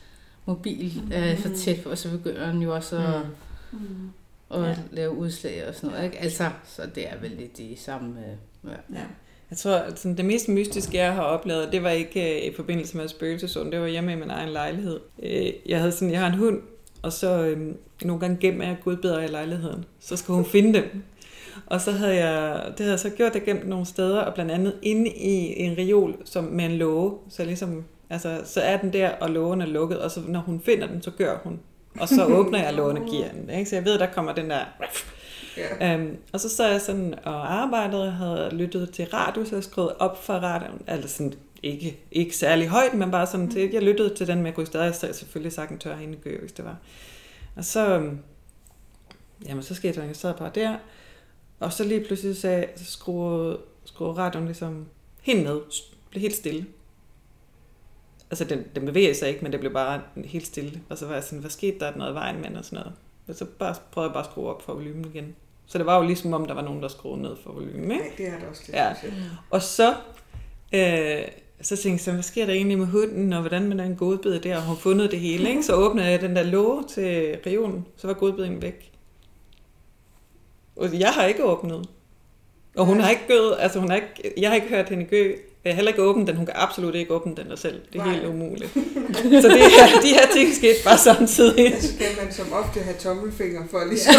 mobil 0.47 1.03
er 1.13 1.37
for 1.37 1.49
Mm. 1.49 1.55
tæt 1.55 1.81
på, 1.81 1.97
så 1.97 2.11
begynder 2.11 2.53
den 2.53 2.63
jo 2.63 2.75
også 2.75 2.97
at, 2.97 3.23
Mm. 3.73 3.79
At 4.53 4.63
Ja. 4.63 4.77
lave 4.91 5.11
udslag 5.17 5.69
og 5.69 5.75
sådan 5.75 5.91
noget. 5.91 6.05
Ikke? 6.05 6.19
Altså, 6.19 6.51
så 6.65 6.83
det 6.95 7.09
er 7.09 7.17
vel 7.21 7.31
lidt 7.31 7.59
de 7.59 7.75
samme... 7.77 8.09
øh, 8.21 8.71
Ja. 8.71 8.99
Ja. 8.99 9.05
Jeg 9.51 9.59
tror, 9.59 9.73
at 9.73 9.99
sådan, 9.99 10.17
det 10.17 10.25
mest 10.25 10.49
mystiske, 10.49 10.99
jeg 10.99 11.15
har 11.15 11.23
oplevet, 11.23 11.73
det 11.73 11.83
var 11.83 11.91
ikke 11.91 12.37
øh, 12.41 12.53
i 12.53 12.55
forbindelse 12.57 12.97
med 12.97 13.09
spøgelsesånd, 13.09 13.73
det 13.73 13.81
var 13.81 13.87
hjemme 13.87 14.13
i 14.13 14.17
min 14.17 14.31
egen 14.31 14.49
lejlighed. 14.49 15.01
Øh, 15.23 15.53
jeg, 15.67 15.79
havde 15.79 15.93
sådan, 15.93 16.11
jeg 16.13 16.21
har 16.21 16.27
en 16.27 16.39
hund, 16.39 16.61
og 17.03 17.13
så 17.13 17.43
øh, 17.45 17.75
nogle 18.03 18.21
gange 18.21 18.37
gemmer 18.41 18.65
jeg 18.65 18.77
godbidder 18.85 19.21
i 19.23 19.27
lejligheden. 19.27 19.85
Så 20.01 20.17
skal 20.17 20.35
hun 20.35 20.45
finde 20.45 20.79
dem. 20.79 21.03
Og 21.67 21.81
så 21.81 21.91
havde 21.93 22.15
jeg, 22.17 22.65
det 22.69 22.79
havde 22.79 22.91
jeg 22.91 23.01
så 23.01 23.11
gjort, 23.11 23.35
jeg 23.35 23.43
gemt 23.45 23.69
nogle 23.69 23.87
steder, 23.87 24.21
og 24.21 24.35
blandt 24.35 24.51
andet 24.51 24.75
inde 24.83 25.11
i 25.11 25.61
en 25.63 25.79
reol 25.79 26.17
som 26.25 26.45
med 26.45 26.65
en 26.65 26.73
låge. 26.73 27.13
Så 27.29 27.45
ligesom, 27.45 27.85
altså, 28.11 28.41
så 28.45 28.61
er 28.61 28.77
den 28.77 28.93
der, 28.93 29.11
og 29.11 29.31
lågen 29.31 29.61
er 29.61 29.67
lukket, 29.67 29.99
og 29.99 30.11
så 30.11 30.21
når 30.29 30.41
hun 30.41 30.61
finder 30.61 30.87
den, 30.87 31.03
så 31.03 31.11
gør 31.11 31.39
hun. 31.45 31.61
Og 32.01 32.09
så 32.09 32.25
åbner 32.25 32.63
jeg 32.63 32.75
den. 33.35 33.51
Ikke? 33.51 33.71
Så 33.71 33.77
jeg 33.77 33.85
ved, 33.85 33.99
der 33.99 34.07
kommer 34.07 34.33
den 34.35 34.51
der 34.51 34.65
Ja. 35.57 35.95
Øhm, 35.95 36.17
og 36.33 36.41
så 36.41 36.49
sad 36.49 36.71
jeg 36.71 36.81
sådan 36.81 37.15
og 37.25 37.53
arbejdede 37.53 38.07
og 38.07 38.13
havde 38.13 38.51
lyttet 38.53 38.91
til 38.91 39.07
radio, 39.07 39.45
så 39.45 39.57
jeg 39.57 39.65
skrev 39.65 39.91
op 39.99 40.25
for 40.25 40.35
radioen, 40.35 40.83
altså 40.87 41.17
sådan 41.17 41.35
ikke, 41.63 42.01
ikke 42.13 42.37
særlig 42.37 42.69
højt, 42.69 42.95
men 42.95 43.11
bare 43.11 43.27
sådan 43.27 43.51
til, 43.51 43.71
jeg 43.73 43.83
lyttede 43.83 44.15
til 44.15 44.27
den, 44.27 44.37
men 44.37 44.47
jeg 44.47 44.55
kunne 44.55 44.67
stadig 44.67 44.95
selvfølgelig 44.95 45.53
sagtens 45.53 45.83
tør 45.83 45.97
hende 45.97 46.17
gø, 46.17 46.41
hvis 46.41 46.53
det 46.53 46.65
var. 46.65 46.77
Og 47.57 47.65
så, 47.65 47.89
øhm, 47.89 48.19
jamen 49.47 49.63
så 49.63 49.75
skete 49.75 50.01
der, 50.01 50.07
jeg 50.07 50.17
sad 50.17 50.35
bare 50.35 50.51
der, 50.55 50.77
og 51.61 51.73
så 51.73 51.85
lige 51.85 52.05
pludselig 52.05 52.37
sagde, 52.37 52.67
så 52.77 52.85
skruede, 52.85 53.59
skruede 53.85 54.13
radioen 54.13 54.47
ligesom 54.47 54.87
helt 55.23 55.45
ned, 55.45 55.61
blev 56.11 56.21
helt 56.21 56.37
stille. 56.37 56.67
Altså 58.33 58.45
den, 58.45 58.65
den 58.75 58.87
bevægede 58.87 59.15
sig 59.15 59.29
ikke, 59.29 59.41
men 59.43 59.53
det 59.53 59.61
blev 59.61 59.73
bare 59.73 60.01
helt 60.25 60.47
stille. 60.47 60.81
Og 60.89 60.99
så 60.99 61.07
var 61.07 61.15
jeg 61.15 61.23
sådan, 61.23 61.39
hvad 61.39 61.51
skete 61.51 61.79
der? 61.79 61.87
Er 61.87 61.91
der 61.91 61.99
noget 61.99 62.13
i 62.13 62.15
vejen 62.15 62.41
med, 62.41 62.57
og 62.59 62.65
sådan 62.65 62.79
noget. 62.79 62.93
Og 63.29 63.35
så 63.35 63.45
bare, 63.59 63.75
prøvede 63.91 64.09
jeg 64.09 64.15
bare 64.15 64.25
at 64.25 64.31
skrue 64.31 64.49
op 64.49 64.63
for 64.63 64.75
volumen 64.75 65.05
igen. 65.15 65.35
Så 65.67 65.79
det 65.79 65.87
var 65.87 65.97
jo 65.99 66.07
ligesom 66.07 66.33
om, 66.33 66.47
der 66.47 66.55
var 66.55 66.63
nogen, 66.63 66.83
der 66.83 66.89
skruede 66.89 67.23
ned 67.23 67.37
for 67.45 67.53
volumen, 67.53 67.91
ikke? 67.91 68.05
Ja, 68.19 68.25
det 68.25 68.33
er 68.33 68.39
det 68.39 68.49
også 68.49 68.63
lidt. 68.67 68.77
Ja. 68.77 68.95
Og 69.51 69.63
så, 69.63 69.95
øh, 70.73 71.25
så 71.61 71.77
tænkte 71.77 71.91
jeg, 71.91 72.01
så, 72.01 72.13
hvad 72.13 72.23
sker 72.23 72.47
der 72.47 72.53
egentlig 72.53 72.79
med 72.79 72.87
hunden, 72.87 73.33
og 73.33 73.41
hvordan 73.41 73.69
med 73.69 73.79
den 73.79 73.97
godbid 73.97 74.41
der, 74.41 74.57
og 74.57 74.63
hun 74.63 74.77
fundet 74.77 75.11
det 75.11 75.21
hele, 75.21 75.49
ikke? 75.49 75.63
Så 75.63 75.75
åbnede 75.75 76.07
jeg 76.07 76.21
den 76.21 76.37
der 76.37 76.43
låge 76.43 76.85
til 76.89 77.39
regionen, 77.47 77.87
så 77.97 78.07
var 78.07 78.15
godbiden 78.15 78.63
væk. 78.63 78.93
Og 80.77 81.01
jeg 81.01 81.11
har 81.11 81.25
ikke 81.25 81.45
åbnet. 81.45 81.89
Og 82.77 82.87
hun 82.87 83.01
har 83.01 83.11
ikke 83.11 83.27
gød, 83.29 83.55
altså 83.59 83.81
hun 83.81 83.89
har 83.89 83.97
ikke, 83.97 84.33
jeg 84.37 84.51
har 84.51 84.55
ikke 84.55 84.69
hørt 84.69 84.89
hende 84.89 85.05
gø. 85.05 85.37
Jeg 85.65 85.73
har 85.73 85.75
heller 85.75 85.91
ikke 85.91 86.03
åbnet 86.03 86.27
den, 86.27 86.37
hun 86.37 86.47
kan 86.47 86.55
absolut 86.59 86.95
ikke 86.95 87.15
åbne 87.15 87.35
den 87.37 87.51
der 87.51 87.57
selv. 87.57 87.81
Det 87.93 88.01
er 88.01 88.05
Nej. 88.05 88.15
helt 88.15 88.27
umuligt. 88.27 88.71
Så 89.43 89.49
det 89.49 89.59
her, 89.59 90.01
de 90.03 90.09
her 90.09 90.27
ting 90.35 90.55
skete 90.55 90.75
bare 90.85 90.99
samtidig. 90.99 91.75
Altså 91.75 91.89
skal 91.95 92.07
man 92.25 92.33
som 92.33 92.53
ofte 92.53 92.81
have 92.81 92.97
tommelfinger 93.03 93.63
for 93.71 93.85
ligesom... 93.91 94.15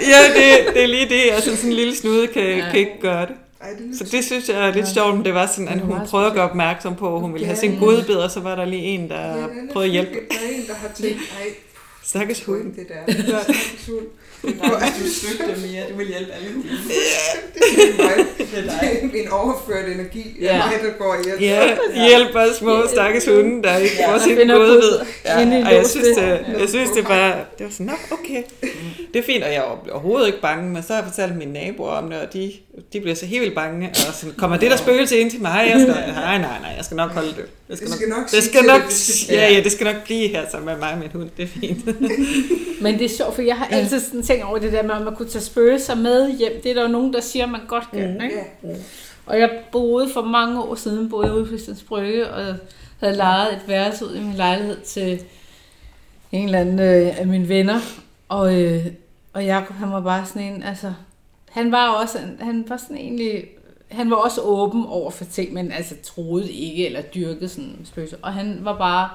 Ja, 0.00 0.22
det, 0.34 0.74
det 0.74 0.82
er 0.82 0.86
lige 0.86 1.08
det. 1.08 1.22
Altså 1.32 1.56
sådan 1.56 1.70
en 1.70 1.76
lille 1.76 1.96
snude 1.96 2.26
kan, 2.26 2.42
Ja. 2.42 2.68
kan 2.70 2.80
ikke 2.80 3.00
gøre 3.00 3.26
det. 3.26 3.34
Ej, 3.60 3.68
det 3.70 3.78
er 3.80 3.84
lidt 3.86 3.98
Så 3.98 4.04
det 4.16 4.24
synes 4.24 4.48
jeg 4.48 4.68
er 4.68 4.74
lidt 4.74 4.86
Ja. 4.86 4.92
sjovt, 4.94 5.14
men 5.16 5.24
det 5.24 5.34
var 5.34 5.46
sådan, 5.46 5.68
at 5.68 5.78
hun 5.80 5.96
prøvede 6.06 6.28
at 6.28 6.34
gøre 6.34 6.50
opmærksom 6.50 6.96
på, 6.96 7.14
at 7.14 7.20
hun 7.20 7.32
ville 7.32 7.46
have 7.46 7.54
Ja. 7.54 7.60
sin 7.60 7.78
godbid, 7.78 8.14
og 8.14 8.30
så 8.30 8.40
var 8.40 8.54
der 8.54 8.64
lige 8.64 8.82
en, 8.82 9.08
der 9.10 9.20
Ja, 9.20 9.26
er 9.42 9.48
prøvede 9.72 9.86
at 9.88 9.92
hjælpe. 9.92 10.12
Der 10.12 10.18
er 10.18 10.54
en, 10.56 10.66
der 10.68 10.74
har 10.74 10.88
tænkt, 10.94 11.18
ej, 11.40 11.46
Stakkes 12.04 12.44
hund. 12.44 12.62
det 12.74 12.86
der. 12.88 13.12
Stakkes 13.12 13.86
hund. 13.88 14.06
Nej, 14.54 14.88
du 15.00 15.08
søgte 15.10 15.44
mere. 15.66 15.82
Du 15.92 15.96
vil 15.96 16.06
hjælpe 16.06 16.32
alle 16.32 16.48
hunde. 16.54 16.68
Det 17.54 18.00
er 18.00 18.02
mig. 18.02 18.26
Det 18.38 18.58
er 18.58 18.62
Det 18.62 19.12
dig. 19.12 19.20
en 19.22 19.28
overført 19.28 19.88
energi. 19.94 20.36
Ja. 20.40 20.46
Ja. 20.56 20.58
Mig, 20.66 20.78
der 20.82 20.90
går 20.98 21.04
og 21.14 21.24
hjælper. 21.24 21.44
Ja, 21.46 21.76
hjælp 22.08 22.34
os 22.36 22.56
små 22.56 22.82
stakkes 22.92 23.26
hunde, 23.26 23.62
der 23.62 23.76
ikke 23.76 23.94
Ja, 23.98 24.12
får 24.14 24.18
sin 24.18 24.36
godbid. 24.36 24.90
Ja. 25.24 25.66
Og 25.66 25.74
jeg 25.74 25.86
synes, 25.86 26.06
det. 26.06 26.16
det, 26.16 26.60
jeg 26.60 26.68
synes, 26.68 26.90
det 26.90 27.08
var, 27.08 27.44
det 27.58 27.64
var 27.66 27.70
sådan, 27.72 27.86
nå, 27.86 27.92
okay. 28.10 28.42
Det 29.14 29.18
er 29.18 29.22
fint, 29.26 29.44
og 29.44 29.50
jeg 29.50 29.56
er 29.58 29.78
overhovedet 29.92 30.26
ikke 30.26 30.40
bange, 30.40 30.70
men 30.70 30.82
så 30.82 30.92
har 30.94 31.02
jeg 31.02 31.10
fortalt 31.12 31.36
mine 31.36 31.52
naboer 31.52 31.90
om 31.90 32.10
det, 32.10 32.20
og 32.20 32.32
de 32.32 32.52
de 32.92 33.00
bliver 33.00 33.14
så 33.14 33.26
helt 33.26 33.40
vildt 33.42 33.54
bange, 33.54 33.88
og 33.88 34.14
sådan, 34.14 34.34
kommer 34.36 34.56
det 34.56 34.70
der 34.70 34.76
spøgelse 34.76 35.18
ind 35.18 35.30
til 35.30 35.40
mig? 35.42 35.66
Jeg 35.74 35.80
skal, 35.80 36.12
nej, 36.14 36.38
nej, 36.38 36.58
nej, 36.60 36.72
jeg 36.76 36.84
skal 36.84 36.96
nok 36.96 37.10
holde 37.10 37.28
det. 37.28 37.36
Jeg 37.36 37.46
Det 37.68 37.78
skal 37.78 38.08
nok 38.08 38.22
det 38.22 38.30
sige 38.30 38.42
skal 38.42 38.62
nok, 38.64 38.80
det, 38.80 38.88
det 38.88 38.96
skal- 38.96 39.34
ja, 39.36 39.52
ja, 39.52 39.60
det 39.62 39.72
skal 39.72 39.84
nok 39.84 40.04
blive 40.04 40.28
her 40.28 40.44
sammen 40.50 40.66
med 40.66 40.76
mig 40.76 40.92
og 40.92 40.98
min 40.98 41.08
hund, 41.14 41.30
det 41.36 41.42
er 41.42 41.46
fint. 41.46 41.86
Men 42.82 42.98
det 42.98 43.04
er 43.04 43.08
sjovt, 43.16 43.34
for 43.34 43.42
jeg 43.42 43.56
har 43.56 43.66
altid 43.66 44.00
sådan 44.00 44.22
tænkt 44.22 44.44
over 44.44 44.58
det 44.58 44.72
der 44.72 44.82
med, 44.82 44.94
at 44.94 45.02
man 45.02 45.14
kunne 45.16 45.28
tage 45.28 45.42
spøgelser 45.42 45.94
med 45.94 46.36
hjem. 46.38 46.52
Det 46.62 46.70
er 46.70 46.74
der 46.74 46.82
jo 46.82 46.88
nogen, 46.88 47.12
der 47.12 47.20
siger, 47.20 47.44
at 47.44 47.50
man 47.50 47.60
godt 47.68 47.84
kan. 47.94 48.14
Mm. 48.14 48.24
Ikke? 48.24 48.36
Ja. 48.64 48.68
Og 49.26 49.40
jeg 49.40 49.50
boede 49.72 50.08
for 50.14 50.22
mange 50.22 50.60
år 50.62 50.74
siden, 50.74 51.08
boede 51.10 51.34
ude 51.34 51.42
på 51.42 51.48
Christians 51.48 51.82
Brygge, 51.82 52.28
og 52.30 52.54
havde 53.00 53.16
lejet 53.16 53.52
et 53.52 53.60
værelse 53.68 54.04
ud 54.06 54.14
i 54.16 54.20
min 54.20 54.34
lejlighed 54.34 54.76
til 54.80 55.20
en 56.32 56.44
eller 56.44 56.58
anden 56.58 56.78
øh, 56.80 57.20
af 57.20 57.26
mine 57.26 57.48
venner. 57.48 57.80
Og, 58.28 58.62
øh, 58.62 58.86
og 59.32 59.44
Jacob, 59.44 59.76
han 59.76 59.92
var 59.92 60.00
bare 60.00 60.26
sådan 60.26 60.42
en, 60.42 60.62
altså, 60.62 60.92
han 61.56 61.72
var 61.72 61.88
også, 61.88 62.18
han 62.40 62.64
var 62.68 62.76
sådan 62.76 62.96
egentlig, 62.96 63.44
han 63.90 64.10
var 64.10 64.16
også 64.16 64.40
åben 64.40 64.86
over 64.86 65.10
for 65.10 65.24
ting, 65.24 65.52
men 65.52 65.72
altså 65.72 65.94
troede 66.02 66.52
ikke, 66.52 66.86
eller 66.86 67.02
dyrkede 67.02 67.48
sådan 67.48 67.64
en 67.64 67.86
spøgelse. 67.86 68.16
Og 68.22 68.32
han 68.32 68.58
var 68.62 68.78
bare 68.78 69.10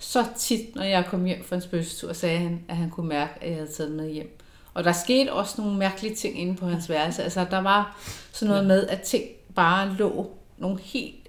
så 0.00 0.24
tit, 0.36 0.74
når 0.74 0.82
jeg 0.82 1.06
kom 1.06 1.24
hjem 1.24 1.44
fra 1.44 1.56
en 1.56 1.62
spøgelsetur, 1.62 2.12
sagde 2.12 2.38
han, 2.38 2.60
at 2.68 2.76
han 2.76 2.90
kunne 2.90 3.08
mærke, 3.08 3.32
at 3.40 3.48
jeg 3.48 3.56
havde 3.56 3.72
taget 3.72 3.92
med 3.92 4.10
hjem. 4.10 4.38
Og 4.74 4.84
der 4.84 4.92
skete 4.92 5.32
også 5.32 5.62
nogle 5.62 5.78
mærkelige 5.78 6.14
ting 6.14 6.40
inde 6.40 6.56
på 6.56 6.66
hans 6.66 6.88
værelse. 6.88 7.22
Altså, 7.22 7.46
der 7.50 7.62
var 7.62 8.00
sådan 8.32 8.48
noget 8.48 8.66
med, 8.66 8.86
at 8.86 9.00
ting 9.00 9.24
bare 9.54 9.94
lå 9.98 10.30
nogle 10.58 10.78
helt 10.80 11.28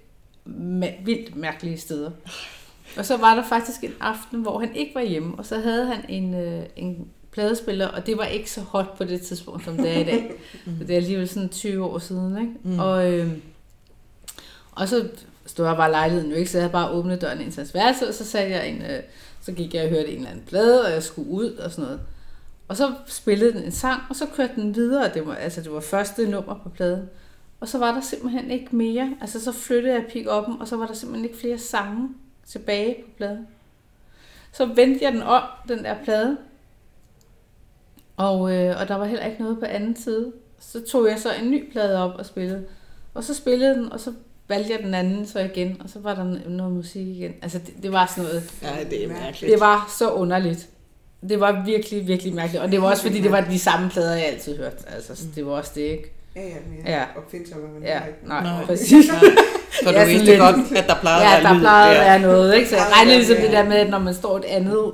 vildt 1.05 1.36
mærkelige 1.36 1.78
steder. 1.78 2.12
Og 2.97 3.05
så 3.05 3.18
var 3.18 3.36
der 3.36 3.43
faktisk 3.43 3.84
en 3.84 3.93
aften, 3.99 4.41
hvor 4.41 4.60
han 4.60 4.76
ikke 4.76 4.95
var 4.95 5.01
hjemme, 5.01 5.36
og 5.38 5.45
så 5.45 5.60
havde 5.60 5.86
han 5.86 6.05
en, 6.10 6.34
øh, 6.34 6.66
en 6.76 7.07
pladespiller, 7.32 7.88
og 7.88 8.06
det 8.06 8.18
var 8.18 8.26
ikke 8.26 8.52
så 8.52 8.62
hot 8.62 8.98
på 8.98 9.04
det 9.04 9.22
tidspunkt, 9.22 9.66
som 9.66 9.78
det 9.78 9.96
er 9.96 10.00
i 10.00 10.04
dag. 10.04 10.32
For 10.64 10.84
det 10.88 10.92
er 10.92 10.98
alligevel 10.98 11.30
sådan 11.30 11.50
20 11.50 11.86
år 11.86 12.00
siden, 12.00 12.38
ikke? 12.42 12.54
Mm. 12.64 12.80
Og, 12.80 13.14
øh, 13.14 13.32
og 14.72 14.88
så 14.88 15.10
stod 15.46 15.66
jeg 15.66 15.76
bare 15.76 15.92
lejligheden 15.92 16.32
jo 16.32 16.38
ikke, 16.38 16.52
så 16.52 16.58
jeg 16.58 16.64
havde 16.64 16.72
bare 16.72 16.92
åbnet 16.92 17.22
døren 17.22 17.42
ind 17.42 17.52
til 17.52 17.60
hans 17.60 17.74
værelse, 17.74 18.08
og 18.08 18.14
så 18.14 18.26
satte 18.26 18.52
jeg 18.52 18.70
en, 18.70 18.82
øh, 18.82 19.04
så 19.42 19.52
gik 19.52 19.74
jeg 19.74 19.84
og 19.84 19.90
hørte 19.90 20.08
en 20.08 20.16
eller 20.18 20.30
anden 20.30 20.46
plade, 20.48 20.86
og 20.86 20.92
jeg 20.92 21.04
skulle 21.04 21.30
ud 21.30 21.52
og 21.52 21.72
sådan 21.72 21.84
noget. 21.84 22.00
Og 22.68 22.78
så 22.78 22.94
spillede 23.08 23.54
den 23.54 23.64
en 23.64 23.72
sang, 23.72 24.02
og 24.10 24.16
så 24.16 24.26
kørte 24.36 24.54
den 24.56 24.76
videre. 24.76 25.14
Det 25.14 25.28
var, 25.28 25.36
altså, 25.36 25.62
det 25.62 25.72
var 25.72 25.80
første 25.80 26.30
nummer 26.30 26.60
på 26.64 26.70
pladen. 26.70 27.10
Og 27.60 27.68
så 27.68 27.78
var 27.78 27.94
der 27.94 28.02
simpelthen 28.02 28.52
ikke 28.52 28.76
mere. 28.76 29.14
Altså, 29.22 29.44
så 29.44 29.52
flyttede 29.52 29.94
jeg 29.94 30.06
pick 30.12 30.28
og 30.28 30.68
så 30.68 30.78
var 30.78 30.86
der 30.86 30.94
simpelthen 30.94 31.26
ikke 31.26 31.40
flere 31.40 31.58
sange 31.58 32.10
tilbage 32.46 32.96
på 33.06 33.10
pladen. 33.18 33.48
Så 34.52 34.66
vendte 34.66 35.06
jeg 35.06 35.14
den 35.14 35.22
om, 35.22 35.44
den 35.68 35.84
der 35.84 35.96
plade. 36.04 36.38
Og, 38.20 38.54
øh, 38.56 38.76
og 38.82 38.88
der 38.88 38.96
var 38.96 39.06
heller 39.06 39.26
ikke 39.26 39.42
noget 39.42 39.60
på 39.60 39.66
anden 39.66 39.96
side. 39.96 40.32
Så 40.60 40.82
tog 40.92 41.08
jeg 41.10 41.20
så 41.20 41.30
en 41.44 41.52
ny 41.52 41.72
plade 41.72 42.04
op 42.04 42.16
og 42.20 42.26
spillede. 42.26 42.64
Og 43.14 43.24
så 43.24 43.34
spillede 43.36 43.76
den, 43.76 43.92
og 43.94 44.00
så 44.00 44.14
valgte 44.48 44.72
jeg 44.72 44.80
den 44.84 44.94
anden 44.94 45.28
så 45.28 45.40
igen, 45.40 45.78
og 45.84 45.90
så 45.90 46.00
var 46.00 46.16
der 46.16 46.50
noget 46.50 46.74
musik 46.74 47.08
igen. 47.08 47.34
Altså, 47.42 47.60
det, 47.60 47.74
det 47.84 47.92
var 47.92 48.14
sådan 48.16 48.24
noget... 48.24 48.44
Ja, 48.64 48.84
det 48.90 49.04
er 49.04 49.08
mærkeligt. 49.08 49.52
Det 49.52 49.60
var 49.60 49.94
så 50.00 50.10
underligt. 50.12 50.68
Det 51.30 51.40
var 51.40 51.64
virkelig, 51.66 52.08
virkelig 52.08 52.34
mærkeligt. 52.36 52.64
Og 52.64 52.72
det 52.72 52.82
var 52.82 52.90
også 52.90 53.04
fordi, 53.04 53.22
det 53.22 53.32
var 53.32 53.42
de 53.42 53.60
samme 53.60 53.90
plader, 53.90 54.16
jeg 54.16 54.26
altid 54.26 54.58
hørte. 54.58 54.78
Altså, 54.96 55.16
så 55.16 55.24
det 55.36 55.46
var 55.46 55.52
også 55.52 55.72
det, 55.76 55.82
ikke? 55.82 56.14
Ja, 56.36 56.42
ja, 56.42 56.48
men 56.70 56.86
Ja. 56.86 56.92
ja. 57.00 57.04
opfindsom 57.18 57.60
man 57.60 57.84
Ja, 57.84 58.00
nej, 58.26 58.44
Nej. 58.44 58.66
præcis. 58.66 59.06
For 59.84 59.90
Ja, 59.92 59.92
du 59.92 60.00
sådan 60.00 60.08
vidste 60.08 60.26
lidt. 60.26 60.40
godt, 60.40 60.56
at 60.78 60.88
der 60.88 60.96
plejede 61.02 61.26
Ja, 61.30 61.38
at 61.38 61.44
være 61.44 61.54
der 61.54 61.60
plejede 61.60 61.96
at 62.00 62.06
være 62.06 62.20
noget, 62.32 62.56
ikke? 62.56 62.70
Så 62.70 62.76
jeg 62.76 62.86
regnede 62.96 63.16
ligesom 63.18 63.36
være- 63.36 63.46
det 63.46 63.52
der 63.52 63.64
med, 63.64 63.76
at 63.78 63.90
når 63.90 64.00
man 64.00 64.14
står 64.14 64.38
et 64.38 64.46
andet, 64.46 64.92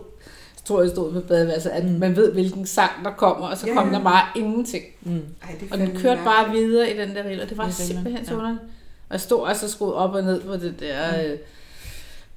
tror 0.65 0.81
jeg 0.81 0.89
stod 0.89 1.13
på 1.13 1.19
badeværelset, 1.19 1.69
at 1.69 1.85
man 1.85 2.15
ved, 2.15 2.31
hvilken 2.31 2.65
sang 2.65 2.91
der 3.03 3.11
kommer, 3.11 3.47
og 3.47 3.57
så 3.57 3.67
Ja, 3.67 3.73
kom 3.73 3.89
der 3.89 4.03
bare 4.03 4.27
ingenting. 4.35 4.83
Mm. 5.01 5.21
Ej, 5.43 5.55
det 5.59 5.71
Og 5.71 5.77
den 5.77 5.97
kørte 5.97 6.21
bare 6.23 6.51
videre 6.51 6.91
i 6.91 6.97
den 6.97 7.15
der 7.15 7.23
rille, 7.29 7.43
og 7.43 7.49
det 7.49 7.57
var 7.57 7.65
Det 7.65 7.73
simpelthen 7.73 8.25
så 8.25 8.31
ja. 8.31 8.37
underligt. 8.37 8.61
Og 9.09 9.13
jeg 9.13 9.21
stod 9.21 9.47
altså 9.47 9.71
skruet 9.71 9.93
op 9.93 10.13
og 10.13 10.23
ned 10.23 10.41
på 10.41 10.53
det 10.53 10.75
der, 10.79 11.25
øh, 11.25 11.37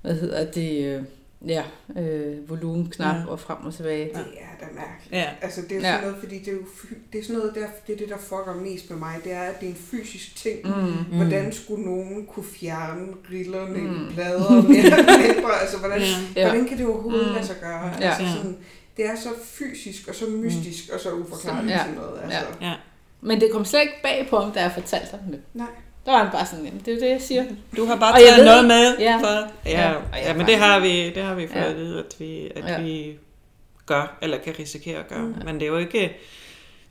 hvad 0.02 0.14
hedder 0.14 0.44
det, 0.44 0.84
øh, 0.84 1.02
ja, 1.46 1.62
øh, 1.98 2.50
volumenknap 2.50 3.16
Ja. 3.16 3.26
og 3.30 3.40
frem 3.40 3.56
og 3.64 3.74
tilbage. 3.74 4.04
Det 4.04 4.16
er 4.16 4.66
da 4.66 4.66
mærkeligt. 4.74 5.12
Ja. 5.12 5.24
Altså, 5.42 5.62
det 5.62 5.72
er 5.72 5.76
jo 5.76 5.80
Ja. 5.82 5.92
sådan 5.92 6.06
noget, 6.08 6.16
fordi 6.22 6.38
det 6.38 6.48
er 6.48 6.52
jo 6.52 6.62
det 7.12 7.18
er 7.20 7.22
sådan 7.24 7.36
noget, 7.38 7.54
der, 7.54 7.66
det 7.86 7.92
er 7.92 7.96
det, 7.98 8.08
der 8.08 8.16
fucker 8.18 8.54
mest 8.62 8.90
med 8.90 8.98
mig, 8.98 9.16
det 9.24 9.32
er, 9.32 9.42
at 9.42 9.60
det 9.60 9.66
er 9.66 9.70
en 9.70 9.76
fysisk 9.90 10.36
ting. 10.36 10.58
Mm. 10.64 11.16
Hvordan 11.16 11.52
skulle 11.52 11.84
nogen 11.84 12.26
kunne 12.26 12.44
fjerne 12.44 13.06
rillerne 13.32 13.78
Mm. 13.78 14.08
i 14.08 14.68
mindre? 14.68 15.60
Altså, 15.62 15.78
hvordan, 15.78 16.00
Ja. 16.00 16.06
Ja. 16.42 16.48
hvordan 16.48 16.68
kan 16.68 16.78
det 16.78 16.86
overhovedet 16.86 17.26
Mm. 17.28 17.34
lade 17.34 17.46
sig 17.46 17.56
gøre? 17.60 17.86
Ja. 18.00 18.08
Altså, 18.08 18.22
Ja. 18.22 18.32
sådan, 18.36 18.56
det 18.96 19.06
er 19.06 19.16
så 19.16 19.28
fysisk 19.44 20.08
og 20.08 20.14
så 20.14 20.24
mystisk 20.26 20.90
og 20.94 21.00
så 21.00 21.12
uforklarligt 21.12 21.70
Ja. 21.72 21.78
sådan 21.78 21.94
noget. 21.94 22.20
Altså. 22.22 22.38
Ja. 22.60 22.74
Men 23.20 23.40
det 23.40 23.52
kom 23.52 23.64
slet 23.64 23.80
ikke 23.80 23.94
bag 24.02 24.26
på 24.30 24.38
ham, 24.38 24.52
da 24.52 24.60
jeg 24.62 24.72
fortalte 24.72 25.10
ham 25.10 25.30
det. 25.30 25.40
Nej. 25.54 25.66
Der 26.08 26.14
var 26.14 26.22
han 26.22 26.32
bare 26.32 26.46
sådan, 26.46 26.64
jamen, 26.64 26.82
det 26.84 26.94
er 26.94 26.98
det, 27.00 27.08
jeg 27.10 27.20
siger. 27.22 27.44
Du 27.76 27.84
har 27.84 27.96
bare 27.96 28.20
taget 28.20 28.44
noget 28.44 28.64
med. 28.64 28.98
Ja. 28.98 29.16
For, 29.16 29.48
ja, 29.66 29.90
Ja. 29.90 29.94
Ja, 30.16 30.34
men 30.34 30.46
det 30.46 30.56
har 30.56 30.80
vi, 30.80 31.10
det 31.10 31.22
har 31.22 31.34
vi 31.34 31.46
fået 31.46 31.60
Ja. 31.60 31.70
at 31.70 31.76
vide, 31.76 31.98
at 31.98 32.14
vi, 32.18 32.50
at 32.56 32.64
Ja. 32.68 32.80
vi 32.80 33.18
gør, 33.86 34.18
eller 34.22 34.38
kan 34.38 34.54
risikere 34.58 34.98
at 34.98 35.08
gøre. 35.08 35.18
Mm. 35.22 35.34
Men 35.44 35.54
det 35.54 35.62
er 35.62 35.66
jo 35.66 35.76
ikke, 35.78 36.16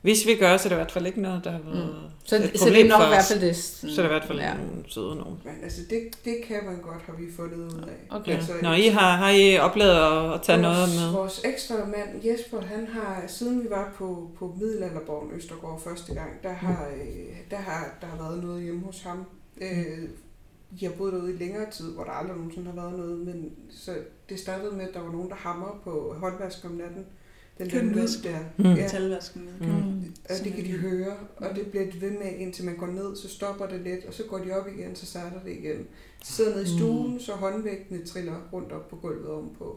hvis 0.02 0.26
vi 0.26 0.34
gør, 0.34 0.56
så 0.56 0.68
er 0.68 0.68
det 0.68 0.76
i 0.76 0.82
hvert 0.82 0.92
fald 0.92 1.06
ikke 1.06 1.20
noget, 1.20 1.44
der 1.44 1.50
har 1.50 1.58
været 1.58 1.86
Mm. 1.86 2.08
Så, 2.24 2.36
et 2.36 2.42
så 2.42 2.48
det 2.48 2.54
er 2.54 2.58
problem 2.66 2.86
nok 2.86 3.02
i 3.02 3.08
hvert 3.08 3.24
fald 3.28 3.40
det. 3.40 3.56
Så 3.56 3.86
er 3.86 3.90
det 3.96 4.04
i 4.04 4.06
hvert 4.06 4.24
fald 4.24 4.38
ja. 4.38 4.54
nogle 4.54 4.84
søde 4.86 5.16
nogen. 5.16 5.38
Men 5.44 5.54
altså, 5.62 5.80
det, 5.90 6.00
det 6.24 6.36
kan 6.46 6.60
man 6.66 6.80
godt, 6.82 7.02
har 7.06 7.12
vi 7.12 7.24
fundet 7.36 7.56
ud 7.56 7.80
af. 7.82 8.16
Okay. 8.16 8.34
Altså, 8.34 8.52
Nå, 8.62 8.72
I 8.72 8.86
har, 8.86 9.16
har 9.16 9.30
I 9.30 9.58
oplevet 9.58 9.90
at, 9.90 10.34
at 10.34 10.42
tage 10.42 10.62
noget 10.62 10.78
vores, 10.78 11.00
med? 11.00 11.12
Vores 11.12 11.40
ekstra 11.44 11.74
mand 11.74 12.24
Jesper, 12.24 12.60
han 12.60 12.86
har, 12.86 13.24
siden 13.26 13.64
vi 13.64 13.70
var 13.70 13.92
på, 13.96 14.30
på 14.38 14.54
Middelalderborgen 14.60 15.30
Østergaard 15.36 15.80
første 15.84 16.14
gang, 16.14 16.42
der 16.42 16.52
har, 16.52 16.88
øh, 16.96 17.36
der 17.50 17.56
har 17.56 17.96
der 18.00 18.06
har 18.06 18.16
været 18.16 18.44
noget 18.44 18.62
hjemme 18.62 18.80
hos 18.84 19.02
ham. 19.02 19.26
Øh, 19.60 20.08
de 20.80 20.86
har 20.86 20.92
boet 20.92 21.12
derude 21.12 21.34
i 21.34 21.36
længere 21.36 21.70
tid, 21.70 21.94
hvor 21.94 22.04
der 22.04 22.10
aldrig 22.10 22.36
nogensinde 22.36 22.70
har 22.70 22.82
været 22.82 22.98
noget, 22.98 23.18
men 23.18 23.50
så 23.70 23.92
det 24.28 24.38
startede 24.40 24.76
med, 24.76 24.88
at 24.88 24.94
der 24.94 25.00
var 25.00 25.12
nogen, 25.12 25.28
der 25.28 25.36
hammer 25.36 25.80
på 25.84 26.14
håndvask 26.20 26.64
om 26.64 26.70
natten. 26.70 27.06
Den 27.58 27.70
der 27.70 27.82
lyd 27.82 28.22
der. 28.22 28.38
Mm. 28.56 28.64
Ja. 28.64 28.74
Metalvasken 28.74 29.44
med. 29.44 29.68
Mm. 29.68 30.14
Og 30.30 30.44
det 30.44 30.52
kan 30.52 30.64
de 30.64 30.72
høre, 30.72 31.16
og 31.36 31.56
det 31.56 31.66
bliver 31.66 31.90
de 31.90 32.00
ved 32.00 32.10
med, 32.10 32.38
indtil 32.38 32.64
man 32.64 32.76
går 32.76 32.86
ned, 32.86 33.16
så 33.16 33.28
stopper 33.28 33.66
det 33.66 33.80
lidt, 33.80 34.04
og 34.04 34.14
så 34.14 34.22
går 34.22 34.38
de 34.38 34.52
op 34.52 34.68
igen, 34.68 34.96
så 34.96 35.06
starter 35.06 35.40
det 35.44 35.52
igen. 35.52 35.86
Så 36.24 36.32
sidder 36.32 36.50
nede 36.50 36.64
i 36.64 36.78
stuen, 36.78 37.20
så 37.20 37.32
håndvægtene 37.32 38.04
triller 38.06 38.34
rundt 38.52 38.72
op 38.72 38.88
på 38.88 38.96
gulvet 38.96 39.26
ovenpå. 39.26 39.76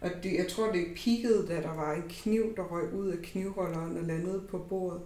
Og 0.00 0.10
det, 0.22 0.32
jeg 0.34 0.46
tror, 0.48 0.72
det 0.72 0.84
peakede, 1.04 1.46
da 1.48 1.54
der 1.62 1.74
var 1.74 1.92
en 1.92 2.02
kniv, 2.08 2.56
der 2.56 2.62
røg 2.62 2.92
ud 2.94 3.08
af 3.08 3.18
knivholderen 3.22 3.96
og 3.96 4.02
landede 4.04 4.40
på 4.50 4.58
bordet. 4.58 5.00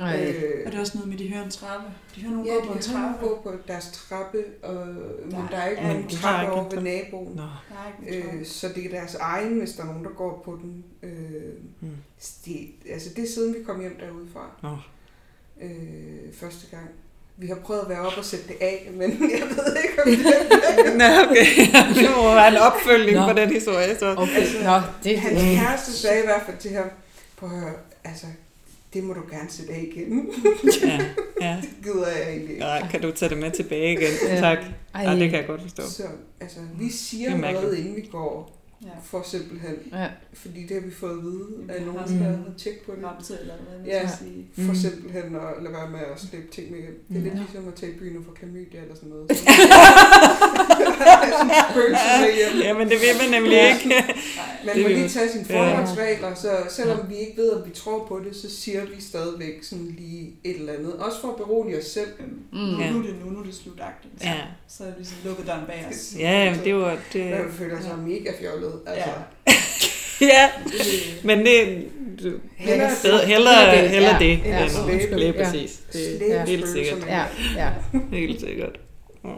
Ej. 0.00 0.34
Øh, 0.42 0.62
Og 0.66 0.72
det 0.72 0.76
er 0.76 0.80
også 0.80 0.98
noget 0.98 1.08
med, 1.08 1.14
at 1.14 1.18
de 1.18 1.28
hører 1.28 1.44
en 1.44 1.50
trappe. 1.50 1.86
De 2.16 2.20
hører 2.20 2.32
nogen 2.32 2.46
ja, 2.46 2.54
gå 2.54 2.66
på 2.66 2.72
en 2.72 2.78
trappe. 2.78 3.26
gå 3.26 3.40
på 3.42 3.52
deres 3.68 3.90
trappe, 3.92 4.44
og, 4.62 4.86
men 5.24 5.30
Der 5.30 5.48
der 5.50 5.56
er 5.56 5.68
ikke 5.68 5.82
nogen 5.82 6.08
trappe 6.08 6.52
over 6.52 6.68
ved 6.70 6.82
naboen. 6.82 7.36
Trappe. 7.36 8.08
Øh, 8.08 8.44
så 8.46 8.68
det 8.74 8.84
er 8.86 8.90
deres 8.90 9.14
egen, 9.14 9.58
hvis 9.58 9.72
der 9.72 9.82
er 9.82 9.86
nogen, 9.86 10.04
der 10.04 10.10
går 10.10 10.42
på 10.44 10.58
den. 10.62 10.84
Øh, 11.02 11.10
Mm. 11.80 11.88
det, 12.44 12.70
altså 12.90 13.10
det 13.16 13.24
er 13.24 13.28
siden 13.28 13.54
vi 13.54 13.62
kom 13.62 13.80
hjem 13.80 13.96
derudefra. 14.00 14.50
Nå. 14.62 14.76
Øh, 15.66 16.32
første 16.32 16.76
gang. 16.76 16.88
Vi 17.40 17.46
har 17.46 17.54
prøvet 17.54 17.80
at 17.80 17.88
være 17.88 18.00
op 18.00 18.12
og 18.18 18.24
sætte 18.24 18.48
det 18.48 18.56
af, 18.60 18.88
men 18.92 19.10
jeg 19.38 19.48
ved 19.56 19.76
ikke, 19.84 20.02
om 20.02 20.10
det 20.16 20.96
Nå, 20.96 21.04
okay. 21.30 21.46
Det 22.02 22.10
må 22.16 22.34
være 22.34 22.48
en 22.48 22.56
opfølgning 22.56 23.16
Nå. 23.16 23.26
på 23.26 23.32
den 23.32 23.52
historie. 23.52 23.98
Så. 23.98 24.14
Okay, 24.18 24.36
Altså, 24.36 24.58
nå, 24.64 24.80
det 25.04 25.20
Hans 25.20 25.40
kæreste 25.40 25.92
sagde 25.92 26.22
i 26.22 26.24
hvert 26.24 26.42
fald 26.46 26.56
til 26.56 26.70
ham, 26.70 26.90
på 27.36 27.46
at 27.46 27.52
høre, 27.52 27.72
altså, 28.04 28.26
det 28.94 29.04
må 29.04 29.12
du 29.12 29.20
gerne 29.30 29.50
sætte 29.50 29.72
af 29.72 29.88
igen. 29.92 30.30
Ja, 30.86 30.98
ja. 31.40 31.56
det 31.62 31.70
gider 31.82 32.08
jeg 32.08 32.28
egentlig 32.28 32.50
ikke. 32.50 32.60
Nej, 32.60 32.86
kan 32.90 33.00
du 33.02 33.10
tage 33.10 33.28
det 33.28 33.38
med 33.38 33.50
tilbage 33.50 33.92
igen? 33.92 34.12
Ja. 34.28 34.40
Tak. 34.40 34.58
Ej, 34.94 35.02
Ja, 35.02 35.10
det 35.10 35.30
kan 35.30 35.38
jeg 35.38 35.46
godt 35.46 35.62
forstå. 35.62 35.82
Så 35.82 36.02
altså, 36.40 36.58
vi 36.78 36.90
siger 36.92 37.30
er 37.30 37.52
noget, 37.52 37.78
inden 37.78 37.96
vi 37.96 38.08
går, 38.12 38.59
Ja. 38.84 38.88
for 39.04 39.22
simpelthen, 39.22 39.74
Ja. 39.92 40.08
fordi 40.32 40.62
det 40.66 40.70
har 40.76 40.80
vi 40.80 40.90
fået 40.94 41.10
at 41.18 41.22
vide 41.22 41.46
af 41.68 41.80
Vi 41.80 41.84
nogen, 41.84 42.18
der 42.20 42.24
har 42.24 42.38
tjekket 42.58 42.82
på 42.86 42.92
det. 42.96 43.04
Ramtid 43.04 43.36
eller 43.40 43.54
hvad 43.68 43.78
man 43.78 43.86
Ja. 43.86 44.08
skal 44.08 44.18
sige. 44.26 44.46
For 44.54 44.62
Mm. 44.72 44.74
simpelthen 44.74 45.36
at 45.36 45.62
lade 45.62 45.74
være 45.74 45.90
med 45.90 46.00
at 46.14 46.20
slippe 46.20 46.48
ting 46.52 46.70
med 46.70 46.78
hjem. 46.80 47.04
Det 47.08 47.16
er 47.16 47.20
lidt 47.20 47.34
Mm. 47.34 47.40
ligesom 47.40 47.68
at 47.68 47.74
tage 47.74 47.92
i 47.92 47.98
byen 47.98 48.16
og 48.16 48.24
få 48.24 48.30
klamydia 48.32 48.80
eller 48.82 48.94
sådan 48.94 49.08
noget. 49.08 49.30
Hjem. 52.38 52.62
Ja, 52.62 52.72
men 52.78 52.88
det 52.90 52.96
vil 53.00 53.08
man 53.20 53.30
nemlig 53.40 53.68
ikke. 53.70 53.88
Man 54.66 54.74
Det 54.76 54.82
må 54.82 54.88
lige 54.88 55.08
tage 55.08 55.28
sine 55.32 55.44
Ja. 55.50 55.60
forholdsregler, 55.60 56.34
så 56.34 56.50
selvom 56.70 56.98
vi 57.08 57.14
ikke 57.16 57.36
ved, 57.36 57.50
om 57.50 57.68
vi 57.68 57.74
tror 57.74 58.06
på 58.06 58.20
det, 58.24 58.36
så 58.36 58.50
siger 58.50 58.84
vi 58.84 59.00
stadigvæk 59.02 59.64
sådan 59.64 59.94
lige 59.98 60.32
et 60.44 60.56
eller 60.56 60.72
andet. 60.72 60.92
Også 60.92 61.20
for 61.20 61.28
at 61.28 61.36
berolige 61.36 61.78
os 61.78 61.84
selv. 61.84 62.08
Mm. 62.20 62.58
Nu, 62.58 62.80
Ja. 62.82 62.90
nu 62.90 62.98
er 62.98 63.02
det 63.02 63.14
nu, 63.24 63.30
nu 63.30 63.40
er 63.40 63.44
det 63.44 63.54
slutagtigt. 63.54 64.14
Ja. 64.24 64.34
Så 64.68 64.82
er 64.84 64.88
det 64.88 64.96
ligesom 64.98 65.16
lukket 65.24 65.46
døren 65.46 65.66
bag 65.66 65.86
os. 65.90 66.14
Ja, 66.18 66.50
men 66.56 66.64
det 66.64 66.74
var... 66.74 66.96
Det, 67.12 67.30
Man 67.30 67.52
føler 67.52 67.80
sig 67.80 67.98
mega 67.98 68.30
fjollet. 68.40 68.69
Altså. 68.86 69.10
Ja. 70.20 70.26
ja, 70.34 70.50
Det- 70.66 71.24
men 71.24 71.38
det... 71.46 71.88
Du, 72.22 72.32
Hellere 72.56 72.90
bedre, 73.04 73.26
hellere, 73.26 73.80
det. 73.82 73.90
hellere 73.90 74.12
Ja. 74.12 74.18
det, 74.18 74.28
Ja, 74.44 74.64
end 74.64 75.20
Ja. 75.36 75.44
præcis. 75.44 75.82
Det 75.92 76.34
er 76.36 76.46
helt 76.52 76.68
sikkert. 76.68 77.06
Ja, 77.06 77.24
ja. 77.56 77.70
Helt 78.12 78.40
sikkert. 78.40 78.80
Oh. 79.24 79.30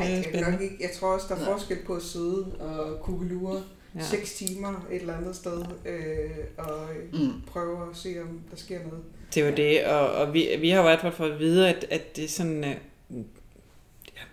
Ej, 0.00 0.22
spændende. 0.22 0.50
nok 0.50 0.60
ikke. 0.60 0.76
Jeg 0.80 0.90
tror 1.00 1.08
også, 1.14 1.26
der 1.28 1.36
er 1.36 1.44
forskel 1.44 1.76
på 1.86 1.94
at 1.94 2.02
sidde 2.02 2.46
og 2.60 3.00
kugelure 3.02 3.62
Ja. 3.98 4.02
6 4.02 4.32
timer 4.34 4.86
et 4.92 5.00
eller 5.00 5.16
andet 5.16 5.36
sted 5.36 5.64
øh, 5.86 6.30
og 6.58 6.78
Mm. 7.12 7.32
prøve 7.46 7.76
at 7.90 7.96
se, 7.96 8.14
om 8.22 8.40
der 8.50 8.56
sker 8.56 8.78
noget. 8.78 9.04
Det 9.34 9.42
er 9.42 9.46
jo 9.50 9.54
det, 9.56 9.84
og, 9.84 10.08
og 10.12 10.34
vi, 10.34 10.48
vi 10.60 10.70
har 10.70 10.76
jo 10.76 10.82
i 10.82 10.90
hvert 10.90 11.00
fald 11.00 11.12
fået 11.12 11.32
at 11.32 11.38
vide, 11.38 11.68
at, 11.68 11.86
at 11.90 12.16
det 12.16 12.24
er 12.24 12.28
sådan, 12.28 12.64
øh, 12.64 12.74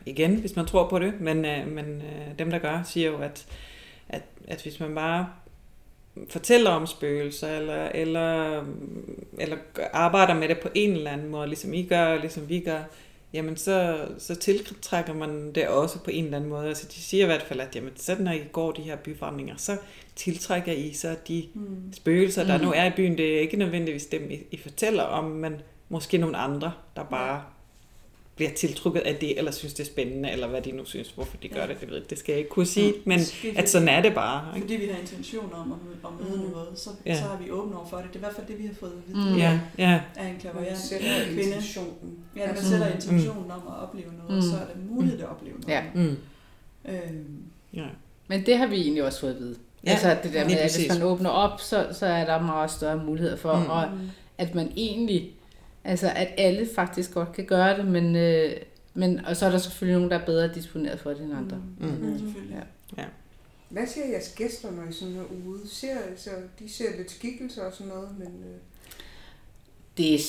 igen, 0.05 0.35
hvis 0.35 0.55
man 0.55 0.65
tror 0.65 0.89
på 0.89 0.99
det, 0.99 1.13
men, 1.19 1.45
øh, 1.45 1.67
men 1.67 1.85
øh, 1.85 2.39
dem, 2.39 2.51
der 2.51 2.57
gør, 2.59 2.83
siger 2.85 3.07
jo, 3.11 3.17
at, 3.17 3.23
at, 3.23 3.45
at 4.47 4.61
hvis 4.61 4.79
man 4.79 4.95
bare 4.95 5.27
fortæller 6.29 6.69
om 6.69 6.87
spøgelser, 6.87 7.57
eller, 7.57 7.85
eller, 7.85 8.63
eller 9.39 9.57
arbejder 9.93 10.33
med 10.33 10.47
det 10.47 10.59
på 10.59 10.69
en 10.75 10.91
eller 10.91 11.11
anden 11.11 11.29
måde, 11.29 11.47
ligesom 11.47 11.73
I 11.73 11.83
gør, 11.83 12.17
ligesom 12.17 12.49
vi 12.49 12.59
gør, 12.59 12.83
jamen 13.33 13.57
så, 13.57 14.07
så 14.17 14.35
tiltrækker 14.35 15.13
man 15.13 15.51
det 15.51 15.67
også 15.67 15.99
på 16.03 16.11
en 16.11 16.23
eller 16.23 16.37
anden 16.37 16.49
måde. 16.49 16.67
Altså 16.67 16.87
de 16.87 16.93
siger 16.93 17.23
i 17.23 17.25
hvert 17.25 17.41
fald, 17.41 17.59
at 17.59 17.75
jamen, 17.75 17.91
så 17.95 18.15
når 18.19 18.31
I 18.31 18.41
går 18.51 18.71
de 18.71 18.81
her 18.81 18.95
byforandringer, 18.95 19.55
så 19.57 19.77
tiltrækker 20.15 20.71
I 20.71 20.93
så 20.93 21.15
de 21.27 21.47
mm. 21.53 21.93
spøgelser, 21.93 22.43
der 22.43 22.57
mm. 22.57 22.63
nu 22.63 22.71
er 22.71 22.85
i 22.85 22.91
byen. 22.95 23.17
Det 23.17 23.35
er 23.35 23.39
ikke 23.39 23.57
nødvendigvis 23.57 24.05
dem, 24.05 24.31
I, 24.31 24.39
I 24.51 24.57
fortæller 24.57 25.03
om, 25.03 25.23
men 25.23 25.61
måske 25.89 26.17
nogle 26.17 26.37
andre, 26.37 26.73
der 26.95 27.03
bare 27.03 27.43
bliver 28.37 28.51
tiltrukket 28.51 28.99
af 28.99 29.15
det, 29.15 29.37
eller 29.37 29.51
synes 29.51 29.73
det 29.73 29.83
er 29.83 29.87
spændende, 29.87 30.31
eller 30.31 30.47
hvad 30.47 30.61
de 30.61 30.71
nu 30.71 30.85
synes, 30.85 31.09
hvorfor 31.09 31.37
de 31.37 31.47
gør 31.47 31.61
ja. 31.61 31.67
det, 31.67 31.81
det, 31.81 31.89
ved, 31.89 32.01
det 32.01 32.17
skal 32.17 32.33
jeg 32.33 32.39
ikke 32.39 32.49
kunne 32.49 32.65
sige, 32.65 32.91
mm. 32.91 33.01
men 33.05 33.19
at 33.55 33.69
sådan 33.69 33.87
er 33.87 34.01
det 34.01 34.13
bare. 34.13 34.55
Ikke? 34.55 34.67
Fordi 34.67 34.75
vi 34.75 34.91
har 34.91 34.99
intention 34.99 35.53
om 35.53 35.71
at, 35.71 35.77
at 36.05 36.29
møde 36.29 36.43
mm. 36.43 36.51
noget, 36.51 36.79
så, 36.79 36.89
ja. 37.05 37.15
så 37.15 37.23
har 37.23 37.37
vi 37.43 37.51
åbne 37.51 37.77
over 37.77 37.87
for 37.87 37.97
det. 37.97 38.05
Det 38.07 38.15
er 38.15 38.19
i 38.19 38.19
hvert 38.19 38.35
fald 38.35 38.47
det, 38.47 38.59
vi 38.59 38.65
har 38.65 38.73
fået 38.73 38.91
at 38.91 39.15
vide 39.15 39.31
mm. 39.31 39.37
ja. 39.37 39.59
Ja. 39.77 40.01
af 40.15 40.27
en 40.27 40.35
klaverjant 40.39 40.79
kvinde. 40.89 41.41
Intentionen. 41.41 42.17
Ja, 42.35 42.47
man 42.47 42.63
sætter 42.63 42.87
intentionen 42.87 43.43
mm. 43.43 43.51
om 43.51 43.61
at 43.67 43.83
opleve 43.83 44.11
noget, 44.27 44.43
mm. 44.43 44.49
så 44.49 44.55
er 44.57 44.65
det 44.65 44.89
muligt 44.89 45.21
at 45.21 45.29
opleve 45.29 45.55
noget. 45.59 45.73
Ja. 45.73 45.83
Mm. 45.95 46.17
Øhm. 46.85 47.43
ja. 47.73 47.85
Men 48.27 48.45
det 48.45 48.57
har 48.57 48.67
vi 48.67 48.75
egentlig 48.75 49.03
også 49.03 49.19
fået 49.19 49.33
at 49.33 49.39
vide. 49.39 49.55
Ja, 49.85 49.91
altså 49.91 50.17
det 50.23 50.33
der 50.33 50.45
med, 50.45 50.57
at 50.57 50.77
hvis 50.77 50.89
man 50.89 51.01
åbner 51.01 51.29
op, 51.29 51.61
så, 51.61 51.87
så 51.91 52.05
er 52.05 52.25
der 52.25 52.41
meget 52.41 52.71
større 52.71 52.97
muligheder 52.97 53.37
for, 53.37 53.59
mm. 53.59 53.69
og 53.69 53.89
at 54.37 54.55
man 54.55 54.71
egentlig, 54.75 55.31
altså 55.87 56.11
at 56.15 56.27
alle 56.37 56.67
faktisk 56.75 57.13
godt 57.13 57.33
kan 57.33 57.45
gøre 57.45 57.77
det, 57.77 57.85
men, 57.87 58.15
øh, 58.15 58.53
men 58.93 59.25
og 59.25 59.37
så 59.37 59.45
er 59.45 59.51
der 59.51 59.57
selvfølgelig 59.57 59.95
nogen, 59.95 60.11
der 60.11 60.17
er 60.17 60.25
bedre 60.25 60.53
disponeret 60.53 60.99
for 60.99 61.09
det 61.09 61.21
end 61.21 61.33
andre. 61.33 61.61
Mm. 61.79 61.87
Mm. 61.87 61.93
Mm. 61.93 62.19
Selvfølgelig. 62.19 62.55
Ja. 62.97 63.01
ja. 63.01 63.07
Hvad 63.69 63.87
siger 63.87 64.07
jeres 64.07 64.33
gæster, 64.35 64.71
når 64.71 64.83
I 64.89 64.93
sådan 64.93 65.15
er 65.15 65.23
ude? 65.47 65.59
Ser, 65.69 65.97
så 66.15 66.29
de 66.59 66.73
ser 66.73 66.97
lidt 66.97 67.11
skikkelser 67.11 67.63
og 67.63 67.73
sådan 67.73 67.87
noget, 67.87 68.09
men... 68.19 68.27
Øh... 68.27 68.57
Det 69.97 70.15
er, 70.15 70.19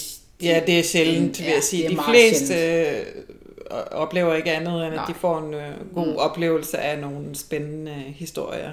Ja, 0.42 0.62
det 0.66 0.78
er 0.78 0.82
sjældent, 0.82 1.40
vil 1.40 1.46
jeg 1.46 1.62
sige. 1.62 1.88
De 1.88 1.98
fleste 2.09 2.54
øh, 2.54 3.06
oplever 3.90 4.34
ikke 4.34 4.52
andet, 4.52 4.86
end 4.86 4.94
Nej. 4.94 5.02
at 5.02 5.09
de 5.09 5.14
får 5.14 5.38
en 5.38 5.54
øh, 5.54 5.94
god 5.94 6.06
mm. 6.06 6.16
oplevelse 6.16 6.78
af 6.78 6.98
nogle 6.98 7.34
spændende 7.34 7.92
historier. 7.92 8.72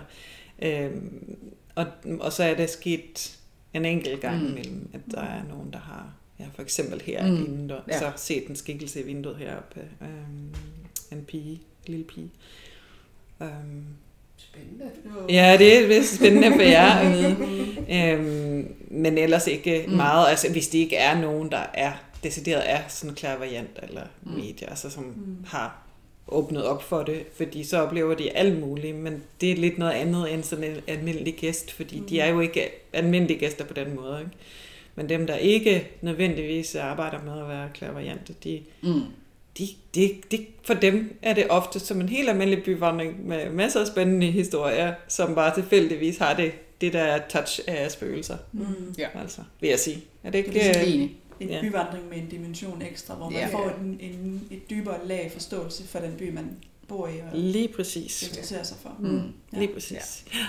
Øhm, 0.62 1.38
og, 1.76 1.86
og 2.20 2.34
så 2.34 2.44
er 2.44 2.56
det 2.56 2.70
sket 2.70 3.38
en 3.74 3.86
enkelt 3.86 4.22
gang 4.22 4.42
mm. 4.42 4.48
imellem, 4.48 4.90
at 4.94 5.00
der 5.12 5.22
er 5.22 5.44
nogen, 5.50 5.74
der 5.74 5.80
har, 5.80 6.14
ja, 6.40 6.46
for 6.56 6.62
eksempel 6.62 7.02
her 7.02 7.28
mm. 7.28 7.36
inden, 7.36 7.70
der, 7.70 7.80
ja. 7.88 8.00
så 8.00 8.12
set 8.16 8.48
en 8.48 8.56
skikkelse 8.56 9.02
i 9.02 9.06
vinduet 9.06 9.38
heroppe. 9.38 9.80
Øhm, 10.02 10.56
en 11.12 11.26
pige, 11.26 11.52
en 11.52 11.60
lille 11.88 12.06
pige. 12.06 12.32
Øhm, 13.42 13.86
Spændende. 14.38 14.92
Ja, 15.30 15.56
det 15.60 15.98
er 15.98 16.04
spændende 16.04 16.52
for 16.52 16.62
jer 16.62 16.92
at 16.92 17.12
vide. 17.12 17.38
øhm, 18.12 18.76
men 18.88 19.18
ellers 19.18 19.48
ikke 19.48 19.86
mm. 19.88 19.94
meget. 19.94 20.30
Altså, 20.30 20.52
hvis 20.52 20.68
det 20.68 20.80
ikke 20.80 20.96
er 20.96 21.22
nogen, 21.22 21.52
der 21.52 21.66
er 21.74 21.92
decideret 22.24 22.72
er 22.72 22.80
sådan 22.88 23.16
klar 23.16 23.38
variant 23.38 23.80
eller 23.84 24.04
mm. 24.24 24.32
medier, 24.32 24.70
altså 24.70 24.90
som 24.90 25.04
mm. 25.04 25.38
har 25.48 25.82
åbnet 26.28 26.66
op 26.66 26.84
for 26.84 27.04
det, 27.04 27.24
fordi 27.38 27.64
så 27.64 27.78
oplever 27.78 28.16
de 28.16 28.38
alt 28.38 28.60
muligt, 28.60 28.96
men 28.96 29.24
det 29.42 29.52
er 29.52 29.56
lidt 29.56 29.78
noget 29.78 29.92
andet 29.92 30.34
end 30.34 30.44
sådan 30.44 30.64
en 30.64 30.78
almindelig 30.88 31.36
gæst, 31.36 31.72
fordi 31.72 32.00
mm. 32.00 32.06
de 32.06 32.20
er 32.20 32.28
jo 32.28 32.40
ikke 32.40 32.70
almindelige 32.94 33.40
gæster 33.40 33.66
på 33.66 33.74
den 33.74 33.96
måde. 33.96 34.20
Ikke? 34.20 34.32
Men 34.96 35.10
dem, 35.10 35.28
der 35.28 35.36
ikke 35.36 35.88
nødvendigvis 36.02 36.76
arbejder 36.76 37.24
med 37.24 37.42
at 37.42 37.48
være 37.48 37.70
klaverjante, 37.74 38.36
de, 38.44 38.62
mm. 38.82 39.02
de, 39.58 39.68
de, 39.96 40.22
de, 40.32 40.46
for 40.64 40.74
dem 40.74 41.18
er 41.22 41.34
det 41.34 41.46
ofte 41.50 41.80
som 41.80 42.02
en 42.02 42.10
helt 42.10 42.30
almindelig 42.30 42.64
byvandring 42.64 43.28
med 43.28 43.50
masser 43.50 43.80
af 43.80 43.88
spændende 43.88 44.32
historier, 44.32 44.94
som 45.08 45.36
bare 45.36 45.56
tilfældigvis 45.56 46.18
har 46.18 46.34
det, 46.34 46.52
det 46.82 46.94
der 46.94 47.20
touch 47.30 47.60
af 47.68 47.92
spøgelser. 47.92 48.38
Mm. 48.52 48.96
Ja. 48.98 49.08
Altså, 49.22 49.42
vil 49.62 49.70
jeg 49.70 49.80
sige. 49.80 50.04
Er 50.24 50.30
det 50.30 50.38
ikke... 50.38 50.52
Det 50.52 50.78
er 50.78 50.82
en 51.40 51.50
ja. 51.50 51.62
byvandring 51.62 52.10
med 52.10 52.18
en 52.18 52.30
dimension 52.30 52.82
ekstra, 52.82 53.16
hvor 53.16 53.30
man 53.30 53.40
ja. 53.40 53.48
får 53.48 53.70
en, 53.70 53.98
en, 54.02 54.48
et 54.52 54.70
dybere 54.70 55.08
lag 55.08 55.32
forståelse 55.34 55.84
for 55.84 56.00
den 56.00 56.14
by, 56.18 56.30
man 56.30 56.58
bor 56.88 57.08
i. 57.08 57.12
Og 57.20 57.28
Lige 57.34 57.68
præcis. 57.68 58.24
interesserer 58.28 58.64
sig 58.64 58.78
for. 58.82 58.96
Mm. 59.00 59.22
Ja. 59.54 59.60
Lige 59.60 59.74
præcis. 59.74 60.26
Ja. 60.34 60.40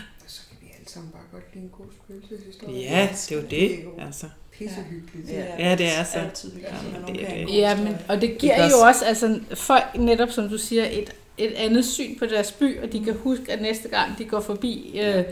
Alle 0.86 0.92
sammen 0.92 1.12
bare 1.12 1.22
godt 1.32 1.54
lide 1.54 1.64
en 1.64 1.70
god 1.70 1.84
spøgelseshistorie. 2.04 2.78
Ja, 2.78 3.08
det 3.12 3.32
er 3.32 3.36
jo 3.36 3.42
det. 3.50 3.84
altså. 4.06 4.26
Pissehyggeligt. 4.52 5.28
Ja. 5.28 5.70
ja, 5.70 5.76
det 5.76 5.86
er 5.98 6.04
så. 6.04 6.18
Altid 6.18 6.52
ja, 6.52 7.12
det 7.12 7.22
er 7.22 7.46
det. 7.46 7.54
Ja, 7.54 7.82
men, 7.82 7.96
og 8.08 8.20
det 8.20 8.38
giver 8.38 8.64
det 8.64 8.72
jo 8.72 8.78
også, 8.78 9.04
altså, 9.04 9.40
folk 9.54 9.84
netop, 9.94 10.30
som 10.30 10.48
du 10.48 10.58
siger, 10.58 10.84
et, 10.84 11.14
et 11.38 11.52
andet 11.52 11.84
syn 11.84 12.18
på 12.18 12.26
deres 12.26 12.52
by, 12.52 12.82
og 12.82 12.92
de 12.92 13.04
kan 13.04 13.14
huske, 13.14 13.52
at 13.52 13.62
næste 13.62 13.88
gang 13.88 14.18
de 14.18 14.24
går 14.24 14.40
forbi 14.40 15.00
øh, 15.00 15.24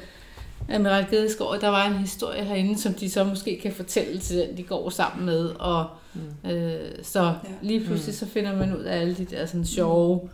Amiral 0.69 1.07
Gedeskov, 1.11 1.61
der 1.61 1.69
var 1.69 1.87
en 1.87 1.97
historie 1.97 2.45
herinde, 2.45 2.81
som 2.81 2.95
de 2.95 3.11
så 3.11 3.25
måske 3.25 3.61
kan 3.63 3.73
fortælle 3.73 4.19
til 4.19 4.39
den, 4.39 4.57
de 4.57 4.63
går 4.63 4.91
sammen 4.91 5.27
med. 5.27 5.45
Og, 5.45 5.87
mm. 6.15 6.51
øh, 6.51 6.91
så 7.03 7.23
ja. 7.23 7.35
lige 7.63 7.85
pludselig 7.85 8.13
mm. 8.13 8.19
så 8.19 8.27
finder 8.27 8.57
man 8.57 8.77
ud 8.77 8.83
af 8.83 9.01
alle 9.01 9.15
de 9.15 9.25
der 9.25 9.47
sådan 9.47 9.67
sjove 9.67 10.21
mm. 10.23 10.29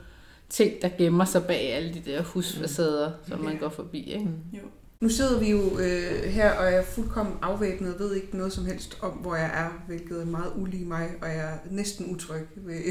ting, 0.48 0.72
der 0.82 0.88
gemmer 0.98 1.24
sig 1.24 1.44
bag 1.44 1.72
alle 1.72 1.94
de 1.94 2.02
der 2.10 2.22
husfacader, 2.22 3.08
mm. 3.08 3.28
som 3.28 3.40
man 3.40 3.56
går 3.56 3.68
forbi. 3.68 4.02
Ikke? 4.12 4.24
Mm. 4.24 4.58
Jo. 4.58 4.62
Nu 5.01 5.09
sidder 5.09 5.40
vi 5.40 5.51
jo 5.51 5.78
øh, 5.78 6.22
her, 6.22 6.53
og 6.53 6.64
jeg 6.64 6.74
er 6.74 6.84
fuldkommen 6.84 7.34
afvæbnet, 7.42 7.98
ved 7.98 8.14
ikke 8.14 8.36
noget 8.36 8.53
som 8.53 8.66
helst 8.66 8.98
om, 9.03 9.12
hvor 9.12 9.36
jeg 9.36 9.51
er, 9.55 9.84
hvilket 9.86 10.20
er 10.20 10.24
meget 10.24 10.53
ulige 10.57 10.84
mig, 10.84 11.11
og 11.22 11.28
jeg 11.28 11.53
er 11.55 11.59
næsten 11.70 12.14
utryg 12.14 12.46
ved, 12.57 12.82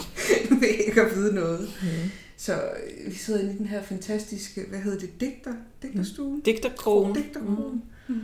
ved 0.60 0.68
ikke 0.68 1.02
at 1.02 1.16
vide 1.16 1.34
noget. 1.34 1.60
Mm. 1.60 2.10
Så 2.36 2.62
øh, 2.62 3.06
vi 3.06 3.14
sidder 3.14 3.40
i 3.40 3.56
den 3.56 3.66
her 3.66 3.82
fantastiske, 3.82 4.64
hvad 4.68 4.78
hedder 4.78 4.98
det, 4.98 5.20
digter, 5.20 5.54
digterstue? 5.82 6.36
Mm. 6.36 6.42
Digterkrogen. 6.42 7.14
Digterkrogen. 7.14 7.82
Mm. 8.08 8.14
Mm. 8.14 8.20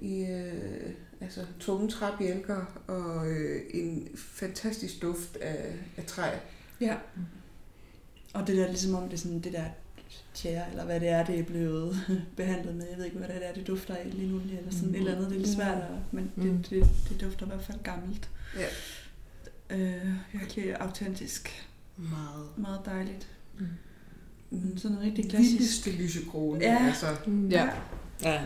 I 0.00 0.22
øh, 0.22 0.92
altså, 1.20 1.40
tunge 1.60 1.88
træbjælker 1.88 2.82
og 2.86 3.30
øh, 3.30 3.60
en 3.70 4.08
fantastisk 4.16 5.02
duft 5.02 5.36
af, 5.36 5.74
af 5.96 6.04
træ. 6.04 6.30
Ja. 6.80 6.96
Og 8.34 8.46
det 8.46 8.56
der 8.56 8.68
ligesom 8.68 8.94
om 8.94 9.02
det 9.02 9.12
er 9.12 9.18
sådan 9.18 9.40
det 9.40 9.52
der 9.52 9.64
tjære, 10.38 10.70
eller 10.70 10.84
hvad 10.84 11.00
det 11.00 11.08
er, 11.08 11.24
det 11.24 11.38
er 11.38 11.42
blevet 11.42 11.96
behandlet 12.36 12.74
med. 12.74 12.86
Jeg 12.90 12.98
ved 12.98 13.04
ikke, 13.04 13.18
hvad 13.18 13.28
det 13.28 13.48
er, 13.48 13.52
det 13.52 13.66
dufter 13.66 13.94
af 13.94 14.10
lige 14.12 14.32
nu, 14.32 14.40
eller 14.40 14.70
sådan 14.70 14.88
mm. 14.88 14.94
et 14.94 14.98
eller 14.98 15.14
andet. 15.14 15.30
Det 15.30 15.36
er 15.36 15.40
lidt 15.40 15.54
svært, 15.54 15.76
at, 15.76 15.88
men 16.12 16.32
mm. 16.36 16.42
det, 16.42 16.70
det, 16.70 16.88
det 17.08 17.20
dufter 17.20 17.46
i 17.46 17.48
hvert 17.48 17.62
fald 17.62 17.78
gammelt. 17.82 18.30
Ja. 18.56 18.66
Øh, 19.76 20.12
virkelig 20.32 20.76
autentisk. 20.80 21.68
Meget. 21.96 22.46
Meget 22.56 22.80
dejligt. 22.84 23.28
Mm. 23.58 23.66
mm. 24.50 24.78
Sådan 24.78 24.94
noget 24.94 25.06
rigtig 25.06 25.30
klassisk. 25.30 25.52
Vildeste 25.52 25.90
lysekrone. 25.90 26.64
Ja. 26.64 26.86
Altså. 26.86 27.06
Mm. 27.26 27.48
Ja. 27.48 27.68
ja. 28.22 28.40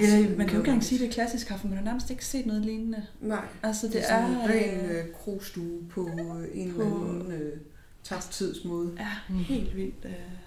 Eller, 0.00 0.18
man 0.18 0.28
kan 0.28 0.38
jo 0.38 0.44
ikke 0.44 0.56
engang 0.56 0.84
sige, 0.84 0.98
at 0.98 1.00
det 1.00 1.08
er 1.08 1.12
klassisk 1.12 1.46
kaffe, 1.46 1.66
men 1.66 1.70
man 1.70 1.78
har 1.78 1.84
nærmest 1.84 2.10
ikke 2.10 2.26
set 2.26 2.46
noget 2.46 2.62
lignende. 2.62 3.06
Nej, 3.20 3.44
altså, 3.62 3.86
det, 3.86 3.94
det 3.94 4.10
er, 4.10 4.14
er 4.14 4.26
en 4.26 4.48
ren 4.48 4.90
øh, 4.90 5.04
krogstue 5.12 5.88
på 5.90 6.06
en 6.54 6.74
på, 6.74 6.82
eller 6.82 7.08
anden 7.08 7.32
øh, 7.32 7.60
tabt 8.04 8.30
tidsmåde. 8.30 8.92
Ja, 8.98 9.08
mm. 9.28 9.34
helt 9.34 9.76
vildt. 9.76 10.04
Øh, 10.04 10.10
mm. 10.10 10.41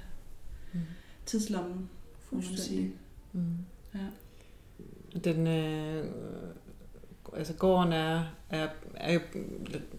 Tidslommen, 1.26 1.90
får 2.30 2.36
man 2.36 2.58
sige. 2.58 2.94
Mm. 3.34 3.58
Ja. 3.96 4.00
Den, 5.20 5.48
øh, 5.48 6.06
altså 7.34 7.54
gården 7.54 7.94
er, 7.94 8.24
er, 8.50 8.68
er 8.96 9.20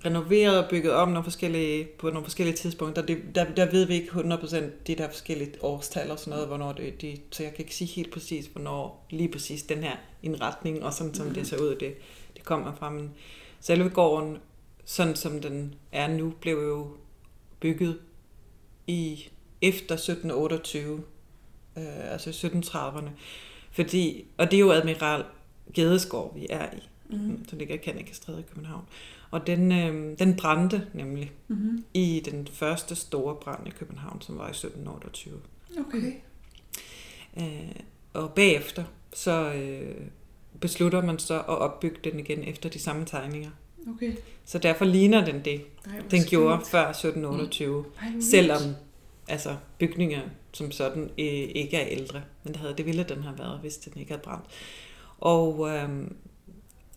renoveret 0.04 0.64
og 0.64 0.70
bygget 0.70 0.92
om 0.92 1.08
nogle 1.08 1.24
forskellige, 1.24 1.88
på 1.98 2.10
nogle 2.10 2.24
forskellige 2.24 2.56
tidspunkter. 2.56 3.02
Det, 3.02 3.18
der, 3.34 3.54
der 3.54 3.70
ved 3.70 3.84
vi 3.84 3.94
ikke 3.94 4.10
100% 4.10 4.56
de 4.86 4.94
der 4.94 5.08
forskellige 5.08 5.52
årstal 5.60 6.10
og 6.10 6.18
sådan 6.18 6.30
noget, 6.30 6.46
hvornår 6.46 6.72
det, 6.72 7.02
de, 7.02 7.18
så 7.30 7.42
jeg 7.42 7.54
kan 7.54 7.64
ikke 7.64 7.74
sige 7.74 7.88
helt 7.88 8.12
præcis, 8.12 8.46
hvornår 8.46 9.06
lige 9.10 9.28
præcis 9.28 9.62
den 9.62 9.78
her 9.78 9.96
indretning 10.22 10.84
og 10.84 10.92
sådan 10.92 11.14
som 11.14 11.26
mm. 11.26 11.34
det 11.34 11.46
ser 11.46 11.58
ud, 11.58 11.76
det, 11.80 11.94
det 12.36 12.44
kommer 12.44 12.74
fra. 12.74 12.90
Men 12.90 13.10
selve 13.60 13.88
gården, 13.88 14.38
sådan 14.84 15.16
som 15.16 15.40
den 15.40 15.74
er 15.92 16.08
nu, 16.08 16.32
blev 16.40 16.56
jo 16.56 16.90
bygget 17.60 17.98
i 18.86 19.28
efter 19.62 19.94
1728, 19.94 21.02
øh, 21.76 22.12
altså 22.12 22.30
1730'erne. 22.30 23.10
Fordi, 23.72 24.24
og 24.36 24.50
det 24.50 24.56
er 24.56 24.60
jo 24.60 24.72
Admiral 24.72 25.24
Gedeskov, 25.74 26.32
vi 26.34 26.46
er 26.50 26.66
i 26.76 26.88
mm. 27.10 27.44
som 27.48 27.58
ligger 27.58 27.74
i 27.74 27.78
Kannikestræde 27.78 28.40
i 28.40 28.44
København. 28.48 28.84
Og 29.30 29.46
den, 29.46 29.72
øh, 29.72 30.18
den 30.18 30.36
brændte 30.36 30.86
nemlig 30.94 31.32
mm-hmm. 31.48 31.84
i 31.94 32.22
den 32.24 32.48
første 32.52 32.94
store 32.94 33.34
brand 33.34 33.66
i 33.68 33.70
København, 33.70 34.22
som 34.22 34.38
var 34.38 34.46
i 34.46 34.50
1728. 34.50 35.40
Okay. 35.78 36.12
Øh, 37.36 37.76
og 38.12 38.32
bagefter, 38.32 38.84
så 39.12 39.52
øh, 39.52 40.06
beslutter 40.60 41.02
man 41.02 41.18
så 41.18 41.34
at 41.34 41.48
opbygge 41.48 41.96
den 42.04 42.20
igen 42.20 42.44
efter 42.44 42.68
de 42.68 42.78
samme 42.78 43.04
tegninger. 43.04 43.50
Okay. 43.94 44.12
Så 44.44 44.58
derfor 44.58 44.84
ligner 44.84 45.24
den 45.24 45.44
det, 45.44 45.64
Ej, 45.86 46.02
den 46.10 46.22
gjorde 46.22 46.64
før 46.64 46.88
1728. 46.88 47.82
Mm. 47.82 47.88
Ej, 48.02 48.20
selvom 48.20 48.60
altså, 49.28 49.56
bygninger 49.78 50.20
som 50.56 50.70
sådan 50.70 51.02
øh, 51.02 51.48
ikke 51.54 51.76
er 51.76 51.86
ældre. 51.88 52.22
Men 52.44 52.52
det, 52.52 52.60
havde, 52.60 52.74
det 52.76 52.86
ville 52.86 53.04
den 53.04 53.22
have 53.22 53.38
været, 53.38 53.58
hvis 53.60 53.76
den 53.76 54.00
ikke 54.00 54.12
havde 54.12 54.22
brændt. 54.22 54.44
Og, 55.18 55.68
øh, 55.70 55.88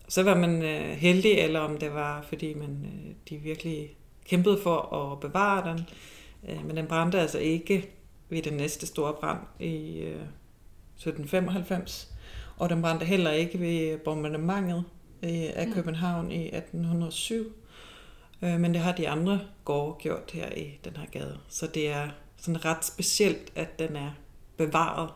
så 0.08 0.22
var 0.22 0.34
man 0.34 0.62
øh, 0.62 0.90
heldig, 0.90 1.32
eller 1.32 1.60
om 1.60 1.78
det 1.78 1.94
var, 1.94 2.22
fordi 2.22 2.54
man 2.54 2.84
øh, 2.84 3.14
de 3.28 3.36
virkelig 3.36 3.96
kæmpede 4.28 4.58
for 4.62 4.94
at 4.94 5.20
bevare 5.20 5.72
den. 5.72 5.86
Øh, 6.48 6.66
men 6.66 6.76
den 6.76 6.86
brændte 6.86 7.20
altså 7.20 7.38
ikke 7.38 7.88
ved 8.28 8.42
den 8.42 8.52
næste 8.52 8.86
store 8.86 9.14
brand 9.20 9.38
i 9.60 9.98
øh, 9.98 10.22
1795, 10.96 12.12
og 12.56 12.70
den 12.70 12.82
brændte 12.82 13.06
heller 13.06 13.30
ikke 13.30 13.60
ved 13.60 13.98
bombardementet 13.98 14.84
øh, 15.22 15.50
af 15.54 15.66
Mm. 15.66 15.72
København 15.72 16.32
i 16.32 16.46
1807. 16.46 17.52
Øh, 18.42 18.60
men 18.60 18.74
det 18.74 18.80
har 18.80 18.92
de 18.92 19.08
andre 19.08 19.40
gårde 19.64 19.96
gjort 19.98 20.30
her 20.32 20.52
i 20.56 20.78
den 20.84 20.96
her 20.96 21.06
gade. 21.06 21.38
Så 21.48 21.66
det 21.66 21.90
er 21.90 22.08
sådan 22.40 22.64
ret 22.64 22.84
specielt, 22.84 23.52
at 23.54 23.78
den 23.78 23.96
er 23.96 24.10
bevaret, 24.56 25.10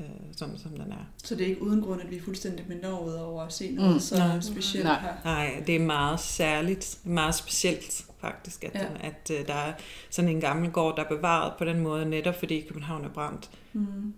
øh, 0.00 0.06
sådan 0.36 0.58
som 0.58 0.70
den 0.70 0.92
er. 0.92 1.06
Så 1.24 1.34
det 1.34 1.44
er 1.44 1.48
ikke 1.48 1.62
uden 1.62 1.80
grund, 1.82 2.02
at 2.02 2.10
vi 2.10 2.16
er 2.16 2.22
fuldstændig 2.22 2.66
benovet 2.66 3.18
over 3.20 3.42
at 3.42 3.52
se 3.52 3.70
noget 3.72 3.92
Mm. 3.94 4.00
så 4.00 4.16
Nej. 4.18 4.40
specielt 4.40 4.84
Nej. 4.86 5.00
her. 5.00 5.14
Nej, 5.24 5.62
det 5.66 5.76
er 5.76 5.80
meget 5.80 6.20
særligt, 6.20 6.98
meget 7.04 7.34
specielt 7.34 8.04
faktisk, 8.20 8.64
at, 8.64 8.74
Ja. 8.74 8.78
den, 8.88 8.96
at 8.96 9.30
øh, 9.40 9.46
der 9.46 9.54
er 9.54 9.72
sådan 10.10 10.30
en 10.30 10.40
gammel 10.40 10.70
gård, 10.70 10.96
der 10.96 11.04
er 11.04 11.08
bevaret 11.08 11.52
på 11.58 11.64
den 11.64 11.80
måde, 11.80 12.06
netop 12.06 12.34
fordi 12.38 12.60
København 12.60 13.04
er 13.04 13.08
brændt 13.08 13.50
Mm. 13.72 14.14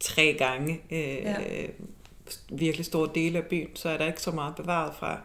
tre 0.00 0.36
gange, 0.38 0.80
øh, 0.90 0.98
Ja. 0.98 1.36
virkelig 2.52 2.86
store 2.86 3.10
dele 3.14 3.38
af 3.38 3.44
byen, 3.44 3.76
så 3.76 3.88
er 3.88 3.98
der 3.98 4.06
ikke 4.06 4.22
så 4.22 4.30
meget 4.30 4.54
bevaret 4.54 4.94
fra, 4.94 5.20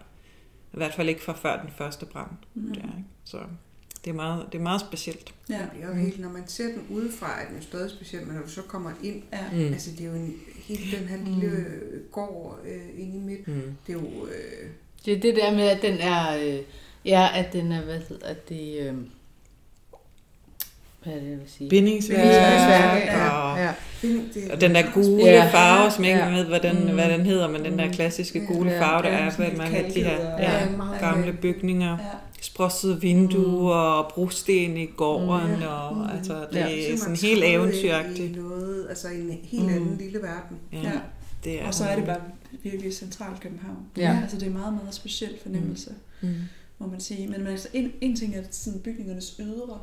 i 0.74 0.78
hvert 0.78 0.94
fald 0.94 1.10
ikke 1.10 1.24
fra 1.24 1.34
før 1.34 1.62
den 1.62 1.70
første 1.72 2.06
brand. 2.06 2.32
Mm. 2.54 2.74
Der, 2.74 2.82
ikke? 2.82 3.04
Så 3.24 3.38
det 4.06 4.10
er, 4.10 4.14
meget, 4.16 4.46
det 4.52 4.58
er 4.58 4.62
meget 4.64 4.82
specielt. 4.82 5.34
Ja. 5.50 5.54
Det 5.54 5.84
er 5.84 5.88
jo 5.88 5.94
helt, 5.94 6.20
når 6.20 6.30
man 6.30 6.44
ser 6.48 6.64
den 6.66 6.86
udefra, 6.90 7.42
er 7.42 7.46
den 7.48 7.56
jo 7.58 7.62
stadig 7.64 7.90
speciel, 7.92 8.26
men 8.28 8.36
når 8.36 8.42
du 8.42 8.50
så 8.50 8.62
kommer 8.62 8.92
ind, 9.04 9.22
Ja. 9.34 9.38
Mm. 9.68 9.74
altså 9.74 9.90
det 9.92 10.02
er 10.02 10.10
jo 10.10 10.16
en, 10.16 10.36
helt 10.68 11.00
den 11.00 11.08
her 11.08 11.18
lille 11.26 11.58
øh, 11.58 12.02
gård 12.12 12.60
øh, 12.66 13.02
inde 13.04 13.16
i 13.18 13.20
midten, 13.20 13.54
Mm. 13.56 13.62
det 13.88 13.96
er 13.96 14.00
jo... 14.00 14.26
Øh, 14.26 14.70
Det 15.06 15.14
er 15.14 15.20
det 15.20 15.36
der 15.36 15.52
med, 15.52 15.64
at 15.68 15.82
den 15.82 15.98
er, 15.98 16.38
øh, 16.38 16.60
ja, 17.06 17.28
at 17.36 17.54
den 17.54 17.72
er, 17.72 17.82
hvad 17.82 18.00
hedder 18.10 18.34
det, 18.50 18.78
øh, 18.80 18.94
hvad 21.04 21.14
er 21.14 21.20
det, 21.20 21.30
jeg 21.30 21.40
vil 21.40 21.50
sige? 21.58 21.70
Bindingsværk, 21.70 22.20
Ja, 22.26 22.58
ja, 22.58 22.96
ja, 22.98 23.30
og, 23.30 23.58
ja. 23.60 23.72
og 24.54 24.62
den 24.62 24.76
der 24.76 24.92
gule 24.94 25.24
Ja. 25.26 25.50
farve, 25.54 25.92
som 25.92 26.04
jeg 26.04 26.12
ikke 26.14 26.24
Ja. 26.26 26.36
ved, 26.38 26.46
hvad 26.46 26.60
den, 26.60 26.86
Mm. 26.88 26.94
hvad 26.94 27.10
den 27.10 27.22
hedder, 27.26 27.48
men 27.48 27.66
den 27.66 27.80
der 27.80 27.86
Mm. 27.86 27.92
klassiske 27.94 28.46
gule 28.46 28.72
Ja. 28.72 28.82
farve, 28.82 29.04
der 29.04 29.10
Ja, 29.10 29.18
er 29.18 29.32
på 29.36 29.58
mange 29.58 29.78
af 29.78 29.92
de 29.92 30.04
her 30.04 30.22
ja, 30.22 30.66
Ja, 30.66 30.68
gamle 31.00 31.34
bygninger. 31.34 31.98
Ja. 31.98 32.06
Sprossede 32.42 33.02
vinduer 33.02 33.76
og 33.76 34.12
brosten 34.14 34.78
i 34.78 34.86
gården, 34.86 35.56
Mm. 35.60 35.62
og 35.70 35.98
Mm. 35.98 36.04
altså, 36.18 36.40
det 36.52 36.56
Ja. 36.60 36.92
er 36.94 36.98
sådan 36.98 37.16
helt 37.16 37.44
eventyragtigt. 37.44 38.36
I 38.36 38.40
noget, 38.40 38.86
altså 38.90 39.08
i 39.08 39.22
en 39.22 39.40
helt 39.44 39.64
Mm. 39.64 39.70
anden 39.70 39.98
lille 39.98 40.22
verden. 40.22 40.58
Ja, 40.74 40.78
Ja. 40.82 41.00
det 41.44 41.62
er 41.62 41.68
Og 41.68 41.74
så 41.74 41.84
er 41.86 41.96
det 41.96 42.06
bare 42.06 42.22
virkelig 42.64 42.94
centralt 42.94 43.40
København. 43.42 43.78
Ja. 43.98 44.20
Altså 44.22 44.38
det 44.38 44.48
er 44.48 44.52
meget, 44.52 44.74
meget 44.74 44.94
speciel 44.94 45.38
fornemmelse, 45.42 45.96
mm. 46.22 46.28
Mm. 46.30 46.36
må 46.80 46.88
man 46.88 47.00
sige. 47.00 47.28
Men 47.28 47.48
altså, 47.48 47.68
en, 47.74 47.92
en 48.02 48.16
ting 48.16 48.36
er 48.36 48.44
sådan 48.52 48.80
bygningernes 48.80 49.36
ydre. 49.40 49.80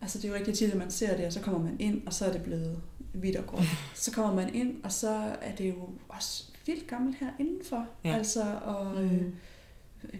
Altså 0.00 0.18
det 0.18 0.24
er 0.24 0.28
jo 0.28 0.34
rigtig 0.34 0.54
tit, 0.54 0.70
at 0.70 0.78
man 0.78 0.90
ser 0.90 1.16
det, 1.16 1.26
og 1.26 1.32
så 1.32 1.40
kommer 1.40 1.60
man 1.60 1.76
ind, 1.78 2.02
og 2.06 2.12
så 2.12 2.24
er 2.26 2.32
det 2.32 2.42
blevet 2.42 2.76
hvidt 3.12 3.36
og 3.36 3.46
gråt. 3.46 3.64
Så 3.94 4.10
kommer 4.10 4.34
man 4.34 4.54
ind, 4.54 4.74
og 4.84 4.92
så 4.92 5.08
er 5.42 5.54
det 5.58 5.68
jo 5.68 5.74
også 6.08 6.44
vildt 6.66 6.86
gammelt 6.86 7.16
her 7.20 7.26
indenfor. 7.40 7.86
Ja. 8.04 8.14
Altså, 8.16 8.42
og 8.64 9.02
øh, 9.02 9.12
Mm. 9.12 9.32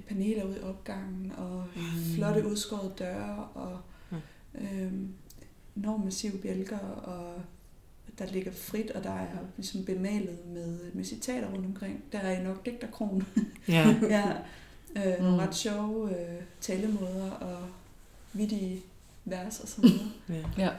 Paneler 0.08 0.44
ude 0.44 0.56
i 0.58 0.62
opgangen, 0.62 1.32
og 1.36 1.64
Mm. 1.76 1.82
flotte 2.14 2.46
udskårede 2.46 2.92
døre, 2.98 3.48
og 3.54 3.78
Ja. 4.12 4.16
øhm, 4.60 5.08
enormt 5.76 6.04
massive 6.04 6.38
bjælker, 6.38 6.78
og 6.78 7.34
der 8.18 8.26
ligger 8.26 8.52
frit, 8.52 8.90
og 8.90 9.04
der 9.04 9.10
er 9.10 9.26
ligesom 9.56 9.84
bemalet 9.84 10.38
med, 10.46 10.78
med 10.92 11.04
citater 11.04 11.48
rundt 11.52 11.66
omkring. 11.66 12.04
Der 12.12 12.18
er 12.18 12.40
I 12.40 12.44
nok 12.44 12.66
digterkron. 12.66 13.26
Ja. 13.68 13.94
ja, 14.16 14.32
øh, 14.96 15.18
nogle 15.22 15.30
Mm. 15.36 15.38
ret 15.38 15.54
sjove 15.54 16.10
øh, 16.20 16.42
talemåder 16.60 17.30
og 17.30 17.58
vittige 18.32 18.82
vers 19.24 19.60
og 19.60 19.68
sådan 19.68 19.90
noget. 20.28 20.46
ja. 20.58 20.62
Ja. 20.64 20.64
Ja, 20.64 20.70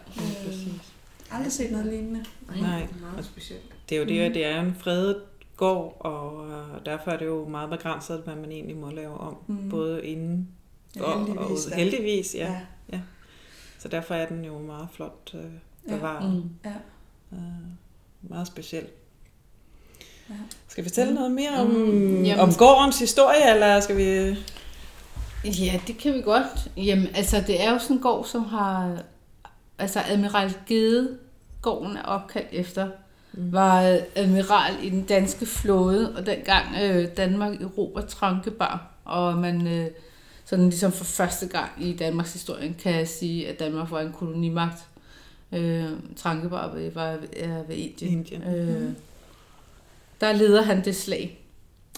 præcis. 0.45 0.93
Aldrig 1.31 1.51
set 1.51 1.71
noget 1.71 1.85
lignende. 1.87 2.25
Nej, 2.47 2.59
Nej. 2.59 2.79
det 2.79 2.89
er 2.97 3.01
meget 3.11 3.25
specielt. 3.25 3.75
Det 3.89 3.95
er 3.95 3.99
jo 3.99 4.07
det, 4.07 4.27
Mm. 4.27 4.33
det 4.33 4.45
er 4.45 4.61
en 4.61 4.75
fredet 4.75 5.21
gård, 5.57 5.97
og 5.99 6.47
øh, 6.49 6.85
derfor 6.85 7.11
er 7.11 7.17
det 7.17 7.25
jo 7.25 7.47
meget 7.47 7.69
begrænset, 7.69 8.21
hvad 8.25 8.35
man 8.35 8.51
egentlig 8.51 8.77
må 8.77 8.91
lave 8.91 9.17
om. 9.17 9.37
Mm. 9.47 9.69
Både 9.69 10.05
inden 10.05 10.47
Ja, 10.95 11.01
og, 11.03 11.19
heldigvis, 11.25 11.65
og 11.65 11.71
da. 11.71 11.75
ude. 11.75 11.83
Heldigvis, 11.83 12.35
ja. 12.35 12.51
ja. 12.51 12.59
ja. 12.93 12.99
Så 13.79 13.87
derfor 13.87 14.15
er 14.15 14.25
den 14.27 14.45
jo 14.45 14.59
meget 14.59 14.87
flot 14.93 15.31
øh, 15.33 15.41
Ja. 15.87 15.95
bevaret. 15.95 16.33
Mm. 16.33 16.49
ja. 16.65 16.73
Øh, 17.33 17.39
meget 18.21 18.47
speciel. 18.47 18.85
Ja. 20.29 20.35
Skal 20.67 20.83
vi 20.83 20.89
fortælle 20.89 21.13
noget 21.13 21.31
mere 21.31 21.51
om, 21.59 21.67
Mm, 21.67 22.23
jamen. 22.23 22.39
om 22.39 22.53
gårdens 22.53 22.99
historie, 22.99 23.53
eller 23.53 23.79
skal 23.79 23.97
vi... 23.97 24.37
Ja, 25.45 25.79
det 25.87 25.97
kan 25.97 26.13
vi 26.13 26.21
godt. 26.21 26.71
Jamen, 26.77 27.07
altså, 27.15 27.43
det 27.47 27.63
er 27.63 27.71
jo 27.71 27.79
sådan 27.79 27.95
en 27.95 28.01
gård, 28.01 28.25
som 28.25 28.43
har... 28.43 28.97
Altså, 29.77 29.99
Admiral 30.09 30.53
Gede, 30.67 31.17
gården 31.61 31.97
er 31.97 32.03
opkaldt 32.03 32.47
efter, 32.51 32.85
Mm. 32.85 32.91
Var 33.37 33.99
admiral 34.15 34.73
i 34.83 34.89
den 34.89 35.03
danske 35.03 35.45
flåde, 35.45 36.15
og 36.15 36.25
dengang 36.25 36.65
øh, 36.83 37.07
Danmark 37.17 37.61
erobrer 37.61 38.05
Trankebar, 38.05 38.91
og 39.05 39.37
man 39.37 39.67
øh, 39.67 39.87
sådan 40.45 40.65
ligesom 40.69 40.91
for 40.91 41.05
første 41.05 41.47
gang 41.47 41.71
i 41.79 41.95
Danmarks 41.95 42.33
historie 42.33 42.75
kan 42.79 43.07
sige, 43.07 43.47
at 43.49 43.59
Danmark 43.59 43.91
var 43.91 44.01
en 44.01 44.13
kolonimagt. 44.13 44.85
Øh, 45.51 45.89
Trankebar 46.15 46.67
var, 46.67 46.89
var 46.93 47.17
er 47.37 47.63
ved 47.67 47.75
Indien. 47.75 48.11
Indien. 48.11 48.43
Øh, 48.43 48.89
der 50.21 50.31
leder 50.31 50.61
han 50.61 50.85
det 50.85 50.95
slag, 50.95 51.45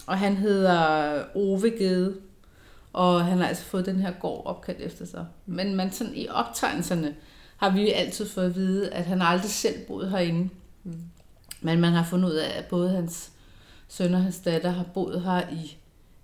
og 0.06 0.18
han 0.18 0.36
hedder 0.36 1.22
Ove 1.34 1.70
Gede, 1.70 2.16
og 2.92 3.24
han 3.24 3.38
har 3.38 3.46
altså 3.46 3.64
fået 3.64 3.86
den 3.86 3.96
her 3.96 4.12
gård 4.20 4.46
opkaldt 4.46 4.80
efter 4.80 5.06
sig. 5.06 5.26
Men 5.46 5.74
man 5.74 5.92
sådan 5.92 6.14
i 6.14 6.28
optegnelserne 6.28 7.14
har 7.56 7.70
vi 7.70 7.90
altid 7.90 8.28
fået 8.28 8.46
at 8.46 8.54
vide, 8.54 8.90
at 8.90 9.04
han 9.04 9.22
aldrig 9.22 9.50
selv 9.50 9.86
boet 9.86 10.10
herinde. 10.10 10.48
Mm. 10.84 10.92
Men 11.60 11.80
man 11.80 11.92
har 11.92 12.04
fundet 12.04 12.28
ud 12.28 12.34
af, 12.34 12.58
at 12.58 12.66
både 12.66 12.90
hans 12.90 13.32
søn 13.88 14.14
og 14.14 14.22
hans 14.22 14.40
datter 14.40 14.70
har 14.70 14.84
boet 14.94 15.22
her 15.22 15.48
i, 15.50 15.76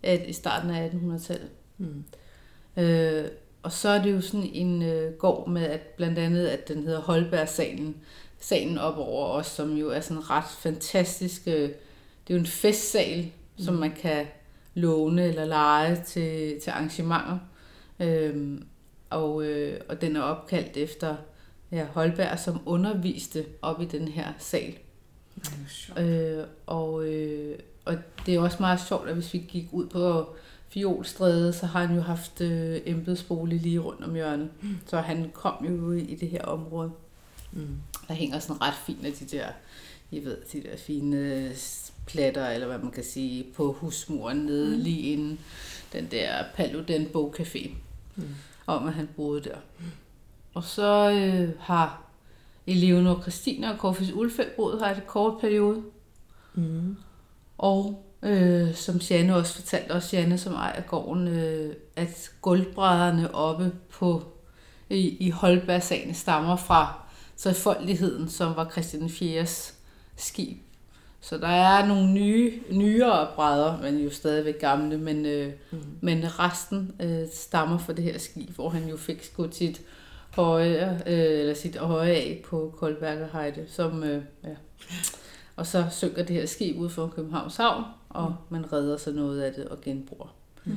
at, 0.02 0.26
i 0.26 0.32
starten 0.32 0.70
af 0.70 0.88
1800-tallet. 0.88 1.50
Mm. 1.78 2.04
Øh, 2.76 3.24
og 3.62 3.72
så 3.72 3.88
er 3.88 4.02
det 4.02 4.12
jo 4.12 4.20
sådan 4.20 4.50
en 4.52 4.82
øh, 4.82 5.12
gård 5.12 5.48
med, 5.48 5.62
at 5.62 5.80
blandt 5.80 6.18
andet, 6.18 6.46
at 6.46 6.68
den 6.68 6.82
hedder 6.82 7.00
Holbergsalen, 7.00 7.96
salen 8.40 8.78
op 8.78 8.98
over 8.98 9.26
os, 9.26 9.46
som 9.46 9.76
jo 9.76 9.90
er 9.90 10.00
sådan 10.00 10.30
ret 10.30 10.44
fantastisk. 10.58 11.42
Øh, 11.46 11.68
det 12.28 12.30
er 12.30 12.34
jo 12.34 12.40
en 12.40 12.46
festsal, 12.46 13.24
mm. 13.24 13.64
som 13.64 13.74
man 13.74 13.92
kan 13.92 14.26
låne 14.74 15.24
eller 15.24 15.44
lege 15.44 16.02
til, 16.06 16.60
til 16.60 16.70
arrangementer. 16.70 17.38
Øh, 18.00 18.60
og, 19.10 19.44
øh, 19.44 19.80
og 19.88 20.00
den 20.00 20.16
er 20.16 20.20
opkaldt 20.20 20.76
efter 20.76 21.16
ja, 21.72 21.84
Holberg, 21.84 22.38
som 22.38 22.60
underviste 22.66 23.44
op 23.62 23.80
i 23.80 23.84
den 23.84 24.08
her 24.08 24.32
sal. 24.38 24.74
Øh, 25.98 26.44
og, 26.66 27.06
øh, 27.06 27.58
og 27.84 27.96
det 28.26 28.34
er 28.34 28.40
også 28.40 28.56
meget 28.60 28.80
sjovt, 28.80 29.08
at 29.08 29.14
hvis 29.14 29.32
vi 29.34 29.38
gik 29.48 29.68
ud 29.72 29.86
på 29.86 30.34
Fiolstræde, 30.68 31.52
så 31.52 31.66
har 31.66 31.86
han 31.86 31.96
jo 31.96 32.02
haft 32.02 32.40
øh, 32.40 32.80
embedsbolig 32.86 33.60
lige 33.60 33.78
rundt 33.78 34.04
om 34.04 34.14
hjørnet. 34.14 34.48
Mm. 34.62 34.76
Så 34.86 35.00
han 35.00 35.30
kom 35.34 35.66
jo 35.66 35.92
i, 35.92 36.00
i 36.00 36.14
det 36.14 36.28
her 36.28 36.42
område. 36.42 36.90
Mm. 37.52 37.68
Der 38.08 38.14
hænger 38.14 38.38
sådan 38.38 38.62
ret 38.62 38.74
fint 38.86 39.04
af 39.06 39.12
de 39.12 39.24
der, 39.36 39.46
I 40.10 40.24
ved, 40.24 40.36
de 40.52 40.62
der 40.62 40.76
fine 40.76 41.52
platter, 42.06 42.46
eller 42.48 42.66
hvad 42.66 42.78
man 42.78 42.90
kan 42.90 43.04
sige, 43.04 43.46
på 43.56 43.72
husmuren 43.72 44.36
nede 44.36 44.76
mm. 44.76 44.82
lige 44.82 45.12
inden 45.12 45.38
den 45.92 46.08
der 46.10 46.44
Paludan 46.54 47.06
Bogcafé, 47.16 47.70
Mm. 48.16 48.24
om 48.66 48.86
at 48.86 48.92
han 48.94 49.08
boede 49.16 49.44
der. 49.44 49.56
Og 50.54 50.64
så 50.64 51.10
øh, 51.10 51.50
har 51.60 52.03
Eleonore 52.66 53.22
Christina 53.22 53.70
og 53.72 53.76
Corfis 53.78 54.12
Ulfeldt 54.12 54.56
boet 54.56 54.80
her 54.80 54.88
i 54.94 54.98
et 54.98 55.06
kort 55.06 55.40
periode. 55.40 55.82
Mm. 56.54 56.96
Og 57.58 58.04
øh, 58.22 58.74
som 58.74 58.96
Janne 58.96 59.36
også 59.36 59.54
fortalte 59.54 59.92
os, 59.92 60.12
Janne 60.12 60.38
som 60.38 60.52
ejer 60.54 60.82
gården, 60.82 61.28
øh, 61.28 61.74
at 61.96 62.30
gulvbrædderne 62.42 63.34
oppe 63.34 63.72
på 63.90 64.22
i, 64.90 65.16
i 65.26 65.30
Holbergsagen 65.30 66.14
stammer 66.14 66.56
fra 66.56 67.00
trefoldigheden, 67.36 68.28
som 68.28 68.56
var 68.56 68.70
Christian 68.70 69.06
4's 69.06 69.72
skib. 70.16 70.58
Så 71.20 71.38
der 71.38 71.48
er 71.48 71.86
nogle 71.86 72.12
nye, 72.12 72.52
nyere 72.70 73.28
brædder, 73.34 73.82
men 73.82 73.98
jo 73.98 74.10
stadigvæk 74.10 74.60
gamle, 74.60 74.98
men, 74.98 75.26
øh, 75.26 75.52
Mm. 75.70 75.78
men 76.00 76.38
resten 76.38 76.92
øh, 77.00 77.28
stammer 77.34 77.78
fra 77.78 77.92
det 77.92 78.04
her 78.04 78.18
skib, 78.18 78.50
hvor 78.50 78.68
han 78.68 78.88
jo 78.88 78.96
fik 78.96 79.24
skudt 79.24 79.54
sit 79.56 79.80
høje, 80.36 81.02
øh, 81.06 81.40
eller 81.40 81.54
sit 81.54 81.76
høje 81.76 82.12
af 82.12 82.42
på 82.48 82.74
Koldbergerheide, 82.78 83.64
som, 83.68 84.02
øh, 84.04 84.22
ja. 84.44 84.48
Og 85.56 85.66
så 85.66 85.84
synker 85.90 86.22
det 86.24 86.36
her 86.36 86.46
skib 86.46 86.76
ud 86.78 86.88
fra 86.90 87.08
Københavns 87.16 87.56
Havn, 87.56 87.84
og 88.08 88.34
man 88.48 88.72
redder 88.72 88.96
så 88.96 89.12
noget 89.12 89.42
af 89.42 89.52
det 89.52 89.64
og 89.68 89.80
genbruger. 89.80 90.34
Mm. 90.64 90.76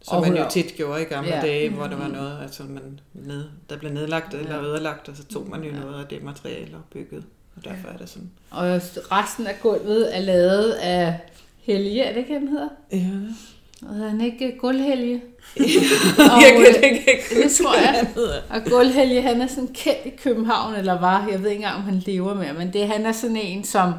Som 0.00 0.16
Og 0.16 0.22
man 0.22 0.36
jo 0.36 0.44
tit 0.50 0.74
gjorde 0.76 1.02
i 1.02 1.04
gamle 1.04 1.34
Ja. 1.34 1.40
dage, 1.40 1.70
hvor 1.70 1.86
der 1.86 1.96
var 1.96 2.06
Mm. 2.08 2.14
noget, 2.14 2.38
altså 2.42 2.62
man 2.62 3.00
ned, 3.14 3.44
der 3.70 3.76
blev 3.78 3.92
nedlagt 3.92 4.34
eller 4.34 4.54
Ja. 4.54 4.62
ødelagt, 4.62 5.08
og 5.08 5.16
så 5.16 5.24
tog 5.24 5.48
man 5.50 5.62
jo 5.64 5.70
Ja. 5.70 5.80
noget 5.80 6.00
af 6.02 6.06
det 6.06 6.22
materiale 6.22 6.76
og 6.76 6.82
byggede. 6.92 7.22
Og 7.56 7.64
derfor 7.64 7.88
er 7.88 7.96
det 7.96 8.08
sådan. 8.08 8.30
Og 8.50 8.64
resten 9.12 9.46
af 9.46 9.54
gulvet 9.62 10.16
er 10.16 10.20
lavet 10.20 10.70
af 10.72 11.20
Helge, 11.60 12.02
er 12.02 12.12
det 12.12 12.18
ikke, 12.20 12.32
han 12.32 12.48
hedder? 12.48 12.68
Ja. 12.92 13.06
Og 13.82 13.94
hedder 13.94 14.08
han 14.08 14.20
ikke 14.20 14.52
øh, 14.52 14.58
Gulvhelge? 14.58 15.12
jeg 15.56 15.66
Og, 16.18 16.40
kan 16.40 16.60
øh, 16.60 16.90
ikke, 16.90 16.98
ikke 16.98 17.42
det 17.42 17.52
tror 17.52 17.74
jeg. 17.74 18.08
Og 18.50 18.70
Gulvhelge, 18.70 19.22
han 19.22 19.40
er 19.40 19.46
sådan 19.46 19.68
kendt 19.74 20.06
i 20.06 20.10
København, 20.22 20.74
eller 20.74 21.00
var, 21.00 21.28
jeg 21.30 21.42
ved 21.42 21.50
ikke 21.50 21.62
engang, 21.62 21.76
om 21.76 21.82
han 21.82 22.02
lever 22.06 22.34
mere, 22.34 22.54
men 22.54 22.72
det, 22.72 22.88
han 22.88 23.06
er 23.06 23.12
sådan 23.12 23.36
en, 23.36 23.64
som 23.64 23.92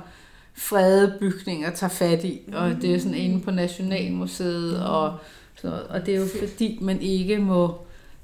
fredede 0.54 1.18
bygninger 1.20 1.72
tager 1.72 1.90
fat 1.90 2.24
i, 2.24 2.42
og 2.54 2.72
det 2.82 2.96
er 2.96 3.00
sådan 3.00 3.14
inde 3.14 3.42
på 3.42 3.52
Nationalmuseet, 3.52 4.86
og, 4.86 5.18
sådan 5.56 5.70
noget. 5.70 5.88
og 5.88 6.06
det 6.06 6.16
er 6.16 6.20
jo 6.20 6.28
fordi, 6.40 6.80
man 6.82 7.02
ikke 7.02 7.38
må, 7.38 7.76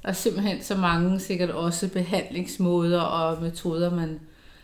er 0.02 0.12
simpelthen 0.12 0.62
så 0.62 0.76
mange 0.76 1.20
sikkert 1.20 1.50
også 1.50 1.88
behandlingsmåder 1.88 3.00
og 3.00 3.42
metoder, 3.42 3.90
man 3.90 4.20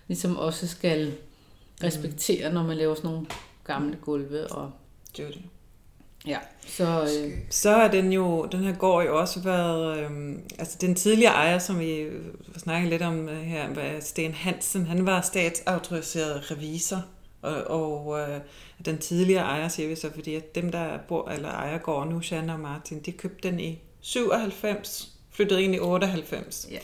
ligesom 0.08 0.36
også 0.36 0.68
skal 0.68 1.12
respektere, 1.84 2.52
når 2.52 2.62
man 2.62 2.76
laver 2.76 2.94
sådan 2.94 3.10
nogle 3.10 3.26
gamle 3.64 3.96
gulve, 4.00 4.46
og 4.46 4.70
Det 5.16 5.24
var 5.24 5.30
det. 5.30 5.40
Ja, 6.26 6.38
så 6.66 7.02
øh, 7.02 7.32
Så 7.50 7.70
er 7.70 7.90
den 7.90 8.12
jo, 8.12 8.44
den 8.52 8.60
her 8.64 8.72
gård 8.72 9.04
jo 9.04 9.20
også 9.20 9.40
været, 9.40 9.98
øhm, 9.98 10.42
altså 10.58 10.76
den 10.80 10.94
tidligere 10.94 11.32
ejer, 11.32 11.58
som 11.58 11.78
vi 11.78 12.06
snakkede 12.58 12.90
lidt 12.90 13.02
om 13.02 13.28
øh, 13.28 13.42
her, 13.42 13.74
var 13.74 14.00
Sten 14.00 14.34
Hansen, 14.34 14.86
han 14.86 15.06
var 15.06 15.20
statsautoriseret 15.20 16.50
revisor, 16.50 17.04
og, 17.42 17.64
og 17.64 18.20
øh, 18.20 18.40
den 18.84 18.98
tidligere 18.98 19.42
ejer, 19.42 19.68
siger 19.68 19.88
vi 19.88 19.94
så, 19.94 20.10
fordi 20.14 20.34
at 20.34 20.54
dem, 20.54 20.72
der 20.72 20.98
bor 21.08 21.28
eller 21.28 21.48
ejer 21.48 21.78
gården 21.78 22.12
nu, 22.12 22.20
Shanna 22.20 22.52
og 22.52 22.60
Martin, 22.60 23.00
de 23.00 23.12
købte 23.12 23.48
den 23.48 23.60
i 23.60 23.78
97, 24.00 25.12
flyttede 25.30 25.62
ind 25.62 25.74
i 25.74 25.78
98. 25.78 26.68
Ja. 26.70 26.78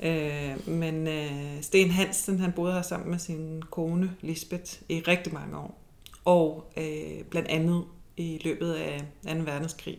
Øh, 0.00 0.68
men 0.68 1.06
øh, 1.06 1.62
Sten 1.62 1.90
Hansen, 1.90 2.40
han 2.40 2.52
boede 2.52 2.72
her 2.72 2.82
sammen 2.82 3.10
med 3.10 3.18
sin 3.18 3.62
kone 3.70 4.10
Lisbeth 4.20 4.72
i 4.88 5.00
rigtig 5.00 5.34
mange 5.34 5.58
år. 5.58 5.78
Og 6.24 6.72
øh, 6.76 7.24
blandt 7.30 7.48
andet 7.48 7.84
i 8.18 8.40
løbet 8.44 8.72
af 8.72 9.02
2. 9.24 9.30
verdenskrig. 9.30 9.98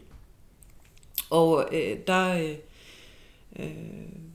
Og 1.29 1.69
øh, 1.71 1.97
der 2.07 2.33
øh, 2.33 2.55
øh, 3.59 3.71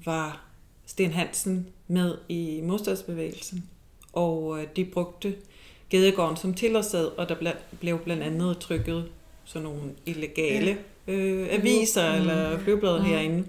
var 0.05 0.45
Sten 0.87 1.11
Hansen 1.11 1.69
med 1.89 2.19
i 2.29 2.61
modstandsbevægelsen, 2.63 3.69
og 4.13 4.61
øh, 4.61 4.67
de 4.77 4.85
brugte 4.85 5.35
Gedegården 5.91 6.37
som 6.37 6.55
tilholdssted, 6.55 7.07
og 7.07 7.29
der 7.29 7.53
blev 7.81 7.99
blandt 7.99 8.23
andet 8.23 8.59
trykket 8.59 9.11
sådan 9.45 9.63
nogle 9.63 9.83
illegale 10.07 10.79
øh, 11.07 11.47
aviser 11.51 12.15
mm. 12.15 12.21
eller 12.21 12.59
flyvblade 12.59 12.99
mm. 12.99 13.05
herinde. 13.05 13.45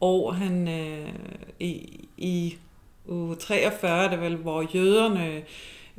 Og 0.00 0.36
han 0.36 0.68
øh, 0.68 1.08
i, 1.60 2.00
i 2.16 2.56
uge 3.08 3.36
43, 3.36 4.10
det 4.10 4.20
vel, 4.20 4.36
hvor 4.36 4.66
jøderne 4.74 5.42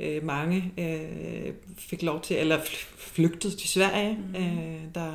øh, 0.02 0.24
mange 0.24 0.72
øh, 0.78 1.52
fik 1.78 2.02
lov 2.02 2.20
til, 2.20 2.36
eller 2.36 2.58
fl- 2.58 2.96
flygtede 2.96 3.56
til 3.56 3.68
Sverige. 3.68 4.18
Mm. 4.28 4.34
Øh, 4.34 4.80
der, 4.94 5.12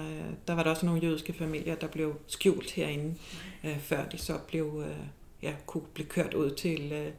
der 0.48 0.56
var 0.56 0.64
der 0.64 0.70
også 0.70 0.86
nogle 0.86 1.02
jødiske 1.02 1.34
familier, 1.34 1.76
der 1.76 1.88
blev 1.88 2.16
skjult 2.28 2.72
herinde, 2.72 3.16
øh, 3.64 3.80
før 3.80 4.06
de 4.06 4.18
så 4.18 4.38
blev, 4.48 4.84
øh, 4.88 4.98
ja, 5.44 5.54
kunne 5.66 5.84
blive 5.94 6.08
kørt 6.08 6.34
ud 6.34 6.52
til 6.52 6.92
øh, 6.92 7.12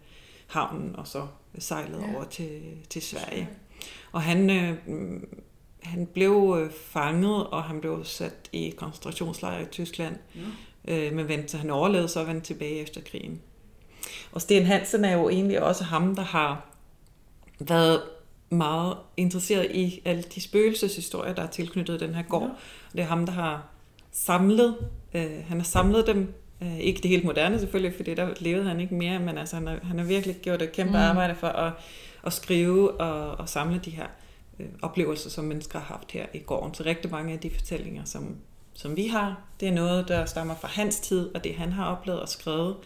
havnen, 0.46 0.96
og 0.96 1.06
så 1.06 1.26
sejlet 1.58 2.00
ja. 2.00 2.14
over 2.14 2.24
til, 2.24 2.60
til 2.90 3.02
Sverige. 3.02 3.48
Og 4.12 4.22
han, 4.22 4.50
øh, 4.50 4.76
han 5.82 6.06
blev 6.06 6.56
øh, 6.62 6.70
fanget, 6.72 7.46
og 7.46 7.64
han 7.64 7.80
blev 7.80 8.04
sat 8.04 8.48
i 8.52 8.70
koncentrationslejre 8.76 9.62
i 9.62 9.66
Tyskland. 9.66 10.16
Ja. 10.34 11.06
Øh, 11.06 11.14
men 11.14 11.28
vendte, 11.28 11.58
han 11.58 11.70
overlevede 11.70 12.08
så 12.08 12.20
og 12.20 12.26
vendte 12.26 12.46
tilbage 12.46 12.80
efter 12.80 13.00
krigen. 13.00 13.40
Og 14.32 14.40
Sten 14.40 14.64
Hansen 14.66 15.04
er 15.04 15.16
jo 15.16 15.28
egentlig 15.28 15.62
også 15.62 15.84
ham, 15.84 16.14
der 16.14 16.22
har 16.22 16.77
været 17.58 18.02
meget 18.50 18.96
interesseret 19.16 19.70
i 19.70 20.02
alle 20.04 20.22
de 20.22 20.40
spøgelseshistorier, 20.40 21.34
der 21.34 21.42
er 21.42 21.46
tilknyttet 21.46 22.00
den 22.00 22.14
her 22.14 22.22
gård. 22.22 22.42
Ja. 22.42 22.48
Det 22.92 23.00
er 23.00 23.06
ham, 23.06 23.26
der 23.26 23.32
har 23.32 23.66
samlet, 24.12 24.76
øh, 25.14 25.44
han 25.48 25.58
har 25.58 25.64
samlet 25.64 26.06
dem, 26.06 26.34
øh, 26.62 26.78
ikke 26.78 27.00
det 27.00 27.10
helt 27.10 27.24
moderne 27.24 27.58
selvfølgelig, 27.58 27.96
for 27.96 28.02
der 28.02 28.34
levede 28.40 28.68
han 28.68 28.80
ikke 28.80 28.94
mere, 28.94 29.18
men 29.18 29.38
altså, 29.38 29.56
han, 29.56 29.66
har, 29.66 29.78
han 29.82 29.98
har 29.98 30.06
virkelig 30.06 30.36
gjort 30.36 30.62
et 30.62 30.72
kæmpe 30.72 30.90
mm. 30.90 30.96
arbejde 30.96 31.34
for 31.34 31.46
at, 31.46 31.72
at 32.26 32.32
skrive 32.32 33.00
og, 33.00 33.38
og 33.38 33.48
samle 33.48 33.80
de 33.84 33.90
her 33.90 34.06
øh, 34.60 34.66
oplevelser, 34.82 35.30
som 35.30 35.44
mennesker 35.44 35.78
har 35.78 35.86
haft 35.86 36.12
her 36.12 36.26
i 36.34 36.38
gården. 36.38 36.74
Så 36.74 36.82
rigtig 36.86 37.10
mange 37.10 37.32
af 37.32 37.38
de 37.38 37.50
fortællinger, 37.50 38.04
som, 38.04 38.36
som 38.74 38.96
vi 38.96 39.06
har, 39.06 39.40
det 39.60 39.68
er 39.68 39.72
noget, 39.72 40.08
der 40.08 40.24
stammer 40.24 40.54
fra 40.54 40.68
hans 40.68 41.00
tid, 41.00 41.34
og 41.34 41.44
det 41.44 41.54
han 41.54 41.72
har 41.72 41.96
oplevet 41.96 42.20
og 42.20 42.28
skrevet. 42.28 42.76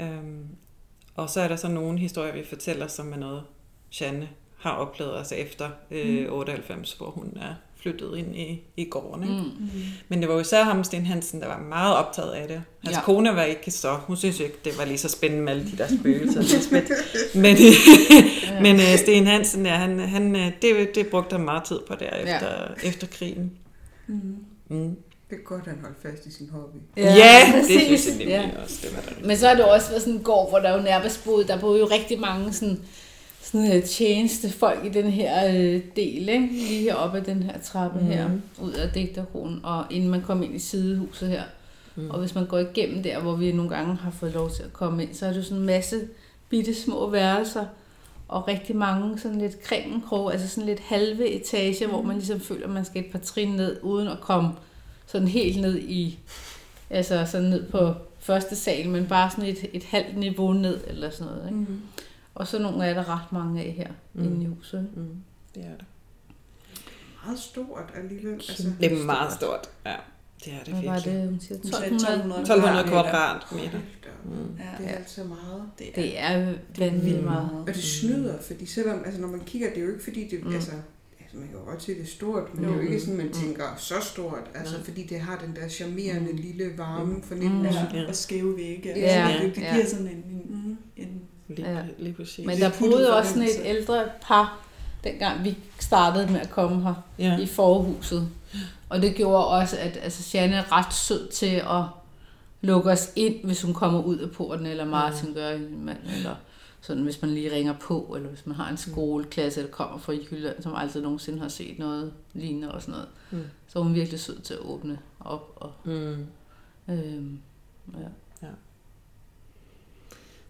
Øhm, 0.00 0.46
og 1.14 1.30
så 1.30 1.40
er 1.40 1.48
der 1.48 1.56
så 1.56 1.68
nogle 1.68 1.98
historier, 1.98 2.32
vi 2.32 2.44
fortæller, 2.44 2.86
som 2.86 3.12
er 3.12 3.16
noget, 3.16 3.42
Janne 4.00 4.28
har 4.58 4.70
oplevet, 4.70 5.18
altså 5.18 5.34
efter 5.34 5.68
øh, 5.90 6.32
98, 6.32 6.92
hvor 6.92 7.06
hun 7.10 7.32
er 7.40 7.54
flyttet 7.82 8.16
ind 8.18 8.36
i, 8.36 8.62
i 8.76 8.84
gården. 8.84 9.22
Ikke? 9.22 9.34
Mm. 9.34 9.82
Men 10.08 10.20
det 10.20 10.28
var 10.28 10.34
jo 10.34 10.40
især 10.40 10.62
ham, 10.64 10.84
Sten 10.84 11.06
Hansen, 11.06 11.40
der 11.40 11.46
var 11.46 11.58
meget 11.58 11.96
optaget 11.96 12.32
af 12.32 12.48
det. 12.48 12.56
Hans 12.84 12.92
Ja. 12.94 12.98
ja. 12.98 13.04
kone 13.04 13.36
var 13.36 13.42
ikke 13.42 13.70
så, 13.70 13.92
hun 13.92 14.16
synes 14.16 14.40
ikke, 14.40 14.54
det 14.64 14.78
var 14.78 14.84
lige 14.84 14.98
så 14.98 15.08
spændende 15.08 15.44
med 15.44 15.52
alle 15.52 15.70
de 15.70 15.76
der 15.78 15.86
spøgelser. 16.00 16.42
Men 17.44 17.56
men 18.62 18.76
øh, 18.76 18.98
Sten 18.98 19.26
Hansen, 19.26 19.66
ja, 19.66 19.74
han, 19.74 19.98
han, 19.98 20.36
øh, 20.36 20.52
det, 20.62 20.94
det 20.94 21.06
brugte 21.06 21.36
han 21.36 21.44
meget 21.44 21.64
tid 21.64 21.78
på 21.88 21.94
der 21.94 22.10
efter, 22.10 22.50
ja. 22.82 22.88
efter 22.88 23.06
krigen. 23.06 23.52
Mm. 24.06 24.36
Mm. 24.68 24.96
Det 25.30 25.36
er 25.38 25.44
godt, 25.44 25.60
at 25.60 25.66
han 25.68 25.78
holdt 25.82 25.96
fast 26.02 26.26
i 26.26 26.32
sin 26.32 26.48
hobby. 26.52 26.76
Ja, 26.96 27.02
ja 27.14 27.52
det 27.68 27.80
synes 27.80 28.06
jeg 28.06 28.12
nemlig 28.16 28.28
Ja. 28.28 28.40
ja. 28.42 28.62
også. 28.62 28.78
Det 28.82 28.96
var 28.96 29.02
der. 29.02 29.26
Men 29.26 29.36
så 29.36 29.48
har 29.48 29.54
det 29.54 29.64
også 29.64 29.88
været 29.88 30.02
sådan 30.02 30.14
en 30.14 30.22
gård, 30.22 30.48
hvor 30.48 30.58
der 30.58 30.76
jo 30.76 30.82
nærmest 30.82 31.24
boede, 31.24 31.46
der 31.46 31.60
boede 31.60 31.80
jo 31.80 31.86
rigtig 31.86 32.20
mange 32.20 32.52
sådan, 32.52 32.80
sådan 33.44 33.76
uh, 33.76 33.82
tjenestefolk 33.84 34.84
i 34.84 34.88
den 34.88 35.10
her 35.10 35.48
uh, 35.48 35.82
del, 35.96 36.28
ikke? 36.28 36.48
lige 36.52 36.82
heroppe 36.82 37.18
af 37.18 37.24
den 37.24 37.42
her 37.42 37.58
trappe 37.58 38.00
mm. 38.00 38.06
her, 38.06 38.30
ud 38.62 38.72
af 38.72 38.90
digterkronen, 38.90 39.60
og 39.62 39.84
inden 39.90 40.10
man 40.10 40.22
kom 40.22 40.42
ind 40.42 40.54
i 40.54 40.58
sidehuset 40.58 41.28
her. 41.28 41.42
Mm. 41.96 42.10
Og 42.10 42.18
hvis 42.18 42.34
man 42.34 42.46
går 42.46 42.58
igennem 42.58 43.02
der, 43.02 43.20
hvor 43.20 43.36
vi 43.36 43.52
nogle 43.52 43.70
gange 43.70 43.94
har 43.94 44.10
fået 44.10 44.32
lov 44.32 44.50
til 44.50 44.62
at 44.62 44.72
komme 44.72 45.02
ind, 45.02 45.14
så 45.14 45.26
er 45.26 45.32
det 45.32 45.44
sådan 45.44 45.58
en 45.58 45.66
masse 45.66 46.00
bitte 46.48 46.74
små 46.74 47.10
værelser, 47.10 47.64
og 48.28 48.48
rigtig 48.48 48.76
mange 48.76 49.18
sådan 49.18 49.38
lidt 49.38 49.62
kringenkrog, 49.62 50.32
altså 50.32 50.48
sådan 50.48 50.66
lidt 50.66 50.80
halve 50.80 51.28
etager, 51.28 51.86
mm. 51.86 51.92
hvor 51.92 52.02
man 52.02 52.16
ligesom 52.16 52.40
føler, 52.40 52.66
at 52.66 52.72
man 52.72 52.84
skal 52.84 53.04
et 53.04 53.10
par 53.12 53.18
trin 53.18 53.48
ned, 53.48 53.76
uden 53.82 54.08
at 54.08 54.20
komme 54.20 54.50
sådan 55.06 55.28
helt 55.28 55.60
ned 55.60 55.78
i, 55.78 56.18
altså 56.90 57.26
sådan 57.26 57.48
ned 57.50 57.70
på 57.70 57.94
første 58.18 58.56
sal, 58.56 58.88
men 58.88 59.06
bare 59.06 59.30
sådan 59.30 59.44
et, 59.44 59.66
et 59.72 59.84
halvt 59.84 60.16
niveau 60.16 60.52
ned, 60.52 60.80
eller 60.86 61.10
sådan 61.10 61.32
noget. 61.32 61.46
Ikke? 61.46 61.58
Mm. 61.58 61.80
Og 62.34 62.46
så 62.46 62.58
nogle 62.58 62.84
er 62.86 62.94
der 62.94 63.08
ret 63.20 63.32
mange 63.32 63.62
af 63.62 63.70
her 63.72 63.88
mm. 64.14 64.24
inde 64.24 64.42
i 64.42 64.46
huset. 64.46 64.88
Mm. 64.96 65.08
Det 65.54 65.64
er 65.64 65.68
det. 65.76 65.84
Meget 67.26 67.38
stort 67.38 67.92
alligevel. 68.02 68.34
Altså, 68.34 68.72
Det 68.80 68.92
er 68.92 69.04
meget 69.04 69.32
stort. 69.32 69.68
Ja, 69.86 69.94
det 70.44 70.52
er 70.52 70.64
det 70.64 70.74
Hvad 70.74 70.82
var 70.84 70.98
det, 70.98 71.28
hun 71.28 71.40
siger? 71.40 71.58
Hun 71.62 71.72
sagde 71.72 71.94
1200? 71.94 72.40
1200 72.40 72.88
kvadratmeter. 72.88 73.78
Mm. 74.24 74.30
Ja, 74.58 74.84
Det 74.84 74.90
er 74.92 74.96
altså 74.98 75.24
meget. 75.24 75.62
det 75.78 75.86
er, 75.88 75.92
Det 76.02 76.20
er 76.20 76.54
vanvittigt 76.78 77.18
Mm. 77.18 77.24
meget. 77.24 77.50
Og 77.60 77.66
det 77.66 77.82
snyder, 77.84 78.42
fordi 78.42 78.66
selvom, 78.66 79.02
altså 79.06 79.20
når 79.20 79.28
man 79.28 79.40
kigger, 79.40 79.68
det 79.68 79.78
er 79.78 79.82
jo 79.84 79.90
ikke 79.92 80.04
fordi, 80.04 80.28
det, 80.28 80.42
Mm. 80.42 80.48
mm. 80.48 80.54
altså, 80.54 80.70
altså 81.20 81.36
man 81.36 81.48
kan 81.48 81.56
jo 81.58 81.64
godt 81.64 81.82
se, 81.82 81.94
det 81.94 82.02
er 82.02 82.06
stort, 82.06 82.54
men 82.54 82.64
jo. 82.64 82.70
det 82.70 82.76
er 82.78 82.82
jo 82.82 82.88
ikke 82.90 83.00
sådan, 83.00 83.16
man 83.16 83.32
tænker 83.32 83.64
så 83.76 83.94
stort, 84.00 84.50
altså 84.54 84.84
fordi 84.84 85.02
det 85.06 85.20
har 85.20 85.38
den 85.46 85.56
der 85.56 85.68
charmerende, 85.68 86.30
Mm. 86.32 86.36
lille, 86.38 86.72
varme 86.78 87.22
fornemmelse. 87.22 87.80
ja, 87.94 88.00
Ja. 88.00 88.08
og 88.08 88.14
skæve 88.14 88.56
vægge. 88.56 88.88
Ja, 88.96 89.28
Ja, 89.28 89.36
det, 89.44 89.54
det 89.56 89.64
giver 89.72 89.86
sådan 89.86 90.04
Mm. 90.04 90.33
en 90.33 90.33
Lige, 91.56 91.70
Ja. 91.72 91.82
lige 91.98 92.12
præcis. 92.14 92.46
Men 92.46 92.62
er 92.62 92.68
der 92.68 92.78
boede 92.78 93.16
også 93.16 93.30
sådan 93.32 93.48
et 93.48 93.50
ældre 93.64 94.04
par, 94.22 94.60
dengang 95.04 95.44
vi 95.44 95.58
startede 95.80 96.32
med 96.32 96.40
at 96.40 96.50
komme 96.50 96.82
her 96.82 96.94
ja. 97.18 97.38
i 97.38 97.46
forhuset. 97.46 98.28
Og 98.88 99.02
det 99.02 99.14
gjorde 99.14 99.46
også, 99.46 99.76
at 99.78 99.98
altså, 100.02 100.38
Janne 100.38 100.56
er 100.56 100.72
ret 100.72 100.94
sød 100.94 101.28
til 101.28 101.46
at 101.56 101.82
lukke 102.60 102.90
os 102.90 103.12
ind, 103.16 103.44
hvis 103.44 103.62
hun 103.62 103.74
kommer 103.74 104.02
ud 104.02 104.18
af 104.18 104.30
porten, 104.30 104.66
eller 104.66 104.84
Martin 104.84 105.28
Mm. 105.28 105.34
gør, 105.34 105.58
mand, 105.70 105.98
eller 106.16 106.34
sådan, 106.80 107.02
hvis 107.02 107.22
man 107.22 107.30
lige 107.30 107.52
ringer 107.52 107.74
på, 107.80 108.12
eller 108.16 108.28
hvis 108.28 108.46
man 108.46 108.56
har 108.56 108.64
Mm. 108.64 108.70
en 108.70 108.76
skoleklasse, 108.76 109.62
der 109.62 109.68
kommer 109.68 109.98
fra 109.98 110.12
Jylland, 110.12 110.62
som 110.62 110.74
aldrig 110.74 111.02
nogensinde 111.02 111.38
har 111.40 111.48
set 111.48 111.78
noget 111.78 112.12
lignende 112.32 112.72
og 112.72 112.80
sådan 112.82 112.92
noget. 112.92 113.08
Mm. 113.30 113.44
Så 113.68 113.78
er 113.78 113.82
hun 113.82 113.94
virkelig 113.94 114.20
sød 114.20 114.40
til 114.40 114.54
at 114.54 114.60
åbne 114.60 114.98
op. 115.20 115.52
Og, 115.56 115.72
Mm. 115.84 116.26
øhm, 116.88 117.38
ja. 117.94 118.08
Ja. 118.42 118.48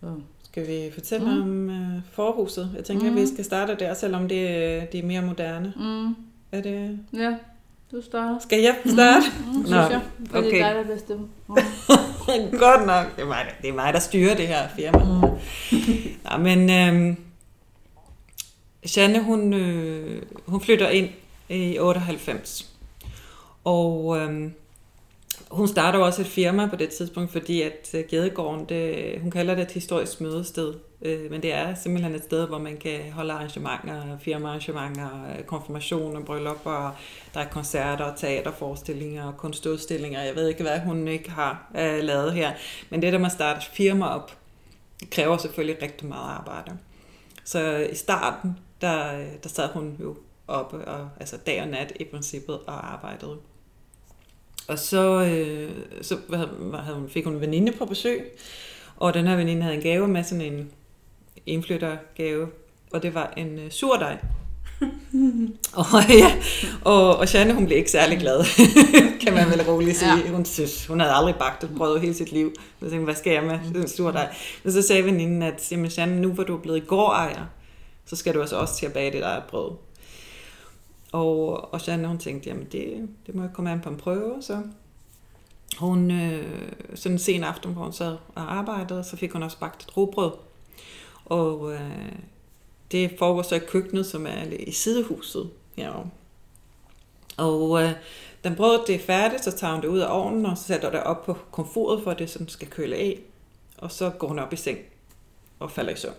Så. 0.01 0.15
Skal 0.55 0.67
vi 0.69 0.91
fortælle 0.95 1.27
Mm. 1.27 1.49
mm. 1.49 1.69
om 1.69 1.95
uh, 1.97 2.03
forhuset? 2.13 2.71
Jeg 2.77 2.85
tænker, 2.85 3.05
Mm. 3.07 3.11
mm. 3.13 3.17
at 3.17 3.23
vi 3.23 3.27
skal 3.35 3.45
starte 3.45 3.77
der, 3.79 3.95
selvom 3.95 4.29
det, 4.29 4.49
er- 4.51 4.85
det 4.85 5.01
er 5.01 5.07
mere 5.07 5.23
moderne. 5.23 5.73
Mm, 5.77 6.07
Er 6.53 6.61
det... 6.63 6.99
ja, 7.13 7.35
du 7.93 8.03
starter. 8.03 8.39
Skal 8.39 8.61
jeg 8.63 8.77
starte? 8.87 9.27
Mm, 9.47 9.53
synes 9.53 9.71
Nå, 9.71 9.77
jeg. 9.77 10.01
For 10.31 10.39
det 10.39 10.47
okay. 10.47 10.61
er 10.65 10.73
dig, 10.75 10.85
der 10.89 10.95
bestemmer. 10.95 11.27
Mm. 11.49 12.59
Godt 12.59 12.87
nok. 12.87 13.17
Det 13.17 13.23
er, 13.23 13.27
mig, 13.27 13.45
der- 13.45 13.63
det 13.63 13.69
er 13.71 13.75
mig, 13.75 13.93
der 13.93 13.99
styrer 13.99 14.35
det 14.37 14.47
her 14.49 14.69
firma. 14.77 14.99
Mm. 15.05 15.21
Nå, 16.31 16.37
men 16.39 16.71
øhm, 16.71 17.17
Janne, 18.97 19.23
hun, 19.23 19.53
øh, 19.55 20.23
hun 20.47 20.61
flytter 20.61 20.89
ind 20.89 21.09
i 21.49 21.79
98. 21.79 22.71
Og 23.65 24.17
øhm, 24.19 24.53
hun 25.55 25.69
starter 25.69 25.99
også 25.99 26.21
et 26.21 26.27
firma 26.27 26.67
på 26.67 26.77
det 26.77 26.89
tidspunkt, 26.89 27.33
fordi 27.33 27.63
at 27.63 27.91
øh, 27.95 28.05
Gedegården, 28.09 28.65
det, 28.69 29.15
hun 29.21 29.31
kalder 29.31 29.55
det 29.55 29.63
et 29.63 29.73
historisk 29.73 30.21
mødested. 30.21 30.75
Øh, 31.03 31.31
men 31.31 31.43
det 31.43 31.53
er 31.53 31.75
simpelthen 31.75 32.15
et 32.15 32.25
sted, 32.25 32.47
hvor 32.47 32.59
man 32.59 32.77
kan 32.77 33.13
holde 33.13 33.33
arrangementer, 33.33 34.19
firmaarrangementer, 34.19 35.09
øh, 35.39 35.45
konfirmationer, 35.45 36.21
bryllupper, 36.21 36.97
der 37.35 37.41
er 37.41 37.49
koncerter, 37.49 38.15
teaterforestillinger, 38.15 39.33
kunstudstillinger. 39.33 40.23
Jeg 40.23 40.35
ved 40.35 40.49
ikke, 40.49 40.63
hvad 40.63 40.79
hun 40.79 41.09
ikke 41.09 41.31
har 41.31 41.71
øh, 41.79 42.05
lavet 42.05 42.33
her. 42.33 42.53
Men 42.91 43.03
det 43.03 43.13
der 43.13 43.19
med 43.19 43.27
at 43.27 43.33
starte 43.33 43.67
firma 43.73 44.07
op, 44.07 44.33
kræver 45.11 45.37
selvfølgelig 45.37 45.83
rigtig 45.83 46.09
meget 46.09 46.31
arbejde. 46.31 46.79
Så 47.45 47.89
i 47.93 47.95
starten, 47.95 48.59
der, 48.81 49.25
der 49.43 49.49
sad 49.49 49.69
hun 49.69 49.97
jo 50.01 50.17
oppe, 50.49 50.85
og, 50.89 51.09
altså 51.21 51.37
dag 51.37 51.63
og 51.63 51.69
nat 51.69 51.93
i 52.01 52.05
princippet, 52.05 52.59
og 52.67 52.93
arbejdede. 52.93 53.37
Og 54.69 54.79
så, 54.79 55.25
øh, 55.25 55.71
så 56.03 56.17
havde 56.75 56.97
hun, 56.97 57.09
fik 57.09 57.25
hun 57.25 57.35
en 57.35 57.41
veninde 57.41 57.73
på 57.73 57.85
besøg, 57.85 58.39
og 58.97 59.15
den 59.15 59.27
her 59.27 59.37
veninde 59.37 59.63
havde 59.63 59.77
en 59.77 59.83
gave 59.83 60.09
med 60.09 60.25
sådan 60.25 60.53
en 60.53 60.71
indflyttergave, 61.47 62.49
og 62.93 63.03
det 63.03 63.15
var 63.15 63.33
en 63.37 63.59
uh, 63.59 63.71
surdej. 63.71 64.17
og, 65.81 65.87
ja, 66.23 66.33
og, 66.85 67.17
og 67.17 67.33
Janne, 67.33 67.55
hun 67.55 67.67
blev 67.67 67.79
ikke 67.79 67.91
særlig 67.91 68.19
glad, 68.19 68.45
kan 69.23 69.35
man 69.35 69.51
vel 69.51 69.63
roligt 69.63 69.97
sige. 69.97 70.17
Ja. 70.17 70.31
Hun 70.31 70.45
synes, 70.45 70.87
hun 70.87 71.01
havde 71.01 71.13
aldrig 71.15 71.35
bagt 71.35 71.65
et 71.65 71.71
brød 71.77 71.99
hele 71.99 72.15
sit 72.15 72.33
liv. 72.33 72.55
Så 72.81 72.91
tænkte, 72.91 73.05
hvad 73.05 73.15
skal 73.15 73.33
jeg 73.33 73.43
med 73.43 73.59
den 73.75 73.89
surdej? 73.89 74.35
Men 74.63 74.73
så 74.73 74.83
sagde 74.83 75.05
veninden, 75.05 75.43
at 75.43 75.73
jamen, 75.73 75.87
Janne, 75.87 76.21
nu 76.21 76.33
hvor 76.33 76.45
du 76.45 76.57
er 76.57 76.61
blevet 76.61 76.87
gårdejer, 76.87 77.45
så 78.07 78.17
skal 78.17 78.35
du 78.35 78.41
altså 78.41 78.57
også 78.57 78.77
til 78.77 78.87
at 78.87 78.93
bage 78.93 79.13
dit 79.13 79.23
eget 79.23 79.43
brød. 79.45 79.71
Og, 81.15 81.75
og 81.75 81.87
Janne, 81.87 82.09
hun 82.09 82.19
tænkte, 82.19 82.49
jamen 82.49 82.67
det, 82.73 83.09
det 83.27 83.35
må 83.35 83.43
jeg 83.43 83.51
komme 83.53 83.71
an 83.71 83.81
på 83.81 83.89
en 83.89 83.97
prøve, 83.97 84.43
så 84.43 84.63
hun, 85.79 86.11
øh, 86.11 86.73
sådan 86.95 87.15
en 87.15 87.19
sen 87.19 87.45
aften, 87.45 87.73
hvor 87.73 87.83
hun 87.83 87.93
sad 87.93 88.17
og 88.35 88.55
arbejdede, 88.55 89.05
så 89.05 89.17
fik 89.17 89.33
hun 89.33 89.43
også 89.43 89.59
bagt 89.59 89.83
et 89.83 89.97
robrød. 89.97 90.33
Og 91.25 91.73
øh, 91.73 92.13
det 92.93 93.15
foregår 93.19 93.43
så 93.43 93.55
i 93.55 93.59
køkkenet, 93.59 94.07
som 94.07 94.27
er 94.27 94.43
i 94.59 94.73
sidehuset 94.73 95.51
herovre. 95.77 96.11
Og 97.37 97.83
øh, 97.83 97.93
den 98.45 98.57
brød 98.57 98.87
det 98.87 98.95
er 98.95 98.99
færdigt, 99.07 99.45
så 99.45 99.51
tager 99.51 99.73
hun 99.73 99.83
det 99.83 99.89
ud 99.89 99.99
af 99.99 100.21
ovnen, 100.21 100.47
og 100.47 100.59
så 100.59 100.65
sætter 100.65 100.91
det 100.91 101.03
op 101.03 101.25
på 101.25 101.37
komfuret, 101.51 102.03
for 102.03 102.11
at 102.11 102.19
det 102.19 102.31
sådan 102.31 102.49
skal 102.49 102.69
køle 102.69 102.97
af. 102.97 103.21
Og 103.79 103.93
så 103.93 104.11
går 104.11 104.29
hun 104.29 104.39
op 104.39 104.53
i 104.53 104.57
seng 104.57 104.79
og 105.59 105.71
falder 105.71 105.93
i 105.93 105.97
søvn. 105.97 106.15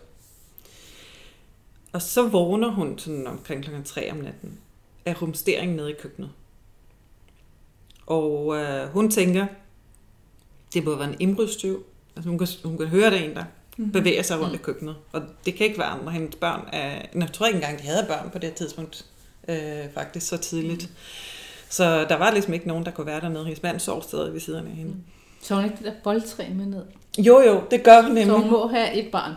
Og 1.94 2.02
så 2.02 2.28
vågner 2.28 2.70
hun 2.70 3.00
sådan 3.00 3.28
omkring 3.28 3.64
kl. 3.64 3.72
3 3.86 4.12
om 4.12 4.18
natten 4.18 4.60
af 5.06 5.22
rumstering 5.22 5.76
nede 5.76 5.92
i 5.92 5.96
køkkenet. 6.00 6.30
Og 8.08 8.58
øh, 8.58 8.88
hun 8.88 9.12
tænker, 9.12 9.46
det 10.74 10.86
må 10.86 10.96
være 10.96 11.10
en 11.10 11.16
indbrudstyv. 11.20 11.86
Altså 12.16 12.30
hun 12.30 12.38
kan, 12.38 12.48
hun 12.64 12.78
kan 12.78 12.88
høre, 12.88 13.12
det 13.12 13.26
en, 13.26 13.36
der 13.36 13.44
mm-hmm. 13.78 13.92
bevæger 13.92 14.22
sig 14.22 14.40
rundt 14.40 14.52
mm. 14.52 14.56
i 14.56 14.58
køkkenet. 14.58 14.96
Og 15.12 15.22
det 15.46 15.56
kan 15.56 15.66
ikke 15.66 15.80
være 15.80 15.88
andre. 15.88 16.12
Hendes 16.12 16.36
børn 16.36 16.70
er... 16.74 17.02
Jeg 17.16 17.34
tror 17.34 17.46
ikke 17.46 17.58
engang, 17.58 17.80
de 17.80 17.84
havde 17.84 18.06
børn 18.08 18.30
på 18.30 18.40
det 18.40 18.54
tidspunkt. 18.54 19.06
Øh, 19.48 19.58
faktisk 19.94 20.28
så 20.28 20.38
tidligt. 20.38 20.84
Mm. 20.84 20.96
Så 21.70 22.06
der 22.10 22.16
var 22.16 22.32
ligesom 22.32 22.54
ikke 22.54 22.68
nogen, 22.68 22.86
der 22.86 22.92
kunne 22.92 23.08
være 23.08 23.22
dernede. 23.22 23.44
Hendes 23.44 23.64
mand 23.64 23.80
sov 23.80 24.04
stadig 24.04 24.34
ved 24.34 24.40
siden 24.40 24.68
af 24.68 24.74
hende. 24.74 24.92
Mm. 24.92 25.04
Så 25.42 25.56
hun 25.56 25.64
ikke 25.64 25.76
det 25.78 25.86
der 25.86 25.92
boldtræ 26.04 26.44
med 26.50 26.66
ned? 26.66 26.84
Jo, 27.18 27.42
jo, 27.42 27.62
det 27.72 27.84
gør 27.84 28.02
hun 28.02 28.12
nemlig. 28.12 28.26
Så 28.26 28.38
hun 28.38 28.52
må 28.52 28.68
have 28.68 28.94
et 28.94 29.12
barn? 29.12 29.34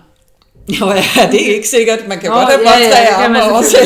Jo, 0.81 0.87
ja, 0.87 1.31
det 1.33 1.51
er 1.51 1.55
ikke 1.55 1.69
sikkert. 1.69 2.09
Man 2.09 2.19
kan 2.19 2.31
oh, 2.31 2.37
godt 2.37 2.49
have 2.49 2.59
boldtræ 2.59 3.01
ja, 3.01 3.23
ja, 3.23 3.27
om 3.27 3.53
og 3.53 3.59
også. 3.59 3.77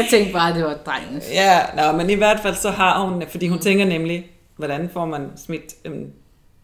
Jeg 0.00 0.08
tænkte 0.10 0.32
bare, 0.32 0.48
at 0.48 0.54
det 0.54 0.64
var 0.64 0.78
drengens. 0.86 1.24
Ja, 1.32 1.60
nå, 1.76 1.96
men 1.96 2.10
i 2.10 2.14
hvert 2.14 2.40
fald 2.40 2.54
så 2.54 2.70
har 2.70 3.04
hun, 3.04 3.22
fordi 3.28 3.48
hun 3.48 3.58
tænker 3.58 3.84
nemlig, 3.84 4.30
hvordan 4.56 4.90
får 4.92 5.06
man 5.06 5.30
smidt 5.36 5.74
en 5.84 6.12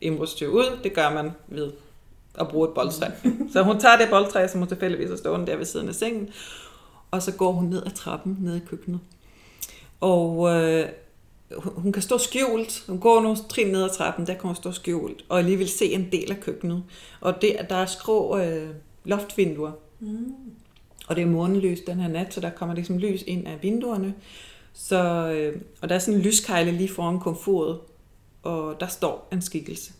indbrudstyv 0.01 0.49
ud? 0.49 0.78
Det 0.84 0.95
gør 0.95 1.11
man 1.11 1.30
ved 1.49 1.72
at 2.41 2.49
bruge 2.49 2.68
et 2.68 2.74
boldtræ. 2.74 3.07
så 3.53 3.62
hun 3.62 3.80
tager 3.80 3.97
det 3.97 4.09
boldtræ, 4.11 4.49
som 4.49 4.61
hun 4.61 4.68
tilfældigvis 4.68 5.11
er 5.11 5.16
stående 5.16 5.47
der 5.47 5.57
ved 5.57 5.64
siden 5.64 5.89
af 5.89 5.95
sengen, 5.95 6.28
og 7.11 7.22
så 7.22 7.32
går 7.32 7.53
hun 7.53 7.64
ned 7.64 7.82
ad 7.87 7.91
trappen, 7.91 8.37
ned 8.41 8.57
i 8.57 8.61
køkkenet. 8.70 9.01
Og 10.01 10.55
øh, 10.55 10.89
hun 11.61 11.93
kan 11.93 12.03
stå 12.03 12.18
skjult. 12.18 12.84
Hun 12.89 13.01
går 13.01 13.20
nogle 13.20 13.39
trin 13.49 13.66
ned 13.66 13.82
ad 13.82 13.91
trappen, 13.97 14.26
der 14.26 14.34
kan 14.34 14.43
hun 14.43 14.55
stå 14.55 14.72
skjult, 14.72 15.24
og 15.28 15.39
alligevel 15.39 15.68
se 15.68 15.93
en 15.93 16.09
del 16.12 16.30
af 16.30 16.41
køkkenet. 16.41 16.82
Og 17.20 17.43
det, 17.43 17.57
der 17.70 17.76
er 17.76 17.87
skrå 17.87 18.39
øh, 18.39 18.68
loftvinduer. 19.05 19.72
Mm. 20.01 20.34
Og 21.07 21.17
det 21.17 21.23
er 21.23 21.27
morgenlys 21.27 21.81
den 21.81 22.01
her 22.01 22.09
nat, 22.09 22.35
så 22.35 22.41
der 22.41 22.51
kommer 22.51 22.75
ligesom 22.75 22.99
lys 22.99 23.23
ind 23.27 23.47
af 23.47 23.63
vinduerne. 23.63 24.15
Så, 24.73 25.31
øh, 25.33 25.61
og 25.81 25.89
der 25.89 25.95
er 25.95 25.99
sådan 25.99 26.15
en 26.15 26.21
lyskejle 26.21 26.73
lige 26.73 26.89
foran 26.89 27.21
komfuret, 27.21 27.79
og 28.43 28.81
der 28.81 28.87
står 28.87 29.29
en 29.33 29.43
skikkelse. 29.43 29.93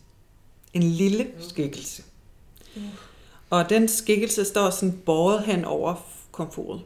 En 0.73 0.83
lille 0.83 1.27
skikkelse. 1.39 2.03
Og 3.49 3.69
den 3.69 3.87
skikkelse 3.87 4.45
står 4.45 4.69
sådan 4.69 5.01
båret 5.05 5.43
hen 5.43 5.65
over 5.65 5.95
komfuret. 6.31 6.81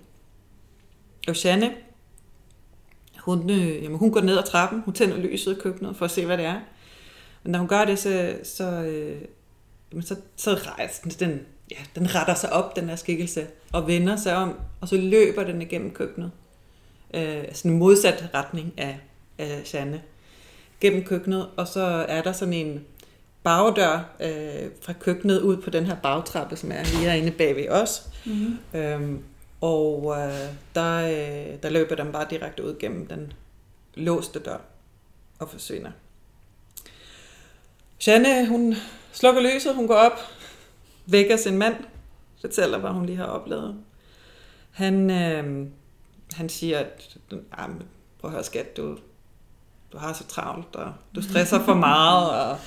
Og 1.28 1.44
Janne, 1.44 1.74
hun, 3.20 3.50
øh, 3.50 3.84
jamen, 3.84 3.98
hun 3.98 4.12
går 4.12 4.22
ned 4.22 4.38
ad 4.38 4.44
trappen, 4.44 4.82
hun 4.86 4.94
tænder 4.94 5.18
lyset 5.18 5.58
i 5.58 5.60
køkkenet 5.60 5.96
for 5.96 6.06
at 6.06 6.12
se, 6.12 6.26
hvad 6.26 6.38
det 6.38 6.46
er. 6.46 6.60
Men 7.44 7.52
når 7.52 7.60
hun 7.60 7.68
gør 7.68 7.86
det, 7.86 8.00
så, 8.00 8.36
så, 8.44 8.64
øh, 8.64 9.22
så, 10.02 10.16
så 10.36 10.54
rejser 10.54 11.10
den, 11.10 11.42
ja, 11.72 11.76
den 11.96 12.16
retter 12.16 12.34
sig 12.34 12.54
op, 12.54 12.76
den 12.76 12.90
her 12.90 12.96
skikkelse, 12.96 13.48
og 13.74 13.88
vender 13.88 14.16
sig 14.16 14.36
om, 14.36 14.60
og 14.82 14.88
så 14.88 14.98
løber 14.98 15.44
den 15.44 15.62
igennem 15.62 15.92
køkkenet. 15.92 16.32
Øh, 17.14 17.44
sådan 17.54 17.72
en 17.72 17.78
modsat 17.78 18.30
retning 18.34 18.74
af, 18.78 19.00
af 19.38 19.74
Janne. 19.74 20.02
Gennem 20.80 21.04
køkkenet, 21.04 21.50
og 21.58 21.68
så 21.68 21.82
er 22.08 22.22
der 22.22 22.32
sådan 22.32 22.54
en 22.54 22.86
bagdør 23.44 24.16
øh, 24.20 24.70
fra 24.82 24.94
køkkenet 24.94 25.42
ud 25.42 25.58
på 25.58 25.70
den 25.70 25.86
her 25.86 25.96
bagtrappe, 25.96 26.56
som 26.56 26.72
er 26.72 26.84
lige 26.84 26.98
herinde 26.98 27.32
bag 27.32 27.56
ved 27.56 27.70
os. 27.70 28.08
Mm-hmm. 28.26 28.80
Øhm, 28.80 29.24
og 29.62 30.16
øh, 30.18 30.50
der, 30.76 30.98
øh, 30.98 31.64
der 31.64 31.70
løber 31.70 31.96
den 31.96 32.12
bare 32.12 32.28
direkte 32.30 32.64
ud 32.64 32.76
gennem 32.80 33.08
den 33.08 33.34
låste 33.96 34.40
dør 34.40 34.58
og 35.40 35.50
forsvinder. 35.50 35.92
Janne, 38.08 38.48
hun 38.48 38.76
slukker 39.12 39.42
lyset, 39.42 39.76
hun 39.76 39.88
går 39.88 39.96
op, 39.96 40.20
vækker 41.12 41.38
sin 41.38 41.58
mand, 41.58 41.76
fortæller, 42.42 42.78
hvad 42.78 42.90
hun 42.90 43.06
lige 43.06 43.18
har 43.18 43.26
oplevet. 43.26 43.76
Han, 44.72 45.10
øh, 45.10 45.68
han 46.34 46.50
siger, 46.50 46.80
at 46.80 47.18
prøv 48.20 48.30
at 48.30 48.32
høre 48.32 48.44
skat, 48.44 48.78
du, 48.78 48.98
du 49.92 49.98
har 49.98 50.14
så 50.14 50.28
travlt, 50.28 50.76
og 50.76 50.94
du 51.16 51.22
stresser 51.22 51.60
for 51.60 51.74
meget, 51.74 52.30
og 52.30 52.58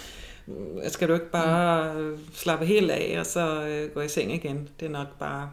skal 0.88 1.08
du 1.08 1.14
ikke 1.14 1.30
bare 1.30 2.16
slappe 2.32 2.66
helt 2.66 2.90
af, 2.90 3.16
og 3.20 3.26
så 3.26 3.66
øh, 3.66 3.90
gå 3.94 4.00
i 4.00 4.08
seng 4.08 4.32
igen. 4.32 4.68
Det 4.80 4.86
er 4.86 4.90
nok 4.90 5.18
bare, 5.18 5.50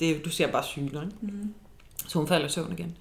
det, 0.00 0.24
du 0.24 0.30
ser 0.30 0.52
bare 0.52 0.64
syg, 0.64 0.82
ikke? 0.84 1.08
Mm. 1.20 1.54
Så 2.08 2.18
hun 2.18 2.28
falder 2.28 2.46
i 2.46 2.50
søvn 2.50 2.72
igen. 2.72 2.96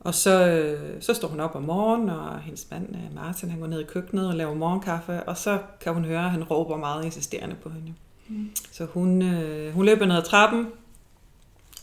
Og 0.00 0.14
så, 0.14 0.46
øh, 0.48 1.02
så 1.02 1.14
står 1.14 1.28
hun 1.28 1.40
op 1.40 1.54
om 1.54 1.62
morgenen, 1.62 2.08
og 2.08 2.40
hendes 2.40 2.66
mand 2.70 2.96
øh, 2.96 3.14
Martin, 3.14 3.50
han 3.50 3.60
går 3.60 3.66
ned 3.66 3.80
i 3.80 3.84
køkkenet 3.84 4.28
og 4.28 4.34
laver 4.34 4.54
morgenkaffe, 4.54 5.22
og 5.22 5.36
så 5.36 5.58
kan 5.80 5.94
hun 5.94 6.04
høre, 6.04 6.24
at 6.24 6.30
han 6.30 6.44
råber 6.44 6.76
meget 6.76 7.04
insisterende 7.04 7.56
på 7.62 7.70
hende. 7.70 7.94
Mm. 8.28 8.50
Så 8.72 8.84
hun, 8.84 9.22
øh, 9.22 9.74
hun 9.74 9.84
løber 9.84 10.06
ned 10.06 10.16
ad 10.16 10.22
trappen, 10.22 10.66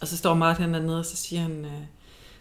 og 0.01 0.07
så 0.07 0.17
står 0.17 0.33
Martin 0.33 0.73
dernede, 0.73 0.99
og 0.99 1.05
så 1.05 1.15
siger 1.15 1.41
han, 1.41 1.65
øh, 1.65 1.81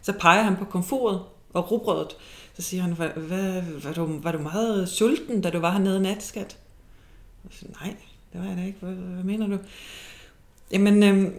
så 0.03 0.13
peger 0.13 0.43
han 0.43 0.57
på 0.57 0.65
komfuret 0.65 1.23
og 1.53 1.71
rugbrødet. 1.71 2.17
Så 2.55 2.63
siger 2.63 2.83
han, 2.83 2.93
hvad, 2.93 3.09
hvad, 3.09 3.63
var, 3.83 3.93
du, 3.93 4.21
var 4.23 4.33
du 4.33 4.39
meget 4.39 4.89
sulten, 4.89 5.41
da 5.41 5.51
du 5.51 5.59
var 5.59 5.73
hernede 5.73 6.01
nat, 6.01 6.23
skat? 6.23 6.59
Jeg 7.45 7.53
siger, 7.53 7.73
Nej, 7.81 7.97
det 8.33 8.41
var 8.41 8.47
jeg 8.47 8.57
da 8.57 8.65
ikke. 8.65 8.79
Hvad, 8.81 8.93
hvad 8.93 9.25
mener 9.25 9.47
du? 9.47 9.59
Jamen, 10.73 11.03
øh, 11.03 11.33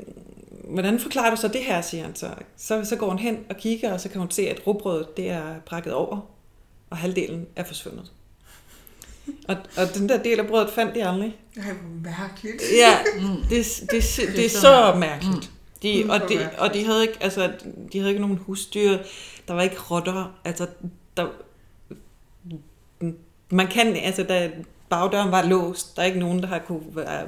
hvordan 0.64 1.00
forklarer 1.00 1.30
du 1.30 1.36
så 1.36 1.48
det 1.48 1.64
her, 1.64 1.82
siger 1.82 2.04
han 2.04 2.16
så. 2.16 2.30
så. 2.58 2.86
Så 2.86 2.96
går 2.96 3.10
hun 3.10 3.20
hen 3.20 3.46
og 3.50 3.58
kigger, 3.58 3.94
og 3.94 4.02
så 4.02 4.10
kan 4.10 4.22
hun 4.22 4.32
se, 4.32 4.50
at 4.50 4.68
rugbrødet 4.68 5.18
det 5.18 5.30
er 5.30 5.60
brækket 5.60 5.94
over, 5.94 6.20
og 6.90 6.98
halvdelen 6.98 7.48
er 7.56 7.64
forsvundet. 7.64 8.12
Og, 9.48 9.56
og 9.78 9.96
den 9.96 10.10
der 10.10 10.24
del 10.24 10.40
af 10.40 10.48
brødet 10.48 10.70
fandt 10.70 10.96
de 10.96 11.08
aldrig. 11.08 11.38
Det 11.56 11.64
er 11.64 11.74
mærkeligt. 12.04 12.62
Ja, 12.78 12.98
det, 13.50 13.50
det, 13.50 13.90
det, 13.92 14.36
det 14.36 14.46
er 14.46 14.50
så 14.50 14.96
mærkeligt. 15.00 15.52
De, 15.84 16.06
og, 16.10 16.20
de, 16.30 16.50
og 16.58 16.74
de 16.74 16.86
havde 16.86 17.02
ikke, 17.02 17.18
altså, 17.22 17.52
de 17.94 17.98
havde 18.00 18.10
ikke 18.10 18.22
nogen 18.22 18.38
husdyr. 18.38 18.98
Der 19.48 19.54
var 19.54 19.62
ikke 19.62 19.78
rotter. 19.92 20.40
Altså, 20.46 20.68
der, 21.18 21.28
man 23.50 23.68
kan, 23.68 23.96
altså, 23.96 24.24
da 24.24 24.52
bagdøren 24.90 25.32
var 25.32 25.42
låst, 25.42 25.96
der 25.96 26.02
er 26.02 26.06
ikke 26.06 26.20
nogen, 26.20 26.42
der 26.42 26.48
har 26.48 26.60
kunne 26.60 26.82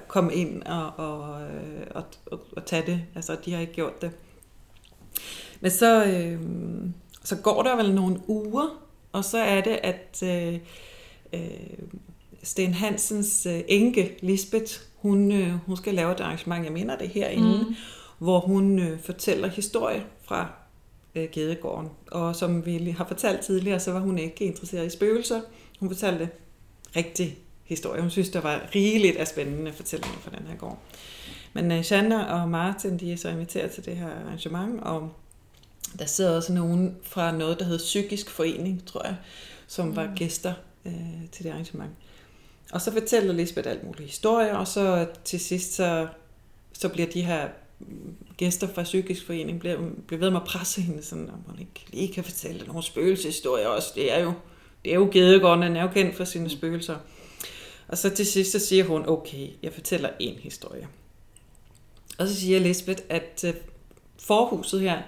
komme 0.07 0.33
ind 0.33 0.63
og, 0.63 0.91
og, 0.97 1.41
øh, 1.41 1.87
og, 1.91 2.03
og, 2.25 2.39
og 2.57 2.65
tage 2.65 2.85
det. 2.85 3.01
Altså, 3.15 3.37
de 3.45 3.53
har 3.53 3.61
ikke 3.61 3.73
gjort 3.73 4.01
det. 4.01 4.11
Men 5.61 5.71
så, 5.71 6.05
øh, 6.05 6.39
så 7.23 7.35
går 7.35 7.63
der 7.63 7.75
vel 7.75 7.95
nogle 7.95 8.19
uger, 8.27 8.81
og 9.11 9.25
så 9.25 9.37
er 9.37 9.61
det, 9.61 9.79
at 9.83 10.23
øh, 10.23 10.59
øh, 11.33 11.39
Sten 12.43 12.73
Hansens 12.73 13.45
øh, 13.45 13.61
enke, 13.67 14.17
Lisbeth, 14.21 14.79
hun, 14.95 15.31
øh, 15.31 15.53
hun 15.65 15.77
skal 15.77 15.93
lave 15.93 16.11
et 16.11 16.19
arrangement, 16.19 16.65
jeg 16.65 16.73
mener 16.73 16.97
det 16.97 17.09
herinde, 17.09 17.63
mm. 17.63 17.75
hvor 18.17 18.39
hun 18.39 18.79
øh, 18.79 18.99
fortæller 18.99 19.47
historie 19.47 20.03
fra 20.23 20.51
øh, 21.15 21.27
Gedegården. 21.31 21.89
Og 22.11 22.35
som 22.35 22.65
vi 22.65 22.95
har 22.97 23.07
fortalt 23.07 23.41
tidligere, 23.41 23.79
så 23.79 23.91
var 23.91 23.99
hun 23.99 24.17
ikke 24.17 24.45
interesseret 24.45 24.85
i 24.85 24.89
spøgelser. 24.89 25.41
Hun 25.79 25.89
fortalte 25.89 26.29
rigtig 26.95 27.37
historie. 27.63 28.01
Hun 28.01 28.09
synes, 28.09 28.29
der 28.29 28.41
var 28.41 28.69
rigeligt 28.75 29.17
af 29.17 29.27
spændende 29.27 29.73
fortællinger 29.73 30.17
fra 30.19 30.31
den 30.37 30.47
her 30.47 30.55
gård. 30.55 30.79
Men 31.53 31.71
uh, 31.71 31.81
Shanna 31.81 32.23
og 32.23 32.49
Martin, 32.49 32.97
de 32.97 33.13
er 33.13 33.17
så 33.17 33.29
inviteret 33.29 33.71
til 33.71 33.85
det 33.85 33.97
her 33.97 34.09
arrangement, 34.25 34.81
og 34.81 35.09
der 35.99 36.05
sidder 36.05 36.35
også 36.35 36.53
nogen 36.53 36.95
fra 37.03 37.31
noget, 37.31 37.59
der 37.59 37.65
hedder 37.65 37.77
Psykisk 37.77 38.29
Forening, 38.29 38.85
tror 38.85 39.05
jeg, 39.05 39.15
som 39.67 39.95
var 39.95 40.11
gæster 40.15 40.53
uh, 40.85 40.93
til 41.31 41.43
det 41.43 41.49
arrangement. 41.49 41.91
Og 42.71 42.81
så 42.81 42.91
fortæller 42.91 43.33
Lisbeth 43.33 43.69
alt 43.69 43.83
muligt 43.83 44.09
historier, 44.09 44.55
og 44.55 44.67
så 44.67 45.07
til 45.23 45.39
sidst, 45.39 45.73
så, 45.73 46.07
så 46.73 46.89
bliver 46.89 47.07
de 47.07 47.21
her 47.21 47.47
gæster 48.37 48.67
fra 48.67 48.83
Psykisk 48.83 49.25
Forening 49.25 49.59
bliver, 49.59 49.89
bliver 50.07 50.19
ved 50.19 50.29
med 50.29 50.39
at 50.39 50.47
presse 50.47 50.81
hende, 50.81 51.03
sådan, 51.03 51.29
om 51.29 51.39
hun 51.47 51.59
ikke 51.59 51.85
lige 51.91 52.13
kan 52.13 52.23
fortælle 52.23 52.67
nogle 52.67 52.83
spøgelseshistorier 52.83 53.67
også. 53.67 53.91
Det 53.95 54.13
er 54.13 54.19
jo, 54.19 54.33
det 54.85 54.91
er 54.91 54.95
jo 54.95 55.09
Gedegården, 55.11 55.61
den 55.61 55.75
er 55.75 55.81
jo 55.81 55.89
kendt 55.93 56.15
for 56.15 56.23
sine 56.23 56.49
spøgelser. 56.49 56.97
Og 57.87 57.97
så 57.97 58.09
til 58.09 58.25
sidst, 58.25 58.51
så 58.51 58.59
siger 58.59 58.83
hun, 58.83 59.09
okay, 59.09 59.47
jeg 59.63 59.73
fortæller 59.73 60.09
en 60.19 60.35
historie. 60.35 60.87
Og 62.17 62.27
så 62.27 62.35
siger 62.35 62.59
Lisbeth, 62.59 63.03
at 63.09 63.43
øh, 63.47 63.53
forhuset 64.19 64.81
her, 64.81 65.01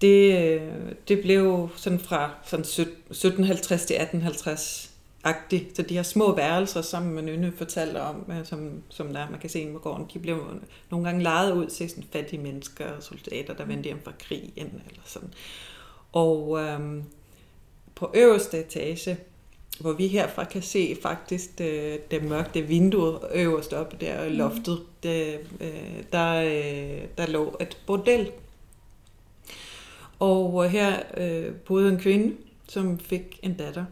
det, 0.00 0.38
øh, 0.38 0.92
det 1.08 1.20
blev 1.22 1.70
sådan 1.76 1.98
fra 1.98 2.30
sådan 2.44 2.60
1750 2.60 3.84
til 3.84 3.94
1850 3.94 4.89
agtigt. 5.24 5.76
Så 5.76 5.82
de 5.82 5.94
her 5.94 6.02
små 6.02 6.36
værelser, 6.36 6.82
som 6.82 7.02
man 7.02 7.24
Nynne 7.24 7.52
fortalte 7.56 8.02
om, 8.02 8.30
øh, 8.30 8.46
som, 8.46 8.82
som 8.88 9.12
der, 9.12 9.30
man 9.30 9.40
kan 9.40 9.50
se 9.50 9.60
inde 9.60 9.72
på 9.72 9.78
gården, 9.78 10.06
de 10.14 10.18
blev 10.18 10.46
nogle 10.90 11.06
gange 11.06 11.22
lejet 11.22 11.52
ud 11.52 11.66
til 11.66 11.90
sådan 11.90 12.04
fattige 12.12 12.42
mennesker 12.42 12.86
og 12.86 13.02
soldater, 13.02 13.54
der 13.54 13.64
vendte 13.64 13.86
hjem 13.86 14.00
fra 14.04 14.12
krigen 14.18 14.82
eller 14.88 15.02
sådan. 15.04 15.32
Og 16.12 16.60
øhm, 16.60 17.04
på 17.94 18.10
øverste 18.14 18.58
etage, 18.58 19.18
hvor 19.80 19.92
vi 19.92 20.06
herfra 20.06 20.44
kan 20.44 20.62
se 20.62 20.96
faktisk 21.02 21.58
det, 21.58 22.10
det 22.10 22.24
mørke, 22.24 22.62
vindue 22.62 23.18
øverst 23.34 23.72
oppe 23.72 23.96
der 24.00 24.24
i 24.24 24.28
loftet, 24.28 24.80
det, 25.02 25.38
øh, 25.60 26.02
der, 26.12 26.42
øh, 26.42 27.02
der 27.18 27.26
lå 27.26 27.56
et 27.60 27.78
bordel. 27.86 28.30
Og 30.18 30.70
her 30.70 31.02
øh, 31.16 31.54
boede 31.54 31.88
en 31.88 31.98
kvinde, 31.98 32.36
som 32.68 32.98
fik 32.98 33.40
en 33.42 33.54
datter, 33.54 33.84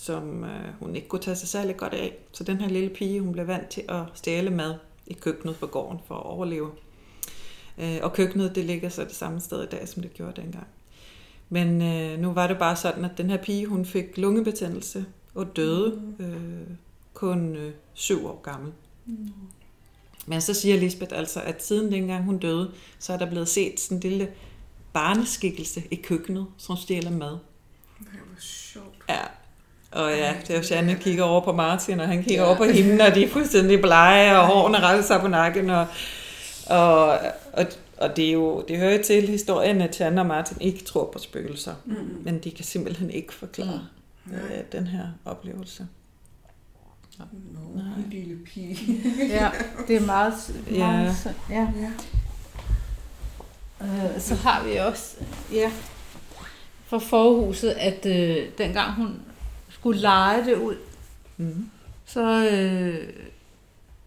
som 0.00 0.44
øh, 0.44 0.74
hun 0.78 0.96
ikke 0.96 1.08
kunne 1.08 1.20
tage 1.20 1.36
sig 1.36 1.48
særlig 1.48 1.76
godt 1.76 1.94
af. 1.94 2.16
Så 2.32 2.44
den 2.44 2.60
her 2.60 2.68
lille 2.68 2.90
pige, 2.90 3.20
hun 3.20 3.32
blev 3.32 3.46
vant 3.46 3.68
til 3.68 3.84
at 3.88 4.02
stjæle 4.14 4.50
mad 4.50 4.74
i 5.06 5.12
køkkenet 5.12 5.56
på 5.56 5.66
gården 5.66 5.98
for 6.06 6.14
at 6.14 6.22
overleve. 6.22 6.70
Øh, 7.78 7.98
og 8.02 8.12
køkkenet, 8.12 8.54
det 8.54 8.64
ligger 8.64 8.88
så 8.88 9.04
det 9.04 9.14
samme 9.14 9.40
sted 9.40 9.62
i 9.62 9.66
dag, 9.66 9.88
som 9.88 10.02
det 10.02 10.14
gjorde 10.14 10.42
dengang. 10.42 10.66
Men 11.48 11.82
øh, 11.82 12.20
nu 12.20 12.32
var 12.32 12.46
det 12.46 12.58
bare 12.58 12.76
sådan, 12.76 13.04
at 13.04 13.10
den 13.18 13.30
her 13.30 13.36
pige, 13.36 13.66
hun 13.66 13.84
fik 13.84 14.18
lungebetændelse 14.18 15.06
og 15.34 15.56
døde 15.56 16.14
øh, 16.18 16.76
kun 17.14 17.56
øh, 17.56 17.72
syv 17.94 18.26
år 18.26 18.40
gammel. 18.42 18.72
Mm. 19.06 19.28
Men 20.26 20.40
så 20.40 20.54
siger 20.54 20.76
Lisbeth 20.76 21.18
altså, 21.18 21.40
at 21.40 21.64
siden 21.64 21.92
dengang 21.92 22.24
hun 22.24 22.38
døde, 22.38 22.72
så 22.98 23.12
er 23.12 23.16
der 23.16 23.30
blevet 23.30 23.48
set 23.48 23.80
sådan 23.80 23.96
en 23.96 24.10
lille 24.10 24.32
barneskikkelse 24.92 25.82
i 25.90 25.94
køkkenet, 25.96 26.46
som 26.56 26.76
stjæler 26.76 27.10
mad. 27.10 27.38
Det 27.98 28.20
var 28.32 28.40
sjovt. 28.40 29.04
Ja, 29.08 29.22
og 29.90 30.10
ja, 30.10 30.34
det 30.46 30.50
er 30.50 30.58
jo 30.58 30.64
Janne 30.70 30.94
kigger 30.94 31.24
over 31.24 31.40
på 31.40 31.52
Martin, 31.52 32.00
og 32.00 32.08
han 32.08 32.22
kigger 32.22 32.42
ja. 32.42 32.48
over 32.48 32.56
på 32.56 32.64
hende, 32.64 33.04
og 33.04 33.14
de 33.14 33.24
er 33.24 33.28
fuldstændig 33.28 33.80
blege, 33.80 34.38
og 34.38 34.46
hårene 34.46 34.80
retter 34.80 35.02
sig 35.02 35.20
på 35.20 35.28
nakken, 35.28 35.70
og, 35.70 35.86
og, 36.66 37.18
og, 37.52 37.66
og 37.96 38.16
det, 38.16 38.28
er 38.28 38.32
jo, 38.32 38.64
det 38.68 38.78
hører 38.78 39.02
til 39.02 39.28
historien, 39.28 39.80
at 39.80 40.00
Janne 40.00 40.20
og 40.20 40.26
Martin 40.26 40.56
ikke 40.60 40.84
tror 40.84 41.10
på 41.12 41.18
spøgelser, 41.18 41.74
mm. 41.84 41.94
men 42.22 42.38
de 42.38 42.50
kan 42.50 42.64
simpelthen 42.64 43.10
ikke 43.10 43.34
forklare 43.34 43.86
mm. 44.24 44.32
øh, 44.32 44.60
den 44.72 44.86
her 44.86 45.06
oplevelse. 45.24 45.86
Nå, 47.18 47.80
en 47.80 48.06
lille 48.10 48.36
pige. 48.44 49.02
ja, 49.40 49.50
det 49.88 49.96
er 49.96 50.00
meget... 50.00 50.34
meget 50.70 51.36
Ja. 51.50 51.54
ja. 51.54 51.68
ja. 51.80 51.90
Øh, 53.82 54.20
så 54.20 54.34
har 54.34 54.64
vi 54.64 54.76
også, 54.76 55.16
ja, 55.52 55.70
fra 56.86 56.98
forhuset, 56.98 57.70
at 57.70 58.06
øh, 58.06 58.46
dengang 58.58 58.94
hun 58.94 59.20
skulle 59.80 60.00
lege 60.00 60.44
det 60.44 60.54
ud, 60.54 60.74
Mm. 61.36 61.70
så, 62.06 62.48
øh, 62.52 63.08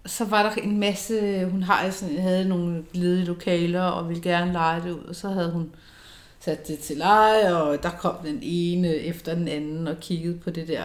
så 0.06 0.26
var 0.26 0.44
der 0.44 0.62
en 0.62 0.80
masse, 0.80 1.46
hun 1.46 1.64
har 1.64 1.90
sådan, 1.90 2.18
havde 2.20 2.50
nogle 2.50 2.84
ledige 2.94 3.26
lokaler 3.26 3.82
og 3.82 4.10
ville 4.10 4.24
gerne 4.24 4.52
lege 4.52 4.82
det 4.84 4.92
ud, 4.92 5.04
og 5.04 5.16
så 5.16 5.30
havde 5.30 5.52
hun 5.52 5.72
sat 6.40 6.68
det 6.68 6.80
til 6.80 6.98
leje, 6.98 7.56
og 7.56 7.84
der 7.84 7.90
kom 7.90 8.16
den 8.26 8.40
ene 8.42 8.88
efter 8.96 9.36
den 9.36 9.48
anden 9.48 9.88
og 9.88 9.96
kiggede 10.02 10.38
på 10.38 10.50
det 10.50 10.68
der 10.68 10.84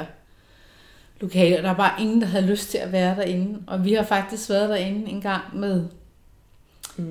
lokale, 1.20 1.57
og 1.57 1.62
der 1.62 1.68
var 1.68 1.76
bare 1.76 2.03
ingen, 2.03 2.20
der 2.20 2.26
havde 2.26 2.47
lyst 2.47 2.70
til 2.70 2.78
at 2.78 2.93
være 2.93 3.16
derinde, 3.16 3.59
og 3.66 3.84
vi 3.84 3.93
har 3.93 4.05
faktisk 4.05 4.51
været 4.51 4.68
derinde 4.68 5.11
en 5.11 5.20
gang 5.20 5.43
med 5.57 5.84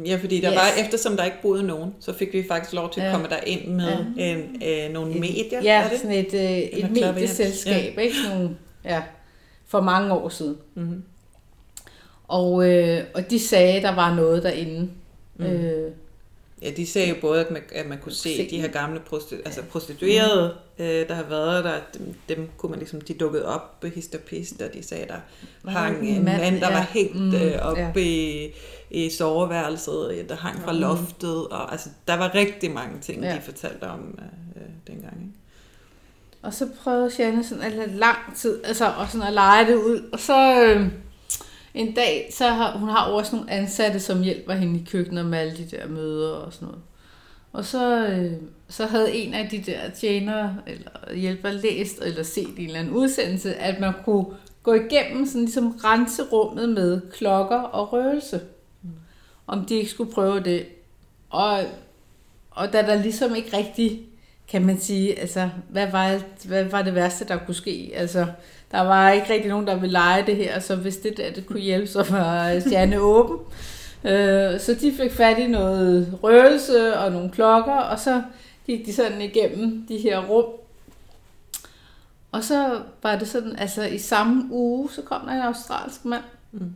Ja, 0.05 0.15
fordi 0.21 0.41
der 0.41 0.51
Yes. 0.51 0.55
var, 0.57 0.67
eftersom 0.85 1.17
der 1.17 1.23
ikke 1.23 1.37
boede 1.41 1.63
nogen, 1.63 1.93
så 1.99 2.13
fik 2.13 2.33
vi 2.33 2.45
faktisk 2.47 2.73
lov 2.73 2.93
til 2.93 3.01
at 3.01 3.07
Ja. 3.07 3.11
komme 3.11 3.27
der 3.29 3.37
ind 3.45 3.67
med 3.67 3.97
ja. 4.17 4.23
en, 4.23 4.61
øh, 4.87 4.93
nogle 4.93 5.13
medier. 5.13 5.61
Ja, 5.63 5.83
er 5.83 5.89
det? 5.89 5.99
sådan 5.99 6.15
et, 6.17 6.33
øh, 6.33 6.41
et 6.57 6.71
klaverjant. 6.71 7.15
medieselskab, 7.15 7.93
ja. 7.97 8.01
ikke? 8.01 8.15
Sådan 8.25 8.57
ja, 8.85 9.01
for 9.67 9.81
mange 9.81 10.13
år 10.13 10.29
siden. 10.29 10.57
Mm-hmm. 10.75 11.03
Og, 12.27 12.69
øh, 12.69 13.03
og 13.15 13.29
de 13.29 13.39
sagde, 13.39 13.81
der 13.81 13.95
var 13.95 14.15
noget 14.15 14.43
derinde. 14.43 14.89
Mm. 15.37 15.45
Øh, 15.45 15.91
Ja, 16.61 16.71
de 16.77 16.87
sagde 16.87 17.09
jo 17.09 17.15
både, 17.21 17.45
at 17.45 17.51
man, 17.51 17.61
at 17.71 17.87
man 17.89 17.97
kunne 17.97 18.11
se, 18.11 18.35
Se 18.37 18.49
de 18.49 18.61
her 18.61 18.67
gamle 18.67 19.01
prostitu- 19.13 19.41
altså 19.45 19.61
prostituerede, 19.71 20.55
mm. 20.77 20.83
øh, 20.83 21.07
der 21.07 21.13
har 21.15 21.23
været 21.23 21.63
der, 21.63 21.79
dem, 21.97 22.13
dem 22.29 22.49
kunne 22.57 22.69
man 22.69 22.79
ligesom, 22.79 23.01
de 23.01 23.13
dukkede 23.13 23.45
op 23.45 23.79
på 23.79 23.87
hist 23.87 24.15
og 24.15 24.21
pist, 24.21 24.61
og 24.61 24.73
de 24.73 24.83
sagde, 24.83 25.07
der 25.07 25.15
Var 25.63 25.71
hang 25.71 25.95
der 25.95 26.01
en 26.01 26.25
mand? 26.25 26.41
mand, 26.41 26.59
der 26.61 26.67
Ja. 26.69 26.73
var 26.77 26.87
hængt 26.91 27.15
Mm, 27.15 27.35
øh, 27.35 27.59
op 27.61 27.77
ja. 27.77 27.93
i, 27.99 28.47
i 28.91 29.09
soveværelset, 29.09 30.25
der 30.29 30.35
hang 30.35 30.59
fra 30.63 30.71
Mm. 30.71 30.79
loftet, 30.79 31.47
og 31.47 31.71
altså, 31.71 31.89
der 32.07 32.13
var 32.17 32.35
rigtig 32.35 32.71
mange 32.71 32.99
ting, 33.01 33.23
Ja. 33.23 33.35
de 33.35 33.41
fortalte 33.41 33.83
om 33.83 34.19
øh, 34.19 34.61
øh, 34.63 34.69
dengang. 34.87 35.13
Ikke? 35.21 35.33
og 36.41 36.53
så 36.53 36.67
prøvede 36.83 37.11
Janne 37.19 37.43
sådan 37.43 37.63
at 37.63 37.89
lang 37.89 38.17
tid, 38.37 38.59
altså 38.63 38.85
og 38.97 39.07
sådan 39.11 39.27
at 39.27 39.33
lege 39.33 39.65
det 39.67 39.75
ud. 39.75 40.09
Og 40.13 40.19
så 40.19 40.63
øh, 40.63 40.87
en 41.73 41.93
dag, 41.93 42.29
så 42.33 42.47
har 42.47 42.77
hun 42.77 42.89
har 42.89 43.05
også 43.05 43.35
nogle 43.35 43.51
ansatte, 43.51 43.99
som 43.99 44.23
hjælper 44.23 44.53
hende 44.53 44.79
i 44.79 44.87
køkkenet 44.91 45.25
med 45.25 45.39
alle 45.39 45.57
de 45.57 45.77
der 45.77 45.87
møder 45.87 46.31
og 46.31 46.53
sådan 46.53 46.67
noget. 46.67 46.81
Og 47.53 47.65
så, 47.65 48.07
øh, 48.07 48.31
så 48.69 48.85
havde 48.85 49.15
en 49.15 49.33
af 49.33 49.49
de 49.49 49.63
der 49.65 49.89
tjenere 49.89 50.57
eller 50.67 51.13
hjælper 51.15 51.51
læst 51.51 52.01
eller 52.01 52.23
set 52.23 52.57
en 52.57 52.65
eller 52.65 52.79
anden 52.79 52.93
udsendelse, 52.93 53.55
at 53.55 53.79
man 53.79 53.93
kunne 54.05 54.25
gå 54.63 54.73
igennem 54.73 55.25
sådan 55.25 55.41
ligesom 55.41 55.79
rense 55.83 56.23
rummet 56.23 56.69
med 56.69 57.01
klokker 57.11 57.59
og 57.59 57.93
røgelse. 57.93 58.41
Om 59.47 59.65
de 59.65 59.75
ikke 59.75 59.91
skulle 59.91 60.13
prøve 60.13 60.39
det. 60.39 60.65
Og, 61.29 61.59
og 62.51 62.73
da 62.73 62.81
der 62.81 63.01
ligesom 63.01 63.35
ikke 63.35 63.57
rigtig, 63.57 64.01
kan 64.47 64.65
man 64.65 64.79
sige, 64.79 65.19
altså, 65.19 65.49
hvad 65.69 65.91
var, 65.91 66.21
hvad 66.47 66.63
var 66.63 66.81
det 66.81 66.95
værste, 66.95 67.27
der 67.27 67.37
kunne 67.37 67.55
ske? 67.55 67.91
Altså, 67.95 68.25
der 68.71 68.81
var 68.81 69.11
ikke 69.11 69.33
rigtig 69.33 69.49
nogen, 69.49 69.67
der 69.67 69.75
ville 69.75 69.91
lege 69.91 70.25
det 70.25 70.35
her, 70.35 70.59
så 70.59 70.75
hvis 70.75 70.97
det 70.97 71.17
der 71.17 71.31
det 71.31 71.45
kunne 71.45 71.59
hjælpe, 71.59 71.87
så 71.87 72.03
var 72.09 72.47
Janne 72.71 72.99
åben. 72.99 73.37
Øh, 74.03 74.59
så 74.59 74.77
de 74.81 74.93
fik 74.93 75.11
fat 75.11 75.37
i 75.39 75.47
noget 75.47 76.19
røgelse 76.23 76.97
og 76.97 77.11
nogle 77.11 77.29
klokker, 77.29 77.73
og 77.75 77.99
så 77.99 78.21
gik 78.65 78.85
de 78.85 78.93
sådan 78.93 79.21
igennem 79.21 79.85
de 79.87 79.97
her 79.97 80.25
rum. 80.25 80.45
Og 82.31 82.43
så 82.43 82.81
var 83.03 83.17
det 83.17 83.27
sådan, 83.27 83.55
altså 83.57 83.83
i 83.83 83.97
samme 83.97 84.47
uge, 84.51 84.89
så 84.91 85.01
kom 85.01 85.21
der 85.25 85.33
en 85.33 85.41
australsk 85.41 86.05
mand, 86.05 86.23
Mm. 86.51 86.73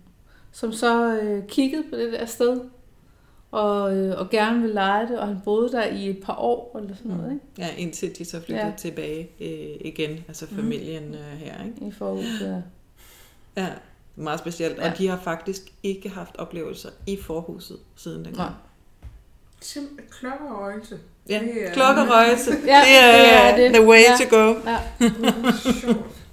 som 0.51 0.73
så 0.73 1.13
øh, 1.13 1.43
kiggede 1.47 1.83
på 1.89 1.95
det 1.95 2.13
der 2.13 2.25
sted, 2.25 2.59
og, 3.51 3.97
øh, 3.97 4.19
og 4.19 4.29
gerne 4.29 4.59
ville 4.59 4.73
lege 4.73 5.07
det, 5.07 5.19
og 5.19 5.27
han 5.27 5.39
boede 5.45 5.71
der 5.71 5.85
i 5.85 6.09
et 6.09 6.19
par 6.23 6.35
år, 6.35 6.77
eller 6.81 6.95
sådan 6.95 7.11
noget, 7.11 7.31
ikke? 7.33 7.45
Ja, 7.57 7.75
indtil 7.77 8.17
de 8.17 8.25
så 8.25 8.39
flyttede 8.41 8.67
Ja. 8.67 8.73
tilbage 8.77 9.29
øh, 9.41 9.75
igen, 9.87 10.09
altså 10.27 10.47
familien 10.47 11.13
øh, 11.13 11.19
her. 11.37 11.63
Ikke? 11.65 11.85
i 11.87 11.91
forhuset. 11.91 12.63
Ja. 13.55 13.61
Ja, 13.63 13.69
meget 14.15 14.39
specielt. 14.39 14.77
Ja. 14.77 14.91
Og 14.91 14.97
de 14.97 15.07
har 15.07 15.17
faktisk 15.17 15.73
ikke 15.83 16.09
haft 16.09 16.37
oplevelser 16.37 16.89
i 17.07 17.17
forhuset 17.17 17.77
siden 17.95 18.25
dengang. 18.25 18.49
Nej. 18.49 18.57
Simpelthen 19.61 20.05
klokkerøjelse. 20.19 20.99
Ja, 21.29 21.39
Det 21.39 21.67
er- 21.67 21.73
klokkerøjelse. 21.73 22.51
Ja, 22.65 22.81
det 22.85 22.97
er, 23.03 23.55
det 23.55 23.65
er 23.65 23.69
det. 23.71 23.73
the 23.73 23.87
way 23.87 23.99
Ja. 23.99 24.17
to 24.25 24.37
go. 24.37 24.55
Ja. 24.69 24.77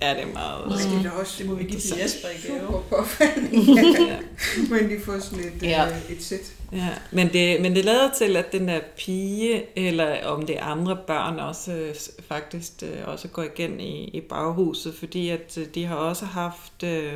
Ja, 0.02 0.14
det 0.14 0.22
er 0.22 0.32
meget... 0.32 0.66
Måske 0.66 1.02
da 1.04 1.10
også 1.20 1.34
Det 1.38 1.46
må 1.46 1.54
vi 1.54 1.64
give 1.64 1.80
til 1.80 1.96
Jesper 2.02 2.28
i 2.28 2.46
gave. 2.48 2.60
super 2.60 2.80
påfaldende. 2.80 3.82
Ja. 4.08 4.16
Men 4.70 4.90
de 4.90 5.00
får 5.04 5.18
sådan 5.18 5.38
et, 5.44 5.62
Ja. 5.62 5.86
øh, 5.86 6.10
et 6.16 6.22
sæt. 6.22 6.38
Ja, 6.72 6.88
men 7.10 7.32
det, 7.32 7.60
men 7.60 7.74
det 7.76 7.84
lader 7.84 8.10
til, 8.18 8.36
at 8.36 8.52
den 8.52 8.68
der 8.68 8.80
pige, 8.98 9.64
eller 9.76 10.26
om 10.26 10.46
det 10.46 10.58
er 10.58 10.64
andre 10.64 10.98
børn 11.06 11.38
også, 11.38 11.72
øh, 11.72 11.94
faktisk 12.28 12.72
øh, 12.82 12.88
også 13.08 13.28
går 13.28 13.42
igen 13.42 13.80
i, 13.80 14.04
i 14.04 14.20
baghuset, 14.20 14.94
fordi 14.98 15.28
at 15.28 15.58
øh, 15.58 15.66
de 15.74 15.84
har 15.86 15.96
også 15.96 16.24
haft, 16.24 16.82
øh, 16.84 17.12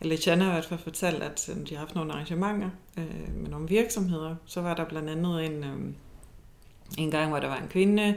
Alejandra 0.00 0.44
har 0.44 0.52
i 0.52 0.54
hvert 0.54 0.64
fald 0.64 0.80
fortalt, 0.80 1.22
at 1.22 1.48
øhm, 1.52 1.66
de 1.66 1.74
har 1.74 1.80
haft 1.80 1.94
nogle 1.94 2.12
arrangementer 2.12 2.70
øh, 2.98 3.34
med 3.34 3.50
nogle 3.50 3.68
virksomheder. 3.68 4.36
Så 4.46 4.60
var 4.60 4.74
der 4.74 4.84
blandt 4.84 5.10
andet 5.10 5.46
en, 5.46 5.64
øh, 5.64 5.94
en 6.98 7.10
gang, 7.10 7.28
hvor 7.28 7.38
der 7.38 7.48
var 7.48 7.56
en 7.56 7.68
kvinde, 7.68 8.14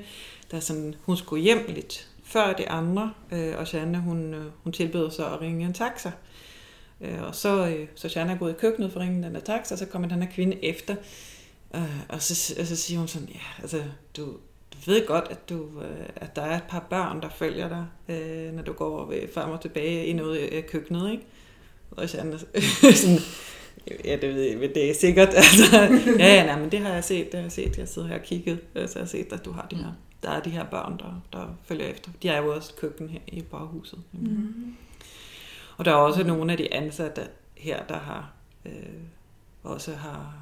der 0.51 0.59
sådan, 0.59 0.95
hun 1.01 1.17
skulle 1.17 1.43
hjem 1.43 1.65
lidt 1.67 2.09
før 2.23 2.53
de 2.53 2.69
andre, 2.69 3.13
øh, 3.31 3.57
og 3.57 3.67
Shanna, 3.67 3.97
hun, 3.97 4.33
øh, 4.33 4.45
hun 4.63 4.73
tilbød 4.73 5.11
så 5.11 5.25
at 5.25 5.41
ringe 5.41 5.65
en 5.65 5.73
taxa. 5.73 6.11
Øh, 7.01 7.23
og 7.23 7.35
så, 7.35 7.67
øh, 7.67 7.87
så 7.95 8.09
Shanna 8.09 8.33
er 8.33 8.37
gået 8.37 8.51
i 8.51 8.55
køkkenet 8.59 8.91
for 8.91 8.99
at 8.99 9.05
ringe 9.05 9.23
den 9.23 9.35
der 9.35 9.41
taxa, 9.41 9.75
og 9.75 9.79
så 9.79 9.85
kommer 9.85 10.07
den 10.07 10.21
her 10.21 10.31
kvinde 10.31 10.65
efter, 10.65 10.95
øh, 11.75 11.99
og, 12.09 12.21
så, 12.21 12.55
og 12.59 12.65
så 12.65 12.75
siger 12.75 12.99
hun 12.99 13.07
sådan, 13.07 13.29
ja, 13.29 13.61
altså, 13.61 13.83
du, 14.17 14.25
du 14.73 14.77
ved 14.85 15.07
godt, 15.07 15.25
at, 15.29 15.49
du, 15.49 15.81
øh, 15.81 16.09
at 16.15 16.35
der 16.35 16.41
er 16.41 16.57
et 16.57 16.63
par 16.69 16.85
børn, 16.89 17.21
der 17.21 17.29
følger 17.29 17.69
dig, 17.69 17.85
øh, 18.15 18.53
når 18.53 18.63
du 18.63 18.73
går 18.73 19.13
frem 19.33 19.49
og 19.49 19.61
tilbage 19.61 20.05
ind 20.05 20.21
ud 20.21 20.35
af 20.35 20.49
øh, 20.51 20.63
køkkenet, 20.63 21.11
ikke? 21.11 21.23
Og 21.91 22.09
Shanna 22.09 22.37
sådan, 22.95 23.19
Ja, 24.05 24.15
det 24.15 24.35
ved 24.35 24.41
jeg, 24.41 24.75
det 24.75 24.89
er 24.89 24.93
sikkert. 24.93 25.29
Altså, 25.35 25.77
ja, 26.19 26.35
ja, 26.35 26.45
nej, 26.45 26.59
men 26.59 26.71
det 26.71 26.79
har 26.79 26.93
jeg 26.93 27.03
set, 27.03 27.25
det 27.25 27.33
har 27.33 27.41
jeg 27.41 27.51
set. 27.51 27.77
Jeg 27.77 27.87
sidder 27.87 28.07
her 28.07 28.15
og 28.15 28.23
kigget, 28.23 28.59
så 28.73 28.79
jeg 28.79 29.01
har 29.01 29.05
set, 29.05 29.33
at 29.33 29.45
du 29.45 29.51
har 29.51 29.67
de 29.71 29.75
her, 29.75 29.91
der 30.23 30.29
er 30.29 30.39
de 30.39 30.49
her 30.49 30.63
børn, 30.63 30.99
der, 30.99 31.21
der 31.33 31.57
følger 31.63 31.85
efter. 31.85 32.11
De 32.23 32.29
er 32.29 32.41
jo 32.41 32.55
også 32.55 32.73
køkken 32.75 33.09
her 33.09 33.19
i 33.27 33.41
baghuset. 33.41 33.99
Mm. 34.11 34.75
Og 35.77 35.85
der 35.85 35.91
er 35.91 35.95
også 35.95 36.23
nogle 36.23 36.51
af 36.51 36.57
de 36.57 36.73
ansatte 36.73 37.21
her, 37.55 37.83
der 37.89 37.97
har 37.97 38.33
øh, 38.65 38.71
også 39.63 39.95
har 39.95 40.33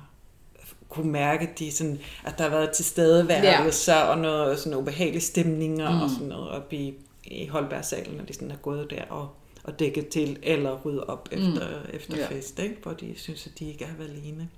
kunne 0.89 1.11
mærke, 1.11 1.49
de 1.59 1.71
sådan, 1.71 1.99
at 2.23 2.37
der 2.37 2.43
har 2.43 2.51
været 2.51 2.71
til 2.71 2.85
stedeværelser 2.85 3.95
ja. 3.95 4.03
og 4.03 4.17
noget 4.17 4.59
sådan 4.59 4.77
ubehagelige 4.77 5.21
stemninger 5.21 5.91
mm. 5.91 6.01
og 6.01 6.09
sådan 6.09 6.27
noget 6.27 6.49
op 6.49 6.73
i, 6.73 6.93
i 7.23 7.47
Holbergsalen, 7.47 8.17
når 8.17 8.25
de 8.25 8.33
sådan 8.33 8.51
er 8.51 8.55
gået 8.55 8.89
der 8.89 9.03
og 9.09 9.29
at 9.67 9.79
dække 9.79 10.01
til 10.01 10.39
eller 10.43 10.81
rydde 10.85 11.03
op 11.03 11.29
mm. 11.31 11.37
efter, 11.37 11.81
efter 11.93 12.17
ja. 12.17 12.27
fest, 12.27 12.59
ikke? 12.59 12.77
hvor 12.83 12.93
de 12.93 13.13
synes, 13.15 13.47
at 13.47 13.59
de 13.59 13.69
ikke 13.69 13.85
har 13.85 13.97
været 13.97 14.09
alene. 14.09 14.49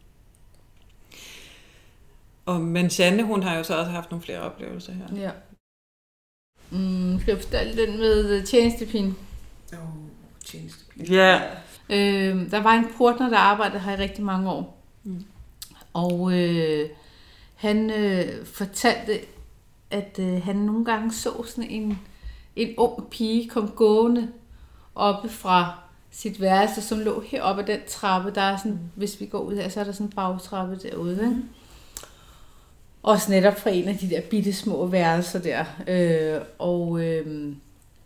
Og, 2.46 2.62
men 2.62 2.88
Janne, 2.88 3.24
hun 3.24 3.44
har 3.44 3.58
jo 3.58 3.64
så 3.64 3.80
også 3.80 3.92
haft 3.92 4.12
nogle 4.12 4.24
flere 4.24 4.40
oplevelser 4.40 4.94
her. 4.94 5.06
Ja. 5.16 5.32
Mm, 6.70 7.20
skal 7.20 7.32
jeg 7.32 7.44
fortælle 7.44 7.86
den 7.86 7.98
med 7.98 8.46
tjenestepigen? 8.46 9.18
Åh, 9.74 9.80
oh, 9.80 10.04
tjenestepigen. 10.46 11.14
Ja. 11.14 11.42
Øh, 11.90 12.52
der 12.52 12.62
var 12.62 12.74
en 12.74 12.86
portner, 12.98 13.30
der 13.30 13.38
arbejdede 13.38 13.80
her 13.80 13.94
i 13.94 14.02
rigtig 14.02 14.24
mange 14.24 14.52
år. 14.52 14.84
Mm. 15.04 15.26
Og 15.94 16.34
øh, 16.34 16.90
han 17.56 17.90
øh, 17.90 18.46
fortalte, 18.46 19.20
at 19.92 20.20
øh, 20.20 20.44
han 20.44 20.56
nogle 20.56 20.86
gange 20.86 21.14
så 21.14 21.44
sådan 21.44 21.70
en, 21.70 22.00
en 22.56 22.74
ung 22.78 23.10
pige 23.10 23.50
kom 23.50 23.70
gående 23.70 24.32
oppe 24.98 25.30
fra 25.30 25.80
sit 26.12 26.42
værelse, 26.42 26.82
som 26.82 27.00
lå 27.00 27.24
heroppe 27.28 27.62
af 27.62 27.66
den 27.66 27.80
trappe. 27.88 28.32
Der 28.36 28.42
er 28.42 28.58
sådan, 28.58 28.80
hvis 28.96 29.20
vi 29.20 29.26
går 29.26 29.40
ud 29.40 29.56
her, 29.56 29.70
så 29.70 29.80
er 29.80 29.84
der 29.84 29.92
sådan 29.92 30.08
en 30.08 30.14
bagtrappe 30.16 30.76
derude. 30.76 31.12
Ikke? 31.12 31.26
Mm. 31.26 31.50
Også 33.04 33.32
netop 33.32 33.60
fra 33.60 33.70
en 33.70 33.88
af 33.88 33.98
de 33.98 34.10
der 34.10 34.22
bitte 34.22 34.54
små 34.54 34.86
værelser 34.86 35.40
der. 35.40 35.66
Øh, 35.88 36.42
og, 36.60 37.04
øh, 37.04 37.54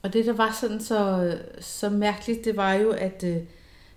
og 0.03 0.13
det, 0.13 0.25
der 0.25 0.33
var 0.33 0.57
sådan 0.61 0.81
så, 0.81 1.31
så 1.59 1.89
mærkeligt, 1.89 2.45
det 2.45 2.57
var 2.57 2.73
jo, 2.73 2.91
at 2.91 3.23
øh, 3.23 3.37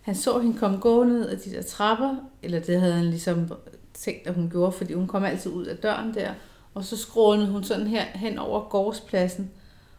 han 0.02 0.14
så 0.14 0.38
hende 0.38 0.58
komme 0.58 0.78
gående 0.78 1.14
ned 1.14 1.28
ad 1.28 1.36
de 1.36 1.50
der 1.50 1.62
trapper, 1.62 2.16
eller 2.42 2.60
det 2.60 2.80
havde 2.80 2.92
han 2.92 3.04
ligesom 3.04 3.52
tænkt, 3.94 4.26
at 4.26 4.34
hun 4.34 4.50
gjorde, 4.50 4.72
fordi 4.72 4.92
hun 4.92 5.06
kom 5.06 5.24
altid 5.24 5.50
ud 5.50 5.66
af 5.66 5.76
døren 5.76 6.14
der, 6.14 6.34
og 6.74 6.84
så 6.84 6.96
skrånede 6.96 7.50
hun 7.50 7.64
sådan 7.64 7.86
her 7.86 8.04
hen 8.14 8.38
over 8.38 8.68
gårdspladsen, 8.68 9.50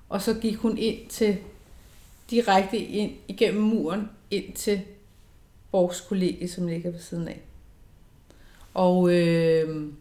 og 0.10 0.22
så 0.22 0.34
gik 0.34 0.56
hun 0.56 0.78
ind 0.78 1.10
til 1.10 1.38
direkte 2.30 2.78
ind 2.78 3.12
igennem 3.28 3.64
muren 3.64 4.10
ind 4.32 4.54
til 4.54 4.82
vores 5.72 6.02
kollegie, 6.02 6.48
som 6.48 6.68
ligger 6.68 6.92
ved 6.92 7.00
siden 7.00 7.28
af. 7.28 7.42
Og, 8.74 9.14
øh, 9.14 9.92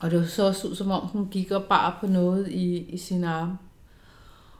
og 0.00 0.10
det 0.10 0.30
så 0.30 0.46
også 0.46 0.68
ud, 0.68 0.74
som 0.74 0.90
om 0.90 1.06
hun 1.06 1.28
gik 1.28 1.50
og 1.50 1.64
bar 1.64 1.98
på 2.00 2.06
noget 2.06 2.48
i, 2.48 2.76
i 2.76 2.98
sin 2.98 3.24
arm. 3.24 3.56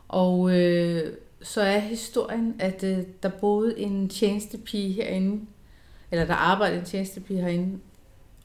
Og 0.08 0.58
øh, 0.60 1.12
så 1.42 1.60
er 1.60 1.78
historien, 1.78 2.54
at 2.58 2.84
øh, 2.84 2.98
der 3.22 3.28
boede 3.28 3.78
en 3.78 4.08
tjenestepige 4.08 4.92
herinde, 4.92 5.46
eller 6.10 6.24
der 6.24 6.34
arbejdede 6.34 6.80
en 6.80 6.86
tjenestepige 6.86 7.40
herinde, 7.40 7.78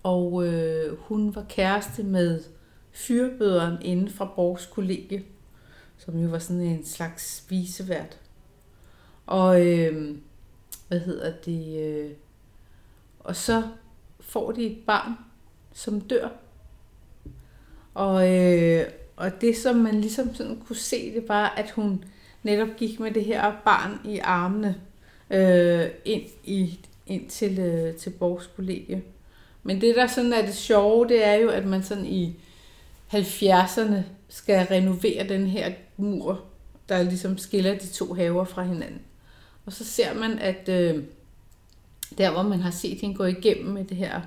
og 0.04 0.48
øh, 0.48 0.98
hun 0.98 1.36
var 1.36 1.46
kæreste 1.50 2.04
med 2.04 2.44
fyrbøderen 2.92 3.78
inden 3.82 4.10
fra 4.10 4.32
Borgs 4.36 4.66
kollegie 4.66 5.24
som 6.00 6.20
jo 6.20 6.30
var 6.30 6.40
sådan 6.40 6.62
en 6.62 6.86
slags 6.86 7.36
spisevært. 7.38 8.20
Og 9.26 9.68
øh, 9.68 10.18
hvad 10.88 11.00
hedder 11.00 11.34
det? 11.46 11.80
Øh, 11.84 12.12
og 13.20 13.36
så 13.36 13.64
får 14.20 14.52
de 14.52 14.66
et 14.66 14.78
barn, 14.86 15.14
som 15.74 16.02
dør. 16.02 16.30
Og, 17.94 18.36
øh, 18.36 18.86
og 19.16 19.42
det, 19.42 19.58
som 19.58 19.76
man 19.76 20.02
ligesom 20.02 20.36
sådan 20.36 20.62
kunne 20.68 20.76
se, 20.76 21.14
det 21.14 21.30
var, 21.30 21.50
at 21.50 21.72
hun 21.72 22.04
netop 22.44 22.70
gik 22.78 23.00
med 23.00 23.12
det 23.12 23.26
her 23.26 23.56
barn 23.66 24.00
i 24.06 24.20
armene 24.20 24.76
øh, 25.30 25.86
ind, 26.06 26.24
i, 26.44 26.80
ind 27.08 27.30
til, 27.30 27.60
øh, 27.60 27.96
til 27.96 28.10
Borgs 28.10 28.50
kollegie. 28.56 29.04
Men 29.64 29.82
det, 29.82 29.96
der 29.96 30.08
sådan 30.08 30.34
er 30.34 30.46
det 30.46 30.56
sjove, 30.56 31.08
det 31.08 31.26
er 31.26 31.34
jo, 31.34 31.50
at 31.50 31.66
man 31.66 31.84
sådan 31.84 32.06
i 32.06 32.36
70'erne 33.14 34.02
skal 34.30 34.68
renovere 34.68 35.28
den 35.28 35.48
her 35.48 35.72
mur, 36.00 36.44
der 36.90 37.04
ligesom 37.04 37.38
skiller 37.38 37.78
de 37.78 37.88
to 37.88 38.14
haver 38.14 38.44
fra 38.44 38.64
hinanden. 38.64 39.02
Og 39.66 39.74
så 39.74 39.86
ser 39.86 40.14
man, 40.14 40.40
at 40.40 40.70
øh, 40.70 41.04
der 42.18 42.32
hvor 42.32 42.44
man 42.44 42.60
har 42.60 42.72
set 42.72 43.02
hende 43.02 43.16
gå 43.16 43.24
igennem 43.24 43.74
med 43.74 43.86
det 43.86 43.98
her 43.98 44.22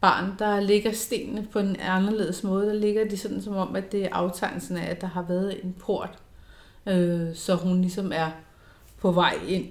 barn, 0.00 0.32
der 0.38 0.60
ligger 0.60 0.92
stenene 0.92 1.48
på 1.52 1.58
en 1.58 1.76
anderledes 1.76 2.44
måde. 2.44 2.66
Der 2.66 2.74
ligger 2.74 3.08
de 3.08 3.16
sådan 3.16 3.42
som 3.42 3.54
om, 3.56 3.76
at 3.76 3.92
det 3.92 4.04
er 4.04 4.08
aftegnelsen 4.12 4.76
af, 4.76 4.90
at 4.90 5.00
der 5.00 5.06
har 5.06 5.22
været 5.22 5.64
en 5.64 5.76
port, 5.78 6.18
øh, 6.86 7.34
så 7.34 7.54
hun 7.54 7.80
ligesom 7.80 8.12
er 8.14 8.30
på 8.98 9.12
vej 9.12 9.38
ind 9.48 9.68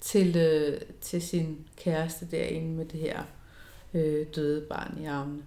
til, 0.00 0.36
øh, 0.36 0.80
til 1.00 1.22
sin 1.22 1.58
kæreste 1.76 2.26
derinde 2.30 2.76
med 2.76 2.84
det 2.84 3.00
her 3.00 3.22
øh, 3.94 4.26
døde 4.34 4.60
barn 4.60 4.98
i 5.02 5.04
armene. 5.04 5.42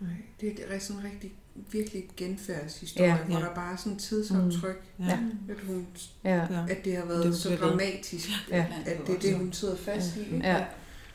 Nej, 0.00 0.10
det 0.40 0.58
er 0.68 0.78
sådan 0.78 1.04
rigtig 1.04 1.32
virkelig 1.72 2.04
genfærdshistorie, 2.16 3.10
ja, 3.10 3.16
ja. 3.16 3.24
hvor 3.24 3.38
der 3.38 3.54
bare 3.54 3.72
er 3.72 3.76
sådan 3.76 3.92
en 3.92 3.98
tidsaftryk, 3.98 4.82
mm. 4.98 5.04
ja. 5.04 5.18
at, 5.48 5.56
hun, 5.66 5.86
ja. 6.24 6.46
at 6.68 6.84
det 6.84 6.96
har 6.96 7.04
været 7.04 7.24
det 7.24 7.36
så 7.36 7.56
dramatisk, 7.56 8.28
ja. 8.50 8.66
at 8.86 8.96
det 9.06 9.14
er 9.14 9.18
det, 9.18 9.36
hun 9.36 9.52
sidder 9.52 9.76
fast 9.76 10.16
ja. 10.16 10.36
i. 10.36 10.40
Ja. 10.42 10.64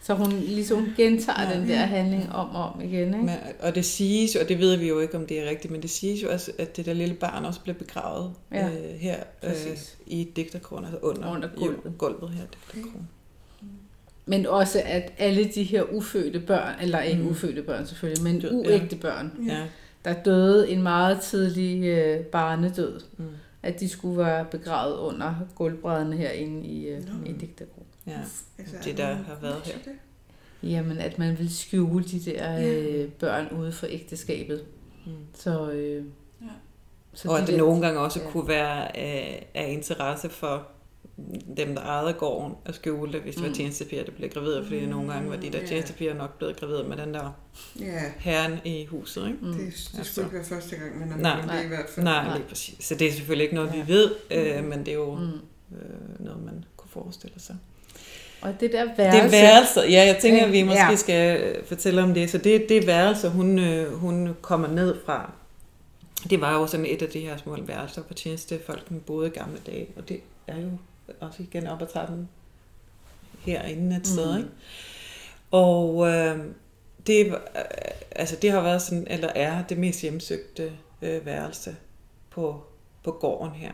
Så 0.01 0.13
hun 0.13 0.31
ligesom 0.31 0.88
gentager 0.97 1.49
ja. 1.49 1.59
den 1.59 1.69
der 1.69 1.77
handling 1.77 2.31
om 2.31 2.55
og 2.55 2.63
om 2.63 2.81
igen. 2.81 3.07
Ikke? 3.07 3.17
Men, 3.17 3.35
og 3.59 3.76
det 3.76 3.85
siges 3.85 4.35
jo, 4.35 4.39
og 4.39 4.49
det 4.49 4.59
ved 4.59 4.76
vi 4.76 4.88
jo 4.88 4.99
ikke, 4.99 5.17
om 5.17 5.26
det 5.26 5.39
er 5.39 5.49
rigtigt, 5.49 5.72
men 5.72 5.81
det 5.81 5.89
siges 5.89 6.23
jo 6.23 6.31
også, 6.31 6.51
at 6.57 6.77
det 6.77 6.85
der 6.85 6.93
lille 6.93 7.15
barn 7.15 7.45
også 7.45 7.59
blev 7.61 7.76
begravet 7.76 8.34
ja. 8.51 8.69
øh, 8.69 8.99
her 8.99 9.23
øh, 9.43 9.51
i 10.07 10.31
digterkronen, 10.35 10.85
altså 10.85 10.99
under, 10.99 11.31
under 11.31 11.49
gulvet. 11.55 11.93
gulvet 11.97 12.30
her 12.30 12.43
digterkronen. 12.45 13.07
Men 14.26 14.45
også, 14.45 14.81
at 14.85 15.13
alle 15.17 15.45
de 15.45 15.63
her 15.63 15.84
ufødte 15.84 16.39
børn, 16.39 16.80
eller 16.81 17.01
ikke 17.01 17.22
mm. 17.23 17.30
ufødte 17.30 17.63
børn 17.63 17.88
selvfølgelig, 17.88 18.23
men 18.23 18.45
uægte 18.51 18.95
børn, 18.95 19.31
ja 19.47 19.63
der 20.06 20.14
døde 20.23 20.69
en 20.69 20.84
meget 20.84 21.22
tidlig 21.22 21.86
øh, 21.86 22.26
barnedød. 22.26 23.02
Mm. 23.18 23.26
At 23.64 23.80
de 23.80 23.90
skulle 23.90 24.18
være 24.18 24.45
begravet 24.45 24.98
under 24.98 25.36
gulvbrædderne 25.56 26.15
herinde 26.15 26.68
i, 26.68 26.88
øh, 26.88 27.06
no. 27.06 27.26
i 27.26 27.32
Digtergro. 27.32 27.86
Ja, 28.07 28.19
altså, 28.57 28.76
det 28.84 28.98
der 28.98 29.15
har 29.15 29.38
været 29.41 29.61
her. 29.65 29.73
Jamen, 30.64 30.98
at 30.98 31.19
man 31.19 31.40
vil 31.40 31.56
skjule 31.56 32.03
de 32.03 32.19
der 32.19 32.57
øh, 32.60 33.10
børn 33.10 33.48
ude 33.60 33.72
for 33.72 33.88
ægteskabet. 33.90 34.64
Mm. 35.06 35.11
Så, 35.34 35.72
øh, 35.72 36.06
ja. 36.41 36.48
så 37.14 37.30
og 37.30 37.40
at 37.40 37.48
det 37.48 37.53
der, 37.53 37.57
nogle 37.57 37.82
gange 37.82 37.99
også 37.99 38.19
ja. 38.19 38.30
kunne 38.30 38.48
være 38.48 38.82
øh, 38.84 39.41
af 39.53 39.72
interesse 39.72 40.30
for 40.30 40.68
dem, 41.57 41.75
der 41.75 41.81
ejede 41.81 42.13
gården, 42.13 42.53
at 42.65 42.75
skjule 42.75 43.11
det, 43.11 43.21
hvis 43.21 43.35
det 43.35 43.43
mm. 43.43 43.49
var 43.49 43.55
tjenestepiger, 43.55 44.03
der 44.03 44.11
blev 44.11 44.29
gravide, 44.29 44.63
fordi 44.63 44.79
mm. 44.85 44.91
nogle 44.91 45.13
gange 45.13 45.29
var 45.29 45.35
de 45.35 45.49
der 45.49 45.59
yeah. 45.59 45.67
tjenestepiger 45.67 46.13
nok 46.13 46.37
blevet 46.37 46.59
gravide 46.59 46.83
med 46.83 46.97
den 46.97 47.13
der 47.13 47.31
yeah. 47.81 48.01
herren 48.17 48.59
i 48.65 48.85
huset. 48.85 49.27
Ikke? 49.27 49.37
Mm. 49.41 49.47
Det, 49.47 49.59
det 49.59 49.97
altså. 49.97 50.13
skulle 50.13 50.25
ikke 50.25 50.35
være 50.35 50.45
første 50.45 50.75
gang, 50.75 50.99
men, 50.99 51.07
nej, 51.07 51.41
men 51.41 51.49
det 51.49 51.55
er 51.55 51.63
i 51.63 51.67
hvert 51.67 51.89
fald. 51.89 52.03
Nej, 52.03 52.37
lige 52.37 52.47
præcis. 52.47 52.85
Så 52.85 52.95
det 52.95 53.07
er 53.07 53.11
selvfølgelig 53.11 53.43
ikke 53.43 53.55
noget, 53.55 53.73
ja. 53.73 53.83
vi 53.83 53.93
ved, 53.93 54.11
øh, 54.31 54.63
mm. 54.63 54.69
men 54.69 54.79
det 54.79 54.87
er 54.87 54.93
jo 54.93 55.15
mm. 55.15 55.31
øh, 55.77 56.25
noget, 56.25 56.45
man 56.45 56.65
kunne 56.77 56.89
forestille 56.89 57.39
sig. 57.39 57.55
Og 58.41 58.59
det 58.59 58.71
der 58.71 58.85
værelse... 58.97 59.23
Det 59.23 59.31
værelse, 59.31 59.79
ja, 59.79 60.05
jeg 60.05 60.17
tænker, 60.21 60.45
at 60.45 60.51
vi 60.51 60.63
måske 60.63 60.83
ja. 60.89 60.95
skal 60.95 61.55
fortælle 61.65 62.03
om 62.03 62.13
det. 62.13 62.29
Så 62.29 62.37
det, 62.37 62.69
det 62.69 62.87
værelse, 62.87 63.29
hun, 63.29 63.59
øh, 63.59 63.93
hun 63.93 64.35
kommer 64.41 64.67
ned 64.67 64.95
fra, 65.05 65.31
det 66.29 66.41
var 66.41 66.53
jo 66.53 66.67
sådan 66.67 66.85
et 66.85 67.01
af 67.01 67.09
de 67.09 67.19
her 67.19 67.37
små 67.37 67.57
værelser 67.61 68.01
på 68.01 68.13
tjenestefolk, 68.13 68.91
boede 69.05 69.27
i 69.27 69.29
gamle 69.29 69.57
dage, 69.65 69.87
og 69.97 70.09
det 70.09 70.19
er 70.47 70.57
jo 70.57 70.69
også 71.19 71.44
igen 71.44 71.68
op 71.68 71.82
ad 71.82 71.88
trappen 71.88 72.30
herinde 73.40 73.95
et 73.95 74.07
sted. 74.07 74.32
Mm. 74.32 74.38
Ikke? 74.38 74.49
Og 75.52 76.07
øh, 76.07 76.40
det, 77.07 77.27
øh, 77.27 77.34
altså 78.11 78.36
det 78.41 78.52
har 78.52 78.61
været 78.61 78.82
sådan, 78.82 79.07
eller 79.10 79.27
er 79.27 79.64
det 79.64 79.77
mest 79.77 80.02
hjemsøgte 80.02 80.73
øh, 81.02 81.26
værelse 81.26 81.76
på, 82.30 82.64
på 83.03 83.11
gården 83.11 83.52
her. 83.52 83.72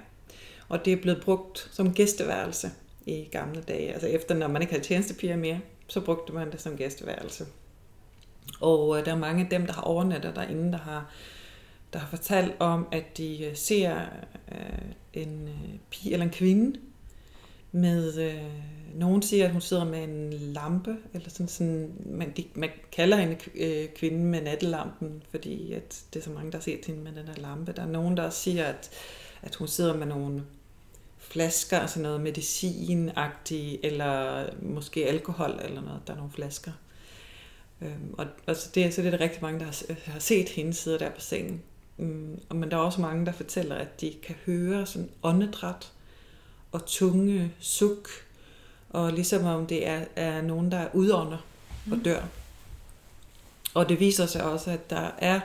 Og 0.69 0.85
det 0.85 0.93
er 0.93 1.01
blevet 1.01 1.21
brugt 1.23 1.69
som 1.71 1.93
gæsteværelse 1.93 2.71
i 3.05 3.27
gamle 3.31 3.61
dage. 3.61 3.93
Altså 3.93 4.07
efter, 4.07 4.35
når 4.35 4.47
man 4.47 4.61
ikke 4.61 4.73
havde 4.73 4.85
tjenestepiger 4.85 5.35
mere, 5.35 5.59
så 5.87 6.01
brugte 6.01 6.33
man 6.33 6.51
det 6.51 6.61
som 6.61 6.77
gæsteværelse. 6.77 7.45
Og 8.61 8.99
øh, 8.99 9.05
der 9.05 9.11
er 9.11 9.17
mange 9.17 9.43
af 9.43 9.49
dem, 9.49 9.65
der 9.65 9.73
har 9.73 9.81
overnattet 9.81 10.35
derinde, 10.35 10.71
der 10.71 10.77
har 10.77 11.11
der 11.93 11.99
har 11.99 12.07
fortalt 12.07 12.55
om, 12.59 12.87
at 12.91 13.17
de 13.17 13.45
øh, 13.45 13.55
ser 13.55 13.99
øh, 14.51 14.91
en 15.13 15.47
øh, 15.47 15.79
pige 15.89 16.13
eller 16.13 16.25
en 16.25 16.31
kvinde 16.31 16.79
med, 17.71 18.17
øh, 18.17 18.43
nogen 18.95 19.21
siger, 19.21 19.45
at 19.45 19.51
hun 19.51 19.61
sidder 19.61 19.85
med 19.85 20.03
en 20.03 20.33
lampe, 20.33 20.97
eller 21.13 21.29
sådan, 21.29 21.47
sådan 21.47 21.93
man, 22.05 22.31
de, 22.37 22.45
man 22.55 22.69
kalder 22.91 23.17
hende 23.17 23.37
øh, 23.55 23.89
kvinden 23.95 24.25
med 24.25 24.41
nattelampen, 24.41 25.23
fordi 25.29 25.73
at 25.73 26.03
det 26.13 26.19
er 26.19 26.23
så 26.23 26.29
mange, 26.29 26.51
der 26.51 26.57
har 26.57 26.63
set 26.63 26.85
hende 26.85 27.01
med 27.01 27.11
den 27.11 27.27
her 27.27 27.35
lampe. 27.35 27.71
Der 27.71 27.81
er 27.81 27.87
nogen, 27.87 28.17
der 28.17 28.29
siger, 28.29 28.65
at, 28.65 28.89
at 29.41 29.55
hun 29.55 29.67
sidder 29.67 29.97
med 29.97 30.07
nogle 30.07 30.43
flasker, 31.17 31.79
altså 31.79 32.01
noget 32.01 32.21
medicin 32.21 33.11
eller 33.83 34.45
måske 34.61 35.07
alkohol 35.07 35.59
eller 35.63 35.81
noget. 35.81 36.01
Der 36.07 36.13
er 36.13 36.17
nogle 36.17 36.31
flasker. 36.31 36.71
Øhm, 37.81 38.13
og 38.17 38.25
altså 38.47 38.69
det, 38.75 38.93
så 38.93 39.01
det 39.01 39.07
er 39.07 39.17
der 39.17 39.23
rigtig 39.23 39.41
mange, 39.41 39.59
der 39.59 39.65
har, 39.65 40.11
har 40.11 40.19
set 40.19 40.49
hende 40.49 40.73
sidde 40.73 40.99
der 40.99 41.09
på 41.09 41.21
sengen. 41.21 41.61
Mm, 41.97 42.39
men 42.53 42.71
der 42.71 42.77
er 42.77 42.81
også 42.81 43.01
mange, 43.01 43.25
der 43.25 43.31
fortæller, 43.31 43.75
at 43.75 44.01
de 44.01 44.13
kan 44.23 44.35
høre 44.45 44.85
sådan 44.85 45.09
åndedræt 45.23 45.90
og 46.71 46.85
tunge 46.85 47.51
suk, 47.59 48.09
og 48.89 49.13
ligesom 49.13 49.45
om 49.45 49.65
det 49.67 49.87
er, 49.87 50.05
er 50.15 50.41
nogen, 50.41 50.71
der 50.71 50.87
udånder 50.93 51.45
og 51.91 51.97
mm. 51.97 52.03
dør. 52.03 52.21
Og 53.73 53.89
det 53.89 53.99
viser 53.99 54.25
sig 54.25 54.43
også, 54.43 54.71
at 54.71 54.89
der 54.89 55.11
er 55.17 55.39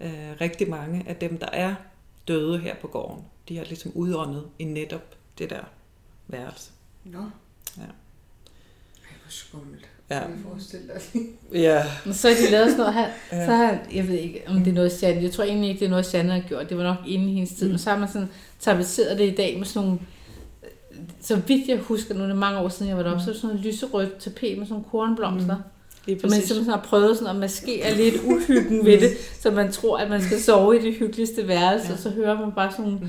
øh, 0.00 0.40
rigtig 0.40 0.70
mange 0.70 1.04
af 1.08 1.16
dem, 1.16 1.38
der 1.38 1.48
er 1.52 1.74
døde 2.28 2.58
her 2.58 2.74
på 2.74 2.86
gården. 2.86 3.24
De 3.48 3.56
har 3.56 3.64
ligesom 3.64 3.92
udåndet 3.94 4.44
i 4.58 4.64
netop 4.64 5.14
det 5.38 5.50
der 5.50 5.64
værelse. 6.26 6.70
Nå. 7.04 7.18
Ja. 7.76 7.82
Ej, 7.82 7.88
hvor 9.22 9.30
skummelt. 9.30 9.88
Ja. 10.10 10.20
Kan 10.20 10.44
forestille 10.48 10.86
dig? 10.86 11.22
Ja. 11.52 11.84
Men 12.04 12.14
så 12.14 12.28
har 12.28 12.36
de 12.36 12.50
lavet 12.50 12.70
sådan 12.70 12.78
noget 12.78 12.94
her. 12.94 13.10
Så 13.46 13.52
har, 13.52 13.78
jeg 13.92 14.08
ved 14.08 14.18
ikke, 14.18 14.42
om 14.46 14.58
det 14.58 14.68
er 14.68 14.74
noget, 14.74 15.02
Janne, 15.02 15.22
jeg 15.22 15.32
tror 15.32 15.44
egentlig 15.44 15.68
ikke, 15.68 15.80
det 15.80 15.86
er 15.86 15.90
noget, 15.90 16.14
Janne 16.14 16.32
har 16.32 16.48
gjort. 16.48 16.68
Det 16.68 16.76
var 16.76 16.82
nok 16.82 16.96
inden 17.06 17.28
i 17.28 17.34
hendes 17.34 17.50
tid. 17.50 17.66
Mm. 17.66 17.72
Men 17.72 17.78
så 17.78 17.90
har 17.90 17.98
man 17.98 18.08
sådan 18.08 18.28
tapetseret 18.60 19.18
det 19.18 19.32
i 19.32 19.34
dag 19.34 19.58
med 19.58 19.66
sådan 19.66 19.86
nogle, 19.86 20.00
så 21.22 21.36
vidt 21.36 21.68
jeg 21.68 21.78
husker, 21.78 22.14
nu 22.14 22.22
er 22.22 22.26
det 22.26 22.36
mange 22.36 22.58
år 22.58 22.68
siden, 22.68 22.88
jeg 22.88 22.96
var 22.96 23.02
deroppe, 23.02 23.22
så 23.24 23.30
er 23.30 23.32
det 23.32 23.40
sådan 23.42 23.56
noget 23.56 23.66
lyserødt 23.72 24.18
tapet 24.18 24.58
med 24.58 24.66
sådan 24.66 24.84
kornblomster. 24.90 25.56
Lige 26.06 26.20
Så 26.20 26.26
man 26.26 26.40
simpelthen 26.40 26.70
har 26.74 26.80
prøvet 26.80 27.16
sådan 27.16 27.30
at 27.30 27.36
maskere 27.36 27.94
lidt 27.94 28.14
uhyggen 28.24 28.84
ved 28.86 29.00
det, 29.00 29.10
så 29.40 29.50
man 29.50 29.72
tror, 29.72 29.98
at 29.98 30.10
man 30.10 30.22
skal 30.22 30.42
sove 30.42 30.78
i 30.78 30.82
det 30.82 30.94
hyggeligste 30.94 31.48
værelse, 31.48 31.86
Ja. 31.88 31.92
og 31.92 31.98
så 31.98 32.10
hører 32.10 32.40
man 32.40 32.52
bare 32.52 32.70
sådan 32.72 32.84
nogle 32.84 33.00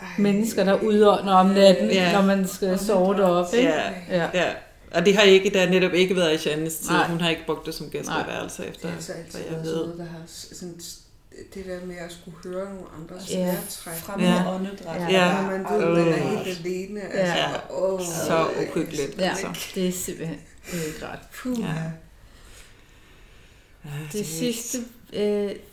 Ej. 0.00 0.06
mennesker, 0.18 0.64
der 0.64 0.80
udånder 0.82 1.32
om 1.32 1.46
natten, 1.46 1.90
Ja. 1.90 2.12
når 2.12 2.22
man 2.22 2.48
skal 2.48 2.78
sove 2.78 3.14
deroppe. 3.16 3.56
Ikke? 3.56 3.68
Ja, 3.70 3.90
Ja. 4.10 4.28
ja. 4.34 4.44
Og 4.94 5.06
det 5.06 5.16
har 5.16 5.22
ikke, 5.22 5.50
der 5.50 5.60
har 5.60 5.68
netop 5.68 5.92
ikke 5.94 6.16
været 6.16 6.46
i 6.46 6.48
Jannes 6.48 6.76
tid. 6.76 6.90
Nej. 6.90 7.08
Hun 7.08 7.20
har 7.20 7.30
ikke 7.30 7.42
brugt 7.46 7.66
det 7.66 7.74
som 7.74 7.86
gæsteværelse 7.90 8.62
Det 8.62 8.70
efter, 8.70 8.88
er 8.88 8.92
altså 8.92 9.12
altid 9.12 9.38
hvad 9.40 9.56
jeg 9.58 9.64
ved. 9.66 9.74
noget, 9.76 9.94
der 9.98 10.04
har 10.04 10.20
sådan, 10.26 10.74
det 11.54 11.64
der 11.66 11.86
med 11.86 11.96
at 11.96 12.12
skulle 12.12 12.36
høre 12.44 12.74
nogle 12.74 12.86
andres 13.02 13.30
Ja. 13.30 13.44
vejrtræk. 13.46 13.94
Fremmede 13.96 14.30
Ja. 14.30 14.42
ja. 14.42 14.54
åndedræt. 14.54 15.00
Ja. 15.00 15.26
Ja. 15.26 15.42
Når 15.42 15.50
man 15.50 15.64
ved, 15.64 15.98
at 15.98 16.06
man 16.06 16.08
er 16.32 16.44
helt 16.44 16.58
alene. 16.58 17.00
Ja. 17.00 17.06
Altså, 17.08 17.60
åh, 17.70 18.00
Så 18.00 18.46
uhyggeligt. 18.62 19.18
Ja, 19.18 19.28
Altså. 19.28 19.70
det 19.74 19.88
er 19.88 19.92
simpelthen 19.92 20.38
det 20.70 20.80
er 20.80 20.86
ikke 20.86 21.06
ret. 21.06 21.18
Puh, 21.42 21.60
Ja. 21.60 21.66
ja. 21.66 21.90
Ja, 23.84 23.90
Det 24.12 24.26
sidste, 24.26 24.78
øh, 25.12 25.22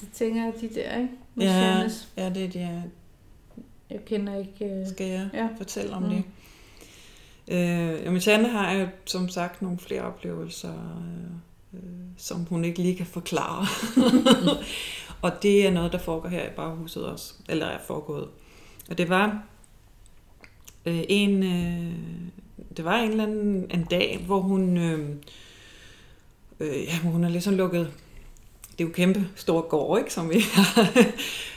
det 0.02 0.07
tænker 0.14 0.44
jeg, 0.44 0.53
de 0.61 0.69
der, 0.76 0.98
ikke? 0.98 1.10
Med 1.35 1.45
Ja, 1.45 1.90
ja, 2.23 2.30
det 2.30 2.44
er 2.45 2.49
de, 2.49 2.84
Jeg 3.90 3.99
kender 4.06 4.38
ikke... 4.40 4.65
Øh, 4.65 4.88
skal 4.90 5.06
jeg 5.07 5.30
Ja. 5.34 5.48
fortælle 5.57 5.94
om 5.94 6.03
Mm. 6.03 6.10
det. 6.10 6.23
Øh, 7.48 8.03
jamen, 8.06 8.19
Janne 8.22 8.49
har 8.49 8.72
jo 8.73 8.88
som 9.06 9.30
sagt 9.30 9.61
nogle 9.61 9.80
flere 9.80 10.02
oplevelser, 10.02 10.73
øh, 11.73 11.80
øh, 11.80 11.90
som 12.18 12.45
hun 12.45 12.65
ikke 12.65 12.81
lige 12.81 12.95
kan 12.98 13.06
forklare. 13.06 13.65
og 15.23 15.43
det 15.43 15.67
er 15.67 15.71
noget, 15.71 15.91
der 15.91 15.97
foregår 15.97 16.29
her 16.29 16.43
i 16.43 16.53
baghuset 16.55 17.05
også, 17.05 17.33
eller 17.49 17.65
er 17.65 17.79
foregået. 17.87 18.27
Og 18.89 18.97
det 18.97 19.09
var 19.09 19.43
øh, 20.85 21.03
en, 21.09 21.43
øh, 21.43 21.93
det 22.77 22.85
var 22.85 22.95
en 22.95 23.11
eller 23.11 23.23
anden 23.23 23.71
en 23.71 23.83
dag, 23.83 24.23
hvor 24.25 24.39
hun, 24.39 24.77
øh, 24.77 25.09
øh, 26.59 26.83
ja, 26.83 26.97
hun 26.97 27.23
har 27.23 27.29
ligesom 27.29 27.55
lukket, 27.55 27.93
det 28.71 28.83
er 28.83 28.87
jo 28.87 28.93
kæmpe 28.93 29.27
stor 29.35 29.61
gård, 29.61 29.99
ikke, 29.99 30.13
som 30.13 30.29
vi 30.29 30.39
har. 30.53 30.89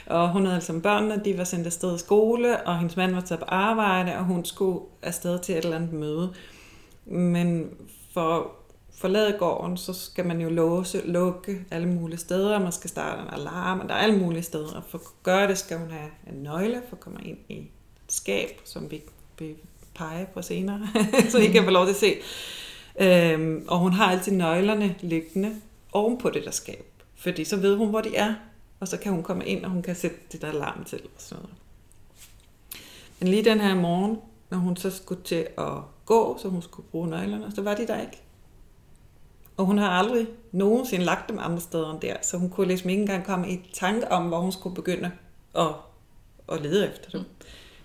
og 0.19 0.31
hun 0.31 0.41
havde 0.41 0.55
altså 0.55 0.79
børnene, 0.79 1.21
de 1.25 1.37
var 1.37 1.43
sendt 1.43 1.65
afsted 1.65 1.95
i 1.95 1.99
skole, 1.99 2.67
og 2.67 2.77
hendes 2.77 2.97
mand 2.97 3.13
var 3.13 3.21
taget 3.21 3.39
på 3.39 3.45
arbejde, 3.47 4.17
og 4.17 4.23
hun 4.23 4.45
skulle 4.45 4.79
afsted 5.01 5.39
til 5.39 5.57
et 5.57 5.63
eller 5.63 5.77
andet 5.77 5.93
møde. 5.93 6.33
Men 7.05 7.69
for 8.13 8.56
forlade 8.97 9.35
gården, 9.39 9.77
så 9.77 9.93
skal 9.93 10.25
man 10.25 10.41
jo 10.41 10.49
låse, 10.49 11.01
lukke 11.05 11.65
alle 11.71 11.87
mulige 11.87 12.19
steder, 12.19 12.59
man 12.59 12.71
skal 12.71 12.89
starte 12.89 13.21
en 13.21 13.27
alarm, 13.33 13.79
og 13.79 13.89
der 13.89 13.95
er 13.95 13.99
alle 13.99 14.17
mulige 14.17 14.43
steder. 14.43 14.75
Og 14.75 14.83
for 14.87 14.97
at 14.97 15.03
gøre 15.23 15.47
det, 15.47 15.57
skal 15.57 15.77
hun 15.77 15.91
have 15.91 16.09
en 16.27 16.43
nøgle, 16.43 16.81
for 16.89 16.95
at 16.95 16.99
komme 16.99 17.19
ind 17.23 17.37
i 17.49 17.57
et 17.57 17.67
skab, 18.07 18.61
som 18.63 18.91
vi 18.91 19.01
vil 19.39 19.55
pege 19.95 20.27
på 20.33 20.41
senere, 20.41 20.87
så 21.31 21.37
I 21.37 21.47
kan 21.47 21.63
få 21.63 21.69
lov 21.69 21.85
til 21.85 21.93
at 21.93 21.99
se. 21.99 22.15
Øhm, 22.99 23.65
og 23.67 23.79
hun 23.79 23.93
har 23.93 24.11
altid 24.11 24.31
nøglerne 24.31 24.95
liggende 25.01 25.55
oven 25.91 26.17
på 26.17 26.29
det 26.29 26.45
der 26.45 26.51
skab, 26.51 26.85
fordi 27.15 27.43
så 27.43 27.57
ved 27.57 27.75
hun, 27.75 27.89
hvor 27.89 28.01
de 28.01 28.15
er, 28.15 28.33
og 28.79 28.87
så 28.87 28.97
kan 28.97 29.11
hun 29.11 29.23
komme 29.23 29.45
ind, 29.45 29.65
og 29.65 29.71
hun 29.71 29.81
kan 29.81 29.95
sætte 29.95 30.17
det 30.31 30.41
der 30.41 30.49
alarm 30.49 30.83
til 30.83 30.99
og 31.15 31.21
sådan 31.21 31.43
noget. 31.43 31.57
Men 33.19 33.27
lige 33.27 33.43
den 33.43 33.59
her 33.59 33.75
morgen, 33.75 34.17
når 34.49 34.57
hun 34.57 34.75
så 34.75 34.89
skulle 34.89 35.23
til 35.23 35.47
at 35.57 35.73
gå, 36.05 36.37
så 36.41 36.47
hun 36.47 36.61
skulle 36.61 36.87
bruge 36.91 37.07
nøglerne, 37.07 37.51
så 37.55 37.61
var 37.61 37.75
de 37.75 37.87
der 37.87 38.01
ikke. 38.01 38.21
Og 39.57 39.65
hun 39.65 39.77
har 39.77 39.89
aldrig 39.89 40.27
nogensinde 40.51 41.05
lagt 41.05 41.29
dem 41.29 41.39
andre 41.39 41.61
steder 41.61 41.91
end 41.91 42.01
der, 42.01 42.15
så 42.21 42.37
hun 42.37 42.49
kunne 42.49 42.67
ligesom 42.67 42.89
ikke 42.89 43.01
engang 43.01 43.25
komme 43.25 43.49
i 43.49 43.69
tanke 43.73 44.11
om, 44.11 44.27
hvor 44.27 44.39
hun 44.39 44.51
skulle 44.51 44.75
begynde 44.75 45.11
at, 45.55 45.67
at 46.51 46.61
lede 46.61 46.87
efter 46.87 47.09
dem. 47.09 47.21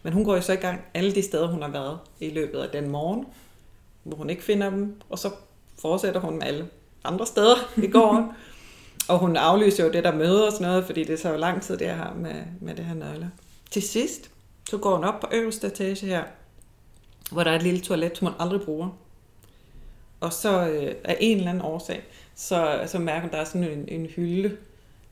Men 0.02 0.12
hun 0.12 0.24
går 0.24 0.34
jo 0.34 0.40
så 0.40 0.52
i 0.52 0.56
gang 0.56 0.80
alle 0.94 1.14
de 1.14 1.22
steder, 1.22 1.48
hun 1.48 1.62
har 1.62 1.68
været 1.68 1.98
i 2.20 2.30
løbet 2.30 2.58
af 2.58 2.68
den 2.68 2.90
morgen, 2.90 3.26
hvor 4.02 4.16
hun 4.16 4.30
ikke 4.30 4.42
finder 4.42 4.70
dem, 4.70 5.00
og 5.10 5.18
så 5.18 5.30
fortsætter 5.78 6.20
hun 6.20 6.38
med 6.38 6.46
alle 6.46 6.68
andre 7.04 7.26
steder 7.26 7.56
i 7.76 7.86
gården. 7.86 8.24
og 9.08 9.18
hun 9.18 9.36
aflyser 9.36 9.84
jo 9.84 9.92
det 9.92 10.04
der 10.04 10.14
møde 10.14 10.46
og 10.46 10.52
sådan 10.52 10.66
noget, 10.66 10.84
fordi 10.84 11.04
det 11.04 11.20
tager 11.20 11.34
jo 11.34 11.40
lang 11.40 11.62
tid, 11.62 11.78
det 11.78 11.88
har 11.88 12.14
med, 12.14 12.42
med 12.60 12.74
det 12.74 12.84
her 12.84 12.94
nøgler. 12.94 13.28
Til 13.70 13.82
sidst, 13.82 14.30
så 14.70 14.78
går 14.78 14.94
hun 14.94 15.04
op 15.04 15.20
på 15.20 15.26
øverste 15.32 15.66
etage 15.66 16.06
her, 16.06 16.24
hvor 17.30 17.44
der 17.44 17.50
er 17.50 17.56
et 17.56 17.62
lille 17.62 17.80
toilet, 17.80 18.18
som 18.18 18.26
hun 18.26 18.36
aldrig 18.38 18.60
bruger. 18.60 18.88
Og 20.22 20.32
så 20.32 20.68
øh, 20.68 20.94
af 21.04 21.16
en 21.20 21.36
eller 21.36 21.50
anden 21.50 21.64
årsag, 21.64 22.02
så, 22.34 22.80
så 22.86 22.98
mærker 22.98 23.20
hun, 23.20 23.28
at 23.28 23.32
der 23.32 23.38
er 23.40 23.44
sådan 23.44 23.64
en, 23.64 23.84
en 23.88 24.06
hylde 24.06 24.56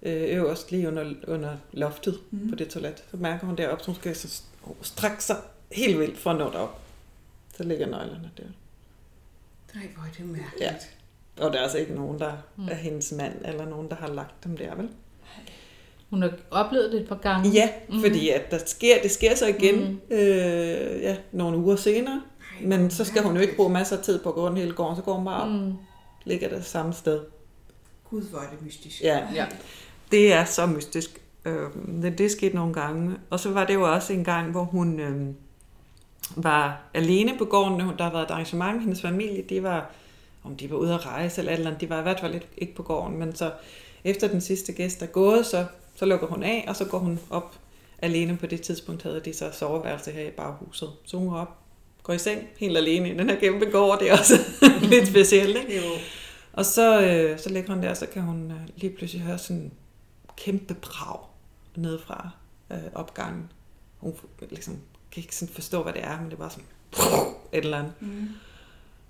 øh, 0.02 0.36
øverst 0.36 0.70
lige 0.72 0.88
under, 0.88 1.14
under 1.26 1.56
loftet 1.72 2.18
mm. 2.30 2.38
Mm. 2.42 2.48
på 2.50 2.54
det 2.56 2.68
toilet. 2.68 3.04
Så 3.10 3.16
mærker 3.16 3.46
hun 3.46 3.56
deroppe, 3.56 3.84
så 3.84 3.90
hun 3.90 3.94
skal 3.96 4.16
så 4.16 4.42
strække 4.82 5.24
sig 5.24 5.36
helt 5.72 5.98
vildt 6.00 6.18
for 6.18 6.30
at 6.30 6.36
nå 6.38 6.44
derop. 6.50 6.80
Så 7.56 7.62
ligger 7.64 7.86
nøglerne 7.86 8.30
der. 8.36 8.42
Nej, 9.74 9.84
hvor 9.94 10.02
er 10.04 10.12
det 10.18 10.26
mærkeligt. 10.26 10.60
Ja. 10.60 10.74
Og 11.44 11.52
der 11.52 11.58
er 11.58 11.62
altså 11.62 11.78
ikke 11.78 11.94
nogen, 11.94 12.18
der 12.18 12.32
er 12.70 12.74
hendes 12.74 13.12
mand, 13.12 13.34
eller 13.44 13.68
nogen, 13.68 13.88
der 13.88 13.96
har 13.96 14.08
lagt 14.08 14.44
dem 14.44 14.56
der, 14.56 14.74
vel? 14.74 14.88
hun 16.10 16.22
har 16.22 16.32
oplevet 16.50 16.92
det 16.92 17.00
et 17.00 17.08
par 17.08 17.16
gange. 17.22 17.50
Ja, 17.50 17.68
Mhm. 17.88 18.00
fordi 18.00 18.28
at 18.28 18.50
der 18.50 18.58
sker, 18.66 19.02
det 19.02 19.10
sker 19.10 19.34
så 19.34 19.46
igen 19.46 19.80
Mhm. 19.84 20.00
øh, 20.10 21.02
ja, 21.02 21.16
nogle 21.32 21.58
uger 21.58 21.76
senere. 21.76 22.22
Men 22.62 22.90
så 22.90 23.04
skal 23.04 23.22
hun 23.22 23.34
jo 23.34 23.40
ikke 23.40 23.56
bruge 23.56 23.70
masser 23.70 23.96
af 23.96 24.02
tid 24.02 24.22
på 24.22 24.28
at 24.28 24.34
gå 24.34 24.46
rundt 24.46 24.58
hele 24.58 24.72
gården, 24.72 24.96
så 24.96 25.02
går 25.02 25.14
hun 25.14 25.24
bare 25.24 25.42
op, 25.42 25.48
mm. 25.48 25.72
Ligger 26.24 26.48
det 26.48 26.64
samme 26.64 26.92
sted. 26.92 27.20
Gud, 28.10 28.22
hvor 28.22 28.38
er 28.38 28.50
det 28.50 28.62
mystisk. 28.62 29.02
Ja, 29.02 29.20
Ja. 29.34 29.46
det 30.10 30.32
er 30.32 30.44
så 30.44 30.66
mystisk. 30.66 31.20
Øh, 31.44 31.68
det, 32.02 32.18
det 32.18 32.30
skete 32.30 32.54
nogle 32.54 32.74
gange. 32.74 33.16
Og 33.30 33.40
så 33.40 33.50
var 33.50 33.64
det 33.66 33.74
jo 33.74 33.92
også 33.92 34.12
en 34.12 34.24
gang, 34.24 34.50
hvor 34.50 34.64
hun 34.64 35.00
øh, 35.00 35.26
var 36.36 36.80
alene 36.94 37.38
på 37.38 37.44
gården. 37.44 37.80
Der 37.98 38.04
har 38.04 38.12
været 38.12 38.24
et 38.24 38.30
arrangement. 38.30 38.80
Hendes 38.82 39.02
familie, 39.02 39.42
de 39.48 39.62
var, 39.62 39.90
om 40.44 40.56
de 40.56 40.70
var 40.70 40.76
ude 40.76 40.94
at 40.94 41.06
rejse 41.06 41.40
eller 41.40 41.52
et 41.52 41.56
eller 41.56 41.70
andet, 41.70 41.80
de 41.80 41.90
var 41.90 41.98
i 41.98 42.02
hvert 42.02 42.20
fald 42.20 42.40
ikke, 42.58 42.74
på 42.74 42.82
gården. 42.82 43.18
Men 43.18 43.34
så 43.34 43.52
efter 44.04 44.28
den 44.28 44.40
sidste 44.40 44.72
gæst 44.72 45.02
er 45.02 45.06
gået, 45.06 45.46
så, 45.46 45.66
så 45.96 46.04
lukker 46.04 46.26
hun 46.26 46.42
af, 46.42 46.64
og 46.68 46.76
så 46.76 46.84
går 46.84 46.98
hun 46.98 47.18
op 47.30 47.54
alene. 47.98 48.36
På 48.36 48.46
det 48.46 48.60
tidspunkt 48.60 49.02
havde 49.02 49.20
de 49.24 49.32
så 49.34 49.50
soveværelse 49.52 50.10
her 50.10 50.26
i 50.26 50.30
baghuset. 50.30 50.88
Så 51.04 51.16
hun 51.16 51.28
går 51.28 51.36
op, 51.36 51.58
går 52.02 52.12
i 52.12 52.18
seng 52.18 52.48
helt 52.56 52.76
alene 52.76 53.10
i 53.10 53.16
den 53.18 53.30
her 53.30 53.40
kæmpe 53.40 53.64
gård. 53.64 53.98
Det 53.98 54.10
er 54.10 54.18
også 54.18 54.34
lidt 54.92 55.08
specielt, 55.08 55.56
ikke? 55.56 55.76
Jo. 55.76 55.92
Og 56.52 56.64
så, 56.64 57.00
øh, 57.00 57.38
så 57.38 57.50
ligger 57.50 57.74
hun 57.74 57.82
der, 57.82 57.94
så 57.94 58.06
kan 58.06 58.22
hun 58.22 58.50
øh, 58.50 58.56
lige 58.76 58.96
pludselig 58.96 59.22
høre 59.22 59.38
sådan 59.38 59.62
en 59.62 59.72
kæmpe 60.36 60.74
brag 60.74 61.18
nede 61.76 61.98
fra 62.06 62.30
øh, 62.70 62.78
opgangen. 62.94 63.52
Hun 63.98 64.14
ligesom, 64.50 64.78
kan 65.12 65.22
ikke 65.22 65.36
sådan 65.36 65.54
forstå, 65.54 65.82
hvad 65.82 65.92
det 65.92 66.04
er, 66.04 66.20
men 66.20 66.26
det 66.26 66.32
er 66.32 66.36
bare 66.36 66.50
sådan 66.50 66.64
et 67.52 67.64
eller 67.64 67.78
andet. 67.78 67.92
Mm. 68.00 68.28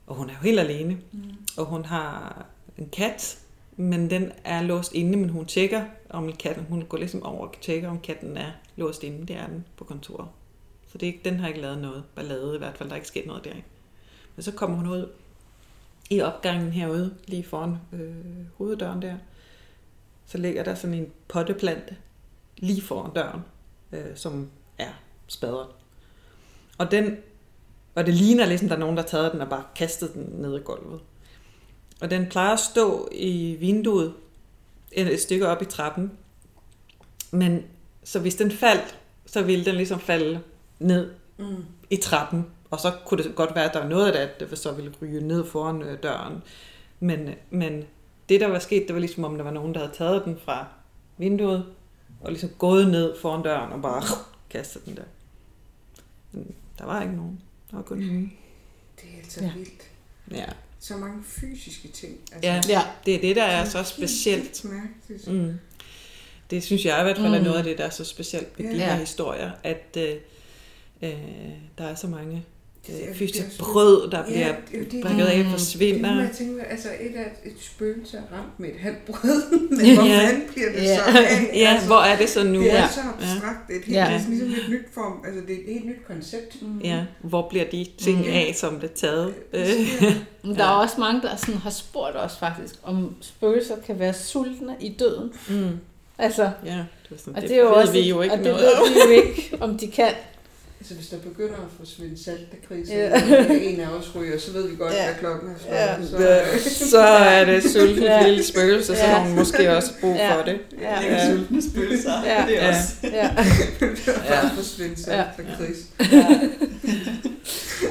Og 0.07 0.15
hun 0.15 0.31
er 0.31 0.35
jo 0.35 0.41
helt 0.41 0.61
alene. 0.61 0.99
Mm. 1.13 1.23
Og 1.57 1.65
hun 1.65 1.85
har 1.85 2.47
en 2.79 2.89
kat, 2.93 3.39
men 3.77 4.11
den 4.11 4.33
er 4.45 4.63
låst 4.63 4.93
inde, 4.93 5.19
men 5.19 5.29
hun 5.29 5.47
tjekker, 5.47 5.85
om 6.11 6.33
katten, 6.33 6.65
hun 6.69 6.85
går 6.85 6.99
ligesom 6.99 7.23
over 7.23 7.47
og 7.47 7.55
tjekker, 7.61 7.89
om 7.89 8.01
katten 8.01 8.37
er 8.37 8.51
låst 8.77 9.03
inde. 9.03 9.27
Det 9.27 9.37
er 9.37 9.47
den 9.47 9.65
på 9.77 9.85
kontoret. 9.85 10.29
Så 10.93 10.99
det 10.99 11.03
er 11.09 11.13
ikke, 11.13 11.31
den 11.31 11.41
har 11.41 11.49
ikke 11.49 11.61
lavet 11.61 11.79
noget 11.79 12.05
ballade, 12.15 12.55
i 12.55 12.59
hvert 12.59 12.77
fald. 12.77 12.89
Der 12.89 12.95
er 12.95 12.97
ikke 12.97 13.09
sket 13.09 13.27
noget 13.27 13.45
derinde. 13.45 13.63
Men 14.37 14.43
så 14.43 14.53
kommer 14.53 14.77
hun 14.77 14.87
ud 14.87 15.09
i 16.11 16.21
opgangen 16.21 16.73
herude, 16.73 17.15
lige 17.27 17.45
foran 17.45 17.77
øh, 17.93 18.15
hoveddøren 18.59 19.03
der. 19.03 19.17
Så 20.27 20.39
ligger 20.39 20.65
der 20.65 20.75
sådan 20.75 20.95
en 20.95 21.13
potteplante 21.29 21.97
lige 22.57 22.83
foran 22.83 23.15
døren, 23.15 23.41
øh, 23.93 24.17
som 24.17 24.51
er 24.79 24.93
spadret. 25.27 25.69
Og 26.79 26.91
den 26.91 27.17
og 27.95 28.07
det 28.07 28.15
ligner 28.15 28.47
ligesom, 28.47 28.69
der 28.69 28.77
er 28.77 28.81
nogen, 28.81 28.97
der 28.97 29.03
har 29.03 29.09
taget 29.09 29.33
den 29.33 29.41
og 29.41 29.49
bare 29.49 29.65
kastet 29.77 30.15
den 30.15 30.23
ned 30.23 30.57
i 30.57 30.63
gulvet. 30.63 31.01
Og 32.01 32.11
den 32.11 32.27
plejer 32.27 32.53
at 32.53 32.61
stå 32.61 33.09
i 33.13 33.57
vinduet 33.61 34.15
et 34.93 35.21
stykke 35.21 35.49
op 35.49 35.63
i 35.63 35.65
trappen. 35.65 36.13
Men 37.31 37.65
så 38.05 38.21
hvis 38.21 38.35
den 38.35 38.51
faldt, 38.51 38.99
så 39.27 39.43
ville 39.43 39.65
den 39.65 39.75
ligesom 39.75 40.01
falde 40.01 40.41
ned 40.81 41.11
Mm. 41.39 41.65
i 41.91 41.97
trappen. 41.97 42.47
Og 42.71 42.81
så 42.81 42.93
kunne 43.07 43.23
det 43.25 43.35
godt 43.35 43.55
være, 43.55 43.65
at 43.65 43.75
der 43.75 43.81
var 43.81 43.89
noget 43.89 44.13
af 44.13 44.29
det, 44.39 44.51
der 44.51 44.57
så 44.57 44.73
ville 44.73 44.93
ryge 45.03 45.21
ned 45.29 45.47
foran 45.47 45.83
øh, 45.83 46.03
døren. 46.03 46.43
Men, 47.01 47.29
men 47.51 47.85
det, 48.29 48.41
der 48.41 48.47
var 48.47 48.59
sket, 48.59 48.85
det 48.87 48.95
var 48.95 49.01
ligesom, 49.01 49.25
om 49.25 49.37
der 49.37 49.45
var 49.45 49.51
nogen, 49.51 49.75
der 49.75 49.81
havde 49.81 49.93
taget 49.95 50.23
den 50.25 50.39
fra 50.45 50.67
vinduet, 51.19 51.67
og 52.21 52.31
ligesom 52.31 52.51
gået 52.59 52.91
ned 52.91 53.19
foran 53.21 53.43
døren 53.43 53.73
og 53.73 53.83
bare 53.83 54.03
kastet 54.51 54.85
den 54.87 54.97
der. 54.97 55.03
Men 56.33 56.55
der 56.79 56.85
var 56.85 57.03
ikke 57.03 57.17
nogen. 57.17 57.41
Der 57.71 57.77
var 57.77 57.83
kun 57.83 58.03
hende. 58.03 58.31
Det 58.97 59.05
er 59.15 59.19
altså 59.19 59.45
Ja. 59.45 59.53
vildt. 59.57 59.83
Ja. 60.31 60.47
Så 60.81 60.97
mange 60.97 61.23
fysiske 61.25 61.89
ting. 61.89 62.19
Altså, 62.33 62.49
ja, 62.51 62.61
Ja. 62.69 62.83
det 63.07 63.15
er 63.15 63.21
det, 63.21 63.37
der 63.37 63.43
er 63.45 63.59
helt 63.59 63.73
så 63.73 63.83
specielt. 63.83 64.65
mærkeligt. 64.65 65.27
Mm. 65.33 65.59
Det 66.51 66.63
synes 66.63 66.85
jeg 66.85 67.01
i 67.01 67.03
hvert 67.03 67.17
fald 67.17 67.35
er 67.35 67.39
Mm. 67.39 67.45
noget 67.45 67.59
af 67.59 67.65
det, 67.65 67.79
der 67.79 67.85
er 67.85 67.91
så 67.91 68.05
specielt 68.05 68.59
ved 68.59 68.67
de 68.71 68.77
Ja. 68.77 68.85
her 68.85 68.95
historier, 68.95 69.51
at 69.63 69.97
øh, 69.99 70.17
øh, 71.03 71.11
der 71.79 71.85
er 71.85 71.95
så 71.95 72.07
mange 72.07 72.45
Det 72.87 73.03
er- 73.05 73.09
øh, 73.11 73.15
fysiske 73.15 73.39
det 73.43 73.47
er 73.47 73.51
så- 73.51 73.59
brød, 73.73 74.11
der 74.11 74.25
bliver 74.27 74.39
Ja, 74.39 74.55
det 74.73 74.81
er 74.81 74.91
det. 74.91 75.03
brækket 75.03 75.25
af, 75.27 75.39
Mm. 75.39 75.43
Det 75.45 75.53
forsvinder. 75.53 76.11
er, 76.11 76.21
jeg 76.21 76.31
tænker, 76.39 76.65
altså 76.65 76.89
et 77.01 77.17
af 77.17 77.33
et 77.45 77.53
spøgelse 77.61 78.17
er 78.17 78.37
ramt 78.37 78.61
med 78.61 78.69
et 78.69 78.81
halvt 78.81 79.05
brød, 79.07 79.51
men 79.71 79.95
hvor 79.95 80.05
Ja. 80.07 80.19
fanden 80.19 80.43
bliver 80.55 80.73
det 80.73 80.83
Ja. 80.83 80.97
så 80.97 81.03
af? 81.19 81.51
Ja, 81.55 81.69
altså, 81.73 81.87
hvor 81.87 81.97
er 82.01 82.17
det 82.17 82.29
så 82.29 82.45
nu? 82.45 82.61
det 82.61 82.73
er 82.73 82.77
Ja. 82.77 82.89
så 82.89 83.01
abstrakt. 83.01 83.69
Det 83.69 83.75
er 83.77 83.79
et 83.79 83.85
helt, 83.85 83.97
Ja. 83.97 84.05
ja. 84.05 84.11
ligesom 84.11 84.33
et 84.33 84.71
nyt 84.71 84.85
form, 84.95 85.25
altså 85.27 85.41
det 85.47 85.55
er 85.55 85.59
et 85.67 85.73
helt 85.73 85.87
nyt 85.87 86.05
koncept. 86.07 86.63
Mm. 86.63 86.79
Ja, 86.85 87.05
hvor 87.23 87.49
bliver 87.49 87.65
de 87.73 87.87
ting 87.99 88.19
Mm. 88.19 88.25
af, 88.33 88.53
som 88.57 88.81
det 88.81 88.91
er 88.91 88.95
taget? 88.95 89.35
Øh, 89.53 89.63
Men 90.45 90.55
der 90.55 90.65
Ja. 90.65 90.71
er 90.71 90.75
også 90.75 90.95
mange, 90.99 91.23
der 91.23 91.37
sådan 91.37 91.55
har 91.55 91.71
spurgt 91.71 92.17
os 92.17 92.39
faktisk, 92.39 92.75
om 92.83 93.15
spøgelser 93.21 93.75
kan 93.87 93.99
være 93.99 94.15
sultne 94.15 94.77
i 94.81 94.97
døden. 94.99 95.31
mm, 95.49 95.69
Altså, 96.19 96.51
ja, 96.65 96.71
det, 96.71 97.15
er 97.15 97.19
sådan, 97.19 97.35
og 97.37 97.41
det, 97.43 97.51
det, 97.51 97.57
er 97.59 97.61
jo 97.63 97.73
også, 97.75 97.93
vi 97.93 98.09
jo 98.09 98.21
ikke 98.23 98.33
og 98.33 98.39
det 98.39 98.47
noget 98.47 98.63
ved 98.63 99.07
vi 99.09 99.15
jo 99.15 99.23
ikke, 99.23 99.57
om 99.61 99.79
de 99.79 99.89
kan. 99.89 100.09
Altså 100.81 100.95
hvis 100.95 101.09
der 101.09 101.19
begynder 101.19 101.55
at 101.55 101.71
forsvinde 101.79 102.25
saltekriser, 102.25 102.99
Ja. 102.99 103.19
ja. 103.29 103.47
en 103.61 103.81
af 103.81 103.89
os 103.89 104.17
ryger, 104.17 104.39
så 104.39 104.53
ved 104.53 104.69
vi 104.71 104.77
godt, 104.77 104.95
Ja. 104.95 105.05
hvad 105.05 105.15
klokken 105.15 105.51
er 105.69 105.75
Ja. 105.77 106.07
slået. 106.07 106.43
Så, 106.63 106.71
Så, 106.79 106.91
så 106.91 107.01
er 107.01 107.45
det 107.45 107.63
sulten 107.71 108.03
Ja. 108.03 108.27
lille 108.29 108.45
spøgelse, 108.45 108.87
så 108.87 108.93
Ja. 108.95 109.07
har 109.07 109.29
hun 109.29 109.37
måske 109.39 109.77
også 109.77 109.91
brug 110.01 110.15
Ja. 110.17 110.37
for 110.39 110.45
det. 110.45 110.59
Ja. 110.81 111.01
Ikke 111.01 111.15
Ja. 111.15 111.31
sultne 111.31 111.63
spøgelser. 111.71 112.13
Ja. 112.25 112.45
Det 112.49 112.59
er 112.63 112.67
Ja. 112.67 112.69
også. 112.69 112.89
Ja, 113.03 113.09
ja. 114.29 114.45
at 114.45 114.51
forsvinde 114.55 114.97
saltekris. 115.03 115.87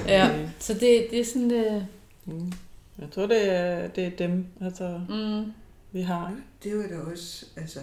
ja. 0.08 0.30
Så 0.60 0.74
det, 0.74 1.08
det 1.12 1.20
er 1.20 1.26
sådan, 1.26 1.52
øh, 1.52 1.82
Mm. 2.26 2.52
Jeg 3.02 3.08
tror, 3.16 3.26
det 3.26 3.52
er, 3.56 3.88
det 3.88 4.06
er 4.06 4.10
dem, 4.28 4.46
altså, 4.62 5.00
mm, 5.10 5.52
vi 5.92 6.02
har. 6.02 6.34
Det 6.64 6.72
er 6.72 6.76
jo 6.76 6.82
da 6.82 7.12
også 7.14 7.46
altså, 7.58 7.80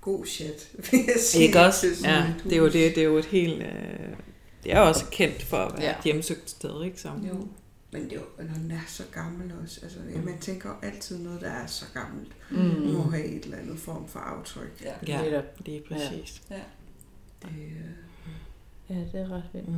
god 0.00 0.26
chat, 0.26 0.68
vil 0.90 1.00
jeg 1.06 1.16
sige. 1.20 1.44
Ikke 1.44 1.60
også? 1.60 1.86
Ja, 2.04 2.18
et 2.28 2.44
det 2.44 2.52
er 2.52 2.56
jo 2.56 2.66
det. 2.66 2.72
Det 2.94 2.98
er 2.98 3.02
jo 3.04 3.16
et 3.18 3.24
helt... 3.24 3.62
Øh, 3.62 3.68
det 4.64 4.72
er 4.72 4.80
jo 4.80 4.88
også 4.88 5.04
kendt 5.12 5.42
for 5.42 5.56
at 5.56 5.72
være 5.78 5.82
Ja. 5.86 5.98
et 5.98 6.04
hjemsøgt 6.04 6.50
sted, 6.50 6.84
ikke? 6.84 7.00
Så. 7.00 7.08
Jo, 7.08 7.48
men 7.92 8.04
det 8.04 8.12
er 8.12 8.16
jo, 8.16 8.44
når 8.44 8.54
den 8.54 8.70
er 8.70 8.80
så 8.88 9.02
gammel 9.12 9.52
også. 9.62 9.80
Altså, 9.82 9.98
mm. 10.16 10.24
Man 10.24 10.38
tænker 10.38 10.68
jo 10.68 10.74
altid 10.88 11.18
noget, 11.18 11.40
der 11.40 11.50
er 11.50 11.66
så 11.66 11.84
gammelt. 11.94 12.32
mm, 12.50 12.56
Mm. 12.58 12.86
Må 12.92 13.02
have 13.02 13.24
et 13.24 13.44
eller 13.44 13.56
andet 13.56 13.78
form 13.78 14.08
for 14.08 14.18
aftryk. 14.18 14.82
Ja. 14.84 14.92
Ja, 15.06 15.22
Netop. 15.22 15.44
lige 15.66 15.82
præcis. 15.88 16.42
Det, 16.48 17.48
øh, 17.48 17.90
ja, 18.90 18.94
det 18.94 19.14
er 19.20 19.28
ret 19.32 19.42
vildt. 19.52 19.68
Mm. 19.68 19.74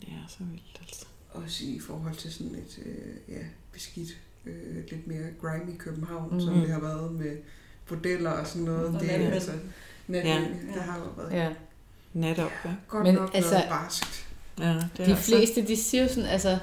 Det 0.00 0.08
er 0.08 0.28
så 0.28 0.38
vildt, 0.50 0.78
altså. 0.80 1.06
også 1.30 1.64
i 1.64 1.78
forhold 1.78 2.14
til 2.16 2.32
sådan 2.32 2.54
et 2.54 2.78
øh, 2.86 3.34
ja, 3.36 3.42
beskidt, 3.72 4.18
øh, 4.46 4.76
lidt 4.90 5.06
mere 5.06 5.26
grimy 5.40 5.76
København, 5.78 6.28
Mm. 6.28 6.34
mm. 6.34 6.40
som 6.40 6.54
det 6.54 6.70
har 6.70 6.80
været 6.80 7.12
med 7.12 7.36
bordeller 7.88 8.30
og 8.30 8.46
sådan 8.46 8.62
noget. 8.62 8.86
Og 8.94 9.00
det 9.00 9.14
er 9.14 9.30
altså, 9.30 9.50
natmænd, 10.08 10.38
Ja. 10.44 10.74
det 10.74 10.82
har 10.82 10.98
jo 10.98 11.04
været 11.22 11.32
Ja. 11.42 11.48
Netop, 12.12 12.50
ja. 12.64 12.70
godt 12.88 13.04
Men 13.04 13.14
nok 13.14 13.30
altså- 13.34 13.50
noget 13.52 13.66
barskt. 13.68 14.26
ja 14.60 14.68
det 14.74 14.88
De 14.96 15.02
altså- 15.04 15.24
fleste, 15.36 15.66
de 15.66 15.76
siger 15.76 16.02
jo 16.02 16.08
sådan, 16.08 16.24
altså 16.30 16.58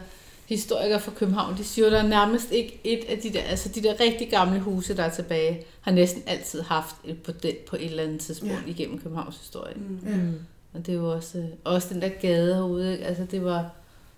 historikere 0.45 0.99
fra 0.99 1.11
København, 1.15 1.57
de 1.57 1.63
siger 1.63 1.85
jo, 1.87 1.91
der 1.91 2.03
er 2.03 2.07
nærmest 2.07 2.51
ikke 2.51 2.81
et 2.83 3.03
af 3.09 3.17
de 3.17 3.33
der, 3.33 3.41
altså 3.41 3.69
de 3.69 3.83
der 3.83 3.99
rigtig 3.99 4.29
gamle 4.29 4.59
huse, 4.59 4.97
der 4.97 5.03
er 5.03 5.09
tilbage, 5.09 5.63
har 5.81 5.91
næsten 5.91 6.23
altid 6.27 6.61
haft 6.61 6.95
et 7.05 7.21
bordel 7.23 7.55
på 7.69 7.75
et 7.75 7.85
eller 7.85 8.03
andet 8.03 8.19
tidspunkt 8.21 8.53
ja. 8.53 8.59
Igennem 8.71 8.99
Københavns 9.01 9.37
historie. 9.37 9.73
Mm. 9.75 9.99
Mm. 10.13 10.33
Og 10.73 10.85
det 10.85 10.89
er 10.93 10.97
jo 10.97 11.11
også, 11.11 11.37
øh, 11.37 11.45
også 11.63 11.93
den 11.93 12.01
der 12.01 12.09
gade 12.09 12.55
herude, 12.55 12.91
ikke? 12.91 13.05
altså 13.05 13.25
det 13.31 13.43
var 13.45 13.69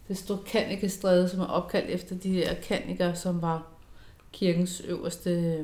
det 0.07 0.17
store 0.17 0.39
Kannikestræde, 0.45 1.30
som 1.30 1.39
er 1.39 1.45
opkaldt 1.45 1.89
efter 1.89 2.15
de 2.15 2.31
her 2.31 2.53
kanniker, 2.53 3.13
som 3.13 3.41
var 3.41 3.67
kirkens 4.31 4.81
øverste 4.88 5.57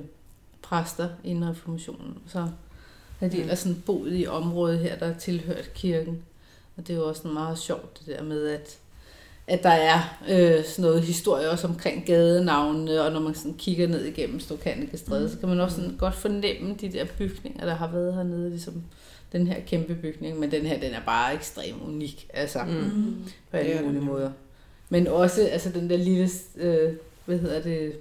præster 0.62 1.10
inden 1.24 1.50
reformationen. 1.50 2.18
Så 2.28 2.48
havde 3.20 3.32
de 3.32 3.38
Mm. 3.38 3.42
ellers 3.42 3.60
sådan 3.60 3.84
boet 3.86 4.20
i 4.20 4.28
området 4.28 4.80
her, 4.80 4.98
der 4.98 5.14
tilhørt 5.18 5.74
kirken. 5.74 6.24
Og 6.78 6.88
det 6.88 6.94
er 6.94 6.98
jo 6.98 7.08
også 7.08 7.28
meget 7.28 7.58
sjovt, 7.60 8.00
det 8.00 8.08
der 8.18 8.24
med, 8.24 8.48
at, 8.48 8.78
at 9.48 9.64
der 9.64 9.70
er 9.70 10.18
øh, 10.30 10.66
sådan 10.66 10.84
noget 10.90 11.02
historie 11.02 11.50
også 11.50 11.68
omkring 11.68 12.06
gadenavnene, 12.06 13.02
og 13.02 13.12
når 13.12 13.20
man 13.20 13.36
sådan 13.36 13.54
kigger 13.54 13.88
ned 13.88 14.06
igennem 14.06 14.40
Storkanikestræde, 14.40 15.24
mm. 15.24 15.30
så 15.32 15.38
kan 15.40 15.50
man 15.50 15.60
også 15.60 15.76
sådan 15.76 15.98
godt 15.98 16.16
fornemme 16.16 16.76
de 16.82 16.92
der 16.92 17.06
bygninger, 17.18 17.66
der 17.66 17.76
har 17.76 17.88
været 17.92 18.14
hernede, 18.14 18.50
ligesom 18.50 18.84
den 19.32 19.48
her 19.48 19.60
kæmpe 19.68 19.96
bygning, 19.96 20.40
men 20.40 20.52
den 20.52 20.66
her, 20.66 20.80
den 20.80 20.92
er 20.94 21.02
bare 21.06 21.34
ekstremt 21.34 21.82
unik, 21.88 22.28
altså 22.34 22.60
Mm. 22.64 22.72
Mm. 22.72 23.16
på 23.52 23.58
er 23.58 23.62
alle 23.62 23.86
mulige 23.86 24.02
måder. 24.02 24.32
Men 24.90 25.08
også 25.08 25.42
altså 25.52 25.70
den 25.70 25.90
der 25.90 25.98
lille, 25.98 26.30
øh, 26.58 26.94
hvad 27.26 27.38
hedder 27.38 27.62
det, 27.62 27.94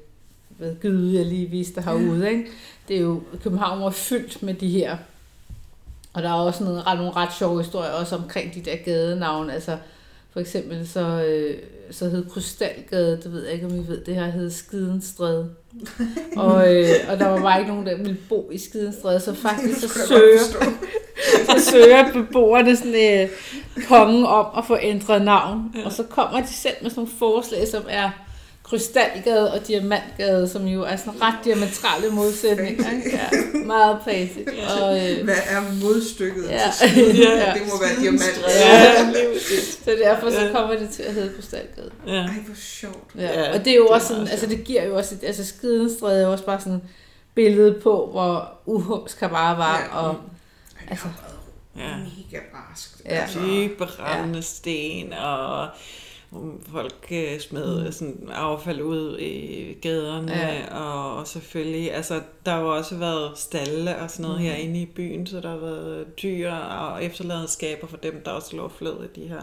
hvad 0.58 0.74
gyde 0.80 1.18
jeg 1.18 1.26
lige 1.26 1.50
viste 1.50 1.82
herude, 1.82 2.30
ikke? 2.30 2.46
Det 2.88 2.96
er 2.96 3.00
jo, 3.00 3.22
København 3.42 3.80
var 3.82 3.90
fyldt 3.90 4.42
med 4.42 4.54
de 4.54 4.68
her, 4.68 4.96
og 6.12 6.22
der 6.22 6.28
er 6.28 6.34
også 6.34 6.64
nogle, 6.64 6.82
ret, 6.82 6.98
nogle 6.98 7.12
ret 7.12 7.34
sjove 7.38 7.58
historier 7.58 7.90
også 7.90 8.16
omkring 8.16 8.54
de 8.54 8.60
der 8.60 8.76
gadenavne, 8.76 9.52
altså 9.52 9.76
for 10.32 10.40
eksempel 10.40 10.88
så, 10.88 11.24
øh, 11.24 11.58
så 11.90 12.08
hed 12.08 12.30
Krystalgade, 12.30 13.20
det 13.22 13.32
ved 13.32 13.44
jeg 13.44 13.54
ikke, 13.54 13.66
om 13.66 13.74
I 13.74 13.88
ved, 13.88 14.04
det 14.04 14.14
her 14.14 14.26
hed 14.26 14.50
Skidenstræde. 14.50 15.50
og, 16.36 16.74
øh, 16.74 16.88
og 17.08 17.18
der 17.18 17.28
var 17.28 17.40
bare 17.40 17.60
ikke 17.60 17.72
nogen, 17.72 17.86
der 17.86 17.96
ville 17.96 18.16
bo 18.28 18.50
i 18.52 18.58
Skidenstræde, 18.58 19.20
så 19.20 19.34
faktisk 19.34 19.80
så 19.80 19.88
søger, 20.08 20.38
så 21.50 21.70
søger 21.70 22.12
beboerne 22.12 22.76
sådan, 22.76 23.22
øh, 23.22 23.28
kongen 23.88 24.24
om 24.24 24.46
at 24.58 24.64
få 24.66 24.76
ændret 24.82 25.22
navn. 25.22 25.74
Ja. 25.76 25.84
Og 25.84 25.92
så 25.92 26.02
kommer 26.02 26.40
de 26.40 26.52
selv 26.52 26.76
med 26.82 26.90
sådan 26.90 27.00
nogle 27.00 27.18
forslag, 27.18 27.68
som 27.68 27.82
er 27.88 28.10
Krystalgade 28.70 29.52
og 29.52 29.66
Diamantgade, 29.66 30.48
som 30.48 30.66
jo 30.66 30.82
er 30.82 30.96
sådan 30.96 31.22
ret 31.22 31.34
diametrale 31.44 32.10
modsætninger. 32.10 32.90
Ikke? 32.90 33.10
Ja, 33.16 33.58
meget 33.58 33.98
fancy. 34.04 34.38
Og, 34.80 35.10
øh, 35.10 35.24
Hvad 35.24 35.34
er 35.48 35.60
modstykket 35.84 36.44
Ja. 36.50 36.60
til 36.80 36.90
skiden? 36.90 37.16
Ja. 37.16 37.52
Det 37.54 37.62
må 37.66 37.80
være 37.80 38.00
diamant. 38.02 38.40
Ja, 38.48 39.12
så 39.84 39.90
derfor 40.04 40.30
så 40.30 40.40
Ja. 40.46 40.52
kommer 40.52 40.76
det 40.78 40.88
til 40.90 41.02
at 41.02 41.14
hedde 41.14 41.34
Krystalgade. 41.36 41.90
Ja. 42.06 42.12
Ej, 42.12 42.26
hvor 42.46 42.54
sjovt. 42.56 43.10
Ja. 43.16 43.22
Ja, 43.22 43.40
ja, 43.40 43.58
og 43.58 43.64
det 43.64 43.72
er 43.72 43.76
jo 43.76 43.82
det 43.84 43.90
er 43.90 43.94
også 43.94 44.06
sådan, 44.08 44.28
altså 44.28 44.46
det 44.46 44.64
giver 44.64 44.84
jo 44.84 44.96
også, 44.96 45.14
et, 45.14 45.24
altså 45.26 45.44
Skidenstræde 45.46 46.20
er 46.22 46.26
jo 46.26 46.32
også 46.32 46.44
bare 46.44 46.60
sådan 46.60 46.82
billede 47.34 47.80
på, 47.82 48.08
hvor 48.10 48.50
uhumsk 48.66 49.20
bare 49.20 49.58
var, 49.58 49.78
Ja. 49.92 49.98
og 50.08 50.16
Altså, 50.90 51.06
Ja. 51.76 51.82
mega 51.96 52.42
barskt. 52.52 53.02
Ja. 53.04 53.10
Altså, 53.10 53.38
Dybe 53.38 53.86
brændende 53.86 54.42
sten, 54.42 55.12
og 55.12 55.68
folk 56.68 57.06
øh, 57.10 57.40
smed 57.40 57.84
Mm. 57.86 57.92
sådan 57.92 58.28
affald 58.32 58.82
ud 58.82 59.18
i 59.18 59.72
gaderne, 59.82 60.32
Ja. 60.32 60.76
og, 60.78 61.16
og 61.16 61.26
selvfølgelig, 61.28 61.94
altså 61.94 62.22
der 62.46 62.52
har 62.52 62.60
jo 62.60 62.76
også 62.76 62.96
været 62.96 63.38
stalle 63.38 63.96
og 63.98 64.10
sådan 64.10 64.22
noget 64.22 64.36
Mm. 64.38 64.42
mm. 64.44 64.50
herinde 64.50 64.80
i 64.82 64.86
byen, 64.86 65.26
så 65.26 65.40
der 65.40 65.50
har 65.50 65.56
været 65.58 66.22
dyr 66.22 66.52
og 66.52 67.04
efterladenskaber 67.04 67.86
for 67.86 67.96
dem, 67.96 68.22
der 68.24 68.30
også 68.30 68.56
lå 68.56 68.68
flød 68.68 69.04
i 69.04 69.20
de 69.20 69.28
her. 69.28 69.42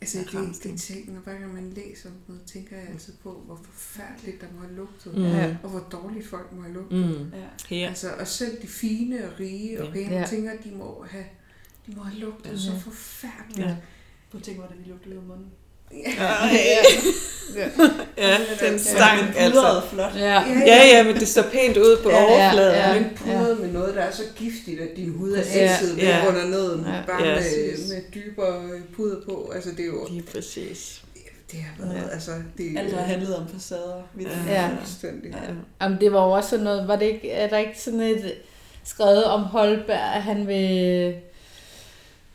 Altså, 0.00 0.18
det, 0.18 0.34
Ramsten. 0.34 0.72
det 0.72 0.80
ting, 0.80 1.12
når 1.14 1.20
hver 1.20 1.32
gang 1.38 1.54
man 1.54 1.72
læser 1.76 2.08
om 2.08 2.14
noget, 2.28 2.42
tænker 2.42 2.76
jeg 2.76 2.86
altid 2.92 3.12
på, 3.22 3.42
hvor 3.46 3.60
forfærdeligt 3.72 4.40
der 4.40 4.46
må 4.54 4.60
have 4.60 4.74
lugtet, 4.76 5.14
Mm. 5.14 5.56
Og 5.62 5.70
hvor 5.70 5.80
dårligt 5.92 6.26
folk 6.26 6.52
må 6.52 6.62
have 6.62 6.74
lugtet. 6.74 6.98
Mm. 7.08 7.32
Ja. 7.70 7.76
Altså, 7.88 8.08
og 8.20 8.26
selv 8.26 8.62
de 8.62 8.66
fine 8.66 9.24
og 9.24 9.40
rige 9.40 9.82
og 9.82 9.92
pæne, 9.92 10.14
Ja. 10.16 10.26
tænker, 10.26 10.52
de 10.64 10.70
må 10.70 11.04
have, 11.10 11.24
de 11.86 11.92
må 11.96 12.02
have 12.02 12.20
lugtet 12.20 12.50
Ja. 12.52 12.56
så 12.58 12.72
forfærdeligt. 12.80 13.68
Ja. 13.68 13.76
Prøv 14.30 14.38
at 14.38 14.42
tænke, 14.44 14.60
hvordan 14.60 14.76
vi 14.84 14.90
lugter 14.90 15.10
ud 15.10 15.16
af 15.16 15.22
munden. 15.22 15.46
Ja, 18.18 18.36
den 18.68 18.78
stank 18.78 19.34
altså. 19.36 19.60
Pudret 19.60 19.82
flot. 19.90 20.12
ja. 20.16 20.42
Ja, 20.66 20.86
ja, 20.86 21.02
men 21.04 21.14
det 21.14 21.28
står 21.28 21.42
pænt 21.42 21.76
ud 21.76 21.96
på 22.02 22.10
Ja, 22.10 22.16
ja, 22.22 22.24
overfladen. 22.24 22.74
ja. 22.74 22.94
Men 23.00 23.10
pudret 23.16 23.60
med 23.60 23.68
noget, 23.72 23.94
der 23.94 24.00
er 24.02 24.10
så 24.12 24.22
giftigt, 24.36 24.80
at 24.80 24.88
din 24.96 25.10
hud 25.18 25.32
er 25.32 25.42
altid 25.52 25.96
Ja. 25.96 26.18
væk 26.20 26.28
under 26.28 26.46
neden. 26.46 26.80
Ja. 26.86 26.92
Bare 27.06 27.24
Ja. 27.26 27.34
med, 27.34 27.88
med 27.94 28.02
dybere 28.14 28.62
puder 28.96 29.16
på. 29.28 29.52
Altså, 29.54 29.70
det 29.70 29.80
er 29.80 29.86
jo... 29.86 30.06
Lige 30.10 30.22
præcis. 30.22 31.02
Det 31.52 31.58
har 31.60 31.86
været, 31.86 32.02
Ja. 32.08 32.08
altså... 32.12 32.30
Det, 32.58 32.78
Alt 32.78 32.92
har 32.94 33.02
handlet 33.02 33.36
om 33.36 33.44
facader. 33.48 34.02
Vi 34.14 34.24
Ja. 34.48 34.52
Ja. 34.62 34.68
Fuldstændig. 34.78 35.30
Ja. 35.30 35.36
Ja. 35.36 35.52
Jamen, 35.82 36.00
det 36.00 36.12
var 36.12 36.24
jo 36.24 36.30
også 36.30 36.50
sådan 36.50 36.64
noget, 36.64 36.88
var 36.88 36.96
det 36.96 37.06
ikke, 37.06 37.30
er 37.30 37.48
der 37.48 37.58
ikke 37.58 37.80
sådan 37.80 38.00
et, 38.00 38.32
skrevet 38.84 39.24
om 39.24 39.42
Holberg, 39.42 40.14
at 40.14 40.22
han 40.22 40.46
vil, 40.46 41.14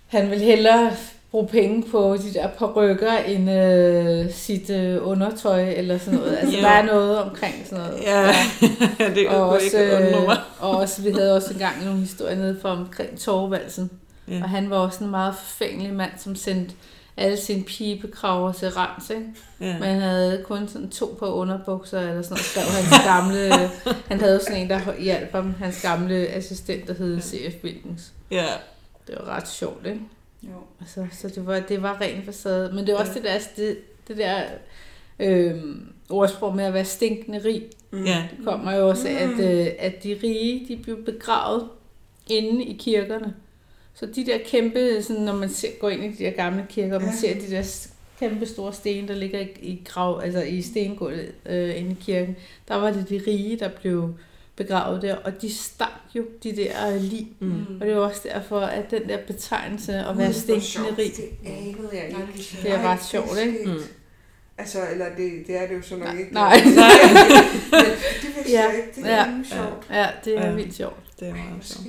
han 0.08 0.30
vil 0.32 0.40
hellere 0.40 0.92
bruge 1.32 1.48
penge 1.48 1.84
på 1.92 2.18
de 2.18 2.34
der 2.34 2.48
parrykker 2.48 3.12
end 3.18 3.52
øh, 3.52 4.32
sit 4.34 4.70
øh, 4.70 5.08
undertøj 5.08 5.70
eller 5.70 5.98
sådan 5.98 6.20
noget. 6.20 6.38
Altså, 6.38 6.56
Ja. 6.58 6.62
der 6.62 6.70
er 6.70 6.86
noget 6.86 7.18
omkring 7.18 7.56
sådan 7.66 7.84
noget. 7.84 8.04
Ja, 8.04 8.34
det 9.16 9.28
Og 9.30 9.50
også, 9.50 9.78
ikke 9.78 9.98
øh, 10.18 10.30
og 10.60 10.70
også, 10.78 11.02
vi 11.02 11.12
havde 11.12 11.36
også 11.36 11.54
engang 11.54 11.86
nogle 11.86 12.00
historier 12.00 12.36
nede 12.36 12.60
fra 12.62 12.70
omkring 12.70 13.20
Torvaldsen. 13.20 13.92
Ja. 14.28 14.40
Og 14.44 14.50
han 14.50 14.70
var 14.70 14.78
også 14.78 15.04
en 15.04 15.10
meget 15.10 15.36
forfængelig 15.36 15.94
mand, 15.94 16.12
som 16.18 16.36
sendte 16.36 16.76
alle 17.18 17.38
sine 17.38 17.64
pibekraver 17.64 18.52
til 18.52 18.70
Rams, 18.70 19.10
ikke? 19.10 19.26
Ja. 19.62 19.74
Men 19.74 19.84
han 19.84 20.02
havde 20.02 20.44
kun 20.48 20.68
sådan 20.68 20.90
to 20.90 21.16
par 21.20 21.28
underbukser, 21.28 22.00
eller 22.00 22.22
sådan 22.22 22.30
noget, 22.34 22.46
skrev 22.46 22.64
hans 22.64 23.06
gamle... 23.06 23.70
han 24.12 24.20
havde 24.20 24.40
sådan 24.44 24.62
en, 24.62 24.70
der 24.70 24.80
hjalp 25.00 25.32
ham, 25.32 25.54
hans 25.60 25.82
gamle 25.82 26.16
assistent, 26.28 26.88
der 26.88 26.94
hed 26.94 27.22
C.F. 27.22 27.64
Wilkins. 27.64 28.12
ja. 28.32 28.46
Det 29.08 29.16
var 29.20 29.36
ret 29.36 29.48
sjovt, 29.50 29.86
ikke? 29.86 30.00
Jo. 30.44 30.50
Altså, 30.80 31.08
så 31.12 31.28
det 31.28 31.48
var, 31.48 31.60
det 31.60 31.82
var 31.82 32.02
ren 32.02 32.24
facade. 32.24 32.74
Men 32.74 32.88
det 32.88 32.94
er 32.94 32.98
også 32.98 33.14
det 33.14 33.24
der, 33.24 33.40
det, 33.58 33.78
det 34.08 34.18
der 34.18 34.42
øhm, 35.20 35.88
ordsprog 36.10 36.56
med 36.56 36.64
at 36.64 36.74
være 36.74 36.86
stinkende 36.86 37.42
rig. 37.46 37.64
Mm. 37.92 38.04
Ja. 38.06 38.28
Det 38.38 38.46
kommer 38.46 38.76
jo 38.76 38.90
også 38.90 39.08
af, 39.08 39.14
at, 39.14 39.40
øh, 39.40 39.68
at 39.80 40.04
de 40.04 40.20
rige, 40.24 40.66
de 40.68 40.78
blev 40.84 41.06
begravet 41.06 41.68
inde 42.30 42.64
i 42.66 42.74
kirkerne. 42.78 43.34
Så 43.94 44.06
de 44.06 44.26
der 44.26 44.38
kæmpe, 44.46 45.04
sådan, 45.04 45.22
når 45.24 45.36
man 45.36 45.50
ser, 45.50 45.68
går 45.80 45.90
ind 45.90 46.04
i 46.04 46.08
de 46.18 46.24
der 46.24 46.32
gamle 46.32 46.66
kirker, 46.70 46.96
og 46.96 47.02
man 47.02 47.12
Ja. 47.12 47.16
ser 47.18 47.34
de 47.34 47.52
der 47.52 47.88
kæmpe 48.20 48.46
store 48.46 48.74
sten, 48.74 49.08
der 49.08 49.16
ligger 49.16 49.40
i, 49.40 49.48
i 49.62 49.82
grav, 49.86 50.22
altså 50.24 50.42
i 50.42 50.62
stengulvet 50.62 51.32
øh, 51.46 51.80
inde 51.80 51.92
i 51.92 51.98
kirken, 52.02 52.36
der 52.68 52.76
var 52.76 52.92
det 52.92 53.10
de 53.10 53.22
rige, 53.28 53.60
der 53.60 53.70
blev 53.82 54.14
begravet 54.64 55.02
der, 55.02 55.16
og 55.16 55.42
de 55.42 55.54
stank 55.56 55.92
jo, 56.16 56.24
de 56.44 56.56
der 56.56 56.90
øh, 56.96 57.02
lig. 57.02 57.28
Mm. 57.40 57.66
Og 57.82 57.88
det 57.88 57.96
var 57.96 58.02
også 58.02 58.22
derfor, 58.34 58.60
at 58.60 58.92
den 58.92 59.10
der 59.10 59.18
betegnelse 59.28 59.94
at 59.94 60.18
være 60.18 60.34
stinkende 60.34 60.90
rig, 60.98 61.12
Det 61.18 61.30
anede 61.46 61.90
jeg 61.94 62.06
ikke. 62.08 62.18
Nej, 62.20 62.28
det 62.36 62.40
er 62.40 62.44
sjovt. 62.44 62.64
Det 62.64 62.72
er 62.72 62.78
Ej, 62.80 62.94
ret 62.94 63.04
sjovt, 63.06 63.38
ikke? 63.46 63.60
Mm. 63.66 63.80
Altså, 64.58 64.80
eller 64.92 65.06
det, 65.18 65.32
det 65.48 65.58
er 65.64 65.68
det 65.68 65.76
jo 65.76 65.82
så 65.82 65.96
nok 65.96 66.08
Nej, 66.08 66.18
ikke. 66.20 66.34
nej. 66.34 66.56
Men 66.66 66.76
det 68.22 68.30
vidste 68.36 68.52
Ja, 68.52 68.62
jeg 68.62 68.76
ikke. 68.78 69.02
Det 69.02 69.12
er 69.12 69.16
ja. 69.16 69.34
sjovt. 69.56 69.88
ja, 69.90 70.08
det 70.26 70.38
er 70.38 70.46
Ja. 70.48 70.54
vildt 70.54 70.76
sjovt. 70.76 70.96
Det 71.20 71.28
er 71.28 71.32
meget 71.34 71.48
sjovt. 71.62 71.88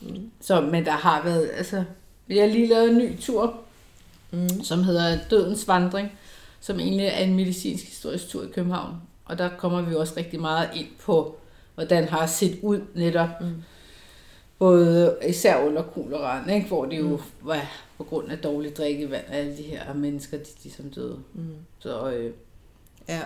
Mm. 0.00 0.30
Så, 0.40 0.60
men 0.60 0.84
der 0.84 0.90
har 0.92 1.22
været, 1.24 1.50
altså, 1.56 1.84
vi 2.26 2.38
har 2.38 2.46
lige 2.46 2.66
lavet 2.66 2.90
en 2.90 2.98
ny 2.98 3.18
tur, 3.20 3.60
Mm. 4.30 4.62
som 4.64 4.84
hedder 4.84 5.18
Dødens 5.30 5.68
Vandring, 5.68 6.12
som 6.60 6.80
egentlig 6.80 7.06
er 7.06 7.16
en 7.18 7.34
medicinsk 7.34 7.84
historisk 7.84 8.28
tur 8.28 8.42
i 8.44 8.46
København. 8.54 8.94
Og 9.24 9.38
der 9.38 9.48
kommer 9.58 9.82
vi 9.82 9.94
også 9.94 10.14
rigtig 10.16 10.40
meget 10.40 10.68
ind 10.74 10.86
på, 11.00 11.36
hvordan 11.78 12.08
har 12.08 12.26
set 12.26 12.58
ud 12.62 12.80
netop, 12.94 13.28
Mm. 13.40 13.62
både 14.58 15.16
især 15.28 15.56
under 15.66 15.82
koleraen, 15.82 16.50
ikke? 16.50 16.66
hvor 16.68 16.84
det 16.84 16.98
jo 16.98 17.20
var 17.42 17.70
på 17.98 18.04
grund 18.04 18.30
af 18.30 18.38
dårlig 18.38 18.76
drikkevand, 18.76 19.24
alle 19.32 19.56
de 19.56 19.62
her 19.62 19.94
mennesker, 19.94 20.36
de, 20.38 20.44
de 20.64 20.70
som 20.70 20.90
døde. 20.90 21.18
Mm. 21.34 21.54
Så, 21.78 22.10
øh, 22.10 22.32
Ja. 23.08 23.20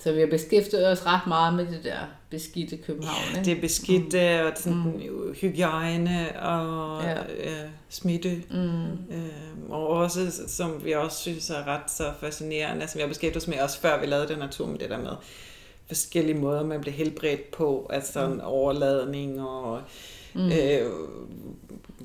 så 0.00 0.12
vi 0.12 0.20
har 0.20 0.26
beskæftiget 0.26 0.88
os 0.92 1.06
ret 1.06 1.26
meget 1.26 1.54
med 1.54 1.66
det 1.66 1.84
der 1.84 1.96
beskidte 2.30 2.76
København. 2.76 3.16
ja, 3.32 3.38
ikke? 3.38 3.50
det 3.50 3.56
er 3.56 3.60
beskidt, 3.60 4.12
mm. 4.12 4.46
og 4.46 4.52
sådan 4.56 4.78
Mm. 4.78 5.12
mm. 5.26 5.34
hygiejne 5.40 6.40
og 6.40 7.02
Ja. 7.02 7.14
øh, 7.14 7.68
smitte. 7.88 8.42
Mm. 8.50 8.82
Øh, 9.14 9.70
og 9.70 9.88
også, 9.88 10.30
som 10.48 10.84
vi 10.84 10.92
også 10.92 11.16
synes 11.18 11.50
er 11.50 11.66
ret 11.66 11.90
så 11.90 12.04
fascinerende, 12.20 12.88
som 12.88 13.00
jeg 13.00 13.08
beskæftigede 13.08 13.42
os 13.44 13.48
med 13.48 13.60
også 13.60 13.80
før 13.80 14.00
vi 14.00 14.06
lavede 14.06 14.28
den 14.28 14.42
her 14.42 14.50
tur 14.50 14.66
med 14.66 14.78
det 14.78 14.90
der 14.90 14.98
med 14.98 15.10
forskellige 15.88 16.38
måder, 16.38 16.64
man 16.64 16.80
bliver 16.80 16.94
helbredt 16.94 17.50
på, 17.50 17.90
altså 17.92 18.12
sådan 18.12 18.40
overladning 18.40 19.40
og 19.42 19.80
Mm. 20.36 20.46
øh, 20.46 20.52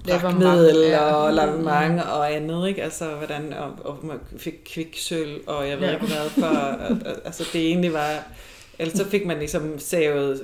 ja. 0.08 1.00
og 1.16 1.34
lavement 1.34 2.02
og 2.02 2.34
andet, 2.36 2.68
ikke? 2.68 2.84
Altså, 2.84 3.06
hvordan, 3.06 3.54
og, 3.54 3.72
og 3.86 3.98
man 4.06 4.18
fik 4.38 4.54
kviksøl, 4.66 5.40
og 5.48 5.70
jeg 5.70 5.80
ved 5.80 5.88
Ja. 5.88 5.94
ikke 5.94 6.06
hvad, 6.06 6.30
for, 6.30 6.78
altså, 7.26 7.44
det 7.54 7.62
egentlig 7.68 7.94
var, 7.94 8.24
ellers 8.80 8.98
så 8.98 9.06
fik 9.06 9.26
man 9.26 9.38
ligesom 9.40 9.80
savet 9.80 10.42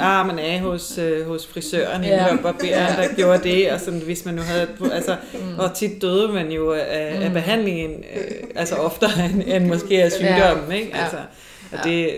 armen 0.00 0.38
af 0.38 0.60
hos, 0.60 0.98
øh, 0.98 1.26
hos 1.26 1.46
frisøren, 1.46 2.04
Ja. 2.04 2.08
ja. 2.16 2.32
og 2.32 2.38
barberen, 2.42 2.70
der 2.96 3.14
gjorde 3.16 3.42
det, 3.42 3.72
og 3.72 3.80
sådan, 3.80 4.00
hvis 4.00 4.24
man 4.24 4.34
nu 4.34 4.42
havde, 4.42 4.68
altså, 4.92 5.16
Mm. 5.34 5.58
og 5.58 5.74
tit 5.74 6.02
døde 6.02 6.28
man 6.32 6.50
jo 6.52 6.72
af, 6.72 7.16
af 7.22 7.28
Mm. 7.28 7.32
behandlingen, 7.34 8.04
øh, 8.16 8.30
altså 8.54 8.74
oftere 8.74 9.10
end, 9.32 9.42
end 9.46 9.66
måske 9.66 10.02
af 10.02 10.12
sygdommen, 10.12 10.72
ikke? 10.72 10.90
Ja. 10.96 11.02
Altså, 11.02 11.18
og 11.72 11.78
det, 11.84 12.10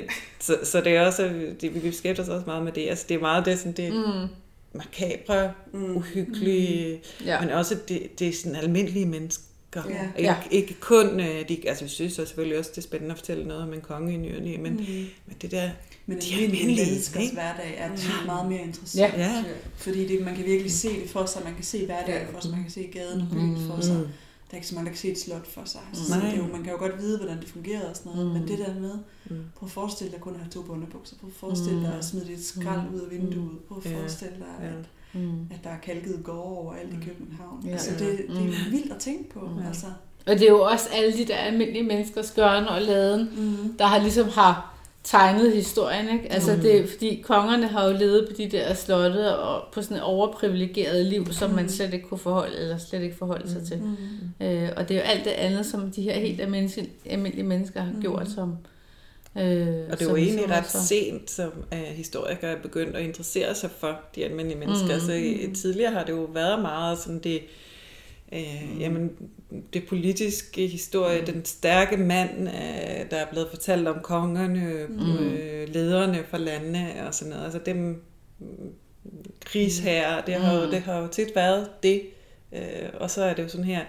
så, 0.46 0.58
så 0.64 0.80
det 0.80 0.96
er 0.96 1.06
også, 1.06 1.22
det, 1.60 1.74
vi 1.74 1.80
beskæftiger 1.80 2.22
os 2.24 2.28
også 2.28 2.46
meget 2.46 2.64
med 2.64 2.72
det, 2.72 2.88
altså 2.88 3.04
det 3.08 3.14
er 3.14 3.20
meget 3.20 3.44
det, 3.46 3.58
sådan, 3.58 3.72
det 3.72 3.92
Mm. 3.92 4.28
makabre, 4.74 5.52
Mm. 5.72 5.96
uhyggelige, 5.96 7.00
Ja. 7.24 7.40
men 7.40 7.50
også 7.50 7.76
det, 7.88 8.18
det 8.18 8.28
er 8.28 8.32
sådan 8.32 8.56
almindelige 8.56 9.06
mennesker. 9.06 9.42
Ja. 9.74 9.82
Ikke, 10.18 10.30
Ja. 10.30 10.36
ikke 10.50 10.74
kun, 10.80 11.20
øh, 11.20 11.48
de, 11.48 11.68
altså 11.68 11.84
vi 11.84 11.90
synes 11.90 12.18
også 12.18 12.28
selvfølgelig 12.30 12.58
også, 12.58 12.70
det 12.70 12.78
er 12.78 12.82
spændende 12.82 13.12
at 13.12 13.18
fortælle 13.18 13.44
noget 13.48 13.62
om 13.62 13.72
en 13.74 13.80
konge 13.80 14.14
i 14.14 14.16
nyerne, 14.16 14.58
men, 14.58 14.72
Mm. 14.72 14.78
men 15.26 15.36
det 15.42 15.50
der, 15.50 15.70
Men 16.06 16.16
De 16.16 16.22
de 16.22 16.34
almindelige 16.44 16.86
menneskers 16.86 17.22
ikke? 17.22 17.34
hverdag 17.34 17.74
er 17.78 17.96
tit 17.96 18.10
meget 18.26 18.48
mere 18.48 18.60
interessant. 18.62 19.12
Ja. 19.14 19.20
ja, 19.20 19.44
Fordi 19.76 20.06
det, 20.08 20.24
man 20.24 20.36
kan 20.36 20.44
virkelig 20.44 20.72
se 20.72 20.88
det 20.88 21.10
for 21.10 21.26
sig, 21.26 21.42
man 21.44 21.54
kan 21.54 21.64
se 21.64 21.86
hverdagen 21.86 22.26
for 22.32 22.40
sig, 22.40 22.50
man 22.50 22.62
kan 22.62 22.70
se 22.72 22.90
gaden 22.92 23.20
og 23.20 23.26
byen 23.32 23.56
for 23.66 23.80
sig. 23.80 23.94
mm, 23.96 24.06
er 24.55 24.56
ikke 24.56 24.66
så 24.68 24.74
mange, 24.74 24.85
der 24.86 24.90
kan 24.90 24.98
se 24.98 25.09
et 25.12 25.18
slot 25.18 25.47
for 25.47 25.62
sig. 25.64 25.81
Så 25.93 26.18
Nej. 26.18 26.26
det 26.26 26.35
er 26.35 26.36
jo, 26.43 26.47
man 26.52 26.62
kan 26.62 26.72
jo 26.72 26.78
godt 26.78 26.98
vide, 26.98 27.18
hvordan 27.18 27.40
det 27.40 27.48
fungerer 27.48 27.89
og 27.90 27.97
sådan 27.97 28.12
noget, 28.12 28.26
Mm. 28.26 28.32
men 28.32 28.48
det 28.48 28.59
der 28.59 28.74
med, 28.81 28.93
mm, 29.31 29.44
prøv 29.56 29.66
at 29.66 29.70
forestille 29.70 30.12
dig 30.12 30.20
kun 30.20 30.35
at 30.35 30.40
have 30.40 30.51
to 30.51 30.72
underbukser, 30.72 31.16
prøv 31.20 31.28
at 31.31 31.36
forestille 31.36 31.81
dig 31.82 31.94
at 31.98 32.05
smide 32.05 32.26
dit 32.26 32.44
skrald 32.44 32.89
Mm. 32.90 32.94
ud 32.94 33.01
af 33.01 33.10
vinduet, 33.10 33.59
prøv 33.68 33.78
at 33.85 33.93
forestille 33.98 34.35
dig, 34.39 34.66
at, 34.68 34.74
Mm. 35.20 35.40
at 35.51 35.64
der 35.64 35.70
er 35.70 35.78
kalket 35.78 36.20
gårde 36.24 36.43
overalt 36.43 36.93
i 36.93 36.97
København. 37.06 37.62
Ja. 37.66 37.70
Altså 37.72 37.90
det, 37.90 38.01
det 38.28 38.36
er 38.36 38.44
jo 38.44 38.51
Mm. 38.66 38.72
vildt 38.72 38.93
at 38.93 38.98
tænke 38.98 39.31
på. 39.31 39.40
Mm. 39.40 39.66
Altså. 39.66 39.86
Og 40.26 40.35
det 40.35 40.43
er 40.43 40.51
jo 40.51 40.60
også 40.62 40.89
alle 40.93 41.12
de 41.18 41.24
der 41.24 41.36
almindelige 41.36 41.82
menneskers 41.82 42.31
gørne 42.31 42.68
og 42.70 42.82
laden, 42.82 43.28
Mm. 43.36 43.76
der 43.78 43.86
har 43.86 43.98
ligesom 43.98 44.28
har 44.28 44.73
tegnet 45.05 45.52
historien, 45.52 46.09
ikke? 46.18 46.32
Altså 46.32 46.55
Mm. 46.55 46.60
det 46.60 46.76
er, 46.81 46.86
fordi 46.86 47.20
kongerne 47.26 47.66
har 47.66 47.86
jo 47.89 47.97
levet 47.98 48.28
på 48.28 48.35
de 48.36 48.48
der 48.51 48.74
slotte 48.74 49.36
og 49.39 49.62
på 49.72 49.82
sådan 49.82 49.97
et 49.97 50.02
overprivilegeret 50.02 51.06
liv, 51.06 51.32
som 51.32 51.51
man 51.51 51.62
Mm. 51.64 51.68
slet 51.70 51.94
ikke 51.94 52.09
kunne 52.09 52.18
forholde, 52.18 52.56
eller 52.59 52.78
slet 52.78 53.02
ikke 53.02 53.16
forholde 53.16 53.51
sig 53.51 53.66
til. 53.66 53.78
Mm. 54.40 54.47
Øh, 54.47 54.68
og 54.76 54.89
det 54.89 54.97
er 54.97 55.01
jo 55.01 55.05
alt 55.06 55.24
det 55.24 55.31
andet, 55.31 55.66
som 55.66 55.90
de 55.90 56.02
her 56.02 56.12
helt 56.20 56.40
almindelige, 56.40 56.89
almindelige 57.06 57.47
mennesker 57.47 57.81
har 57.82 57.93
Mm. 57.93 58.01
gjort, 58.01 58.28
som... 58.31 58.56
Øh, 59.39 59.66
og 59.90 59.98
det 59.98 60.06
er 60.06 60.10
jo 60.10 60.16
egentlig 60.16 60.51
ret 60.51 60.59
også- 60.64 60.86
sent, 60.86 61.31
som 61.31 61.51
uh, 61.72 61.78
historikere 61.78 62.51
er 62.51 62.62
begyndt 62.62 62.97
at 62.97 63.02
interessere 63.05 63.55
sig 63.55 63.70
for 63.78 64.01
de 64.14 64.24
almindelige 64.24 64.59
mennesker. 64.59 64.94
Mm. 64.94 65.01
Så 65.01 65.12
i, 65.12 65.55
tidligere 65.55 65.93
har 65.93 66.05
det 66.05 66.12
jo 66.12 66.28
været 66.32 66.62
meget 66.62 66.98
sådan 66.98 67.18
det, 67.18 67.40
øh, 68.32 68.40
Mm. 68.74 68.78
jamen, 68.81 69.10
det 69.72 69.88
politiske 69.88 70.66
historie, 70.66 71.20
Mm. 71.20 71.26
den 71.26 71.44
stærke 71.44 71.96
mand, 71.96 72.48
øh, 72.48 73.10
der 73.10 73.16
er 73.16 73.26
blevet 73.30 73.48
fortalt 73.50 73.88
om 73.88 73.98
kongerne, 74.02 74.86
Mm. 74.88 74.94
mm. 74.94 75.18
øh, 75.26 75.68
lederne 75.68 76.24
for 76.28 76.36
landene 76.38 77.06
og 77.06 77.14
sådan 77.14 77.30
noget. 77.32 77.44
Altså 77.44 77.60
dem 77.66 78.02
mm, 78.38 78.46
krigsherrer, 79.44 80.24
det 80.24 80.34
har, 80.34 80.54
jo, 80.58 80.64
Mm. 80.64 80.70
det 80.70 80.80
har 80.80 80.98
jo 81.00 81.06
tit 81.08 81.34
været 81.36 81.70
det. 81.82 82.02
Øh, 82.52 82.88
og 82.94 83.10
så 83.10 83.22
er 83.22 83.34
det 83.34 83.42
jo 83.42 83.48
sådan 83.48 83.64
her, 83.64 83.84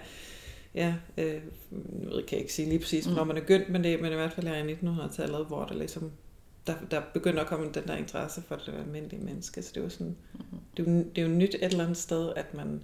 ja, 0.76 0.94
øh, 1.18 1.26
jeg 1.34 1.42
ved, 2.12 2.24
kan 2.24 2.32
jeg 2.38 2.40
ikke 2.42 2.54
sige 2.54 2.70
lige 2.70 2.80
præcis, 2.80 3.06
hvornår 3.06 3.24
Mm. 3.24 3.28
man 3.28 3.38
er 3.38 3.42
begyndt 3.42 3.70
med 3.70 3.80
det, 3.84 4.02
men 4.02 4.12
i 4.12 4.16
hvert 4.16 4.34
fald 4.34 4.48
her 4.48 4.56
i 4.56 4.74
1900-tallet, 4.74 5.46
hvor 5.48 5.66
der 5.66 5.76
ligesom 5.76 6.12
der, 6.68 6.74
der 6.92 7.02
begynder 7.14 7.42
at 7.42 7.48
komme 7.48 7.70
den 7.74 7.84
der 7.88 7.96
interesse 7.96 8.42
for 8.48 8.56
det 8.56 8.74
almindelige 8.80 9.24
menneske. 9.26 9.62
Så 9.62 9.72
det 9.76 9.80
er 9.80 9.84
jo 9.84 9.90
sådan, 9.90 10.16
det 10.78 10.88
er 10.88 10.92
jo, 10.92 10.98
det 11.16 11.18
er 11.24 11.28
jo 11.28 11.34
nyt 11.34 11.56
et 11.56 11.64
eller 11.64 11.84
andet 11.84 11.98
sted, 11.98 12.32
at 12.36 12.54
man, 12.54 12.82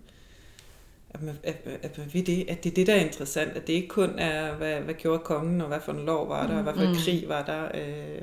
at 1.14 1.22
man, 1.22 1.36
at, 1.44 1.56
at 1.82 1.98
man 1.98 2.10
ved 2.14 2.24
det, 2.24 2.46
at 2.50 2.64
det 2.64 2.70
er 2.70 2.74
det, 2.76 2.88
der 2.88 2.94
er 2.96 3.06
interessant, 3.06 3.52
at 3.52 3.68
det 3.68 3.74
ikke 3.74 3.88
kun 3.88 4.10
er, 4.10 4.56
hvad, 4.58 4.82
hvad 4.82 4.94
gjorde 4.94 5.20
kongen, 5.24 5.62
og 5.62 5.68
hvad 5.68 5.80
for 5.82 5.92
en 5.94 6.06
lov 6.06 6.30
var 6.30 6.48
der, 6.48 6.56
og 6.58 6.64
hvad 6.64 6.74
for 6.74 6.82
en 6.82 6.90
Mm. 6.90 6.96
krig 6.96 7.26
var 7.30 7.46
der, 7.46 7.72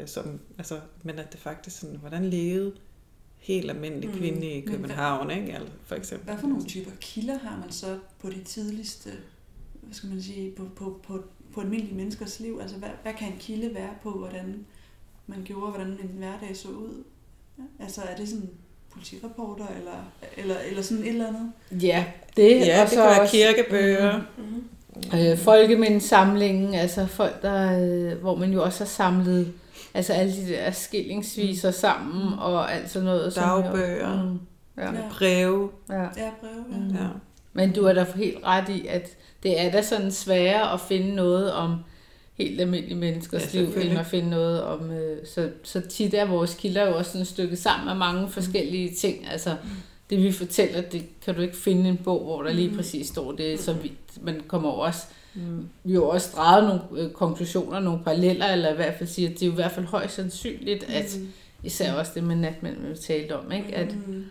øh, 0.01 0.07
som, 0.09 0.41
altså, 0.59 0.81
men 1.03 1.19
at 1.19 1.33
det 1.33 1.41
faktisk 1.41 1.79
sådan, 1.81 1.97
hvordan 1.97 2.25
levede 2.31 2.73
helt 3.39 3.71
almindelig 3.71 4.09
Mm. 4.11 4.17
kvinde 4.17 4.47
i 4.53 4.55
Men 4.55 4.63
hvad- 4.65 4.73
København, 4.79 5.31
ikke? 5.31 5.53
Altså, 5.53 5.73
for 5.85 5.95
eksempel. 5.95 6.25
Hvad 6.29 6.39
for 6.39 6.47
nogle 6.47 6.65
typer 6.65 6.91
kilder 7.01 7.39
har 7.39 7.59
man 7.61 7.71
så 7.73 7.99
på 8.19 8.31
de 8.31 8.43
tidligste, 8.45 9.11
hvad 9.83 9.95
skal 9.95 10.09
man 10.11 10.23
sige, 10.23 10.51
på, 10.57 10.65
på, 10.77 11.01
på, 11.07 11.25
på 11.55 11.61
almindelige 11.61 11.95
menneskers 11.97 12.41
liv? 12.41 12.59
Altså 12.63 12.77
hvad, 12.77 12.89
hvad 13.03 13.13
kan 13.15 13.33
en 13.33 13.39
kilde 13.39 13.75
være 13.75 13.91
på, 14.03 14.11
hvordan 14.11 14.67
man 15.27 15.43
gjorde, 15.45 15.71
hvordan 15.71 15.87
en 15.93 16.11
hverdag 16.19 16.57
så 16.57 16.69
ud? 16.69 17.05
Ja, 17.59 17.63
Altså 17.85 18.03
er 18.03 18.17
det 18.17 18.29
sådan 18.29 18.51
politirapporter, 18.99 19.67
eller, 19.79 19.93
eller, 20.37 20.55
eller 20.71 20.83
sådan 20.83 21.03
et 21.03 21.09
eller 21.09 21.27
andet? 21.29 21.53
Ja, 21.83 22.05
det, 22.37 22.67
Ja, 22.67 22.77
og 22.83 22.83
det 22.83 22.89
så 22.91 22.95
kan 22.97 23.05
være 23.05 23.21
også- 23.21 23.37
kirkebøger. 23.37 24.21
Mm-hmm. 24.39 24.65
Øh, 25.15 25.39
folkemindesamlingen, 25.39 26.75
altså 26.75 27.07
folk, 27.07 27.43
der, 27.43 27.81
øh, 28.13 28.19
hvor 28.21 28.35
man 28.35 28.53
jo 28.53 28.63
også 28.63 28.79
har 28.85 28.89
samlet 28.89 29.53
altså 29.95 30.13
alle 30.13 30.33
de 30.33 30.49
der 30.49 30.71
skillingsviser 30.71 31.71
sammen 31.71 32.39
og 32.39 32.73
alt 32.75 32.91
sådan 32.91 33.07
noget. 33.07 33.33
som 33.33 33.43
Dagbøger. 33.63 34.23
Mm, 34.25 34.39
ja, 34.79 34.93
Ja. 34.93 34.99
Breve. 35.19 35.69
ja. 35.91 35.95
Ja, 36.03 36.31
breve, 36.41 36.65
ja. 36.73 36.79
Mm. 36.79 36.95
Ja. 36.97 37.07
Men 37.53 37.73
du 37.73 37.85
er 37.85 37.93
da 37.93 38.07
helt 38.17 38.39
ret 38.45 38.69
i, 38.69 38.87
at 38.87 39.09
det 39.43 39.61
er 39.61 39.71
da 39.71 39.83
sådan 39.83 40.13
sværere 40.13 40.73
at 40.73 40.81
finde 40.81 41.15
noget 41.15 41.53
om 41.53 41.77
helt 42.39 42.61
almindelige 42.61 42.99
menneskers 42.99 43.55
Ja, 43.55 43.61
liv, 43.61 43.69
end 43.77 43.99
at 43.99 44.07
finde 44.07 44.31
noget 44.31 44.63
om... 44.63 44.91
Øh, 44.91 45.27
så, 45.27 45.51
så 45.63 45.81
tit 45.81 46.15
er 46.15 46.25
vores 46.25 46.55
kilder 46.55 46.87
jo 46.87 46.97
også 46.97 47.13
sådan 47.13 47.25
stykket 47.25 47.59
sammen 47.59 47.89
af 47.89 47.97
mange 47.97 48.29
forskellige 48.29 48.95
ting. 48.95 49.27
Altså, 49.31 49.57
det 50.11 50.23
vi 50.23 50.33
fortæller, 50.33 50.81
det 50.81 51.03
kan 51.25 51.35
du 51.35 51.41
ikke 51.41 51.57
finde 51.57 51.89
en 51.89 51.97
bog, 51.97 52.25
hvor 52.25 52.43
der 52.43 52.53
lige 52.53 52.77
præcis 52.77 53.07
står 53.07 53.33
det, 53.33 53.61
så 53.61 53.73
vi, 53.73 53.93
man 54.21 54.43
kommer 54.47 54.69
over 54.69 54.87
også... 54.87 55.03
Mm. 55.35 55.69
Vi 55.85 55.93
har 55.93 56.01
jo 56.01 56.09
også 56.09 56.31
draget 56.37 56.69
nogle 56.69 57.03
øh, 57.05 57.11
konklusioner, 57.11 57.81
nogle 57.81 58.05
paralleller, 58.05 58.47
eller 58.47 58.73
i 58.73 58.77
hvert 58.77 58.95
fald 58.99 59.09
siger, 59.09 59.29
at 59.29 59.35
det 59.35 59.43
er 59.43 59.47
jo 59.47 59.53
i 59.53 59.55
hvert 59.55 59.73
fald 59.73 59.87
højst 59.87 60.15
sandsynligt, 60.15 60.85
at 60.85 61.19
især 61.65 61.93
også 61.93 62.13
det 62.15 62.25
med 62.25 62.37
natmænd, 62.37 62.77
vi 62.77 62.97
talte 62.97 63.37
om, 63.39 63.53
ikke? 63.53 63.75
at 63.75 63.95
Mm. 64.07 64.25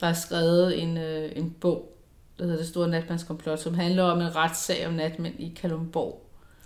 der 0.00 0.06
er 0.06 0.12
skrevet 0.12 0.82
en, 0.82 0.96
øh, 0.96 1.30
en 1.36 1.54
bog, 1.60 1.96
der 2.38 2.44
hedder 2.44 2.58
Det 2.58 2.66
Store 2.68 2.88
Natmandskomplot, 2.88 3.60
som 3.60 3.74
handler 3.74 4.02
om 4.02 4.20
en 4.20 4.36
retssag 4.36 4.86
om 4.86 4.92
natmænd 4.92 5.34
i 5.38 5.52
Kalundborg. 5.60 6.21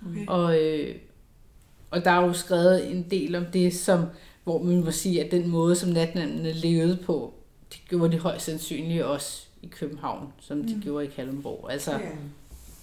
Okay. 0.06 0.26
Og, 0.26 0.62
øh, 0.62 0.96
og 1.90 2.04
der 2.04 2.10
er 2.10 2.26
jo 2.26 2.32
skrevet 2.32 2.90
en 2.90 3.06
del 3.10 3.34
om 3.34 3.44
det, 3.52 3.74
som, 3.74 4.04
hvor 4.44 4.62
man 4.62 4.84
må 4.84 4.90
sige, 4.90 5.24
at 5.24 5.30
den 5.30 5.48
måde, 5.48 5.76
som 5.76 5.88
natmændene 5.90 6.52
levede 6.52 6.96
på, 7.06 7.34
det 7.72 7.80
gjorde 7.88 8.12
de 8.12 8.18
højst 8.18 8.44
sandsynligt 8.44 9.02
også 9.02 9.42
i 9.62 9.66
København, 9.66 10.32
som 10.40 10.64
de 10.64 10.74
Mm. 10.74 10.82
gjorde 10.82 11.04
i 11.06 11.08
Kalundborg. 11.08 11.70
Altså, 11.72 11.90
Ja. 11.92 11.98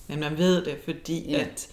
Men 0.10 0.20
man 0.20 0.38
ved 0.38 0.66
det, 0.66 0.78
fordi 0.86 1.30
Ja. 1.32 1.40
at 1.42 1.68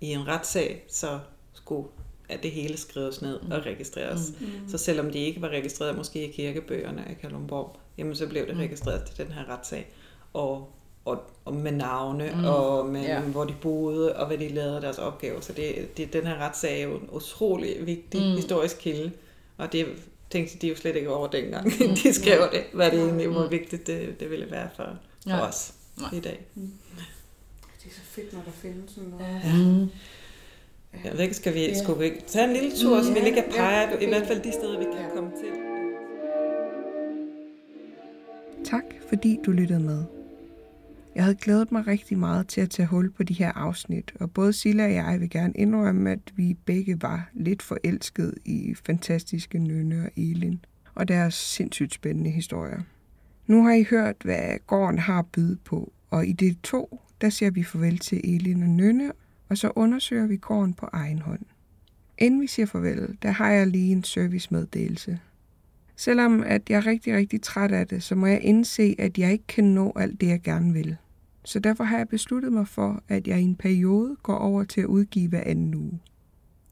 i 0.00 0.06
en 0.06 0.28
retssag, 0.28 0.84
så 0.88 1.18
skulle 1.52 1.88
at 2.28 2.42
det 2.42 2.50
hele 2.50 2.76
skrives 2.76 3.22
ned 3.22 3.40
Mm. 3.42 3.50
og 3.52 3.66
registreres. 3.66 4.32
Mm. 4.40 4.46
Mm. 4.46 4.68
Så 4.68 4.78
selvom 4.78 5.10
de 5.10 5.18
ikke 5.18 5.42
var 5.42 5.48
registreret 5.48 5.96
måske 5.96 6.28
i 6.28 6.32
kirkebøgerne 6.32 7.08
af 7.08 7.18
Kalundborg, 7.20 7.76
jamen 7.98 8.14
så 8.16 8.26
blev 8.28 8.46
det 8.46 8.54
Mm. 8.54 8.60
registreret 8.60 9.02
til 9.04 9.24
den 9.26 9.32
her 9.34 9.48
retssag. 9.54 9.92
Og, 10.32 10.73
og, 11.04 11.22
og 11.44 11.54
med 11.54 11.72
navne, 11.72 12.30
Mm. 12.34 12.38
mm. 12.40 12.44
og 12.44 12.86
med, 12.86 13.02
Ja. 13.02 13.14
ja. 13.14 13.20
hvor 13.20 13.44
de 13.44 13.54
boede, 13.62 14.16
og 14.16 14.26
hvad 14.26 14.38
de 14.38 14.48
lavede 14.48 14.74
af 14.74 14.80
deres 14.80 14.98
opgaver. 14.98 15.40
Så 15.40 15.52
det, 15.52 15.96
det, 15.96 16.12
den 16.12 16.26
her 16.26 16.36
retssag 16.38 16.80
er 16.80 16.84
jo 16.84 16.94
en 16.96 17.08
utrolig 17.12 17.76
vigtig 17.86 18.20
Mm. 18.20 18.26
mm. 18.28 18.34
historisk 18.36 18.76
kilde. 18.80 19.10
Og 19.56 19.72
det 19.72 19.86
tænkte 20.30 20.58
de 20.58 20.68
jo 20.68 20.76
slet 20.76 20.96
ikke 20.96 21.10
over 21.14 21.26
dengang, 21.26 21.64
Mm. 21.80 21.94
de 22.02 22.12
skrev 22.12 22.40
det, 22.52 22.62
hvad 22.72 22.90
det 22.90 23.00
egentlig, 23.00 23.28
hvor 23.28 23.44
Mm. 23.44 23.50
vigtigt 23.50 23.86
det, 23.86 24.20
det 24.20 24.30
ville 24.30 24.50
være 24.50 24.68
for, 24.76 24.88
for 25.22 25.30
Ja. 25.30 25.40
os 25.48 25.74
Nej. 26.00 26.08
i 26.12 26.20
dag. 26.20 26.46
Det 26.54 27.90
er 27.90 27.94
så 27.94 28.00
fedt, 28.04 28.32
når 28.32 28.40
der 28.44 28.50
findes 28.52 28.90
sådan 28.92 29.10
noget. 29.10 29.40
Ja. 29.44 29.52
Mm. 29.56 29.90
Jeg 31.04 31.12
ved 31.12 31.20
ikke, 31.20 31.34
skal 31.34 31.54
vi, 31.54 31.60
Ja. 31.66 31.82
skulle 31.82 31.98
vi 31.98 32.04
ikke 32.04 32.22
tage 32.26 32.44
en 32.46 32.52
lille 32.52 32.76
tur, 32.76 33.02
så 33.02 33.12
vi 33.12 33.18
Ja, 33.18 33.24
lige 33.24 33.34
kan 33.34 33.44
ja, 33.50 33.56
pege, 33.56 33.94
okay. 33.94 34.06
i 34.06 34.08
hvert 34.08 34.26
fald 34.26 34.42
de 34.42 34.52
steder, 34.52 34.78
vi 34.78 34.84
kan 34.84 34.92
Ja. 34.94 35.08
komme 35.16 35.30
til. 35.30 35.50
Tak 38.64 38.84
fordi 39.08 39.38
du 39.46 39.50
lyttede 39.50 39.80
med. 39.80 40.04
Jeg 41.14 41.24
havde 41.24 41.36
glædet 41.36 41.72
mig 41.72 41.86
rigtig 41.86 42.18
meget 42.18 42.48
til 42.48 42.60
at 42.60 42.70
tage 42.70 42.86
hul 42.86 43.10
på 43.10 43.22
de 43.22 43.34
her 43.34 43.52
afsnit, 43.52 44.12
og 44.20 44.30
både 44.30 44.52
Silla 44.52 44.84
og 44.84 44.92
jeg 44.92 45.20
vil 45.20 45.30
gerne 45.30 45.52
indrømme, 45.56 46.10
at 46.10 46.32
vi 46.36 46.56
begge 46.64 47.02
var 47.02 47.30
lidt 47.34 47.62
forelsket 47.62 48.34
i 48.44 48.74
fantastiske 48.86 49.58
Nynne 49.58 50.02
og 50.02 50.10
Elin 50.16 50.64
og 50.94 51.08
deres 51.08 51.34
sindssygt 51.34 51.94
spændende 51.94 52.30
historier. 52.30 52.80
Nu 53.46 53.62
har 53.62 53.72
I 53.72 53.82
hørt, 53.90 54.16
hvad 54.24 54.58
gården 54.66 54.98
har 54.98 55.18
at 55.18 55.26
byde 55.26 55.56
på, 55.64 55.92
og 56.10 56.26
i 56.26 56.32
del 56.32 56.56
2, 56.62 57.00
der 57.20 57.30
siger 57.30 57.50
vi 57.50 57.62
farvel 57.62 57.98
til 57.98 58.20
Elin 58.34 58.62
og 58.62 58.68
Nynne, 58.68 59.12
og 59.48 59.58
så 59.58 59.72
undersøger 59.76 60.26
vi 60.26 60.36
gården 60.36 60.74
på 60.74 60.88
egen 60.92 61.18
hånd. 61.18 61.42
Inden 62.18 62.40
vi 62.40 62.46
siger 62.46 62.66
farvel, 62.66 63.18
der 63.22 63.30
har 63.30 63.50
jeg 63.50 63.66
lige 63.66 63.92
en 63.92 64.04
servicemeddelelse. 64.04 65.18
Selvom 65.96 66.42
at 66.42 66.70
jeg 66.70 66.76
er 66.76 66.86
rigtig, 66.86 67.14
rigtig 67.14 67.42
træt 67.42 67.72
af 67.72 67.86
det, 67.86 68.02
så 68.02 68.14
må 68.14 68.26
jeg 68.26 68.40
indse, 68.42 68.94
at 68.98 69.18
jeg 69.18 69.32
ikke 69.32 69.46
kan 69.46 69.64
nå 69.64 69.92
alt 69.96 70.20
det, 70.20 70.26
jeg 70.26 70.42
gerne 70.42 70.72
vil. 70.72 70.96
Så 71.44 71.58
derfor 71.58 71.84
har 71.84 71.98
jeg 71.98 72.08
besluttet 72.08 72.52
mig 72.52 72.68
for, 72.68 73.02
at 73.08 73.28
jeg 73.28 73.40
i 73.40 73.44
en 73.44 73.56
periode 73.56 74.16
går 74.22 74.36
over 74.36 74.64
til 74.64 74.80
at 74.80 74.86
udgive 74.86 75.28
hver 75.28 75.42
anden 75.46 75.74
uge. 75.74 76.00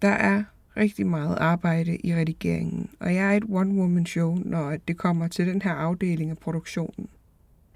Der 0.02 0.08
er 0.08 0.44
rigtig 0.76 1.06
meget 1.06 1.36
arbejde 1.40 1.96
i 2.06 2.14
redigeringen, 2.14 2.90
og 3.00 3.14
jeg 3.14 3.32
er 3.32 3.36
et 3.36 3.44
one-woman-show, 3.48 4.38
når 4.44 4.76
det 4.88 4.96
kommer 4.96 5.28
til 5.28 5.46
den 5.46 5.62
her 5.62 5.72
afdeling 5.72 6.30
af 6.30 6.38
produktionen. 6.38 7.08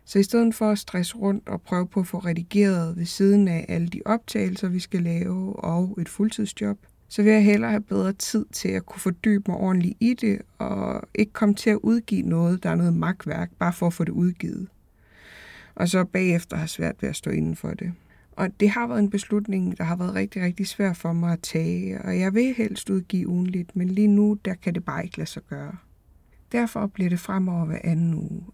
Så 0.04 0.18
i 0.18 0.22
stedet 0.22 0.54
for 0.54 0.70
at 0.70 0.78
stresse 0.78 1.16
rundt 1.16 1.48
og 1.48 1.62
prøve 1.62 1.86
på 1.86 2.00
at 2.00 2.06
få 2.06 2.18
redigeret 2.18 2.96
ved 2.96 3.04
siden 3.04 3.48
af 3.48 3.66
alle 3.68 3.88
de 3.88 4.00
optagelser, 4.04 4.68
vi 4.68 4.78
skal 4.78 5.02
lave, 5.02 5.56
og 5.56 5.98
et 6.00 6.08
fuldtidsjob, 6.08 6.78
så 7.08 7.22
vil 7.22 7.32
jeg 7.32 7.44
hellere 7.44 7.70
have 7.70 7.82
bedre 7.82 8.12
tid 8.12 8.44
til 8.52 8.68
at 8.68 8.86
kunne 8.86 9.00
fordybe 9.00 9.44
mig 9.48 9.56
ordentligt 9.56 9.94
i 10.00 10.14
det, 10.14 10.42
og 10.58 11.02
ikke 11.14 11.32
komme 11.32 11.54
til 11.54 11.70
at 11.70 11.78
udgive 11.82 12.22
noget, 12.22 12.62
der 12.62 12.70
er 12.70 12.74
noget 12.74 12.94
magtværk, 12.94 13.50
bare 13.58 13.72
for 13.72 13.86
at 13.86 13.92
få 13.92 14.04
det 14.04 14.12
udgivet. 14.12 14.68
Og 15.76 15.88
så 15.88 16.04
bagefter 16.04 16.56
har 16.56 16.66
svært 16.66 17.02
ved 17.02 17.08
at 17.08 17.16
stå 17.16 17.30
inden 17.30 17.56
for 17.56 17.70
det. 17.70 17.92
Og 18.32 18.60
det 18.60 18.70
har 18.70 18.86
været 18.86 18.98
en 18.98 19.10
beslutning, 19.10 19.78
der 19.78 19.84
har 19.84 19.96
været 19.96 20.14
rigtig, 20.14 20.42
rigtig 20.42 20.66
svær 20.66 20.92
for 20.92 21.12
mig 21.12 21.32
at 21.32 21.40
tage, 21.40 22.02
og 22.02 22.18
jeg 22.18 22.34
vil 22.34 22.54
helst 22.54 22.90
udgive 22.90 23.28
ugenligt, 23.28 23.76
men 23.76 23.88
lige 23.88 24.08
nu, 24.08 24.38
der 24.44 24.54
kan 24.54 24.74
det 24.74 24.84
bare 24.84 25.04
ikke 25.04 25.18
lade 25.18 25.30
sig 25.30 25.42
gøre. 25.42 25.76
Derfor 26.52 26.86
bliver 26.86 27.10
det 27.10 27.20
fremover 27.20 27.64
hver 27.64 27.78
anden 27.84 28.14
uge. 28.14 28.44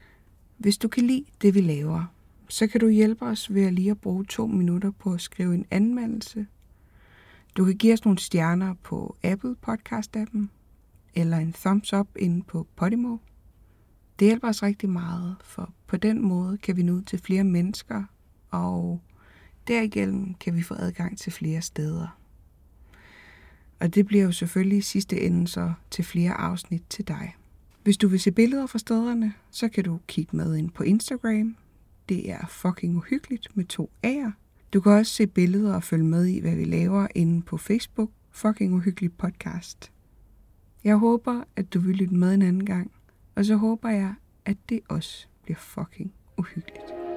Hvis 0.58 0.78
du 0.78 0.88
kan 0.88 1.04
lide 1.04 1.24
det, 1.42 1.54
vi 1.54 1.60
laver, 1.60 2.14
så 2.48 2.66
kan 2.66 2.80
du 2.80 2.88
hjælpe 2.88 3.24
os 3.24 3.54
ved 3.54 3.64
at 3.64 3.72
lige 3.72 3.90
at 3.90 4.00
bruge 4.00 4.24
to 4.24 4.46
minutter 4.46 4.90
på 4.90 5.12
at 5.12 5.20
skrive 5.20 5.54
en 5.54 5.66
anmeldelse. 5.70 6.46
Du 7.56 7.64
kan 7.64 7.76
give 7.76 7.92
os 7.92 8.04
nogle 8.04 8.18
stjerner 8.18 8.74
på 8.82 9.16
Apple 9.22 9.56
Podcast-appen, 9.68 10.48
eller 11.14 11.36
en 11.36 11.52
thumbs 11.52 11.92
up 11.92 12.08
inde 12.16 12.42
på 12.42 12.66
Podimo. 12.76 13.16
Det 14.18 14.26
hjælper 14.28 14.48
os 14.48 14.62
rigtig 14.62 14.90
meget, 14.90 15.36
for 15.44 15.72
på 15.86 15.96
den 15.96 16.22
måde 16.22 16.58
kan 16.58 16.76
vi 16.76 16.82
nå 16.82 16.92
ud 16.92 17.02
til 17.02 17.18
flere 17.18 17.44
mennesker, 17.44 18.04
og 18.50 19.00
derigennem 19.68 20.34
kan 20.34 20.54
vi 20.54 20.62
få 20.62 20.74
adgang 20.74 21.18
til 21.18 21.32
flere 21.32 21.62
steder. 21.62 22.18
Og 23.80 23.94
det 23.94 24.06
bliver 24.06 24.24
jo 24.24 24.32
selvfølgelig 24.32 24.78
i 24.78 24.80
sidste 24.80 25.20
ende 25.20 25.48
så 25.48 25.72
til 25.90 26.04
flere 26.04 26.32
afsnit 26.32 26.82
til 26.90 27.08
dig. 27.08 27.36
Hvis 27.82 27.96
du 27.96 28.08
vil 28.08 28.20
se 28.20 28.30
billeder 28.30 28.66
fra 28.66 28.78
stederne, 28.78 29.32
så 29.50 29.68
kan 29.68 29.84
du 29.84 30.00
kigge 30.06 30.36
med 30.36 30.56
ind 30.56 30.70
på 30.70 30.82
Instagram. 30.82 31.56
Det 32.08 32.30
er 32.30 32.46
fucking 32.46 32.96
uhyggeligt 32.96 33.56
med 33.56 33.64
to 33.64 33.90
A'er. 34.06 34.30
Du 34.72 34.80
kan 34.80 34.92
også 34.92 35.12
se 35.12 35.26
billeder 35.26 35.74
og 35.74 35.82
følge 35.82 36.04
med 36.04 36.26
i, 36.26 36.40
hvad 36.40 36.56
vi 36.56 36.64
laver 36.64 37.06
inde 37.14 37.42
på 37.42 37.56
Facebook. 37.56 38.10
Fucking 38.30 38.74
uhyggeligt 38.74 39.18
podcast. 39.18 39.92
Jeg 40.84 40.96
håber, 40.96 41.44
at 41.56 41.74
du 41.74 41.80
vil 41.80 41.96
lytte 41.96 42.14
med 42.14 42.34
en 42.34 42.42
anden 42.42 42.66
gang. 42.66 42.90
Og 43.34 43.44
så 43.44 43.56
håber 43.56 43.88
jeg, 43.88 44.14
at 44.44 44.56
det 44.68 44.80
også 44.88 45.26
bliver 45.42 45.58
fucking 45.58 46.12
uhyggeligt. 46.38 47.11